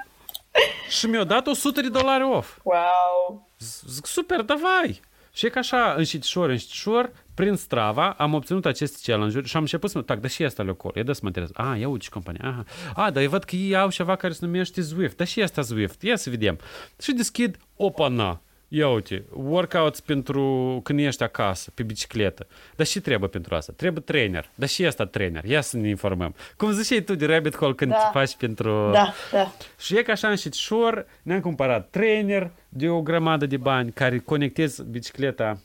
și 0.89 1.07
mi-au 1.07 1.24
dat 1.24 1.47
100 1.47 1.81
de 1.81 1.89
dolari 1.89 2.23
off. 2.23 2.59
Wow! 2.62 3.49
Zic, 3.86 4.07
super, 4.07 4.40
davai! 4.40 5.01
Și 5.32 5.47
e 5.47 5.49
ca 5.49 5.59
așa, 5.59 5.94
înșitișor, 5.97 6.49
înșitișor, 6.49 7.12
prin 7.35 7.55
Strava, 7.55 8.11
am 8.19 8.35
obținut 8.35 8.66
aceste 8.66 8.99
challenge-uri 9.03 9.49
și 9.49 9.57
am 9.57 9.62
început 9.62 9.90
să 9.90 9.99
mă, 9.99 10.05
tac, 10.05 10.19
dar 10.19 10.31
și 10.31 10.44
asta 10.44 10.62
locul, 10.62 10.93
e 10.94 11.03
da 11.03 11.12
să 11.12 11.20
mă 11.23 11.28
interesează. 11.28 11.70
Ah, 11.70 11.81
ia 11.81 11.89
uite 11.89 12.07
compania, 12.11 12.49
aha. 12.49 12.65
Ah, 13.05 13.12
dar 13.12 13.23
eu 13.23 13.28
văd 13.28 13.44
că 13.44 13.57
ei 13.57 13.77
au 13.77 13.90
ceva 13.90 14.16
care 14.16 14.32
se 14.32 14.44
numește 14.44 14.81
Zwift, 14.81 15.16
dar 15.16 15.27
și 15.27 15.43
asta 15.43 15.62
Zwift, 15.62 16.03
ia 16.03 16.16
să 16.16 16.31
vedem. 16.31 16.59
Și 17.03 17.12
deschid, 17.12 17.59
opa, 17.77 18.09
na, 18.09 18.40
Ia 18.74 18.89
uite, 18.89 19.24
workouts 19.32 20.01
pentru 20.01 20.81
când 20.82 20.99
ești 20.99 21.23
acasă, 21.23 21.70
pe 21.74 21.82
bicicletă. 21.82 22.47
Dar 22.77 22.86
și 22.86 23.01
trebuie 23.01 23.28
pentru 23.28 23.55
asta? 23.55 23.73
Trebuie 23.77 24.03
trainer. 24.03 24.51
Dar 24.55 24.69
și 24.69 24.86
asta 24.86 25.07
trainer. 25.07 25.44
Ia 25.44 25.61
să 25.61 25.77
ne 25.77 25.89
informăm. 25.89 26.35
Cum 26.57 26.70
ziceai 26.70 27.01
tu 27.01 27.15
de 27.15 27.27
rabbit 27.27 27.57
hole 27.57 27.74
când 27.74 27.90
Da. 27.90 27.97
te 27.97 28.19
faci 28.19 28.36
pentru... 28.36 28.90
Da, 28.93 29.12
da. 29.32 29.53
Și 29.78 29.97
e 29.97 30.03
ca 30.03 30.12
așa 30.12 30.35
și 30.35 30.51
șor, 30.53 31.07
ne-am 31.23 31.40
cumpărat 31.40 31.90
trainer 31.90 32.51
de 32.69 32.89
o 32.89 33.03
grămadă 33.03 33.47
de 33.47 33.57
bani 33.57 33.93
care 33.93 34.19
conectezi 34.19 34.85
bicicleta. 34.85 35.61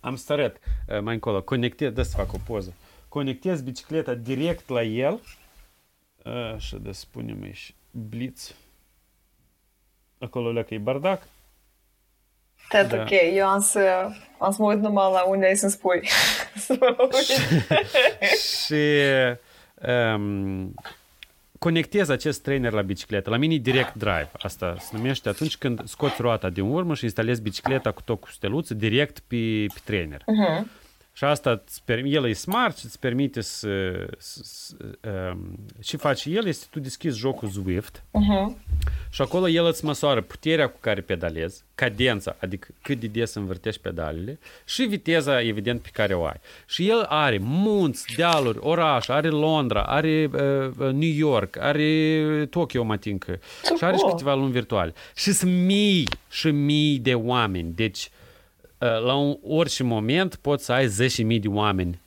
Am 0.00 0.16
să 0.16 0.32
arăt 0.32 0.56
uh, 0.88 1.00
mai 1.00 1.14
încolo. 1.14 1.42
Conectez, 1.42 1.92
dă 1.92 2.02
să 2.02 2.16
fac 2.16 2.32
o 2.32 2.38
poză. 2.46 2.74
Conectez 3.08 3.62
bicicleta 3.62 4.14
direct 4.14 4.68
la 4.68 4.82
el. 4.82 5.20
Așa, 6.54 6.76
de 6.76 6.92
spunem 6.92 7.42
aici. 7.42 7.74
Blitz. 7.90 8.54
Acolo 10.18 10.52
leacă 10.52 10.74
e 10.74 10.78
bardac. 10.78 11.22
Tot 12.68 12.88
Da. 12.88 13.00
ok, 13.02 13.10
eu 13.34 13.46
am 13.46 13.60
să, 13.60 14.08
am 14.38 14.50
să 14.52 14.62
mă 14.62 14.72
uit 14.72 14.80
numai 14.80 15.12
la 15.12 15.22
unde 15.22 15.46
ai 15.46 15.56
să-mi 15.56 15.72
spui. 15.72 16.08
Să 16.66 16.76
mă 16.80 16.96
uit. 17.00 17.38
și 18.64 18.82
um, 20.14 20.74
conectez 21.58 22.08
acest 22.08 22.42
trainer 22.42 22.72
la 22.72 22.82
bicicletă. 22.82 23.30
La 23.30 23.36
mine 23.36 23.54
e 23.54 23.58
direct 23.58 23.94
drive. 23.94 24.30
Asta 24.38 24.76
se 24.78 24.88
numește 24.92 25.28
atunci 25.28 25.56
când 25.56 25.88
scoți 25.88 26.20
roata 26.20 26.50
din 26.50 26.64
urmă 26.64 26.94
și 26.94 27.04
instalezi 27.04 27.42
bicicleta 27.42 27.90
cu 27.90 28.02
tot 28.02 28.20
cu 28.20 28.30
steluță 28.30 28.74
direct 28.74 29.18
pe, 29.18 29.66
pe 29.74 29.80
trainer. 29.84 30.22
Mhm. 30.26 30.70
Și 31.16 31.24
asta 31.24 31.62
îți 31.64 31.80
perm- 31.82 32.04
el 32.04 32.26
e 32.28 32.32
smart 32.32 32.76
și 32.78 32.84
îți 32.84 32.98
permite 32.98 33.40
să, 33.40 33.92
să, 34.18 34.40
să 34.42 34.74
um, 35.32 35.58
și 35.82 35.96
faci 35.96 36.24
el 36.24 36.46
este 36.46 36.66
tu 36.70 36.80
deschizi 36.80 37.18
jocul 37.18 37.48
Zwift 37.48 38.02
Mhm. 38.10 38.56
și 39.10 39.22
acolo 39.22 39.48
el 39.48 39.66
îți 39.66 39.84
măsoară 39.84 40.20
puterea 40.20 40.66
cu 40.68 40.76
care 40.80 41.00
pedalezi, 41.00 41.62
cadența, 41.74 42.36
adică 42.40 42.68
cât 42.82 43.00
de 43.00 43.06
des 43.06 43.34
învârtești 43.34 43.80
pedalele 43.80 44.38
și 44.64 44.82
viteza, 44.82 45.40
evident, 45.42 45.80
pe 45.80 45.88
care 45.92 46.14
o 46.14 46.24
ai. 46.24 46.40
Și 46.66 46.88
el 46.88 47.02
are 47.08 47.38
munți, 47.42 48.14
dealuri, 48.16 48.58
oraș, 48.60 49.08
are 49.08 49.28
Londra, 49.28 49.82
are 49.82 50.30
uh, 50.32 50.40
uh, 50.86 50.92
New 50.92 51.12
York, 51.14 51.56
are 51.58 52.46
Tokyo, 52.50 52.82
mă 52.82 52.96
tincă, 52.96 53.38
și 53.76 53.84
are 53.84 53.94
și 53.96 54.00
cool. 54.02 54.12
câteva 54.12 54.34
luni 54.34 54.52
virtuale. 54.52 54.94
Și 55.14 55.32
sunt 55.32 55.52
mii 55.52 56.08
și 56.30 56.50
mii 56.50 56.98
de 56.98 57.14
oameni. 57.14 57.72
Deci, 57.74 57.98
uh, 57.98 58.15
la 58.78 59.14
un 59.14 59.36
orice 59.42 59.82
moment 59.82 60.34
poți 60.34 60.64
să 60.64 60.72
ai 60.72 60.86
10.000 60.86 61.40
de 61.40 61.48
oameni 61.48 62.00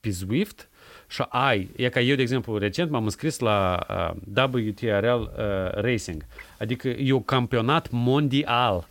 pe 0.00 0.10
Zwift 0.10 0.68
și 1.08 1.24
ai, 1.28 1.70
e 1.76 1.88
ca 1.88 2.00
eu, 2.00 2.16
de 2.16 2.22
exemplu, 2.22 2.58
recent 2.58 2.90
m-am 2.90 3.04
înscris 3.04 3.38
la 3.38 3.86
uh, 4.34 4.50
WTRL 4.52 5.20
uh, 5.20 5.28
Racing, 5.72 6.24
adică 6.58 6.88
e 6.88 7.12
un 7.12 7.24
campionat 7.24 7.90
mondial 7.90 8.88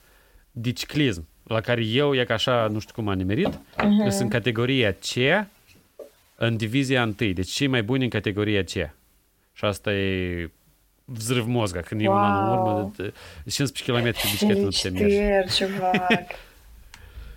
de 0.52 0.72
ciclism, 0.72 1.28
la 1.44 1.62
care 1.62 1.82
eu, 1.86 2.16
e 2.16 2.24
ca 2.24 2.34
așa, 2.34 2.68
nu 2.72 2.80
știu 2.80 2.94
cum 2.94 3.08
am 3.08 3.18
nimerit, 3.18 3.48
uh-huh. 3.54 4.10
sunt 4.10 4.20
în 4.20 4.28
categoria 4.28 4.92
C, 4.92 5.14
în 6.36 6.58
divizia 6.58 7.04
1, 7.04 7.32
deci 7.32 7.50
cei 7.50 7.68
mai 7.68 7.84
buni 7.84 8.04
în 8.04 8.10
categoria 8.10 8.64
C. 8.64 8.72
Și 9.54 9.66
asta 9.66 9.94
e 9.94 10.50
vzrâv 11.06 11.46
mozga, 11.48 11.80
când 11.80 12.02
e 12.02 12.08
un 12.08 12.18
an 12.18 12.44
în 12.44 12.58
urmă, 12.58 12.72
Wow. 12.72 12.94
de, 12.96 13.04
de 13.44 13.50
15 13.50 13.92
km 13.92 14.04
pe 14.04 14.28
bicicletă 14.32 14.60
nu 14.60 14.70
te 14.70 14.90
mergi. 14.90 15.16
Felicitări, 15.16 15.52
ceva. 15.54 15.92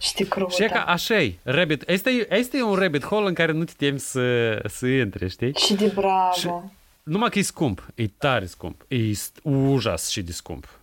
Știi 0.03 0.25
crută. 0.25 0.55
Și 0.55 0.63
e 0.63 0.69
ca 0.69 0.83
așa 0.85 1.21
e, 1.23 1.35
rabbit, 1.43 1.89
asta 1.89 2.11
e, 2.11 2.29
asta 2.41 2.57
e 2.57 2.63
un 2.63 2.75
rabbit 2.75 3.05
hole 3.05 3.29
în 3.29 3.35
care 3.35 3.53
nu 3.53 3.65
te 3.65 3.73
temi 3.77 3.99
să, 4.01 4.59
să 4.69 4.87
intri, 4.87 5.29
știi? 5.31 5.53
Și 5.55 5.75
de 5.75 5.87
bravo. 5.95 6.33
Și- 6.35 6.51
Numai 7.03 7.29
că 7.31 7.39
e 7.39 7.43
scump, 7.43 7.87
e 7.95 8.07
tare 8.07 8.47
scump, 8.47 8.85
e 8.89 8.97
st- 9.11 9.43
ujas 9.43 10.09
și 10.09 10.23
de 10.23 10.33
scump. 10.33 10.81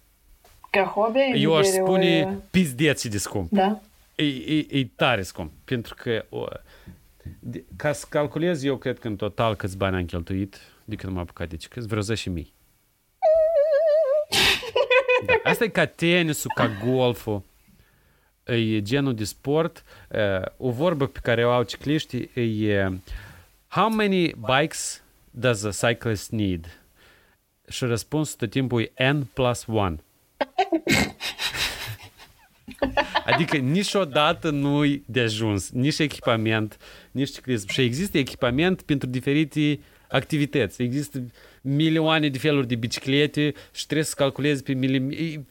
Ca 0.70 0.84
hobby? 0.84 1.20
Eu 1.36 1.56
aș 1.56 1.66
Iubirea, 1.66 1.86
spune 1.86 2.24
o- 2.28 2.42
pizdeț 2.52 3.02
și 3.02 3.08
de 3.08 3.18
scump. 3.18 3.52
Da? 3.52 3.80
E, 4.16 4.24
e, 4.26 4.66
e 4.70 4.86
tare 4.96 5.22
scump, 5.22 5.52
pentru 5.66 5.96
că 5.98 6.26
o, 6.30 6.46
de, 7.40 7.64
ca 7.76 7.92
să 7.92 8.06
calculez 8.10 8.64
eu 8.64 8.78
cred 8.78 9.00
că 9.00 9.08
în 9.08 9.16
total 9.16 9.56
câți 9.56 9.78
bani 9.78 9.96
am 9.96 10.06
cheltuit 10.06 10.58
de 10.86 10.96
când 10.96 11.14
m-am 11.14 11.22
apucat 11.22 11.50
de 11.50 11.58
ciclist, 11.58 11.88
vreo 11.88 12.02
10 12.02 12.30
mii. 12.30 12.54
Da. 15.26 15.50
Asta 15.50 15.64
e 15.64 15.68
ca 15.68 15.86
tenisul, 15.86 16.52
ca 16.56 16.70
golful. 16.86 17.42
E 18.50 18.82
genul 18.82 19.16
de 19.16 19.24
sport. 19.24 19.84
Uh, 20.10 20.46
o 20.58 20.72
vorbă 20.72 21.08
pe 21.08 21.20
care 21.24 21.46
o 21.46 21.52
au 21.52 21.64
cicliștii 21.64 22.32
e 22.68 22.92
How 23.68 23.90
many 23.90 24.34
bikes 24.34 25.04
does 25.32 25.64
a 25.64 25.88
cyclist 25.88 26.32
need? 26.32 26.80
Și 27.68 27.86
răspunsul 27.86 28.36
tot 28.38 28.50
timpul 28.50 28.92
e 28.96 29.12
N 29.12 29.30
plus 29.34 29.66
1. 29.66 30.00
Adică 33.26 33.58
niciodată 33.58 34.50
nu-i 34.50 35.04
de 35.06 35.20
ajuns, 35.20 35.70
nici 35.70 36.00
echipament, 36.00 36.78
nici 37.12 37.32
ciclism. 37.32 37.68
Și 37.68 37.82
există 37.82 38.18
echipament 38.18 38.82
pentru 38.82 39.10
diferite 39.10 39.80
activități. 40.10 40.82
Există 40.82 41.24
milioane 41.62 42.30
de 42.30 42.38
feluri 42.38 42.68
de 42.68 42.76
biciclete 42.76 43.54
și 43.74 43.86
trebuie 43.86 44.06
să 44.06 44.14
calculezi 44.18 44.64
pe 44.64 44.74
milim... 44.74 45.12
E 45.12 45.42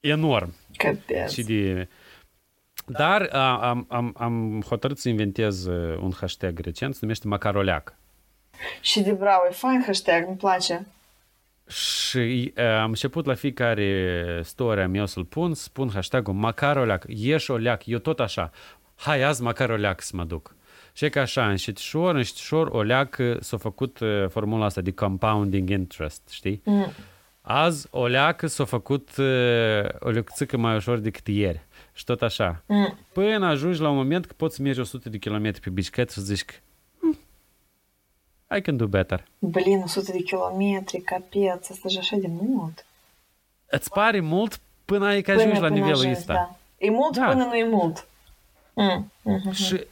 enorm. 0.00 0.54
Căpeț. 0.76 1.32
Și 1.32 1.42
de... 1.42 1.88
Dar 2.86 3.28
a, 3.32 3.68
am, 3.68 3.86
am, 3.88 4.14
am 4.18 4.62
hotărât 4.66 4.98
să 4.98 5.08
inventez 5.08 5.64
uh, 5.64 5.98
un 6.00 6.12
hashtag 6.12 6.58
recent, 6.58 6.94
se 6.94 6.98
numește 7.02 7.28
Macaroleac. 7.28 7.94
Și 8.80 9.00
de 9.00 9.12
bravo, 9.12 9.42
e 9.48 9.52
fain 9.52 9.82
hashtag, 9.86 10.26
îmi 10.26 10.36
place. 10.36 10.86
Și 11.68 12.52
uh, 12.56 12.64
am 12.64 12.88
început 12.88 13.26
la 13.26 13.34
fiecare 13.34 14.40
story 14.44 14.80
a 14.80 14.86
meu 14.86 15.06
să-l 15.06 15.24
pun, 15.24 15.54
spun 15.54 15.90
hashtagul 15.90 16.34
Macaroleac, 16.34 17.04
ieși 17.06 17.50
o 17.50 17.56
leac, 17.56 17.86
eu 17.86 17.98
tot 17.98 18.20
așa, 18.20 18.50
hai 18.96 19.22
azi 19.22 19.42
Macaroleac 19.42 20.00
să 20.00 20.16
mă 20.16 20.24
duc. 20.24 20.54
Și 20.92 21.04
e 21.04 21.08
ca 21.08 21.20
așa, 21.20 21.48
înștișor, 21.48 22.14
înștișor, 22.14 22.66
o 22.66 22.82
leacă 22.82 23.36
s-a 23.40 23.56
făcut 23.56 23.98
uh, 23.98 24.28
formula 24.28 24.64
asta 24.64 24.80
de 24.80 24.92
compounding 24.92 25.70
interest, 25.70 26.28
știi? 26.30 26.60
Mm. 26.64 26.92
Azi 27.48 27.86
o 27.90 28.06
leacă 28.06 28.46
s-a 28.46 28.64
făcut 28.64 29.08
uh, 29.16 29.84
o 30.00 30.08
lecuțică 30.08 30.56
mai 30.56 30.76
ușor 30.76 30.98
decât 30.98 31.26
ieri. 31.26 31.60
Și 31.92 32.04
tot 32.04 32.22
așa. 32.22 32.62
Mm. 32.66 32.98
Până 33.12 33.46
ajungi 33.46 33.80
la 33.80 33.88
un 33.88 33.96
moment 33.96 34.26
că 34.26 34.32
poți 34.36 34.56
să 34.56 34.62
mergi 34.62 34.80
100 34.80 35.08
de 35.08 35.18
km 35.18 35.60
pe 35.60 35.70
bicicletă 35.70 36.12
și 36.12 36.18
să 36.18 36.24
zici 36.24 36.44
că 36.44 36.54
"Hmm, 36.98 37.18
I 38.56 38.60
can 38.60 38.76
do 38.76 38.86
better. 38.86 39.24
Blin, 39.38 39.80
100 39.84 40.12
de 40.12 40.18
kilometri, 40.22 41.00
capeț, 41.00 41.70
asta 41.70 41.88
e 41.90 41.98
așa 41.98 42.16
de 42.16 42.26
mult. 42.28 42.86
Îți 43.66 43.90
pare 43.90 44.20
mult 44.20 44.60
până 44.84 45.06
ai 45.06 45.22
că 45.22 45.30
ajungi 45.30 45.60
la 45.60 45.68
nivelul 45.68 45.94
ajungi, 45.98 46.18
ăsta. 46.18 46.32
Da. 46.32 46.56
E 46.78 46.90
mult 46.90 47.16
Da. 47.16 47.26
până 47.26 47.44
nu 47.44 47.54
e 47.54 47.68
mult. 47.68 48.06
Mm. 48.74 49.12
Mm-hmm. 49.22 49.52
Și 49.52 49.84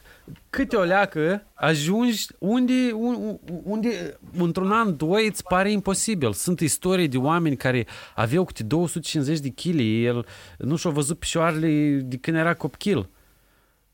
câte 0.50 0.76
o 0.76 0.82
leacă 0.82 1.46
ajungi 1.54 2.26
unde, 2.38 2.92
un- 2.94 3.38
unde 3.62 4.18
într-un 4.38 4.72
an, 4.72 4.96
doi, 4.96 5.26
îți 5.26 5.42
pare 5.42 5.70
imposibil. 5.70 6.32
Sunt 6.32 6.60
istorii 6.60 7.08
de 7.08 7.16
oameni 7.16 7.56
care 7.56 7.86
aveau 8.14 8.44
câte 8.44 8.62
250 8.62 9.38
de 9.38 9.48
kg, 9.48 9.78
el 10.04 10.26
nu 10.58 10.76
și-a 10.76 10.90
văzut 10.90 11.18
picioarele 11.18 12.00
de 12.04 12.16
când 12.16 12.36
era 12.36 12.54
copil. 12.54 13.08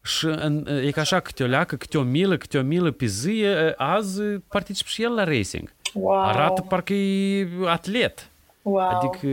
Și 0.03 0.27
în, 0.27 0.67
e 0.85 0.91
ca 0.91 1.01
așa 1.01 1.21
câte 1.21 1.43
o 1.43 1.47
leacă, 1.47 1.77
câte 1.77 1.99
o 1.99 2.03
milă, 2.03 2.37
câte 2.37 2.59
o 2.59 2.63
milă 2.63 2.91
pe 2.91 3.07
zi, 3.07 3.41
e, 3.41 3.75
azi 3.77 4.23
particip 4.49 4.87
și 4.87 5.03
el 5.03 5.15
la 5.15 5.25
racing. 5.25 5.73
Wow. 5.95 6.21
Arată 6.23 6.63
parcă 6.63 6.93
e 6.93 7.49
atlet. 7.67 8.29
wow. 8.63 8.89
Adică... 8.99 9.27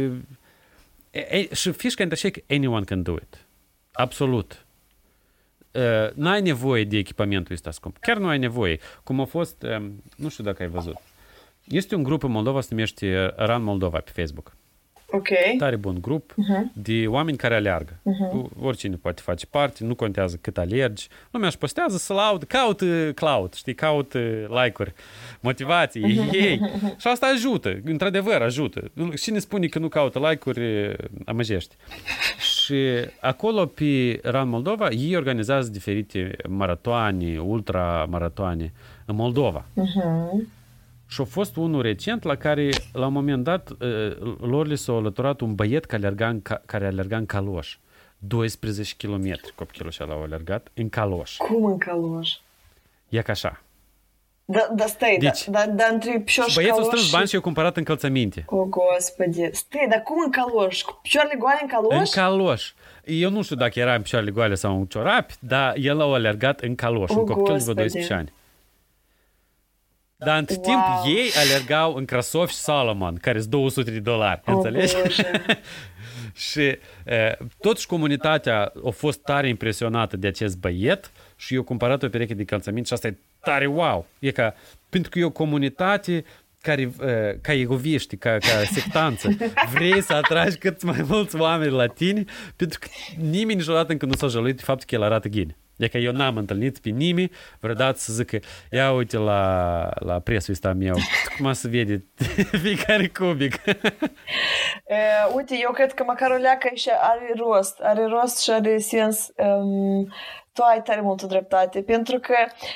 E, 1.11 1.19
e, 1.19 1.53
și 1.55 1.71
fișca 1.71 2.03
între 2.03 2.19
așa 2.23 2.29
că 2.29 2.53
anyone 2.53 2.83
can 2.83 3.01
do 3.01 3.13
it. 3.13 3.45
Absolut. 3.91 4.65
Uh, 5.77 6.09
n-ai 6.13 6.41
nevoie 6.41 6.83
de 6.83 6.97
echipamentul 6.97 7.53
ăsta 7.53 7.71
scump. 7.71 7.97
Chiar 7.97 8.17
nu 8.17 8.27
ai 8.27 8.37
nevoie. 8.37 8.79
Cum 9.03 9.19
a 9.19 9.25
fost, 9.25 9.63
um, 9.77 10.03
nu 10.15 10.29
știu 10.29 10.43
dacă 10.43 10.63
ai 10.63 10.69
văzut. 10.69 10.97
Este 11.67 11.95
un 11.95 12.03
grup 12.03 12.23
în 12.23 12.31
Moldova, 12.31 12.61
se 12.61 12.67
numește 12.71 13.33
Run 13.37 13.63
Moldova 13.63 13.99
pe 13.99 14.11
Facebook. 14.21 14.55
Ok. 15.11 15.27
Tare 15.57 15.75
bun 15.75 15.97
grup 16.01 16.33
de 16.73 17.07
oameni 17.07 17.37
care 17.37 17.55
aleargă. 17.55 17.99
Oricine 18.59 18.95
poate 18.95 19.21
face 19.21 19.45
parte, 19.45 19.83
nu 19.83 19.95
contează 19.95 20.37
cât 20.41 20.57
alergi. 20.57 21.07
Lumea 21.31 21.47
își 21.47 21.57
postează 21.57 21.97
să 21.97 22.13
laud, 22.13 22.43
caută 22.43 23.11
cloud, 23.15 23.53
știi, 23.53 23.75
caută 23.75 24.19
like-uri, 24.49 24.93
motivații, 25.39 26.29
ei. 26.31 26.59
Și 26.97 27.07
asta 27.07 27.25
ajută, 27.25 27.79
într-adevăr 27.83 28.41
ajută. 28.41 28.91
Cine 29.19 29.39
spune 29.39 29.67
că 29.67 29.79
nu 29.79 29.87
caută 29.87 30.19
like-uri, 30.29 30.95
amăjește. 31.25 31.75
Și 32.67 33.09
acolo 33.19 33.65
pe 33.65 34.19
Run 34.23 34.49
Moldova, 34.49 34.89
ei 34.89 35.15
organizează 35.15 35.69
diferite 35.69 36.35
maratoane, 36.49 37.39
ultramaratoane 37.39 38.73
în 39.05 39.15
Moldova. 39.15 39.65
Mhm. 39.73 40.47
Și 41.07 41.21
a 41.21 41.23
fost 41.23 41.55
unul 41.55 41.81
recent 41.81 42.23
la 42.23 42.35
care, 42.35 42.69
la 42.93 43.05
un 43.05 43.13
moment 43.13 43.43
dat, 43.43 43.69
uh, 43.69 44.35
lor 44.41 44.67
li 44.67 44.77
s-a 44.77 44.93
alăturat 44.93 45.39
un 45.39 45.55
băiet 45.55 45.85
care 45.85 46.05
alerga 46.05 46.27
în, 46.29 46.41
ca, 46.41 46.61
care 46.65 46.85
alerga 46.85 47.17
în 47.17 47.25
caloș. 47.25 47.77
12 48.17 48.95
km 48.97 49.39
copilul 49.55 49.91
și 49.91 49.99
l-au 49.99 50.21
alergat 50.21 50.71
în 50.73 50.89
caloș. 50.89 51.37
Cum 51.37 51.65
în 51.65 51.77
caloș? 51.77 52.31
E 53.09 53.21
ca 53.21 53.31
așa. 53.31 53.61
Da, 54.46 54.68
da, 54.74 54.86
stai, 54.86 55.16
deci, 55.20 55.48
da, 55.48 55.66
da, 55.66 55.72
da 55.72 55.84
între 55.92 56.20
picioși 56.24 56.54
Băiețul 56.54 56.84
strâns 56.84 57.10
bani 57.10 57.28
și 57.28 57.34
eu 57.34 57.40
cumpărat 57.40 57.76
încălțăminte. 57.76 58.44
O, 58.46 58.64
gospodi. 58.64 59.48
Stai, 59.52 59.86
dar 59.90 60.02
cum 60.02 60.16
în 60.24 60.30
caloș? 60.30 60.82
Cu 60.82 60.98
picioarele 61.02 61.34
goale 61.38 61.58
în 61.62 61.68
caloș? 61.68 61.96
În 61.98 62.04
caloș. 62.22 62.72
Eu 63.04 63.30
nu 63.30 63.42
știu 63.42 63.56
dacă 63.56 63.78
era 63.80 63.94
în 63.94 64.02
picioarele 64.02 64.30
goale 64.30 64.54
sau 64.54 64.76
în 64.78 64.86
ciorapi, 64.86 65.34
dar 65.38 65.74
el 65.76 66.00
a 66.00 66.04
alergat 66.04 66.60
în 66.60 66.74
caloș, 66.74 67.10
O, 67.10 67.18
un 67.18 67.26
copil 67.26 67.34
de 67.56 67.62
vreo 67.62 67.74
Господи. 67.74 67.80
12 67.80 68.14
ani. 68.14 68.32
Dar 70.16 70.38
între 70.38 70.54
Wow. 70.54 70.64
timp 70.64 70.82
ei 71.18 71.30
alergau 71.36 71.94
în 71.94 72.04
crasofi 72.04 72.54
Salomon, 72.54 73.16
care 73.20 73.38
sunt 73.38 73.50
200 73.50 73.90
de 73.90 73.98
dolari, 73.98 74.40
O, 74.46 74.52
înțelegi? 74.52 74.94
Bože. 75.02 75.40
și 76.34 76.60
e, 77.04 77.38
totuși 77.60 77.86
comunitatea 77.86 78.72
a 78.86 78.90
fost 78.90 79.18
tare 79.22 79.48
impresionată 79.48 80.16
de 80.16 80.26
acest 80.26 80.56
băiet 80.58 81.10
și 81.37 81.55
eu 81.55 81.63
cumpărat 81.63 82.03
o 82.03 82.09
pereche 82.09 82.33
de 82.33 82.43
calțăminte 82.43 82.87
și 82.87 82.93
asta 82.93 83.07
e 83.07 83.15
tare 83.39 83.65
wow. 83.65 84.05
E 84.19 84.31
ca, 84.31 84.55
pentru 84.89 85.09
că 85.09 85.19
e 85.19 85.23
o 85.23 85.29
comunitate 85.29 86.25
care, 86.61 86.81
e, 86.81 87.37
ca 87.41 87.53
egoviști, 87.53 88.17
ca, 88.17 88.37
ca 88.37 88.63
sectanță. 88.79 89.29
Vrei 89.73 90.01
să 90.01 90.13
atragi 90.13 90.57
cât 90.57 90.83
mai 90.83 91.05
mulți 91.07 91.35
oameni 91.35 91.71
la 91.71 91.87
tine, 91.87 92.23
pentru 92.55 92.79
că 92.79 92.87
nimeni 93.21 93.59
niciodată 93.59 93.91
încă 93.91 94.05
nu 94.05 94.13
s-a 94.13 94.27
jăluit 94.27 94.55
de 94.55 94.63
faptul 94.63 94.85
că 94.87 94.95
el 94.95 95.03
arată 95.03 95.27
gine. 95.27 95.57
E 95.77 95.87
că 95.87 95.97
eu 95.97 96.11
n-am 96.11 96.37
întâlnit 96.37 96.79
pe 96.79 96.89
nimeni 96.89 97.31
vreodată 97.59 97.97
să 97.97 98.13
zică, 98.13 98.39
ia 98.71 98.91
uite 98.91 99.17
la, 99.17 99.91
la 99.99 100.19
presul 100.19 100.53
ăsta 100.53 100.73
meu, 100.73 100.95
cum 101.37 101.53
se 101.53 101.67
vede 101.67 102.05
fiecare 102.63 103.07
cubic. 103.07 103.55
E, 104.87 104.95
uite, 105.35 105.57
eu 105.61 105.71
cred 105.71 105.93
că 105.93 106.03
măcar 106.03 106.31
o 106.31 106.35
leacă 106.35 106.69
și 106.73 106.89
are 107.01 107.33
rost, 107.35 107.79
are 107.81 108.05
rost 108.05 108.41
și 108.41 108.51
are 108.51 108.77
sens. 108.77 109.27
Um, 109.35 110.13
tu 110.57 110.63
ai 110.63 110.81
tare 110.81 111.01
multă 111.01 111.25
dreptate, 111.25 111.81
pentru 111.81 112.19
că, 112.19 112.35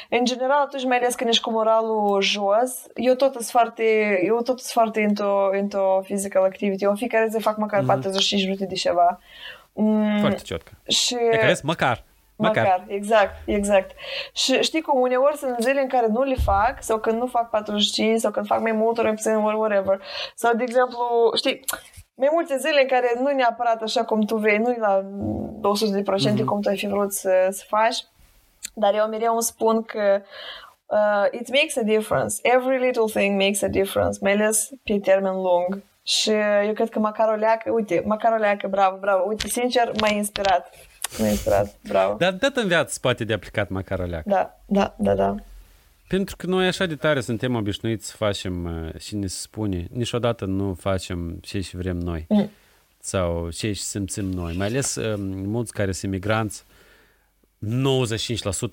în 0.09 0.25
general, 0.25 0.61
atunci 0.61 0.85
mai 0.85 0.97
ales 0.97 1.15
când 1.15 1.29
ești 1.29 1.41
cu 1.41 1.51
moralul 1.51 2.21
jos, 2.21 2.83
eu 2.95 3.13
tot 3.13 3.33
sunt 3.33 3.45
foarte, 3.45 3.83
eu 4.23 4.35
tot 4.35 4.59
sunt 4.59 4.71
foarte 4.71 4.99
into, 4.99 5.49
into 5.57 5.99
physical 6.03 6.43
activity. 6.43 6.83
Eu 6.83 6.89
în 6.89 6.95
fiecare 6.95 7.27
zi 7.29 7.39
fac 7.39 7.57
măcar 7.57 7.83
45 7.85 8.43
minute 8.43 8.65
de 8.65 8.75
ceva. 8.75 9.19
Mm, 9.73 10.19
Foarte 10.19 10.41
ciotcă. 10.41 10.71
și... 10.87 11.15
E 11.31 11.37
că 11.37 11.45
vezi, 11.45 11.65
măcar. 11.65 12.03
Măcar. 12.35 12.63
Măcar, 12.63 12.83
exact, 12.87 13.35
exact. 13.45 13.91
Și 14.33 14.61
știi 14.61 14.81
cum 14.81 15.01
uneori 15.01 15.37
sunt 15.37 15.55
zile 15.59 15.81
în 15.81 15.87
care 15.87 16.07
nu 16.07 16.23
le 16.23 16.35
fac 16.43 16.77
sau 16.79 16.97
când 16.97 17.19
nu 17.19 17.25
fac 17.25 17.49
45 17.49 18.19
sau 18.19 18.31
când 18.31 18.45
fac 18.45 18.61
mai 18.61 18.71
mult 18.71 18.97
ori 18.97 19.07
mai 19.07 19.15
puțin 19.15 19.35
ori 19.35 19.55
whatever. 19.55 20.01
Sau, 20.35 20.53
de 20.55 20.63
exemplu, 20.63 21.31
știi, 21.35 21.59
mai 22.13 22.29
multe 22.31 22.57
zile 22.57 22.81
în 22.81 22.87
care 22.87 23.13
nu 23.19 23.29
neapărat 23.29 23.81
așa 23.81 24.03
cum 24.03 24.21
tu 24.21 24.37
vrei, 24.37 24.57
nu 24.57 24.75
la 24.79 25.01
200% 25.01 25.03
mm-hmm. 26.31 26.45
cum 26.45 26.61
tu 26.61 26.69
ai 26.69 26.77
fi 26.77 26.87
vrut 26.87 27.13
să, 27.13 27.47
să 27.49 27.63
faci, 27.67 27.97
dar 28.73 28.95
eu 28.95 29.07
mereu 29.07 29.33
îmi 29.33 29.43
spun 29.43 29.83
că 29.83 30.21
uh, 30.85 31.39
it 31.39 31.49
makes 31.49 31.77
a 31.77 31.81
difference. 31.81 32.35
Every 32.41 32.85
little 32.85 33.21
thing 33.21 33.41
makes 33.41 33.61
a 33.61 33.67
difference, 33.67 34.17
mai 34.21 34.31
ales 34.31 34.69
pe 34.83 34.99
termen 34.99 35.33
lung. 35.33 35.83
Și 36.03 36.31
eu 36.65 36.73
cred 36.73 36.89
că 36.89 36.99
măcar 36.99 37.27
o 37.29 37.35
leacă, 37.35 37.71
uite, 37.71 38.03
măcar 38.05 38.31
o 38.31 38.35
leacă, 38.35 38.67
bravo, 38.67 38.97
bravo. 38.99 39.23
Uite, 39.27 39.47
sincer, 39.47 39.91
m-ai 39.99 40.15
inspirat. 40.15 40.69
M-ai 41.19 41.29
inspirat, 41.29 41.75
bravo. 41.87 42.13
Dar 42.13 42.31
dat 42.31 42.55
în 42.55 42.67
viață 42.67 42.97
poate 43.01 43.23
de 43.23 43.33
aplicat 43.33 43.69
măcar 43.69 43.99
o 43.99 44.03
leacă. 44.03 44.29
Da, 44.29 44.57
da, 44.65 44.93
da, 44.97 45.13
da. 45.13 45.35
Pentru 46.11 46.35
că 46.35 46.45
noi 46.45 46.67
așa 46.67 46.85
de 46.85 46.95
tare 46.95 47.21
suntem 47.21 47.55
obișnuiți 47.55 48.07
să 48.07 48.15
facem 48.15 48.65
uh, 48.65 48.99
și 48.99 49.15
ne 49.15 49.27
se 49.27 49.37
spune, 49.39 49.87
niciodată 49.91 50.45
nu 50.45 50.73
facem 50.73 51.37
ce 51.41 51.61
și 51.61 51.75
vrem 51.75 51.97
noi. 51.97 52.25
Mm. 52.29 52.49
Sau 52.99 53.49
ce 53.49 53.71
și 53.71 53.81
simțim 53.81 54.25
noi. 54.25 54.55
Mai 54.57 54.67
ales 54.67 54.95
uh, 54.95 55.13
mulți 55.45 55.73
care 55.73 55.91
sunt 55.91 56.11
migranți, 56.11 56.63
95% 56.63 56.67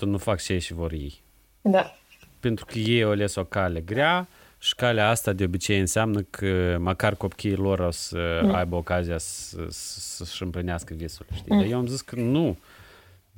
nu 0.01 0.19
fac 0.19 0.41
ce 0.41 0.59
și 0.59 0.73
vor 0.73 0.93
ei. 0.93 1.21
Da. 1.61 1.97
Pentru 2.41 2.65
că 2.65 2.79
ei 2.79 3.03
au 3.03 3.11
ales 3.11 3.35
o 3.35 3.45
cale 3.45 3.81
grea 3.81 4.29
și 4.59 4.75
calea 4.75 5.09
asta 5.09 5.33
de 5.33 5.45
obicei 5.45 5.79
înseamnă 5.79 6.21
că 6.31 6.77
măcar 6.81 7.15
copiii 7.15 7.57
lor 7.57 7.79
o 7.79 7.91
să 7.91 8.41
mm. 8.43 8.55
aibă 8.55 8.77
ocazia 8.77 9.19
să, 9.19 9.67
să, 9.69 10.25
să-și 10.25 10.43
împlinească 10.43 10.95
visul. 10.95 11.27
Știi? 11.35 11.55
Mm. 11.55 11.59
Dar 11.59 11.71
eu 11.71 11.79
am 11.79 11.87
zis 11.87 12.01
că 12.01 12.17
nu. 12.17 12.59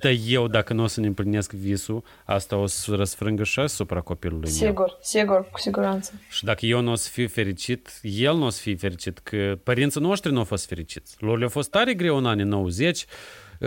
Dar 0.00 0.12
eu, 0.26 0.48
dacă 0.48 0.72
nu 0.72 0.82
o 0.82 0.86
să 0.86 1.00
ne 1.00 1.06
împlinesc 1.06 1.52
visul, 1.52 2.04
asta 2.24 2.56
o 2.56 2.66
să 2.66 2.94
răsfrângă 2.94 3.44
și 3.44 3.60
asupra 3.60 4.00
copilului 4.00 4.48
meu. 4.48 4.68
Sigur, 4.68 4.98
sigur, 5.02 5.48
cu 5.50 5.58
siguranță. 5.58 6.12
Și 6.28 6.44
dacă 6.44 6.66
eu 6.66 6.80
nu 6.80 6.90
o 6.90 6.94
să 6.94 7.08
fiu 7.12 7.28
fericit, 7.28 8.00
el 8.02 8.36
nu 8.36 8.46
o 8.46 8.48
să 8.48 8.60
fie 8.60 8.76
fericit, 8.76 9.18
că 9.18 9.58
părinții 9.62 10.00
noștri 10.00 10.32
nu 10.32 10.38
au 10.38 10.44
fost 10.44 10.66
fericiți. 10.66 11.16
Lor 11.18 11.38
le-a 11.38 11.48
fost 11.48 11.70
tare 11.70 11.94
greu 11.94 12.16
în 12.16 12.26
anii 12.26 12.44
90 12.44 13.04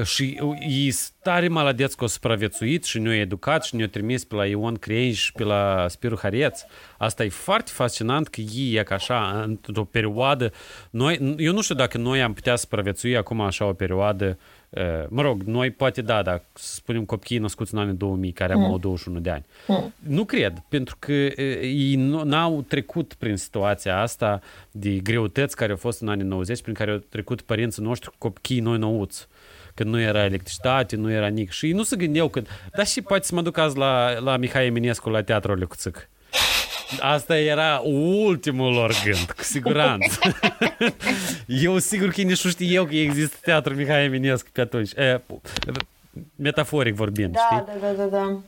și 0.03 0.39
ei 0.67 0.91
sunt 0.91 1.13
tare 1.21 1.47
maladeți 1.47 1.95
că 1.95 2.03
au 2.03 2.09
supraviețuit 2.09 2.83
și 2.83 2.99
ne-au 2.99 3.15
educat 3.15 3.63
și 3.63 3.75
ne-au 3.75 3.87
trimis 3.87 4.23
pe 4.23 4.35
la 4.35 4.45
Ion 4.45 4.75
Crei 4.75 5.11
și 5.11 5.31
pe 5.31 5.43
la 5.43 5.85
Spiru 5.87 6.17
Hareț. 6.21 6.61
Asta 6.97 7.23
e 7.23 7.29
foarte 7.29 7.71
fascinant 7.73 8.27
că 8.27 8.41
ei, 8.41 8.73
e 8.73 8.83
ca 8.83 8.95
așa, 8.95 9.41
într-o 9.45 9.83
perioadă, 9.83 10.51
noi, 10.89 11.35
eu 11.37 11.53
nu 11.53 11.61
știu 11.61 11.75
dacă 11.75 11.97
noi 11.97 12.21
am 12.21 12.33
putea 12.33 12.55
supraviețui 12.55 13.17
acum 13.17 13.41
așa 13.41 13.65
o 13.65 13.73
perioadă 13.73 14.37
Uh, 14.37 14.62
mă 15.07 15.21
rog, 15.21 15.41
noi 15.41 15.71
poate 15.71 16.01
da, 16.01 16.21
dar 16.21 16.41
să 16.53 16.73
spunem 16.73 17.05
copiii 17.05 17.39
născuți 17.39 17.73
în 17.73 17.79
anii 17.79 17.93
2000, 17.93 18.31
care 18.31 18.55
mm. 18.55 18.63
au 18.63 18.77
21 18.77 19.19
de 19.19 19.29
ani. 19.29 19.45
Mm. 19.67 19.93
Nu 19.99 20.25
cred, 20.25 20.63
pentru 20.69 20.95
că 20.99 21.11
uh, 21.11 21.35
ei 21.61 21.95
nu, 21.95 22.23
n-au 22.23 22.61
trecut 22.61 23.13
prin 23.13 23.35
situația 23.35 24.01
asta 24.01 24.41
de 24.71 24.89
greutăți 24.89 25.55
care 25.55 25.71
au 25.71 25.77
fost 25.77 26.01
în 26.01 26.07
anii 26.07 26.25
90, 26.25 26.61
prin 26.61 26.73
care 26.73 26.91
au 26.91 26.97
trecut 26.97 27.41
părinții 27.41 27.83
noștri 27.83 28.09
cu 28.09 28.15
copiii 28.17 28.59
noi 28.59 28.77
nouți 28.77 29.27
când 29.73 29.89
nu 29.89 29.99
era 29.99 30.23
electricitate, 30.23 30.95
nu 30.95 31.11
era 31.11 31.27
nic. 31.27 31.51
Și 31.51 31.65
ei 31.65 31.71
nu 31.71 31.83
se 31.83 31.95
gândeau 31.95 32.29
că... 32.29 32.41
Dar 32.75 32.85
și 32.85 33.01
poate 33.01 33.25
să 33.25 33.35
mă 33.35 33.41
duc 33.41 33.57
azi 33.57 33.77
la, 33.77 34.19
la 34.19 34.37
Mihai 34.37 34.65
Eminescu 34.65 35.09
la 35.09 35.23
Teatrul 35.23 35.57
Lecuțic. 35.57 36.09
Asta 36.99 37.37
era 37.37 37.81
ultimul 38.25 38.73
lor 38.73 38.91
gând, 39.03 39.31
cu 39.37 39.43
siguranță. 39.43 40.19
eu 41.65 41.77
sigur 41.77 42.09
că 42.09 42.21
nici 42.21 42.43
nu 42.43 42.49
știu 42.49 42.85
că 42.85 42.95
există 42.95 43.37
teatru 43.41 43.75
Mihai 43.75 44.03
Eminescu 44.03 44.49
pe 44.51 44.61
atunci. 44.61 44.91
E, 44.91 45.21
metaforic 46.35 46.95
vorbind, 46.95 47.33
da, 47.33 47.39
știi? 47.39 47.63
Da, 47.65 47.87
da, 47.87 47.93
da, 47.93 48.05
da. 48.05 48.39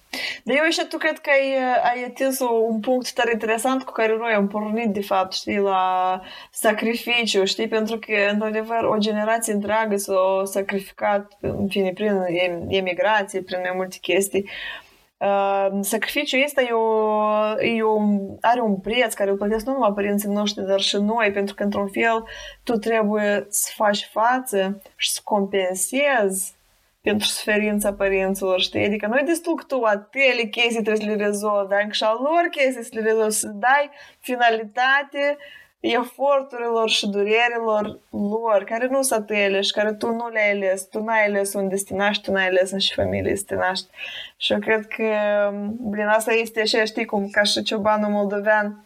Dar 0.43 0.55
eu 0.55 0.69
și 0.69 0.85
tu 0.89 0.97
cred 0.97 1.19
că 1.19 1.29
ai, 1.29 1.55
ai 1.83 2.03
atins 2.03 2.39
un 2.69 2.79
punct 2.79 3.13
tare 3.13 3.31
interesant 3.31 3.83
cu 3.83 3.91
care 3.91 4.15
noi 4.17 4.33
am 4.33 4.47
pornit, 4.47 4.93
de 4.93 5.01
fapt, 5.01 5.33
știi, 5.33 5.57
la 5.57 6.21
sacrificiu, 6.51 7.45
știi, 7.45 7.67
pentru 7.67 7.97
că, 7.97 8.13
într-adevăr, 8.31 8.83
o 8.83 8.97
generație 8.97 9.53
întreagă 9.53 9.97
s-a 9.97 10.41
sacrificat, 10.43 11.37
în 11.39 11.67
fine, 11.67 11.91
prin 11.91 12.25
emigrație, 12.67 13.41
prin 13.41 13.59
mai 13.61 13.73
multe 13.75 13.97
chestii. 14.01 14.43
Uh, 14.43 14.84
sacrificiul 15.81 16.43
ăsta 16.43 16.61
e 16.61 16.71
o, 16.71 17.61
e 17.61 17.81
o, 17.81 17.99
are 18.41 18.61
un 18.61 18.77
preț 18.79 19.13
care 19.13 19.29
îl 19.29 19.37
plătesc 19.37 19.65
nu 19.65 19.71
numai 19.71 19.91
părinții 19.93 20.29
noștri, 20.29 20.65
dar 20.65 20.79
și 20.79 20.97
noi, 20.97 21.31
pentru 21.31 21.55
că, 21.55 21.63
într-un 21.63 21.87
fel, 21.87 22.23
tu 22.63 22.73
trebuie 22.73 23.45
să 23.49 23.71
faci 23.75 24.09
față 24.11 24.81
și 24.95 25.11
să 25.11 25.21
compensezi 25.23 26.53
pentru 27.01 27.27
suferința 27.27 27.93
părinților, 27.93 28.59
știi? 28.59 28.85
Adică 28.85 29.07
nu 29.07 29.17
e 29.17 29.23
destul 29.25 29.55
că 29.55 29.63
tu 29.67 29.81
atele 29.83 30.43
chestii 30.43 30.81
trebuie 30.81 31.07
să 31.07 31.15
le 31.15 31.25
rezolvi, 31.25 31.69
dar 31.69 31.87
și 31.91 32.03
al 32.03 32.17
lor 32.21 32.47
chestii 32.51 32.83
să 32.83 32.89
le 32.91 33.01
rezolvi, 33.01 33.35
să 33.35 33.47
dai 33.47 33.89
finalitate 34.19 35.37
eforturilor 35.91 36.89
și 36.89 37.07
durerilor 37.07 37.99
lor, 38.09 38.63
care 38.65 38.87
nu 38.91 39.01
sunt 39.01 39.19
atele 39.19 39.61
și 39.61 39.71
care 39.71 39.93
tu 39.93 40.07
nu 40.07 40.29
le-ai 40.29 40.51
ales, 40.51 40.83
tu 40.83 41.03
n-ai 41.03 41.25
ales 41.25 41.53
unde 41.53 41.75
să 41.75 41.83
te 41.87 41.93
naști, 41.93 42.23
tu 42.23 42.31
n-ai 42.31 42.47
ales 42.47 42.71
în 42.71 42.79
și 42.79 42.93
familie 42.93 43.35
să 43.35 43.43
te 43.47 43.55
naști. 43.55 43.85
Și 44.37 44.51
eu 44.51 44.59
cred 44.59 44.87
că, 44.87 45.03
prin 45.91 46.05
asta 46.05 46.33
este 46.33 46.61
așa, 46.61 46.85
știi, 46.85 47.05
cum 47.05 47.29
ca 47.29 47.43
și 47.43 47.63
ciobanul 47.63 48.11
moldovean, 48.11 48.85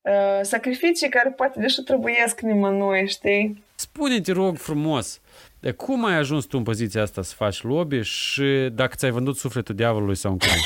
uh, 0.00 0.40
sacrificii 0.42 1.08
care 1.08 1.30
poate 1.30 1.60
deși 1.60 1.82
trebuiesc 1.82 2.40
nimănui, 2.40 3.08
știi? 3.08 3.64
Spune-te, 3.74 4.32
rog 4.32 4.56
frumos, 4.56 5.20
de 5.60 5.70
cum 5.70 6.04
ai 6.04 6.14
ajuns 6.14 6.44
tu 6.44 6.56
în 6.58 6.62
poziția 6.62 7.02
asta 7.02 7.22
să 7.22 7.34
faci 7.36 7.62
lobby 7.62 8.00
și 8.00 8.68
dacă 8.72 8.94
ți-ai 8.96 9.10
vândut 9.10 9.36
sufletul 9.36 9.74
diavolului 9.74 10.16
sau 10.16 10.30
încă 10.30 10.46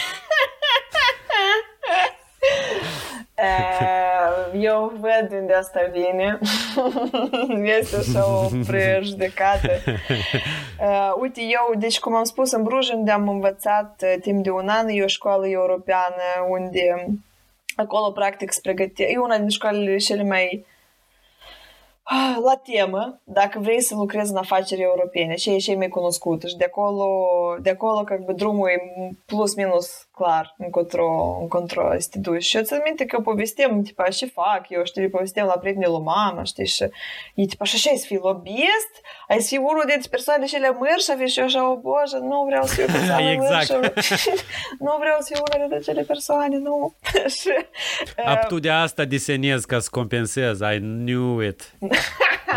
Eu 4.57 4.93
văd 4.99 5.39
unde 5.39 5.53
asta 5.53 5.79
vine. 5.91 6.39
este 7.79 7.95
așa 7.95 8.41
o 8.41 8.47
prejudecată. 8.65 9.69
Uh, 10.79 11.13
uite, 11.19 11.41
eu, 11.41 11.79
deci 11.79 11.99
cum 11.99 12.15
am 12.15 12.23
spus, 12.23 12.51
în 12.51 12.63
Bruj, 12.63 12.89
unde 12.89 13.11
am 13.11 13.29
învățat 13.29 14.03
uh, 14.03 14.13
timp 14.21 14.43
de 14.43 14.49
un 14.49 14.67
an, 14.67 14.87
e 14.87 15.03
o 15.03 15.07
școală 15.07 15.47
europeană 15.47 16.23
unde 16.49 17.07
acolo 17.75 18.11
practic 18.11 18.51
se 18.51 18.59
pregătie. 18.61 19.05
E 19.09 19.17
una 19.17 19.37
din 19.37 19.49
școalele 19.49 19.97
cele 19.97 20.23
mai 20.23 20.65
Ah, 22.05 22.35
la 22.43 22.55
temă, 22.55 23.21
dacă 23.23 23.59
vrei 23.59 23.81
să 23.81 23.95
lucrezi 23.95 24.31
în 24.31 24.37
afaceri 24.37 24.81
europene, 24.81 25.33
ce 25.33 25.51
e 25.51 25.57
cei 25.57 25.75
mai 25.75 25.87
cunoscut 25.87 26.43
și 26.43 26.55
de 26.55 26.63
acolo, 26.63 27.05
de 27.61 27.69
acolo 27.69 28.03
как 28.03 28.19
бы, 28.19 28.33
drumul 28.33 28.67
e 28.67 28.77
plus 29.25 29.55
minus 29.55 30.06
clar 30.18 30.54
încotro, 30.58 31.38
încotro 31.40 31.94
să 31.98 32.08
te 32.10 32.18
duci. 32.18 32.44
Și 32.44 32.56
eu 32.56 32.62
țin 32.62 32.80
minte 32.84 33.04
că 33.04 33.20
povestim, 33.20 33.82
tipa, 33.82 34.08
ce 34.08 34.26
fac 34.26 34.62
eu, 34.68 34.84
știi, 34.84 35.08
povestim 35.08 35.44
la 35.44 35.58
prietenii 35.58 35.88
lui 35.88 36.02
mama, 36.02 36.42
știi, 36.44 36.66
și 36.66 36.82
e 37.34 37.44
tipa, 37.44 37.64
și 37.64 37.74
așa, 37.74 37.90
ai 37.90 37.96
să 37.96 38.06
fii 38.06 38.20
lobbyist? 38.22 38.92
Ai 39.28 39.40
să 39.40 39.48
fii 39.48 39.58
unul 39.58 39.84
dintre 39.86 40.08
persoane 40.10 40.44
cele 40.44 40.70
mărșave 40.70 41.26
și 41.26 41.38
eu 41.38 41.44
așa, 41.44 41.70
o 41.70 41.76
bože, 41.76 42.18
nu 42.20 42.44
vreau 42.46 42.64
să 42.64 42.74
fiu 42.74 42.86
persoană 42.96 43.30
exact. 43.30 43.70
nu 44.86 44.96
vreau 44.98 45.18
să 45.20 45.30
fiu 45.32 45.42
una 45.46 45.66
dintre 45.66 45.78
cele 45.78 46.02
persoane, 46.02 46.56
nu. 46.56 46.94
și, 47.38 47.48
uh, 48.26 48.46
tu 48.46 48.58
de 48.58 48.70
asta 48.70 49.04
desenezi 49.04 49.66
ca 49.66 49.78
să 49.78 49.88
compensezi, 49.90 50.62
I 50.74 50.78
knew 50.78 51.40
it. 51.40 51.72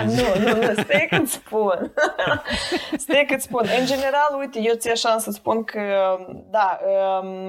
nu, 0.05 0.23
nu, 0.39 0.55
nu, 0.55 0.73
stai 0.73 1.07
că 1.09 1.21
spun. 1.25 1.93
stai 2.97 3.25
că 3.29 3.35
spun. 3.39 3.69
În 3.79 3.85
general, 3.85 4.35
uite, 4.39 4.59
eu 4.61 4.73
ți 4.75 4.89
așa 4.89 5.17
să 5.17 5.31
spun 5.31 5.63
că, 5.63 5.81
da, 6.49 6.79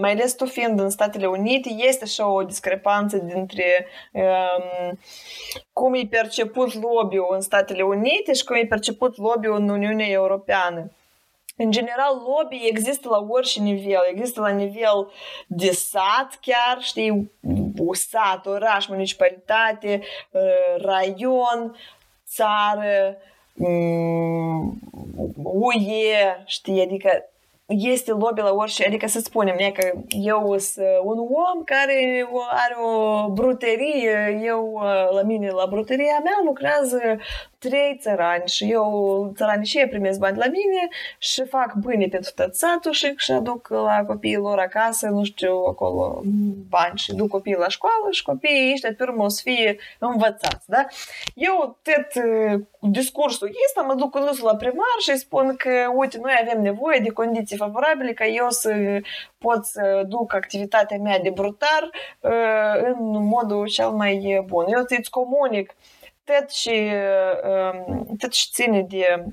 mai 0.02 0.10
ales 0.10 0.34
tu 0.34 0.46
fiind 0.46 0.80
în 0.80 0.90
Statele 0.90 1.26
Unite, 1.26 1.68
este 1.68 2.04
așa 2.04 2.26
o 2.26 2.42
discrepanță 2.42 3.16
dintre 3.16 3.86
um, 4.12 4.98
cum 5.72 5.94
e 5.94 6.06
perceput 6.10 6.74
lobby-ul 6.74 7.28
în 7.30 7.40
Statele 7.40 7.82
Unite 7.82 8.32
și 8.32 8.44
cum 8.44 8.56
e 8.56 8.66
perceput 8.66 9.16
lobby-ul 9.16 9.56
în 9.56 9.68
Uniunea 9.68 10.08
Europeană. 10.08 10.90
În 11.56 11.70
general, 11.70 12.14
lobby 12.26 12.60
există 12.68 13.08
la 13.08 13.26
orice 13.28 13.60
nivel. 13.60 14.00
Există 14.10 14.40
la 14.40 14.48
nivel 14.48 15.12
de 15.46 15.70
sat 15.70 16.38
chiar, 16.40 16.78
știi, 16.80 17.30
sat, 17.92 18.46
oraș, 18.46 18.86
municipalitate, 18.86 20.02
raion, 20.76 21.76
țară, 22.26 23.16
UE, 25.42 26.42
știi, 26.46 26.82
adică 26.82 27.31
este 27.66 28.10
lobby 28.10 28.40
la 28.40 28.52
orice, 28.52 28.86
adică 28.86 29.06
să 29.06 29.20
spunem, 29.20 29.54
ne, 29.58 29.70
că 29.70 29.92
eu 30.08 30.58
sunt 30.58 30.86
un 31.02 31.18
om 31.18 31.64
care 31.64 32.28
are 32.50 32.74
o 32.84 33.28
bruterie, 33.30 34.40
eu 34.42 34.80
la 35.10 35.22
mine 35.22 35.50
la 35.50 35.66
bruteria 35.66 36.20
mea 36.24 36.40
lucrează 36.44 37.00
trei 37.68 37.98
țărani 38.00 38.48
și 38.48 38.70
eu, 38.70 39.32
țăranii 39.36 39.66
și 39.66 39.78
ei 39.78 39.88
primesc 39.88 40.18
bani 40.18 40.38
la 40.38 40.46
mine 40.46 40.88
și 41.18 41.44
fac 41.44 41.74
băni 41.74 42.08
pentru 42.08 42.30
tot 42.34 42.54
satul 42.54 42.92
și, 42.92 43.12
și 43.16 43.32
aduc 43.32 43.68
la 43.68 44.04
copiii 44.06 44.36
lor 44.36 44.58
acasă, 44.58 45.08
nu 45.08 45.24
știu, 45.24 45.54
acolo 45.68 46.22
bani 46.68 46.98
și 46.98 47.14
duc 47.14 47.28
copiii 47.28 47.56
la 47.56 47.68
școală 47.68 48.06
și 48.10 48.22
copiii 48.22 48.72
ăștia 48.72 48.94
pe 48.96 49.02
urmă 49.02 49.24
o 49.24 49.28
să 49.28 49.40
fie 49.44 49.76
învățați, 49.98 50.68
da? 50.68 50.86
Eu 51.34 51.78
tot 51.82 52.24
discursul 52.90 53.50
ăsta 53.66 53.80
mă 53.82 53.94
duc 53.94 54.18
dus 54.18 54.38
la 54.38 54.56
primar 54.56 54.96
și 55.00 55.16
spun 55.16 55.56
că, 55.56 55.70
uite, 55.94 56.18
noi 56.22 56.32
avem 56.46 56.62
nevoie 56.62 56.98
de 56.98 57.10
condiții 57.10 57.56
favorabile 57.56 58.12
ca 58.12 58.26
eu 58.26 58.46
să 58.50 59.00
pot 59.38 59.64
să 59.64 60.02
duc 60.06 60.34
activitatea 60.34 60.96
mea 60.96 61.18
de 61.18 61.30
brutar 61.30 61.90
în 62.82 63.26
modul 63.26 63.66
cel 63.68 63.90
mai 63.90 64.42
bun. 64.46 64.64
Eu 64.68 64.82
ți-ți 64.84 65.10
comunic 65.10 65.74
tot 66.24 66.50
și, 66.50 66.90
tot 68.18 68.32
și 68.32 68.50
ține 68.50 68.82
de 68.82 69.24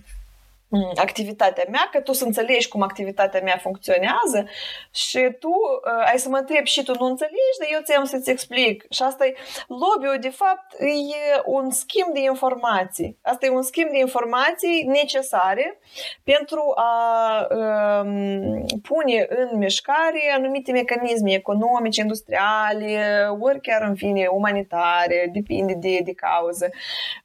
activitatea 0.96 1.66
mea, 1.70 1.88
că 1.92 2.00
tu 2.00 2.14
să 2.14 2.26
înțelegi 2.26 2.68
cum 2.68 2.82
activitatea 2.82 3.42
mea 3.44 3.58
funcționează 3.58 4.48
și 4.92 5.36
tu 5.40 5.50
uh, 5.50 6.10
ai 6.12 6.20
să 6.20 6.30
mă 6.30 6.38
întrebi 6.38 6.70
și 6.70 6.84
tu 6.84 6.94
nu 7.00 7.06
înțelegi, 7.06 7.60
dar 7.60 7.70
eu 7.72 7.80
ți-am 7.84 8.06
să-ți 8.06 8.30
explic. 8.30 8.86
Și 8.90 9.04
asta 9.04 9.26
e, 9.26 9.36
lobby 9.68 10.20
de 10.20 10.30
fapt, 10.30 10.74
e 10.80 11.42
un 11.46 11.72
schimb 11.72 12.14
de 12.14 12.20
informații. 12.20 13.18
Asta 13.22 13.46
e 13.46 13.50
un 13.50 13.62
schimb 13.62 13.90
de 13.90 13.98
informații 13.98 14.84
necesare 14.88 15.80
pentru 16.24 16.74
a 16.76 17.48
um, 17.50 18.66
pune 18.82 19.28
în 19.30 19.58
mișcare 19.58 20.34
anumite 20.36 20.72
mecanisme 20.72 21.34
economice, 21.34 22.02
industriale, 22.02 23.28
ori 23.40 23.62
chiar, 23.62 23.82
în 23.82 23.96
fine, 23.96 24.28
umanitare, 24.28 25.30
depinde 25.34 25.74
de, 25.74 26.00
de 26.04 26.14
cauză. 26.14 26.70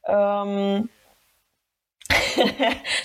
Um, 0.00 0.90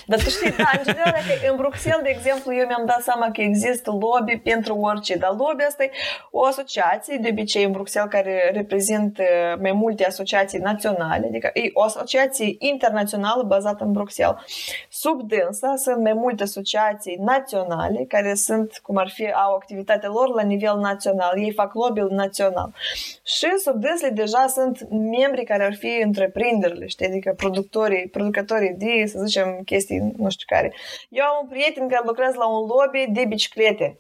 dar 0.06 0.20
tu 0.20 0.30
știi, 0.30 0.52
da, 0.52 0.70
în 0.78 0.84
general, 0.84 1.12
dacă 1.12 1.52
în 1.52 1.56
Bruxelles, 1.56 2.02
de 2.04 2.10
exemplu, 2.10 2.56
eu 2.56 2.66
mi-am 2.66 2.86
dat 2.86 3.02
seama 3.02 3.30
că 3.32 3.42
există 3.42 3.92
lobby 3.92 4.38
pentru 4.38 4.76
orice, 4.76 5.16
dar 5.16 5.30
lobby 5.30 5.64
asta 5.64 5.84
e 5.84 5.92
o 6.32 6.46
asociație, 6.46 7.18
de 7.22 7.28
obicei 7.32 7.64
în 7.64 7.72
Bruxelles, 7.72 8.12
care 8.12 8.50
reprezintă 8.54 9.24
mai 9.62 9.72
multe 9.72 10.06
asociații 10.06 10.60
naționale, 10.60 11.26
adică 11.28 11.50
e 11.54 11.70
o 11.74 11.84
asociație 11.84 12.56
internațională 12.60 13.44
bazată 13.44 13.84
în 13.84 13.92
Bruxelles. 13.92 14.36
Sub 14.90 15.22
dânsa 15.22 15.74
sunt 15.76 16.02
mai 16.04 16.14
multe 16.14 16.44
asociații 16.44 17.18
naționale 17.20 18.06
care 18.08 18.34
sunt, 18.34 18.80
cum 18.84 18.98
ar 18.98 19.10
fi, 19.10 19.32
au 19.32 19.56
activitatea 19.56 20.10
lor 20.10 20.34
la 20.36 20.42
nivel 20.42 20.78
național. 20.78 21.34
Ei 21.36 21.52
fac 21.52 21.74
lobby 21.74 22.02
național. 22.10 22.74
Și 23.24 23.48
sub 23.64 23.76
dânsele 23.76 24.12
deja 24.12 24.46
sunt 24.48 24.90
membri 24.90 25.44
care 25.44 25.64
ar 25.66 25.74
fi 25.74 26.02
întreprinderile, 26.04 26.88
știi, 26.88 27.06
adică 27.06 27.34
producătorii, 27.38 28.08
producătorii 28.08 28.76
de 28.78 28.99
să 29.08 29.20
zicem, 29.26 29.62
chestii 29.66 30.14
nu 30.18 30.30
știu 30.30 30.46
care. 30.48 30.74
Eu 31.10 31.26
am 31.26 31.40
un 31.42 31.48
prieten 31.50 31.88
care 31.88 32.04
lucrează 32.06 32.36
la 32.38 32.48
un 32.48 32.68
lobby 32.68 33.06
de 33.10 33.26
biciclete. 33.26 33.98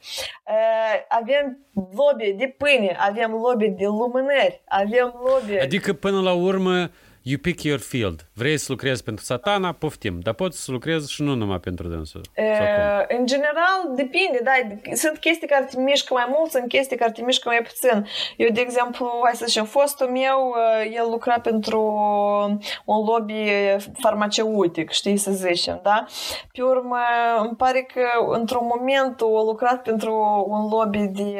Avem 1.07 1.57
lobby 1.73 2.31
de 2.31 2.55
pâine, 2.57 2.97
avem 2.99 3.31
lobby 3.31 3.67
de 3.67 3.85
lumânări, 3.85 4.61
avem 4.67 5.13
lobby... 5.25 5.59
Adică 5.59 5.93
până 5.93 6.21
la 6.21 6.33
urmă 6.33 6.89
you 7.29 7.39
pick 7.41 7.63
your 7.63 7.79
field. 7.79 8.27
Vrei 8.33 8.57
să 8.57 8.65
lucrezi 8.69 9.03
pentru 9.03 9.23
satana, 9.23 9.71
poftim, 9.71 10.19
dar 10.19 10.33
poți 10.33 10.63
să 10.63 10.71
lucrezi 10.71 11.11
și 11.11 11.21
nu 11.21 11.33
numai 11.33 11.59
pentru 11.59 11.87
dânsul. 11.87 12.21
E, 12.35 12.43
în 13.17 13.25
general, 13.25 13.79
depinde, 13.95 14.39
da, 14.43 14.51
sunt 14.95 15.17
chestii 15.17 15.47
care 15.47 15.65
te 15.65 15.79
mișcă 15.79 16.13
mai 16.13 16.25
mult, 16.37 16.51
sunt 16.51 16.67
chestii 16.67 16.97
care 16.97 17.11
te 17.11 17.21
mișcă 17.21 17.49
mai 17.49 17.61
puțin. 17.61 18.07
Eu, 18.37 18.49
de 18.49 18.61
exemplu, 18.61 19.09
hai 19.23 19.35
să 19.35 19.45
zicem, 19.45 19.65
fostul 19.65 20.07
meu, 20.07 20.55
el 20.93 21.07
lucra 21.09 21.39
pentru 21.39 21.81
un 22.85 23.03
lobby 23.05 23.49
farmaceutic, 23.99 24.91
știi 24.91 25.17
să 25.17 25.31
zicem, 25.31 25.79
da? 25.83 26.05
Pe 26.53 26.61
urmă, 26.61 26.97
îmi 27.39 27.55
pare 27.57 27.81
că 27.93 28.01
într-un 28.31 28.67
moment 28.77 29.21
a 29.21 29.43
lucrat 29.45 29.81
pentru 29.81 30.45
un 30.47 30.67
lobby 30.69 30.99
de 30.99 31.35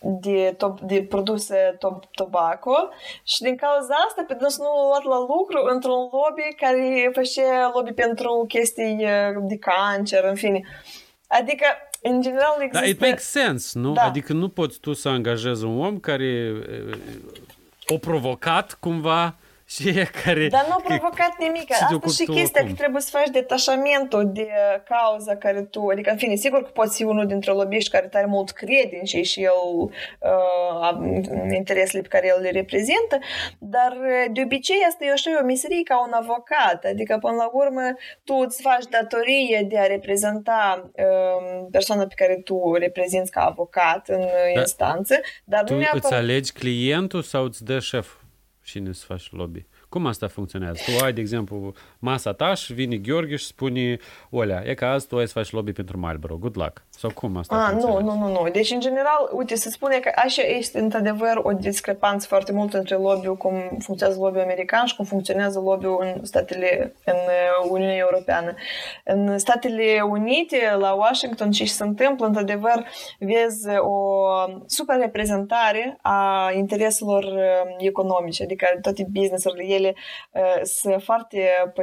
de, 0.00 0.54
top, 0.56 0.80
de 0.80 1.06
produse 1.08 1.76
top, 1.78 2.04
tobacco 2.10 2.88
și 3.22 3.42
din 3.42 3.56
cauza 3.56 3.94
asta 4.08 4.24
pe 4.26 4.34
dânsul 4.34 4.64
nu 4.64 4.82
l-a 4.82 4.88
luat 4.88 5.04
la 5.04 5.18
lucru 5.18 5.74
într-un 5.74 6.00
lobby 6.12 6.54
care 6.56 7.10
făcea 7.14 7.70
lobby 7.74 7.92
pentru 7.92 8.44
chestii 8.48 9.06
de 9.40 9.58
cancer, 9.58 10.24
în 10.24 10.34
fine. 10.34 10.60
Adică, 11.26 11.64
în 12.02 12.20
general, 12.20 12.56
există... 12.58 12.84
Da, 12.84 12.90
it 12.90 13.00
makes 13.00 13.24
sense, 13.24 13.78
nu? 13.78 13.92
Da. 13.92 14.02
Adică 14.02 14.32
nu 14.32 14.48
poți 14.48 14.78
tu 14.78 14.92
să 14.92 15.08
angajezi 15.08 15.64
un 15.64 15.80
om 15.80 15.98
care 15.98 16.52
o 17.86 17.98
provocat 17.98 18.76
cumva 18.80 19.34
și 19.74 20.06
care... 20.24 20.48
Dar 20.48 20.64
nu 20.68 20.74
a 20.78 20.82
provocat 20.84 21.34
nimic. 21.38 21.72
Asta 21.72 22.08
și 22.08 22.24
chestia 22.24 22.64
că 22.64 22.72
trebuie 22.76 23.02
să 23.02 23.10
faci 23.12 23.28
detașamentul 23.28 24.30
de 24.32 24.48
cauza 24.88 25.36
care 25.36 25.62
tu... 25.62 25.86
Adică, 25.86 26.10
în 26.10 26.16
fine, 26.16 26.34
sigur 26.34 26.62
că 26.62 26.70
poți 26.70 26.96
fi 26.96 27.02
unul 27.02 27.26
dintre 27.26 27.52
lobiști 27.52 27.90
care 27.90 28.06
tare 28.06 28.26
mult 28.26 28.50
crede 28.50 28.96
în 29.00 29.04
și 29.04 29.22
și 29.22 29.42
el 29.42 29.52
uh, 29.80 31.54
interesele 31.56 32.02
pe 32.02 32.08
care 32.08 32.26
el 32.26 32.42
le 32.42 32.50
reprezintă, 32.50 33.18
dar 33.58 33.96
de 34.32 34.40
obicei 34.44 34.84
asta 34.88 35.04
e 35.04 35.10
așa 35.10 35.30
o 35.42 35.44
meserie 35.44 35.82
ca 35.82 36.04
un 36.06 36.12
avocat. 36.12 36.84
Adică, 36.84 37.18
până 37.20 37.34
la 37.34 37.50
urmă, 37.52 37.82
tu 38.24 38.34
îți 38.34 38.62
faci 38.62 38.84
datorie 38.90 39.66
de 39.68 39.78
a 39.78 39.86
reprezenta 39.86 40.90
uh, 40.92 41.66
persoana 41.70 42.06
pe 42.06 42.14
care 42.16 42.40
tu 42.44 42.74
reprezinți 42.74 43.30
ca 43.30 43.40
avocat 43.40 44.08
în 44.08 44.20
da. 44.54 44.60
instanță, 44.60 45.20
dar 45.44 45.64
tu 45.64 45.72
nu 45.72 45.78
neapărat... 45.78 46.04
îți 46.04 46.14
alegi 46.14 46.52
clientul 46.52 47.22
sau 47.22 47.44
îți 47.44 47.64
dă 47.64 47.78
șef? 47.78 48.17
Cine 48.68 48.92
să 48.92 49.04
faci 49.04 49.32
lobby. 49.32 49.66
Cum 49.88 50.06
asta 50.06 50.28
funcționează? 50.28 50.80
Tu 50.86 51.04
ai, 51.04 51.12
de 51.12 51.20
exemplu, 51.20 51.74
masa 51.98 52.32
ta 52.32 52.54
și 52.54 52.72
vine 52.72 52.96
Gheorghe 52.96 53.36
și 53.36 53.46
spune, 53.46 53.96
Olea, 54.30 54.62
e 54.66 54.74
ca 54.74 54.90
azi 54.90 55.06
tu 55.06 55.16
ai 55.16 55.26
să 55.26 55.32
faci 55.32 55.50
lobby 55.50 55.72
pentru 55.72 55.98
Marlboro, 55.98 56.36
good 56.36 56.56
luck. 56.56 56.82
Sau 56.88 57.10
cum 57.10 57.36
asta 57.36 57.56
A, 57.56 57.70
nu, 57.70 58.00
nu, 58.00 58.14
nu, 58.16 58.32
nu. 58.32 58.48
Deci, 58.52 58.70
în 58.70 58.80
general, 58.80 59.30
uite, 59.32 59.54
se 59.54 59.70
spune 59.70 59.98
că 59.98 60.12
așa 60.14 60.42
este, 60.42 60.78
într-adevăr, 60.78 61.40
o 61.42 61.52
discrepanță 61.52 62.26
foarte 62.26 62.52
mult 62.52 62.74
între 62.74 62.94
lobby 62.94 63.26
cum 63.26 63.52
funcționează 63.78 64.20
lobby 64.20 64.38
american 64.38 64.86
și 64.86 64.96
cum 64.96 65.04
funcționează 65.04 65.58
lobby 65.58 65.86
în 65.86 66.24
statele, 66.24 66.94
în 67.04 67.14
uh, 67.14 67.70
Uniunea 67.70 67.96
Europeană. 67.96 68.54
În 69.04 69.38
Statele 69.38 70.00
Unite, 70.08 70.56
la 70.78 70.92
Washington, 70.92 71.50
ce 71.50 71.64
se 71.64 71.84
întâmplă, 71.84 72.26
într-adevăr, 72.26 72.86
vezi 73.18 73.68
o 73.78 74.22
super 74.66 74.98
reprezentare 74.98 75.98
a 76.02 76.50
intereselor 76.56 77.24
uh, 77.24 77.74
economice, 77.78 78.42
adică 78.42 78.66
toate 78.82 79.06
business-urile, 79.10 79.74
ele 79.74 79.94
uh, 80.32 80.60
sunt 80.62 81.02
foarte 81.02 81.38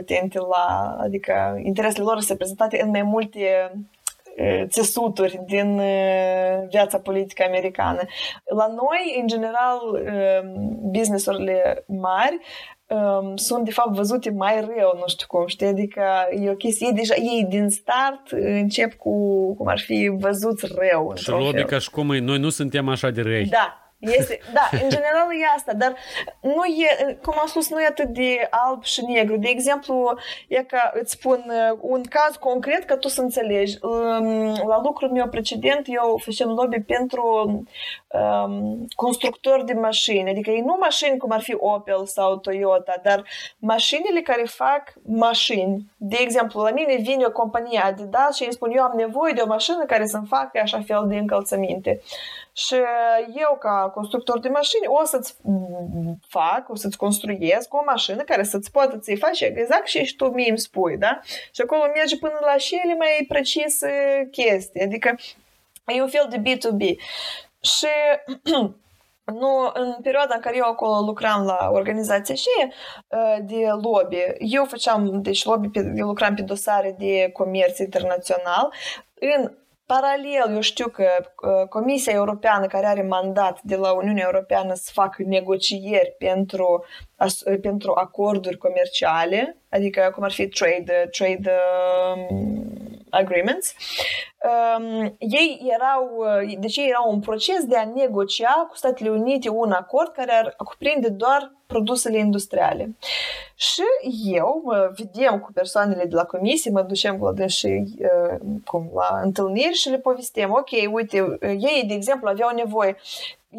potente 0.05 0.39
la, 0.39 0.95
adică 0.99 1.59
interesele 1.63 2.03
lor 2.03 2.15
sunt 2.15 2.29
reprezentate 2.29 2.81
în 2.81 2.89
mai 2.89 3.01
multe 3.01 3.71
țesuturi 4.65 5.39
din 5.45 5.81
viața 6.69 6.97
politică 6.97 7.43
americană. 7.47 8.01
La 8.55 8.67
noi, 8.67 9.17
în 9.21 9.27
general, 9.27 9.79
businessurile 10.81 11.83
mari 11.87 12.39
um, 12.87 13.35
sunt 13.35 13.65
de 13.65 13.71
fapt 13.71 13.95
văzute 13.95 14.31
mai 14.31 14.59
rău, 14.59 14.97
nu 14.99 15.07
știu 15.07 15.25
cum, 15.27 15.47
știi? 15.47 15.67
Adică 15.67 16.03
e 16.31 16.49
o 16.49 16.55
chestie, 16.55 16.91
deja 16.93 17.13
ei 17.15 17.45
din 17.49 17.69
start 17.69 18.31
încep 18.31 18.93
cu, 18.93 19.11
cum 19.55 19.67
ar 19.67 19.79
fi 19.79 20.15
văzuți 20.19 20.65
rău. 20.75 21.13
Și 21.15 21.29
logica 21.29 21.77
și 21.77 21.89
cum 21.89 22.07
noi 22.07 22.37
nu 22.37 22.49
suntem 22.49 22.89
așa 22.89 23.09
de 23.09 23.21
răi. 23.21 23.45
Da, 23.45 23.84
este, 24.11 24.39
da, 24.53 24.69
în 24.71 24.89
general 24.89 25.27
e 25.41 25.53
asta, 25.55 25.73
dar 25.73 25.95
nu 26.41 26.63
e, 26.65 27.17
cum 27.23 27.33
am 27.39 27.47
spus, 27.47 27.69
nu 27.69 27.81
e 27.81 27.85
atât 27.85 28.07
de 28.07 28.47
alb 28.49 28.83
și 28.83 29.05
negru. 29.05 29.37
De 29.37 29.47
exemplu, 29.47 30.17
e 30.47 30.63
ca 30.63 30.91
îți 30.93 31.11
spun 31.11 31.43
uh, 31.47 31.77
un 31.81 32.03
caz 32.03 32.35
concret 32.35 32.83
ca 32.83 32.97
tu 32.97 33.07
să 33.07 33.21
înțelegi. 33.21 33.77
Um, 33.81 34.67
la 34.67 34.81
lucrul 34.83 35.11
meu 35.11 35.27
precedent, 35.27 35.85
eu 35.85 36.19
făceam 36.23 36.49
lobby 36.49 36.79
pentru 36.79 37.23
um, 38.07 38.85
constructori 38.95 39.65
de 39.65 39.73
mașini, 39.73 40.29
adică 40.29 40.49
ei 40.49 40.61
nu 40.61 40.77
mașini 40.79 41.17
cum 41.17 41.31
ar 41.31 41.41
fi 41.41 41.55
Opel 41.57 42.05
sau 42.05 42.37
Toyota, 42.37 42.93
dar 43.03 43.23
mașinile 43.59 44.21
care 44.21 44.43
fac 44.45 44.93
mașini. 45.05 45.85
De 45.97 46.17
exemplu, 46.19 46.61
la 46.61 46.71
mine 46.71 46.95
vine 46.95 47.25
o 47.25 47.31
companie 47.31 47.79
Adidas 47.79 48.35
și 48.35 48.43
îmi 48.43 48.53
spun 48.53 48.71
eu 48.71 48.83
am 48.83 48.93
nevoie 48.95 49.33
de 49.33 49.41
o 49.41 49.47
mașină 49.47 49.83
care 49.85 50.05
să-mi 50.05 50.27
facă 50.27 50.59
așa 50.61 50.81
fel 50.85 51.05
de 51.07 51.17
încălțăminte. 51.17 52.01
Și 52.57 52.75
eu, 53.35 53.57
ca 53.59 53.91
constructor 53.93 54.39
de 54.39 54.49
mașini, 54.49 54.87
o 54.87 55.05
să-ți 55.05 55.35
fac, 56.27 56.69
o 56.69 56.75
să-ți 56.75 56.97
construiesc 56.97 57.73
o 57.73 57.81
mașină 57.85 58.23
care 58.23 58.43
să-ți 58.43 58.71
poată 58.71 58.97
ți 58.97 59.15
face 59.15 59.45
exact 59.45 59.87
și 59.87 60.15
tu 60.15 60.25
mie 60.25 60.49
îmi 60.49 60.59
spui, 60.59 60.97
da? 60.97 61.19
Și 61.51 61.61
acolo 61.61 61.91
merge 61.95 62.17
până 62.17 62.37
la 62.41 62.55
cele 62.55 62.95
mai 62.97 63.25
precise 63.27 63.89
chestii. 64.31 64.81
Adică 64.81 65.15
e 65.85 66.01
un 66.01 66.09
fel 66.09 66.27
de 66.29 66.37
B2B. 66.37 66.95
Și 67.61 67.87
Nu, 69.25 69.71
în 69.73 69.95
perioada 70.01 70.35
în 70.35 70.41
care 70.41 70.55
eu 70.57 70.65
acolo 70.65 70.99
lucram 70.99 71.45
la 71.45 71.69
organizația 71.71 72.35
și 72.35 72.49
de 73.41 73.67
lobby, 73.81 74.17
eu 74.37 74.65
făceam, 74.65 75.21
deci 75.21 75.45
lobby, 75.45 75.79
eu 75.95 76.07
lucram 76.07 76.35
pe 76.35 76.41
dosare 76.41 76.95
de 76.99 77.29
comerț 77.33 77.77
internațional. 77.77 78.73
În 79.13 79.51
Paralel, 79.85 80.55
eu 80.55 80.61
știu 80.61 80.87
că 80.87 81.07
Comisia 81.69 82.13
Europeană, 82.13 82.67
care 82.67 82.85
are 82.85 83.01
mandat 83.01 83.61
de 83.61 83.75
la 83.75 83.91
Uniunea 83.91 84.29
Europeană 84.31 84.73
să 84.73 84.89
facă 84.93 85.23
negocieri 85.25 86.15
pentru, 86.17 86.85
pentru 87.61 87.91
acorduri 87.95 88.57
comerciale, 88.57 89.57
adică 89.69 90.11
cum 90.13 90.23
ar 90.23 90.31
fi 90.31 90.47
trade, 90.47 91.09
trade 91.11 91.51
um, 92.15 92.74
agreements, 93.15 93.75
um, 94.77 95.15
ei 95.19 95.61
erau, 95.73 96.23
deci 96.59 96.77
ei 96.77 96.87
erau 96.87 97.11
un 97.11 97.19
proces 97.19 97.65
de 97.65 97.77
a 97.77 97.85
negocia 97.95 98.67
cu 98.69 98.75
Statele 98.75 99.09
Unite 99.09 99.49
un 99.49 99.71
acord 99.71 100.11
care 100.11 100.31
ar 100.31 100.55
cuprinde 100.57 101.09
doar 101.09 101.51
produsele 101.65 102.17
industriale. 102.17 102.95
Și 103.55 103.83
eu 104.25 104.61
mă 104.63 104.91
vedem 104.95 105.39
cu 105.39 105.51
persoanele 105.51 106.05
de 106.05 106.15
la 106.15 106.23
comisie, 106.23 106.71
mă 106.71 106.81
ducem 106.81 107.19
la 107.21 107.31
dâns 107.31 107.55
și 107.55 107.83
uh, 107.97 108.39
cum, 108.65 108.91
la 108.93 109.19
întâlniri 109.23 109.73
și 109.73 109.89
le 109.89 109.97
povestim, 109.97 110.51
ok, 110.51 110.93
uite, 110.93 111.37
ei, 111.41 111.83
de 111.87 111.93
exemplu, 111.93 112.29
aveau 112.29 112.55
nevoie 112.55 112.97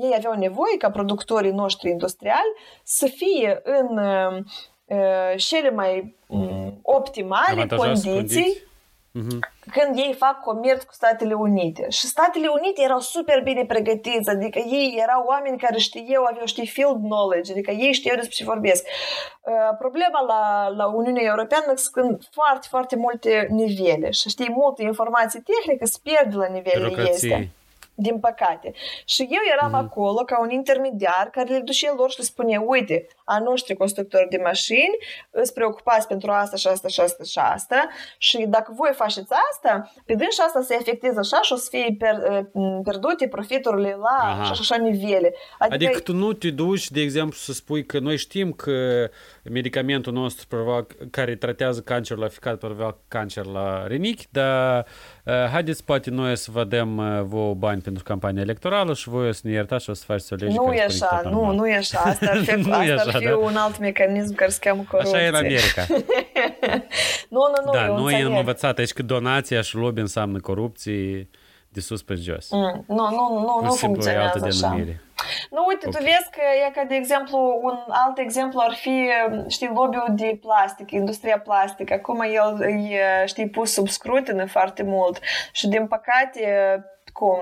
ei 0.01 0.15
aveau 0.17 0.35
nevoie 0.35 0.77
ca 0.77 0.91
productorii 0.91 1.51
noștri 1.51 1.91
industriali 1.91 2.53
să 2.83 3.07
fie 3.07 3.61
în 3.65 3.99
uh, 3.99 5.37
cele 5.37 5.71
mai 5.71 6.17
um, 6.27 6.79
optimale 6.83 7.67
condiții, 7.67 8.11
condiții 8.11 8.63
uh-huh. 9.19 9.39
când 9.73 9.97
ei 9.97 10.15
fac 10.19 10.41
comerț 10.41 10.83
cu 10.83 10.93
Statele 10.93 11.35
Unite. 11.35 11.87
Și 11.91 12.07
Statele 12.07 12.49
Unite 12.49 12.83
erau 12.83 13.01
super 13.01 13.43
bine 13.43 13.65
pregătiți, 13.65 14.31
adică 14.31 14.59
ei 14.59 14.99
erau 15.03 15.25
oameni 15.27 15.59
care 15.59 15.79
știau, 15.79 16.25
aveau 16.25 16.47
știi 16.47 16.67
field 16.67 17.03
knowledge, 17.03 17.53
adică 17.53 17.71
ei 17.71 17.93
știau 17.93 18.17
despre 18.17 18.35
ce 18.35 18.45
vorbesc. 18.45 18.85
Uh, 19.41 19.77
problema 19.79 20.21
la, 20.21 20.69
la 20.69 20.87
Uniunea 20.87 21.25
Europeană 21.25 21.73
sunt 21.75 22.29
foarte, 22.33 22.67
foarte 22.71 22.97
multe 22.97 23.47
nivele 23.51 24.11
și 24.11 24.29
știi, 24.29 24.51
multe 24.51 24.83
informații 24.83 25.43
tehnică 25.43 25.85
se 25.85 25.99
pierd 26.03 26.37
la 26.37 26.47
nivelele 26.47 27.09
este 27.09 27.51
din 27.97 28.19
păcate. 28.19 28.73
Și 29.05 29.23
eu 29.31 29.41
eram 29.53 29.71
mm. 29.71 29.75
acolo 29.75 30.25
ca 30.25 30.41
un 30.41 30.51
intermediar 30.51 31.29
care 31.33 31.53
le 31.53 31.59
duce 31.59 31.93
lor 31.97 32.11
și 32.11 32.19
le 32.19 32.25
spune, 32.25 32.57
uite, 32.57 33.07
a 33.25 33.39
noștri 33.39 33.77
constructori 33.77 34.29
de 34.29 34.41
mașini 34.43 34.97
îți 35.31 35.53
preocupați 35.53 36.07
pentru 36.07 36.31
asta 36.31 36.57
și 36.57 36.67
asta 36.67 36.89
și 36.89 37.01
asta 37.01 37.25
și 37.25 37.39
asta 37.39 37.89
și 38.19 38.45
dacă 38.49 38.73
voi 38.77 38.91
faceți 38.95 39.33
asta, 39.51 39.93
pe 40.05 40.15
din 40.15 40.31
și 40.31 40.41
asta 40.47 40.61
se 40.63 40.77
efecteze 40.81 41.19
așa 41.19 41.41
și 41.43 41.53
o 41.53 41.57
să 41.57 41.67
fie 41.71 41.97
per, 41.99 42.47
pierdute 42.83 43.29
profiturile 43.29 43.97
la 44.01 44.29
Aha. 44.31 44.53
și 44.53 44.61
așa 44.61 44.77
nivele. 44.77 45.35
Adică, 45.59 45.75
adică 45.75 46.01
tu 46.01 46.13
nu 46.13 46.33
te 46.33 46.51
duci, 46.51 46.91
de 46.91 47.01
exemplu, 47.01 47.37
să 47.37 47.53
spui 47.53 47.85
că 47.87 47.99
noi 47.99 48.17
știm 48.17 48.53
că 48.53 49.09
medicamentul 49.51 50.13
nostru 50.13 50.47
provoacă, 50.47 50.95
care 51.11 51.35
tratează 51.35 51.81
cancerul 51.81 52.23
la 52.23 52.29
ficat 52.29 52.59
provoacă 52.59 52.99
cancer 53.09 53.45
la 53.45 53.87
renichi, 53.87 54.27
dar 54.31 54.87
uh, 55.25 55.33
haideți 55.53 55.85
poate 55.85 56.11
noi 56.11 56.37
să 56.37 56.51
vă 56.51 56.65
dăm 56.65 56.97
uh, 56.97 57.23
vouă 57.23 57.55
bani 57.55 57.81
pentru 57.81 58.03
campania 58.03 58.43
electorală 58.43 58.95
și 58.95 59.09
voi 59.09 59.29
o 59.29 59.33
să 59.33 59.41
ne 59.45 59.51
iertați 59.51 59.85
și 59.85 59.91
o 59.91 59.93
să 59.93 60.05
faceți 60.07 60.33
o 60.33 60.37
lege 60.37 60.55
Nu 60.55 60.73
e 60.73 60.83
așa, 60.83 61.23
nu, 61.25 61.53
nu 61.53 61.69
e 61.69 61.77
așa. 61.77 61.99
Asta 61.99 62.31
ar 62.31 62.39
fi, 62.45 62.55
nu 62.55 62.73
asta 62.73 63.11
ar 63.13 63.17
fi 63.17 63.25
da? 63.25 63.37
un 63.37 63.57
alt 63.57 63.79
mecanism 63.79 64.35
care 64.35 64.51
se 64.51 64.59
cheamă 64.61 64.85
corupție. 64.91 65.17
Așa 65.17 65.25
e 65.25 65.29
în 65.29 65.35
America. 65.35 65.87
nu, 67.35 67.41
nu, 67.55 67.63
nu, 67.65 67.73
Da, 67.73 67.87
noi 67.87 68.15
am 68.23 68.37
învățat 68.37 68.79
aici 68.79 68.93
că 68.93 69.03
donația 69.03 69.61
și 69.61 69.77
lobby 69.77 70.01
înseamnă 70.01 70.41
corupție 70.41 71.29
de 71.69 71.81
sus 71.81 72.03
pe 72.03 72.15
jos. 72.15 72.51
Mm, 72.51 72.85
nu, 72.89 72.95
nu, 72.97 73.45
nu, 73.47 73.61
nu 73.63 73.71
funcționează 73.71 74.41
așa. 74.45 74.69
Denumire. 74.69 75.06
Nu, 75.51 75.65
uite, 75.67 75.87
okay. 75.89 76.01
tu 76.01 76.05
vezi 76.05 76.31
că 76.31 76.43
e 76.67 76.71
ca, 76.71 76.85
de 76.85 76.95
exemplu, 76.95 77.61
un 77.63 77.79
alt 77.89 78.19
exemplu 78.19 78.61
ar 78.61 78.75
fi, 78.75 79.11
știi, 79.49 79.71
lobby-ul 79.75 80.07
de 80.09 80.39
plastic, 80.41 80.91
industria 80.91 81.39
plastică. 81.39 81.95
Acum 81.95 82.21
el 82.21 82.63
e, 82.91 83.27
știi, 83.27 83.49
pus 83.49 83.73
sub 83.73 83.89
scrutină 83.89 84.47
foarte 84.47 84.83
mult 84.83 85.21
și, 85.53 85.69
din 85.69 85.87
păcate, 85.87 86.45
cum 87.13 87.39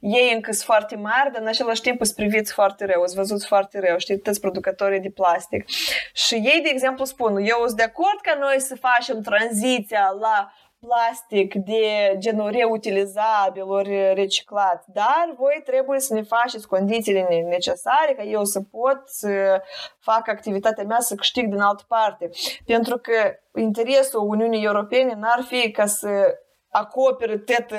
ei 0.00 0.32
încă 0.34 0.52
sunt 0.52 0.64
foarte 0.64 0.96
mari, 0.96 1.32
dar 1.32 1.42
în 1.42 1.46
același 1.46 1.80
timp 1.80 2.04
sunt 2.04 2.16
priviți 2.16 2.52
foarte 2.52 2.84
rău, 2.84 3.06
sunt 3.06 3.16
văzuți 3.16 3.46
foarte 3.46 3.80
rău, 3.80 3.98
știi, 3.98 4.18
toți 4.18 4.40
producătorii 4.40 5.00
de 5.00 5.10
plastic. 5.10 5.64
Și 6.12 6.34
ei, 6.34 6.60
de 6.62 6.68
exemplu, 6.68 7.04
spun, 7.04 7.36
eu 7.36 7.62
sunt 7.64 7.76
de 7.76 7.82
acord 7.82 8.20
ca 8.22 8.36
noi 8.40 8.60
să 8.60 8.76
facem 8.76 9.20
tranziția 9.20 10.14
la 10.20 10.52
plastic 10.80 11.54
de 11.54 12.14
genul 12.18 12.50
reutilizabil 12.50 13.62
ori 13.62 14.14
reciclat, 14.14 14.84
dar 14.86 15.34
voi 15.36 15.62
trebuie 15.64 16.00
să 16.00 16.14
ne 16.14 16.22
faceți 16.22 16.68
condițiile 16.68 17.44
necesare 17.48 18.14
ca 18.16 18.22
eu 18.22 18.44
să 18.44 18.60
pot 18.60 19.02
să 19.04 19.62
fac 19.98 20.28
activitatea 20.28 20.84
mea 20.84 21.00
să 21.00 21.14
câștig 21.14 21.48
din 21.48 21.60
altă 21.60 21.84
parte. 21.88 22.30
Pentru 22.66 22.98
că 22.98 23.34
interesul 23.60 24.28
Uniunii 24.28 24.64
Europene 24.64 25.14
n-ar 25.14 25.44
fi 25.46 25.70
ca 25.70 25.86
să 25.86 26.38
acopere 26.68 27.38
tot 27.38 27.78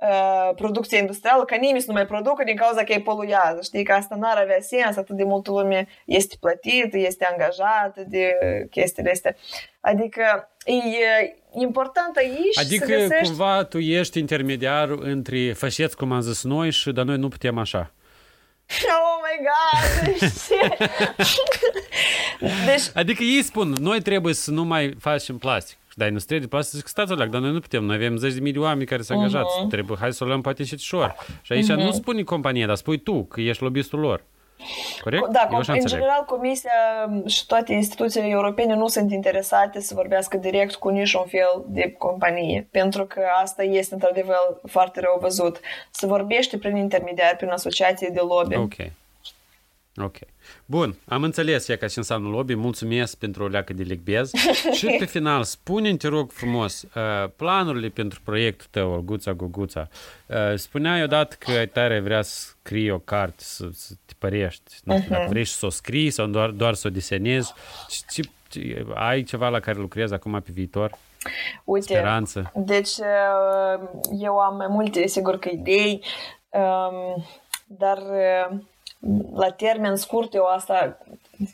uh, 0.00 0.54
producția 0.54 0.98
industrială, 0.98 1.44
ca 1.44 1.56
nimeni 1.56 1.80
să 1.80 1.86
nu 1.88 1.92
mai 1.92 2.06
producă 2.06 2.44
din 2.44 2.56
cauza 2.56 2.84
că 2.84 2.92
ei 2.92 3.02
poluează. 3.02 3.58
Știi 3.62 3.84
că 3.84 3.92
asta 3.92 4.14
n-ar 4.14 4.36
avea 4.36 4.60
sens, 4.60 4.96
atât 4.96 5.16
de 5.16 5.24
multă 5.24 5.50
lume 5.50 5.88
este 6.04 6.36
plătită, 6.40 6.98
este 6.98 7.28
angajată 7.30 8.04
de 8.06 8.38
chestiile 8.70 9.10
astea. 9.10 9.36
Adică 9.80 10.48
e 10.64 11.34
important 11.52 12.16
aici 12.16 12.58
Adică 12.58 12.84
să 12.84 12.92
găsești... 12.92 13.26
cumva 13.26 13.64
tu 13.64 13.78
ești 13.78 14.18
intermediar 14.18 14.88
între 14.88 15.52
faceți 15.52 15.96
cum 15.96 16.12
am 16.12 16.20
zis 16.20 16.42
noi 16.42 16.70
și 16.70 16.90
dar 16.90 17.04
noi 17.04 17.16
nu 17.16 17.28
putem 17.28 17.58
așa. 17.58 17.92
Oh 18.98 19.18
my 19.24 19.36
god! 19.48 20.18
deci... 22.66 22.90
Adică 22.94 23.22
ei 23.22 23.42
spun, 23.42 23.74
noi 23.80 24.00
trebuie 24.00 24.34
să 24.34 24.50
nu 24.50 24.64
mai 24.64 24.96
facem 25.00 25.38
plastic. 25.38 25.77
Dar 25.98 26.08
industria 26.08 26.38
de 26.38 26.46
plastic 26.46 26.78
zic, 26.78 26.86
stați 26.86 27.12
oleac, 27.12 27.28
dar 27.28 27.40
noi 27.40 27.52
nu 27.52 27.60
putem, 27.60 27.84
noi 27.84 27.96
avem 27.96 28.16
zeci 28.16 28.32
de 28.32 28.40
mii 28.40 28.52
de 28.52 28.58
oameni 28.58 28.86
care 28.86 29.02
s-au 29.02 29.16
angajat, 29.16 29.44
uh-huh. 29.44 29.68
trebuie, 29.68 29.98
hai 30.00 30.12
să 30.12 30.24
o 30.24 30.26
luăm 30.26 30.40
poate 30.40 30.64
și 30.64 30.74
ușor. 30.74 31.14
Și 31.42 31.52
aici 31.52 31.64
uh-huh. 31.64 31.84
nu 31.84 31.90
spune 31.90 32.22
compania, 32.22 32.66
dar 32.66 32.76
spui 32.76 32.98
tu, 32.98 33.24
că 33.24 33.40
ești 33.40 33.62
lobbyistul 33.62 33.98
lor. 33.98 34.24
Corect? 35.02 35.26
Da, 35.26 35.48
Eu 35.52 35.58
în 35.66 35.86
general, 35.86 36.24
Comisia 36.26 36.70
și 37.26 37.46
toate 37.46 37.72
instituțiile 37.72 38.28
europene 38.28 38.74
nu 38.74 38.88
sunt 38.88 39.12
interesate 39.12 39.80
să 39.80 39.94
vorbească 39.94 40.36
direct 40.36 40.74
cu 40.74 40.88
niciun 40.88 41.24
fel 41.26 41.64
de 41.66 41.94
companie, 41.98 42.68
pentru 42.70 43.04
că 43.04 43.20
asta 43.42 43.62
este 43.62 43.94
într-adevăr 43.94 44.60
foarte 44.66 45.00
rău 45.00 45.18
văzut. 45.20 45.60
Se 45.90 46.06
vorbește 46.06 46.58
prin 46.58 46.76
intermediari, 46.76 47.36
prin 47.36 47.50
asociații 47.50 48.10
de 48.10 48.20
lobby. 48.20 48.56
Ok. 48.56 48.74
Ok. 49.96 50.16
Bun, 50.64 50.94
am 51.04 51.22
înțeles 51.22 51.68
ea 51.68 51.76
ca 51.76 51.86
ce 51.86 51.98
înseamnă 51.98 52.28
lobby, 52.28 52.54
mulțumesc 52.54 53.16
pentru 53.16 53.42
o 53.42 53.46
leacă 53.46 53.72
de 53.72 53.82
licbez 53.82 54.30
și 54.78 54.96
pe 54.98 55.04
final, 55.04 55.42
spune 55.44 55.96
te 55.96 56.08
rog 56.08 56.30
frumos, 56.30 56.82
uh, 56.82 57.30
planurile 57.36 57.88
pentru 57.88 58.20
proiectul 58.24 58.66
tău, 58.70 58.92
Olguța 58.92 59.32
Guguța. 59.32 59.88
Uh, 60.26 60.36
spuneai 60.54 61.02
odată 61.02 61.36
că 61.38 61.66
tare 61.66 62.00
vrea 62.00 62.22
să 62.22 62.54
scrii 62.60 62.90
o 62.90 62.98
carte, 62.98 63.42
să, 63.42 63.68
să 63.72 63.92
te 64.06 64.12
părești, 64.18 64.62
nu 64.84 64.98
știu, 64.98 65.06
uh-huh. 65.06 65.10
dacă 65.10 65.26
vrei 65.28 65.44
să 65.44 65.66
o 65.66 65.68
scrii 65.68 66.10
sau 66.10 66.26
doar, 66.26 66.50
doar 66.50 66.74
să 66.74 66.86
o 66.86 66.90
desenezi, 66.90 67.52
ce, 68.10 68.20
ce, 68.48 68.86
ai 68.94 69.22
ceva 69.22 69.48
la 69.48 69.60
care 69.60 69.78
lucrezi 69.78 70.14
acum 70.14 70.40
pe 70.44 70.50
viitor? 70.52 70.98
Uite, 71.64 71.86
Speranță. 71.86 72.52
deci 72.54 72.96
uh, 72.96 73.88
eu 74.20 74.38
am 74.38 74.56
mai 74.56 74.66
multe, 74.68 75.06
sigur 75.06 75.38
că 75.38 75.48
idei, 75.52 76.04
um, 76.48 77.26
dar 77.66 77.98
la 79.34 79.50
termen 79.50 79.96
scurt 79.96 80.34
eu 80.34 80.44
asta 80.44 80.98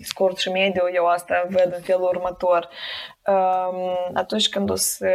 scurt 0.03 0.39
și 0.39 0.51
mediu, 0.51 0.83
eu 0.93 1.07
asta 1.07 1.47
văd 1.49 1.73
în 1.77 1.83
felul 1.83 2.03
următor. 2.03 2.69
Um, 3.27 4.11
atunci 4.15 4.49
când 4.49 4.71
o 4.71 4.75
să 4.75 5.09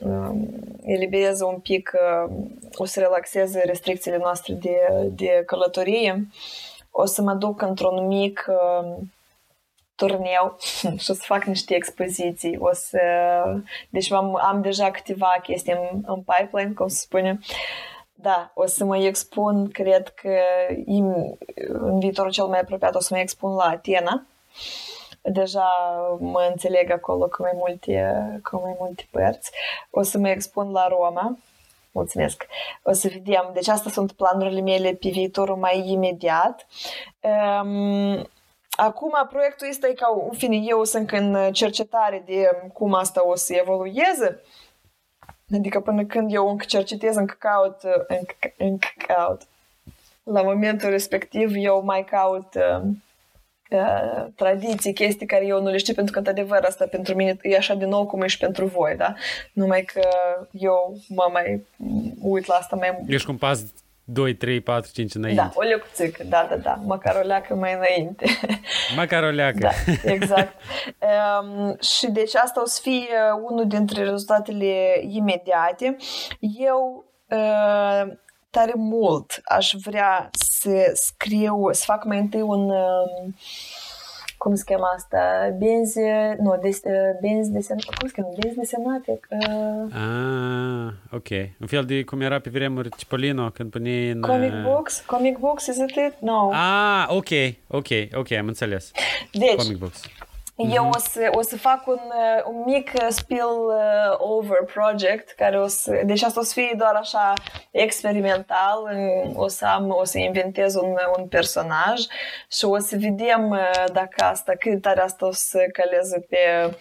um, 0.00 0.48
elibereze 0.82 1.44
un 1.44 1.58
pic, 1.58 1.92
uh, 1.94 2.34
o 2.74 2.84
să 2.84 3.00
relaxeze 3.00 3.62
restricțiile 3.64 4.16
noastre 4.16 4.54
de, 4.54 4.76
de 5.10 5.42
călătorie, 5.46 6.28
o 6.90 7.04
să 7.04 7.22
mă 7.22 7.32
duc 7.32 7.62
într-un 7.62 8.06
mic 8.06 8.46
uh, 8.48 8.96
turneu 9.94 10.56
și 11.02 11.10
o 11.10 11.14
să 11.14 11.22
fac 11.24 11.44
niște 11.44 11.74
expoziții. 11.74 12.56
O 12.58 12.72
să... 12.72 13.00
Deci 13.90 14.12
am, 14.12 14.36
am 14.36 14.60
deja 14.60 14.90
câteva 14.90 15.36
chestii 15.42 15.72
în, 15.72 16.02
în 16.06 16.22
pipeline, 16.22 16.72
cum 16.72 16.88
se 16.88 16.98
spune. 16.98 17.38
Da, 18.22 18.50
o 18.54 18.66
să 18.66 18.84
mă 18.84 18.98
expun, 18.98 19.70
cred 19.70 20.08
că 20.08 20.38
în, 20.86 21.34
în 21.68 21.98
viitorul 21.98 22.30
cel 22.30 22.44
mai 22.44 22.60
apropiat 22.60 22.94
o 22.94 23.00
să 23.00 23.14
mă 23.14 23.20
expun 23.20 23.54
la 23.54 23.64
Atena. 23.64 24.26
Deja 25.22 25.68
mă 26.18 26.46
înțeleg 26.50 26.90
acolo 26.90 27.28
cu 27.28 27.42
mai 27.42 27.52
multe, 27.54 28.14
cu 28.50 28.60
mai 28.62 28.76
multe 28.78 29.08
părți. 29.10 29.50
O 29.90 30.02
să 30.02 30.18
mă 30.18 30.28
expun 30.28 30.70
la 30.70 30.88
Roma. 30.88 31.38
Mulțumesc. 31.92 32.46
O 32.82 32.92
să 32.92 33.08
vedem. 33.12 33.50
Deci 33.52 33.68
astea 33.68 33.90
sunt 33.90 34.12
planurile 34.12 34.60
mele 34.60 34.92
pe 34.92 35.08
viitorul 35.08 35.56
mai 35.56 35.88
imediat. 35.88 36.66
Um, 37.20 38.26
Acum, 38.76 39.26
proiectul 39.30 39.68
ăsta 39.70 39.88
e 39.88 39.92
ca, 39.92 40.06
în 40.30 40.36
fine, 40.36 40.56
eu 40.56 40.84
sunt 40.84 41.10
în 41.10 41.52
cercetare 41.52 42.22
de 42.26 42.48
cum 42.72 42.94
asta 42.94 43.26
o 43.26 43.34
să 43.34 43.54
evolueze. 43.54 44.42
Adică 45.52 45.80
până 45.80 46.04
când 46.04 46.32
eu 46.32 46.48
încă 46.48 46.64
cercetez, 46.68 47.16
încă 47.16 47.36
caut, 47.38 47.76
încă, 48.08 48.34
încă 48.56 48.88
caut. 49.06 49.42
La 50.22 50.42
momentul 50.42 50.90
respectiv 50.90 51.52
eu 51.54 51.82
mai 51.84 52.04
caut 52.04 52.54
uh, 52.54 52.82
uh, 53.70 54.26
tradiții, 54.36 54.92
chestii 54.92 55.26
care 55.26 55.46
eu 55.46 55.62
nu 55.62 55.70
le 55.70 55.76
știu, 55.76 55.94
pentru 55.94 56.12
că, 56.12 56.18
într-adevăr, 56.18 56.64
asta 56.64 56.86
pentru 56.86 57.14
mine 57.14 57.36
e 57.42 57.56
așa 57.56 57.74
de 57.74 57.84
nou 57.84 58.06
cum 58.06 58.22
e 58.22 58.26
și 58.26 58.38
pentru 58.38 58.66
voi, 58.66 58.94
da? 58.96 59.14
Numai 59.52 59.82
că 59.82 60.08
eu 60.50 60.96
mă 61.08 61.28
mai 61.32 61.66
uit 62.20 62.46
la 62.46 62.54
asta 62.54 62.76
mai... 62.76 62.98
Ești 63.06 63.26
cum 63.26 63.36
pas 63.36 63.62
2, 64.04 64.34
3, 64.34 64.60
4, 64.60 64.90
5 64.92 65.14
înainte. 65.14 65.40
Da, 65.42 65.50
o 65.54 65.62
lecuțică, 65.62 66.24
da, 66.24 66.46
da, 66.50 66.56
da, 66.56 66.80
măcar 66.84 67.20
o 67.22 67.26
leacă 67.26 67.54
mai 67.54 67.74
înainte. 67.74 68.26
Măcar 68.96 69.22
o 69.22 69.30
leacă. 69.30 69.58
Da, 69.58 69.70
exact. 70.04 70.60
um, 71.40 71.76
și 71.80 72.10
deci 72.10 72.34
asta 72.34 72.62
o 72.62 72.66
să 72.66 72.80
fie 72.82 73.16
unul 73.48 73.66
dintre 73.66 74.02
rezultatele 74.02 75.00
imediate. 75.08 75.96
Eu 76.58 77.04
uh, 77.28 78.12
tare 78.50 78.72
mult 78.76 79.40
aș 79.44 79.74
vrea 79.84 80.30
să 80.32 80.90
scriu, 80.94 81.68
să 81.72 81.82
fac 81.86 82.04
mai 82.04 82.18
întâi 82.18 82.40
un... 82.40 82.70
Uh, 82.70 83.32
cum 84.42 84.54
se 84.54 84.62
cheamă 84.66 84.90
asta? 84.94 85.54
Benzi, 85.58 85.98
nu, 86.38 86.58
des, 86.62 86.80
benzi 87.20 87.50
desenate, 87.50 87.86
cum 87.98 88.08
se 88.08 88.14
cheamă? 88.14 88.34
Benzi 88.40 88.56
desenate? 88.58 89.20
Uh... 89.30 89.94
Ah, 89.94 90.92
ok. 91.10 91.28
Un 91.60 91.66
fel 91.66 91.84
de 91.84 92.04
cum 92.04 92.20
era 92.20 92.38
pe 92.38 92.50
vremuri 92.50 92.88
Cipolino 92.96 93.50
când 93.50 93.70
punea 93.70 94.10
în... 94.10 94.20
Comic 94.20 94.62
books? 94.62 95.02
Comic 95.06 95.38
books, 95.38 95.66
is 95.66 95.76
it 95.76 95.90
it? 95.90 96.14
No. 96.18 96.50
Ah, 96.52 97.04
ok, 97.08 97.28
ok, 97.66 97.86
ok, 98.14 98.30
am 98.32 98.46
înțeles. 98.46 98.90
Deci, 99.32 99.54
Comic 99.54 99.78
books. 99.78 100.02
Eu 100.70 100.88
o 100.88 100.98
să, 100.98 101.28
o 101.34 101.42
să 101.42 101.56
fac 101.56 101.86
un, 101.86 102.00
un 102.46 102.62
mic 102.64 102.90
spill 103.08 103.72
over 104.18 104.64
project 104.74 105.30
care 105.30 105.60
o 105.60 105.66
să, 105.66 106.00
deci 106.04 106.22
asta 106.22 106.40
o 106.40 106.42
să 106.42 106.52
fie 106.52 106.74
doar 106.76 106.94
așa 106.94 107.32
experimental, 107.70 108.88
o 109.34 109.48
să 109.48 109.66
am, 109.66 109.90
o 109.90 110.04
să 110.04 110.18
inventez 110.18 110.74
un, 110.74 110.96
un 111.18 111.26
personaj 111.26 112.00
și 112.50 112.64
o 112.64 112.78
să 112.78 112.96
vedem 112.98 113.58
dacă 113.92 114.24
asta, 114.24 114.52
cât 114.58 114.82
tare 114.82 115.00
asta 115.00 115.26
o 115.26 115.32
să 115.32 115.58
caleze 115.72 116.26
pe 116.28 116.76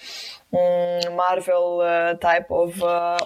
Marvel 1.16 1.88
type 2.20 2.46
of, 2.48 2.76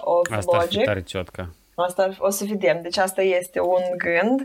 of 0.00 0.30
asta 0.30 0.56
logic. 0.56 0.78
Asta 0.78 0.82
tare 0.84 1.02
ciotcă. 1.02 1.55
Asta 1.76 2.08
o 2.18 2.30
să 2.30 2.44
vedem. 2.44 2.82
Deci 2.82 2.96
asta 2.96 3.22
este 3.22 3.60
un 3.60 3.82
gând. 3.96 4.44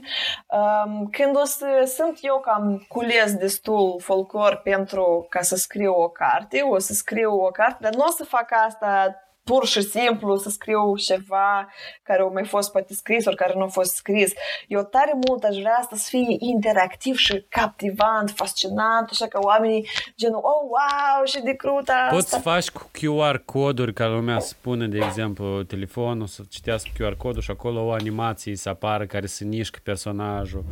Când 1.11 1.37
o 1.37 1.43
să 1.43 1.83
sunt 1.85 2.17
eu 2.21 2.39
cam 2.39 2.85
cules 2.87 3.35
destul 3.35 3.99
folclor 4.01 4.55
pentru 4.63 5.25
ca 5.29 5.41
să 5.41 5.55
scriu 5.55 5.93
o 5.93 6.09
carte, 6.09 6.61
o 6.61 6.77
să 6.77 6.93
scriu 6.93 7.31
o 7.31 7.51
carte, 7.51 7.77
dar 7.81 7.93
nu 7.93 8.03
o 8.07 8.11
să 8.11 8.23
fac 8.23 8.51
asta 8.65 9.15
pur 9.43 9.67
și 9.67 9.81
simplu 9.81 10.37
să 10.37 10.49
scriu 10.49 10.95
ceva 10.95 11.67
care 12.03 12.21
au 12.21 12.31
mai 12.33 12.45
fost 12.45 12.71
poate 12.71 12.93
scris 12.93 13.25
ori 13.25 13.35
care 13.35 13.53
nu 13.55 13.63
a 13.63 13.67
fost 13.67 13.95
scris. 13.95 14.31
Eu 14.67 14.83
tare 14.83 15.11
mult 15.27 15.43
aș 15.43 15.57
vrea 15.57 15.77
asta 15.79 15.95
să 15.95 16.07
fie 16.09 16.35
interactiv 16.39 17.15
și 17.15 17.45
captivant, 17.49 18.31
fascinant, 18.35 19.09
așa 19.11 19.27
că 19.27 19.39
oamenii 19.41 19.87
genul, 20.17 20.39
oh, 20.43 20.69
wow, 20.69 21.25
și 21.25 21.41
de 21.41 21.53
cruta 21.53 21.93
asta. 21.93 22.15
Poți 22.15 22.29
să 22.29 22.39
faci 22.39 22.69
cu 22.69 22.89
QR 22.97 23.35
coduri 23.45 23.93
ca 23.93 24.07
lumea 24.07 24.39
să 24.39 24.53
pună, 24.61 24.85
de 24.85 24.97
exemplu, 24.97 25.63
telefonul, 25.63 26.27
să 26.27 26.41
citească 26.49 26.89
QR 26.97 27.17
codul 27.17 27.41
și 27.41 27.51
acolo 27.51 27.85
o 27.85 27.91
animație 27.91 28.55
să 28.55 28.69
apară 28.69 29.05
care 29.05 29.25
să 29.25 29.43
nișcă 29.43 29.79
personajul. 29.83 30.63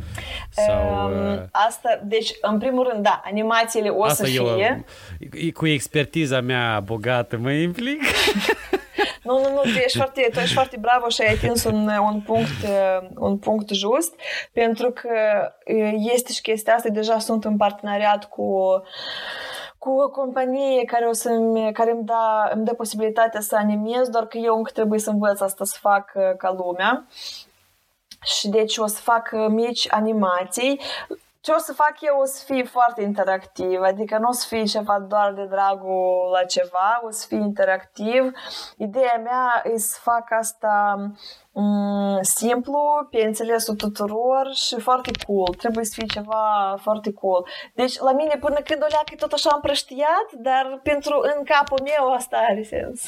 Sau, 0.50 1.04
um, 1.04 1.48
asta, 1.50 2.00
deci, 2.04 2.30
în 2.40 2.58
primul 2.58 2.88
rând, 2.90 3.02
da, 3.02 3.22
animațiile 3.24 3.88
o 3.88 4.04
asta 4.04 4.24
să 4.24 4.30
eu, 4.30 4.46
fie. 4.54 4.84
Cu 5.52 5.66
expertiza 5.66 6.40
mea 6.40 6.80
bogată 6.80 7.38
mă 7.38 7.50
implic. 7.50 8.00
Nu, 9.22 9.38
nu, 9.38 9.52
nu, 9.52 9.60
tu 9.60 9.68
ești 9.68 9.96
foarte, 9.96 10.28
tu 10.32 10.38
ești 10.38 10.54
foarte 10.54 10.76
bravo 10.80 11.08
și 11.08 11.20
ai 11.20 11.34
atins 11.34 11.64
un, 11.64 11.88
un, 11.88 12.20
punct, 12.20 12.66
un 13.18 13.38
punct 13.38 13.68
just, 13.68 14.14
pentru 14.52 14.90
că 14.90 15.10
este 16.14 16.32
și 16.32 16.40
chestia 16.40 16.74
asta, 16.74 16.88
deja 16.88 17.18
sunt 17.18 17.44
în 17.44 17.56
parteneriat 17.56 18.28
cu 18.28 18.82
cu 19.78 19.90
o 19.90 20.10
companie 20.10 20.84
care, 20.84 21.06
o 21.06 21.12
să 21.12 21.30
care 21.72 21.90
îmi, 21.90 22.04
da, 22.04 22.50
îmi 22.54 22.64
dă 22.64 22.74
posibilitatea 22.74 23.40
să 23.40 23.56
animez, 23.56 24.08
doar 24.08 24.26
că 24.26 24.38
eu 24.38 24.56
încă 24.56 24.70
trebuie 24.70 24.98
să 24.98 25.10
învăț 25.10 25.40
asta 25.40 25.64
să 25.64 25.76
fac 25.80 26.12
ca 26.36 26.54
lumea. 26.56 27.06
Și 28.24 28.48
deci 28.48 28.76
o 28.76 28.86
să 28.86 29.00
fac 29.00 29.30
mici 29.48 29.86
animații 29.90 30.80
ce 31.40 31.50
o 31.52 31.58
să 31.58 31.72
fac 31.72 31.94
eu 32.00 32.18
o 32.20 32.24
să 32.24 32.44
fie 32.44 32.64
foarte 32.64 33.02
interactiv, 33.02 33.80
adică 33.80 34.18
nu 34.18 34.28
o 34.28 34.32
să 34.32 34.46
fie 34.48 34.64
ceva 34.64 34.98
doar 35.08 35.32
de 35.32 35.46
dragul 35.50 36.30
la 36.32 36.44
ceva, 36.44 37.00
o 37.06 37.10
să 37.10 37.26
fie 37.28 37.36
interactiv. 37.38 38.32
Ideea 38.76 39.20
mea 39.24 39.62
e 39.74 39.78
să 39.78 39.98
fac 40.02 40.32
asta 40.40 40.96
mm, 41.52 42.18
simplu, 42.22 42.80
pe 43.10 43.22
înțelesul 43.26 43.74
tuturor 43.74 44.50
și 44.52 44.80
foarte 44.80 45.10
cool. 45.26 45.54
Trebuie 45.58 45.84
să 45.84 45.92
fie 45.94 46.06
ceva 46.06 46.76
foarte 46.82 47.12
cool. 47.12 47.46
Deci, 47.74 47.98
la 47.98 48.12
mine, 48.12 48.36
până 48.40 48.58
când 48.64 48.82
o 48.82 48.86
leacă, 48.88 49.14
tot 49.18 49.32
așa 49.32 49.50
împrăștiat, 49.54 50.28
dar 50.32 50.80
pentru 50.82 51.20
în 51.36 51.44
capul 51.44 51.80
meu 51.82 52.12
asta 52.12 52.36
are 52.50 52.62
sens. 52.62 53.04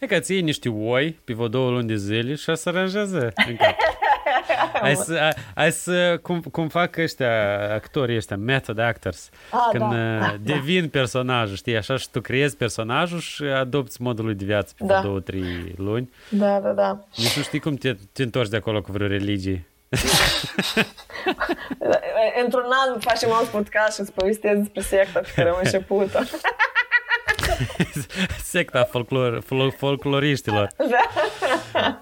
E 0.00 0.06
ca 0.06 0.20
ții 0.20 0.40
niște 0.40 0.68
oi 0.68 1.12
pe 1.24 1.32
vreo 1.32 1.48
două 1.48 1.70
luni 1.70 1.88
de 1.88 1.96
zile 1.96 2.34
și 2.34 2.56
să 2.56 2.68
aranjează 2.68 3.32
în 3.48 3.56
cap. 3.56 3.76
Hai 4.82 4.96
să, 4.96 5.34
hai 5.54 5.72
să 5.72 6.18
cum, 6.22 6.40
cum 6.40 6.68
fac 6.68 6.96
ăștia 6.96 7.58
actorii 7.74 8.16
ăștia, 8.16 8.36
method 8.36 8.78
actors, 8.78 9.28
A, 9.50 9.68
când 9.70 9.90
da, 9.90 10.18
da, 10.18 10.36
devin 10.42 10.88
personajul, 10.88 11.56
știi, 11.56 11.76
așa 11.76 11.96
și 11.96 12.10
tu 12.10 12.20
creezi 12.20 12.56
personajul 12.56 13.18
și 13.18 13.42
adopți 13.42 14.02
modul 14.02 14.34
de 14.36 14.44
viață 14.44 14.74
pe 14.78 14.84
Da. 14.84 15.00
două, 15.00 15.20
trei 15.20 15.74
luni. 15.76 16.10
Da, 16.28 16.60
da, 16.60 16.70
da. 16.70 16.98
Nici 17.16 17.36
nu 17.36 17.42
știi 17.42 17.60
cum 17.60 17.74
te, 17.74 17.96
te 18.12 18.22
întorci 18.22 18.48
de 18.48 18.56
acolo 18.56 18.82
cu 18.82 18.92
vreo 18.92 19.06
religie. 19.06 19.66
Într-un 22.44 22.64
an 22.86 23.00
facem 23.00 23.32
alt 23.32 23.48
podcast 23.48 23.94
și 23.94 24.00
îți 24.00 24.12
povestesc 24.12 24.56
despre 24.58 24.80
secta 24.82 25.20
pe 25.20 25.28
care 25.34 25.48
am 25.48 25.58
început-o. 25.62 26.18
Secta 28.42 28.84
folclor, 28.84 29.40
fol- 29.40 29.72
folcloriștilor. 29.76 30.68
Da. 30.76 32.00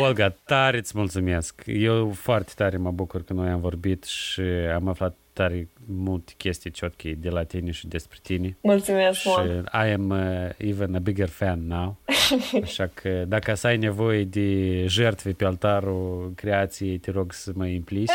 Olga, 0.02 0.34
tare 0.44 0.76
îți 0.78 0.92
mulțumesc. 0.94 1.62
Eu 1.66 2.10
foarte 2.10 2.52
tare 2.56 2.76
mă 2.76 2.90
bucur 2.90 3.22
că 3.24 3.32
noi 3.32 3.48
am 3.50 3.60
vorbit 3.60 4.04
și 4.04 4.40
am 4.74 4.88
aflat 4.88 5.16
tare 5.32 5.68
multe 5.86 6.32
chestii 6.36 6.70
ciotche 6.70 7.12
de 7.18 7.28
la 7.28 7.44
tine 7.44 7.70
și 7.70 7.86
despre 7.86 8.18
tine. 8.22 8.56
Mulțumesc 8.60 9.18
Și 9.20 9.28
mult. 9.28 9.68
I 9.72 9.92
am 9.92 10.10
uh, 10.10 10.50
even 10.56 10.94
a 10.94 10.98
bigger 10.98 11.28
fan 11.28 11.66
now. 11.66 11.98
Așa 12.62 12.90
că 12.94 13.08
dacă 13.08 13.54
să 13.54 13.66
ai 13.66 13.76
nevoie 13.76 14.24
de 14.24 14.84
jertfe 14.86 15.30
pe 15.30 15.44
altarul 15.44 16.32
creației, 16.36 16.98
te 16.98 17.10
rog 17.10 17.32
să 17.32 17.50
mă 17.54 17.66
implici. 17.66 18.10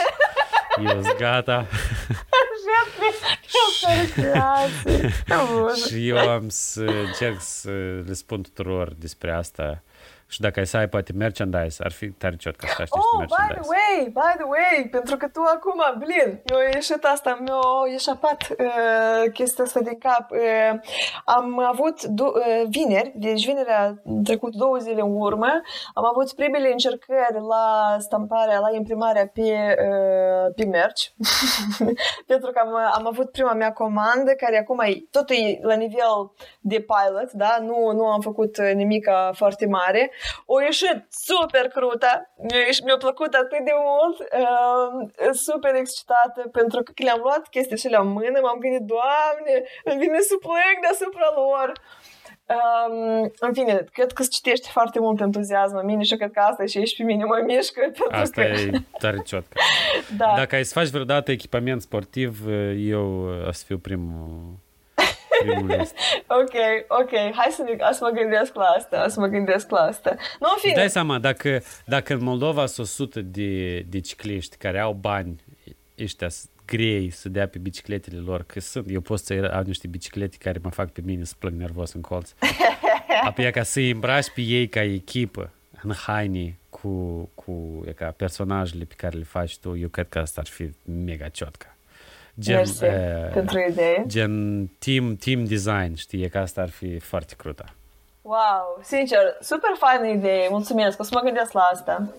Eu 0.85 1.01
sunt 1.01 1.17
gata 1.17 1.65
și 5.87 6.07
eu 6.07 6.17
am 6.17 6.49
să 6.49 6.81
încerc 6.83 7.41
să 7.41 7.69
le 8.05 8.13
spun 8.13 8.41
tuturor 8.41 8.93
despre 8.93 9.31
asta 9.31 9.83
Și 10.29 10.41
dacă 10.41 10.59
ai 10.59 10.67
să 10.67 10.77
ai 10.77 10.87
poate 10.89 11.11
merchandise, 11.13 11.83
ar 11.83 11.91
fi 11.91 12.09
tare 12.09 12.35
ciot 12.35 12.55
ca 12.55 12.67
să 12.67 12.73
faci 12.77 12.87
Oh, 12.91 13.19
niște 13.19 13.35
by 13.37 13.41
merchandise. 13.47 13.69
the 13.69 13.69
way, 13.75 14.05
by 14.21 14.31
the 14.41 14.47
way, 14.55 14.87
pentru 14.91 15.17
că 15.17 15.27
tu 15.27 15.41
acum, 15.55 15.81
blin, 15.97 16.41
eu 16.45 16.57
a 16.57 16.63
ieșit 16.73 17.03
asta, 17.03 17.37
mi-a 17.41 17.59
ieșapat 17.91 18.47
uh, 18.59 19.31
chestia 19.33 19.63
asta 19.63 19.79
din 19.79 19.97
cap. 19.97 20.31
Uh, 20.31 20.79
am 21.25 21.59
avut 21.59 22.03
du- 22.03 22.33
uh, 22.35 22.63
vineri, 22.69 23.11
deci 23.15 23.45
vinerea 23.45 24.01
trecut 24.23 24.55
două 24.55 24.77
zile 24.77 25.01
în 25.01 25.15
urmă, 25.15 25.51
am 25.93 26.05
avut 26.05 26.33
primele 26.33 26.71
încercări 26.71 27.39
la 27.49 27.95
stamparea, 27.99 28.59
la 28.59 28.75
imprimarea 28.75 29.27
pe, 29.33 29.75
uh, 29.87 30.53
pe 30.55 30.65
merch, 30.65 31.01
pentru 32.31 32.51
că 32.51 32.59
am, 32.63 32.75
am 32.93 33.07
avut 33.07 33.31
prima 33.31 33.53
mea 33.53 33.73
comandă, 33.73 34.31
care 34.37 34.57
acum 34.59 34.79
e, 34.79 35.03
tot 35.11 35.29
e 35.29 35.59
la 35.61 35.73
nivel 35.75 36.31
de 36.59 36.75
pilot, 36.89 37.31
da? 37.31 37.57
Nu, 37.61 37.91
nu 37.91 38.05
am 38.05 38.21
făcut 38.21 38.57
nimic 38.61 39.09
foarte 39.33 39.65
mare. 39.67 40.11
O 40.45 40.61
ieșit 40.61 40.99
super 41.09 41.65
crută, 41.67 42.11
mi-a, 42.47 42.61
ieș- 42.69 42.83
mi-a 42.85 42.97
plăcut 42.97 43.33
atât 43.33 43.63
de 43.69 43.75
mult, 43.87 44.17
uh, 44.19 45.31
super 45.31 45.73
excitată, 45.75 46.41
pentru 46.51 46.83
că 46.83 46.91
când 46.95 47.07
le-am 47.09 47.21
luat 47.23 47.47
chestii 47.47 47.77
și 47.77 47.87
în 47.91 48.07
mână, 48.07 48.39
m-am 48.41 48.59
gândit, 48.59 48.85
Doamne, 48.95 49.55
îmi 49.83 49.99
vine 50.03 50.19
să 50.29 50.35
plec 50.45 50.75
deasupra 50.85 51.29
lor. 51.41 51.71
Um, 52.49 53.31
în 53.39 53.53
fine, 53.53 53.85
cred 53.93 54.11
că 54.11 54.21
îți 54.21 54.29
citești 54.29 54.69
foarte 54.69 54.99
mult 54.99 55.21
entuziasm 55.21 55.75
în 55.75 55.85
mine 55.85 56.03
și 56.03 56.15
cred 56.15 56.31
că 56.31 56.39
asta 56.39 56.65
și 56.65 56.77
ești 56.79 56.97
pe 56.97 57.03
mine 57.03 57.23
mă 57.23 57.41
mișcă. 57.45 57.79
Pentru 57.81 58.07
Asta 58.09 58.41
că, 58.41 58.47
e 58.47 58.71
tare 58.99 59.21
ciot. 59.25 59.45
da. 60.17 60.33
Dacă 60.35 60.55
ai 60.55 60.63
să 60.63 60.73
faci 60.73 60.87
vreodată 60.87 61.31
echipament 61.31 61.81
sportiv, 61.81 62.39
eu 62.77 63.05
o 63.47 63.51
să 63.51 63.63
fiu 63.65 63.77
primul, 63.77 64.15
primul 64.17 64.55
list. 64.55 64.66
Ok, 66.41 66.53
ok, 66.87 67.09
hai 67.11 67.47
să, 67.51 67.63
ne, 67.63 67.77
să 67.91 67.99
mă 68.01 68.09
gândesc 68.09 68.55
la 68.55 68.63
asta, 68.63 69.07
să 69.07 69.19
mă 69.19 69.27
gândesc 69.27 69.69
la 69.69 69.79
asta. 69.79 70.09
Nu, 70.39 70.47
în 70.47 70.53
Îți 70.55 70.61
fine, 70.61 70.73
dai 70.75 70.89
seama, 70.89 71.19
dacă, 71.19 71.61
dacă 71.85 72.13
în 72.13 72.23
Moldova 72.23 72.65
sunt 72.65 72.87
100 72.87 73.21
de, 73.21 73.79
de 73.79 73.99
cicliști 73.99 74.55
care 74.57 74.79
au 74.79 74.93
bani 74.93 75.43
ăștia 76.03 76.29
s- 76.29 76.49
grei 76.65 77.09
să 77.09 77.29
dea 77.29 77.47
pe 77.47 77.57
bicicletele 77.57 78.17
lor, 78.17 78.43
că 78.43 78.59
sunt, 78.59 78.85
eu 78.89 79.01
pot 79.01 79.19
să 79.19 79.51
au 79.53 79.61
niște 79.61 79.87
biciclete 79.87 80.37
care 80.39 80.59
mă 80.63 80.69
fac 80.69 80.89
pe 80.91 81.01
mine 81.03 81.23
să 81.23 81.33
plâng 81.39 81.59
nervos 81.59 81.93
în 81.93 82.01
colț. 82.01 82.31
Apoi 83.27 83.51
ca 83.51 83.63
să-i 83.63 83.89
îmbraci 83.89 84.29
pe 84.35 84.41
ei 84.41 84.67
ca 84.67 84.83
echipă 84.83 85.51
în 85.81 85.93
haine 85.93 86.57
cu, 86.69 86.89
cu 87.35 87.83
e 87.87 87.91
ca 87.91 88.05
personajele 88.11 88.83
pe 88.83 88.93
care 88.97 89.17
le 89.17 89.23
faci 89.23 89.57
tu, 89.57 89.77
eu 89.77 89.87
cred 89.87 90.09
că 90.09 90.19
asta 90.19 90.41
ar 90.41 90.47
fi 90.47 90.69
mega 91.05 91.27
ciotca. 91.27 91.76
Gen, 92.39 92.55
mersi 92.55 92.83
eh, 92.85 93.29
pentru 93.33 93.59
idee. 93.69 94.03
gen 94.07 94.65
team, 94.79 95.15
team 95.15 95.45
design, 95.45 95.95
știi, 95.95 96.23
e 96.23 96.27
că 96.27 96.37
asta 96.37 96.61
ar 96.61 96.69
fi 96.69 96.99
foarte 96.99 97.33
crută. 97.37 97.65
Wow, 98.21 98.79
sincer, 98.83 99.19
super 99.41 99.69
faină 99.77 100.07
idee, 100.17 100.47
mulțumesc, 100.49 100.99
o 100.99 101.03
să 101.03 101.09
mă 101.13 101.19
gândesc 101.19 101.51
la 101.51 101.61
asta. 101.61 102.09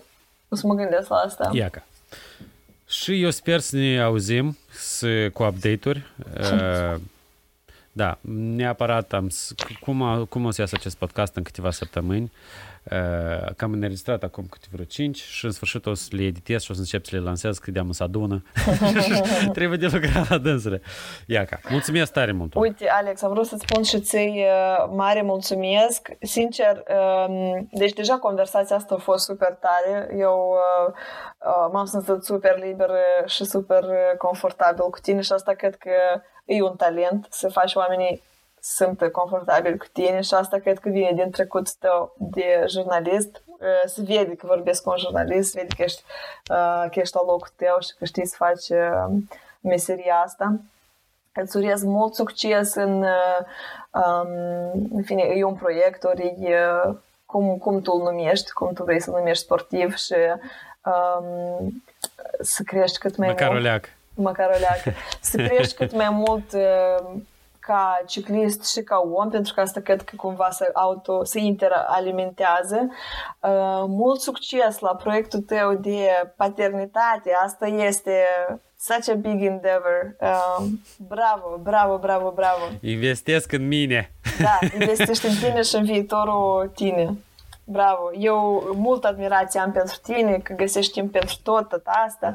O 0.49 0.57
să 0.57 0.67
mă 0.67 0.75
gândesc 0.75 1.09
la 1.09 1.17
asta. 1.17 1.51
Iaca. 1.53 1.85
Și 2.89 3.23
eu 3.23 3.31
sper 3.31 3.61
să 3.61 3.77
ne 3.77 4.01
auzim 4.03 4.57
să, 4.71 5.31
cu 5.31 5.43
update-uri. 5.43 6.03
Uh, 6.41 6.95
da, 7.93 8.19
neapărat 8.55 9.13
am, 9.13 9.29
s- 9.29 9.53
cum, 9.81 10.03
a, 10.03 10.25
cum 10.25 10.45
o 10.45 10.51
să 10.51 10.61
iasă 10.61 10.75
acest 10.79 10.97
podcast 10.97 11.37
în 11.37 11.43
câteva 11.43 11.71
săptămâni. 11.71 12.23
Uh, 12.23 12.31
că 13.57 13.65
am 13.65 13.73
înregistrat 13.73 14.23
acum 14.23 14.47
câte 14.51 14.67
vreo 14.71 14.85
5 14.85 15.17
și 15.23 15.45
în 15.45 15.51
sfârșit 15.51 15.87
o 15.87 15.95
să 15.95 16.09
le 16.11 16.23
editez 16.23 16.63
și 16.63 16.71
o 16.71 16.75
să 16.75 16.81
încep 16.81 17.05
să 17.05 17.17
le 17.17 17.23
lansez, 17.23 17.59
că 17.59 17.71
de-am 17.71 17.93
să 17.93 18.03
adună. 18.03 18.43
Trebuie 19.53 19.79
de 19.79 19.87
lucrat 19.93 20.29
la 20.29 20.39
dânsele. 20.39 20.83
Iaca, 21.27 21.59
mulțumesc 21.71 22.13
tare 22.13 22.33
mult! 22.33 22.55
Uite, 22.55 22.89
Alex, 22.89 23.23
am 23.23 23.33
vrut 23.33 23.47
să-ți 23.47 23.65
spun 23.69 23.83
și 23.83 24.01
ție 24.01 24.47
uh, 24.47 24.91
mare 24.95 25.23
mulțumesc. 25.23 26.09
Sincer, 26.21 26.83
um, 27.29 27.69
deci 27.73 27.93
deja 27.93 28.19
conversația 28.19 28.77
asta 28.77 28.95
a 28.95 28.99
fost 28.99 29.25
super 29.25 29.59
tare. 29.61 30.15
Eu 30.17 30.57
uh, 30.87 30.95
uh, 31.39 31.69
m-am 31.73 31.85
simțit 31.85 32.23
super 32.23 32.59
liber 32.59 32.91
și 33.27 33.45
super 33.45 33.83
uh, 33.83 34.17
confortabil 34.19 34.85
cu 34.91 34.99
tine 35.01 35.21
și 35.21 35.33
asta 35.33 35.53
cred 35.53 35.77
că 35.77 35.91
e 36.45 36.63
un 36.63 36.77
talent 36.77 37.27
să 37.31 37.49
faci 37.49 37.75
oamenii 37.75 38.23
să 38.69 38.85
simtă 38.85 39.11
confortabil 39.11 39.77
cu 39.77 39.87
tine 39.93 40.21
și 40.21 40.35
asta 40.35 40.59
cred 40.59 40.79
că 40.79 40.89
vine 40.89 41.13
din 41.15 41.31
trecutul 41.31 41.73
tău 41.79 42.15
de 42.17 42.65
jurnalist. 42.69 43.43
Uh, 43.47 43.67
Se 43.87 44.03
vede 44.03 44.35
că 44.35 44.47
vorbesc 44.47 44.83
cu 44.83 44.91
un 44.91 44.97
jurnalist, 44.99 45.51
se 45.51 45.61
vede 45.61 45.75
că 45.77 45.83
ești, 45.83 46.03
uh, 46.51 46.85
că 46.91 47.01
ești 47.01 47.15
la 47.17 47.23
locul 47.27 47.49
tău 47.57 47.77
și 47.81 47.95
că 47.99 48.05
știi 48.05 48.27
să 48.27 48.35
faci 48.39 48.69
uh, 48.69 49.07
meseria 49.61 50.15
asta. 50.25 50.61
Îți 51.35 51.57
urez 51.57 51.83
mult 51.83 52.15
succes 52.15 52.75
în, 52.75 53.03
uh, 53.03 53.39
um, 53.93 54.89
în 54.97 55.03
fine, 55.05 55.23
e 55.23 55.45
un 55.45 55.55
proiect, 55.55 56.05
ori 56.05 56.27
e, 56.27 56.59
cum, 57.27 57.57
cum 57.59 57.81
tu 57.81 57.93
îl 57.93 58.03
numești, 58.13 58.51
cum 58.53 58.73
tu 58.73 58.85
vrei 58.85 59.01
să 59.01 59.11
numești 59.11 59.45
sportiv 59.45 59.95
și 59.97 60.15
um, 60.85 61.83
să 62.41 62.63
crești 62.63 62.99
cât 62.99 63.17
mai 63.17 63.29
Măcar 63.29 63.49
o 63.49 63.51
mult. 63.51 63.63
leac. 63.63 63.85
Măcar 64.15 64.49
o 64.49 64.59
leacă. 64.59 64.93
Să 65.21 65.37
crești 65.37 65.75
cât 65.75 65.93
mai 65.93 66.11
mult 66.11 66.53
uh, 66.53 67.21
ca 67.69 68.03
ciclist 68.07 68.71
și 68.73 68.83
ca 68.83 68.97
om, 69.15 69.29
pentru 69.31 69.55
că 69.55 69.61
asta 69.61 69.81
cred 69.81 70.03
că 70.03 70.17
cumva 70.17 70.51
se 70.51 70.71
auto, 70.73 71.25
se 71.25 71.41
interalimentează. 71.41 72.89
Uh, 73.41 73.85
mult 73.87 74.21
succes 74.21 74.79
la 74.79 74.95
proiectul 74.95 75.41
tău 75.41 75.75
de 75.75 76.09
paternitate. 76.37 77.31
Asta 77.45 77.67
este 77.67 78.13
such 78.79 79.09
a 79.11 79.15
big 79.15 79.43
endeavor. 79.43 80.17
Uh, 80.21 80.67
bravo, 80.97 81.61
bravo, 81.63 81.99
bravo, 81.99 82.33
bravo. 82.35 82.63
Investesc 82.81 83.53
în 83.53 83.67
mine. 83.67 84.13
Da, 84.41 84.59
investești 84.81 85.27
în 85.27 85.35
tine 85.35 85.63
și 85.63 85.75
în 85.77 85.85
viitorul 85.85 86.71
tine 86.75 87.17
Bravo! 87.68 88.10
Eu 88.18 88.70
mult 88.76 89.04
admirație 89.06 89.60
am 89.60 89.72
pentru 89.72 89.96
tine, 90.04 90.38
că 90.44 90.54
găsești 90.54 90.92
timp 90.92 91.12
pentru 91.12 91.36
tot, 91.44 91.70
tot 91.70 91.82
asta. 92.06 92.34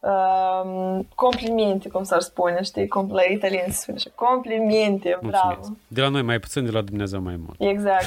Um, 0.00 1.06
complimente, 1.14 1.88
cum 1.88 2.02
s-ar 2.04 2.20
spune, 2.20 2.62
știi? 2.62 2.84
Com- 2.86 3.08
la 3.10 3.22
italieni 3.22 3.72
se 3.72 3.80
spune 3.80 3.96
așa. 3.96 4.10
Complimente, 4.14 5.18
bravo! 5.22 5.46
Mulțumesc. 5.46 5.80
De 5.88 6.00
la 6.00 6.08
noi 6.08 6.22
mai 6.22 6.38
puțin, 6.38 6.64
de 6.64 6.70
la 6.70 6.80
Dumnezeu 6.80 7.20
mai 7.20 7.40
mult. 7.44 7.70
Exact. 7.72 8.06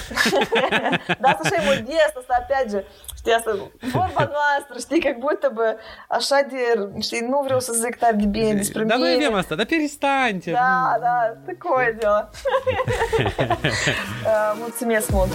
Dar 1.22 1.32
asta 1.32 1.40
așa 1.44 1.56
e 1.64 1.66
modest, 1.66 2.14
asta 2.18 2.36
опять 2.40 2.70
же, 2.70 2.84
știi, 3.16 3.34
asta, 3.34 3.52
vorba 3.92 4.32
noastră, 4.38 4.76
știi, 4.80 5.00
că 5.00 5.16
будто 5.20 5.50
бы, 5.54 5.76
așa 6.08 6.36
de, 6.50 6.90
știi, 7.02 7.26
nu 7.30 7.42
vreau 7.44 7.60
să 7.60 7.74
zic 7.74 7.96
tare 7.96 8.16
de 8.16 8.26
bine 8.26 8.54
despre 8.54 8.84
Dar 8.84 8.98
mine. 8.98 9.10
noi 9.10 9.26
avem 9.26 9.38
asta, 9.38 9.56
dar 9.56 9.66
перестаньте. 9.66 10.52
Da, 10.52 10.98
da, 11.02 11.34
такое 11.46 11.96
дело. 12.00 12.30
Uh, 13.20 14.54
Mulțumesc 14.60 15.12
mult! 15.12 15.32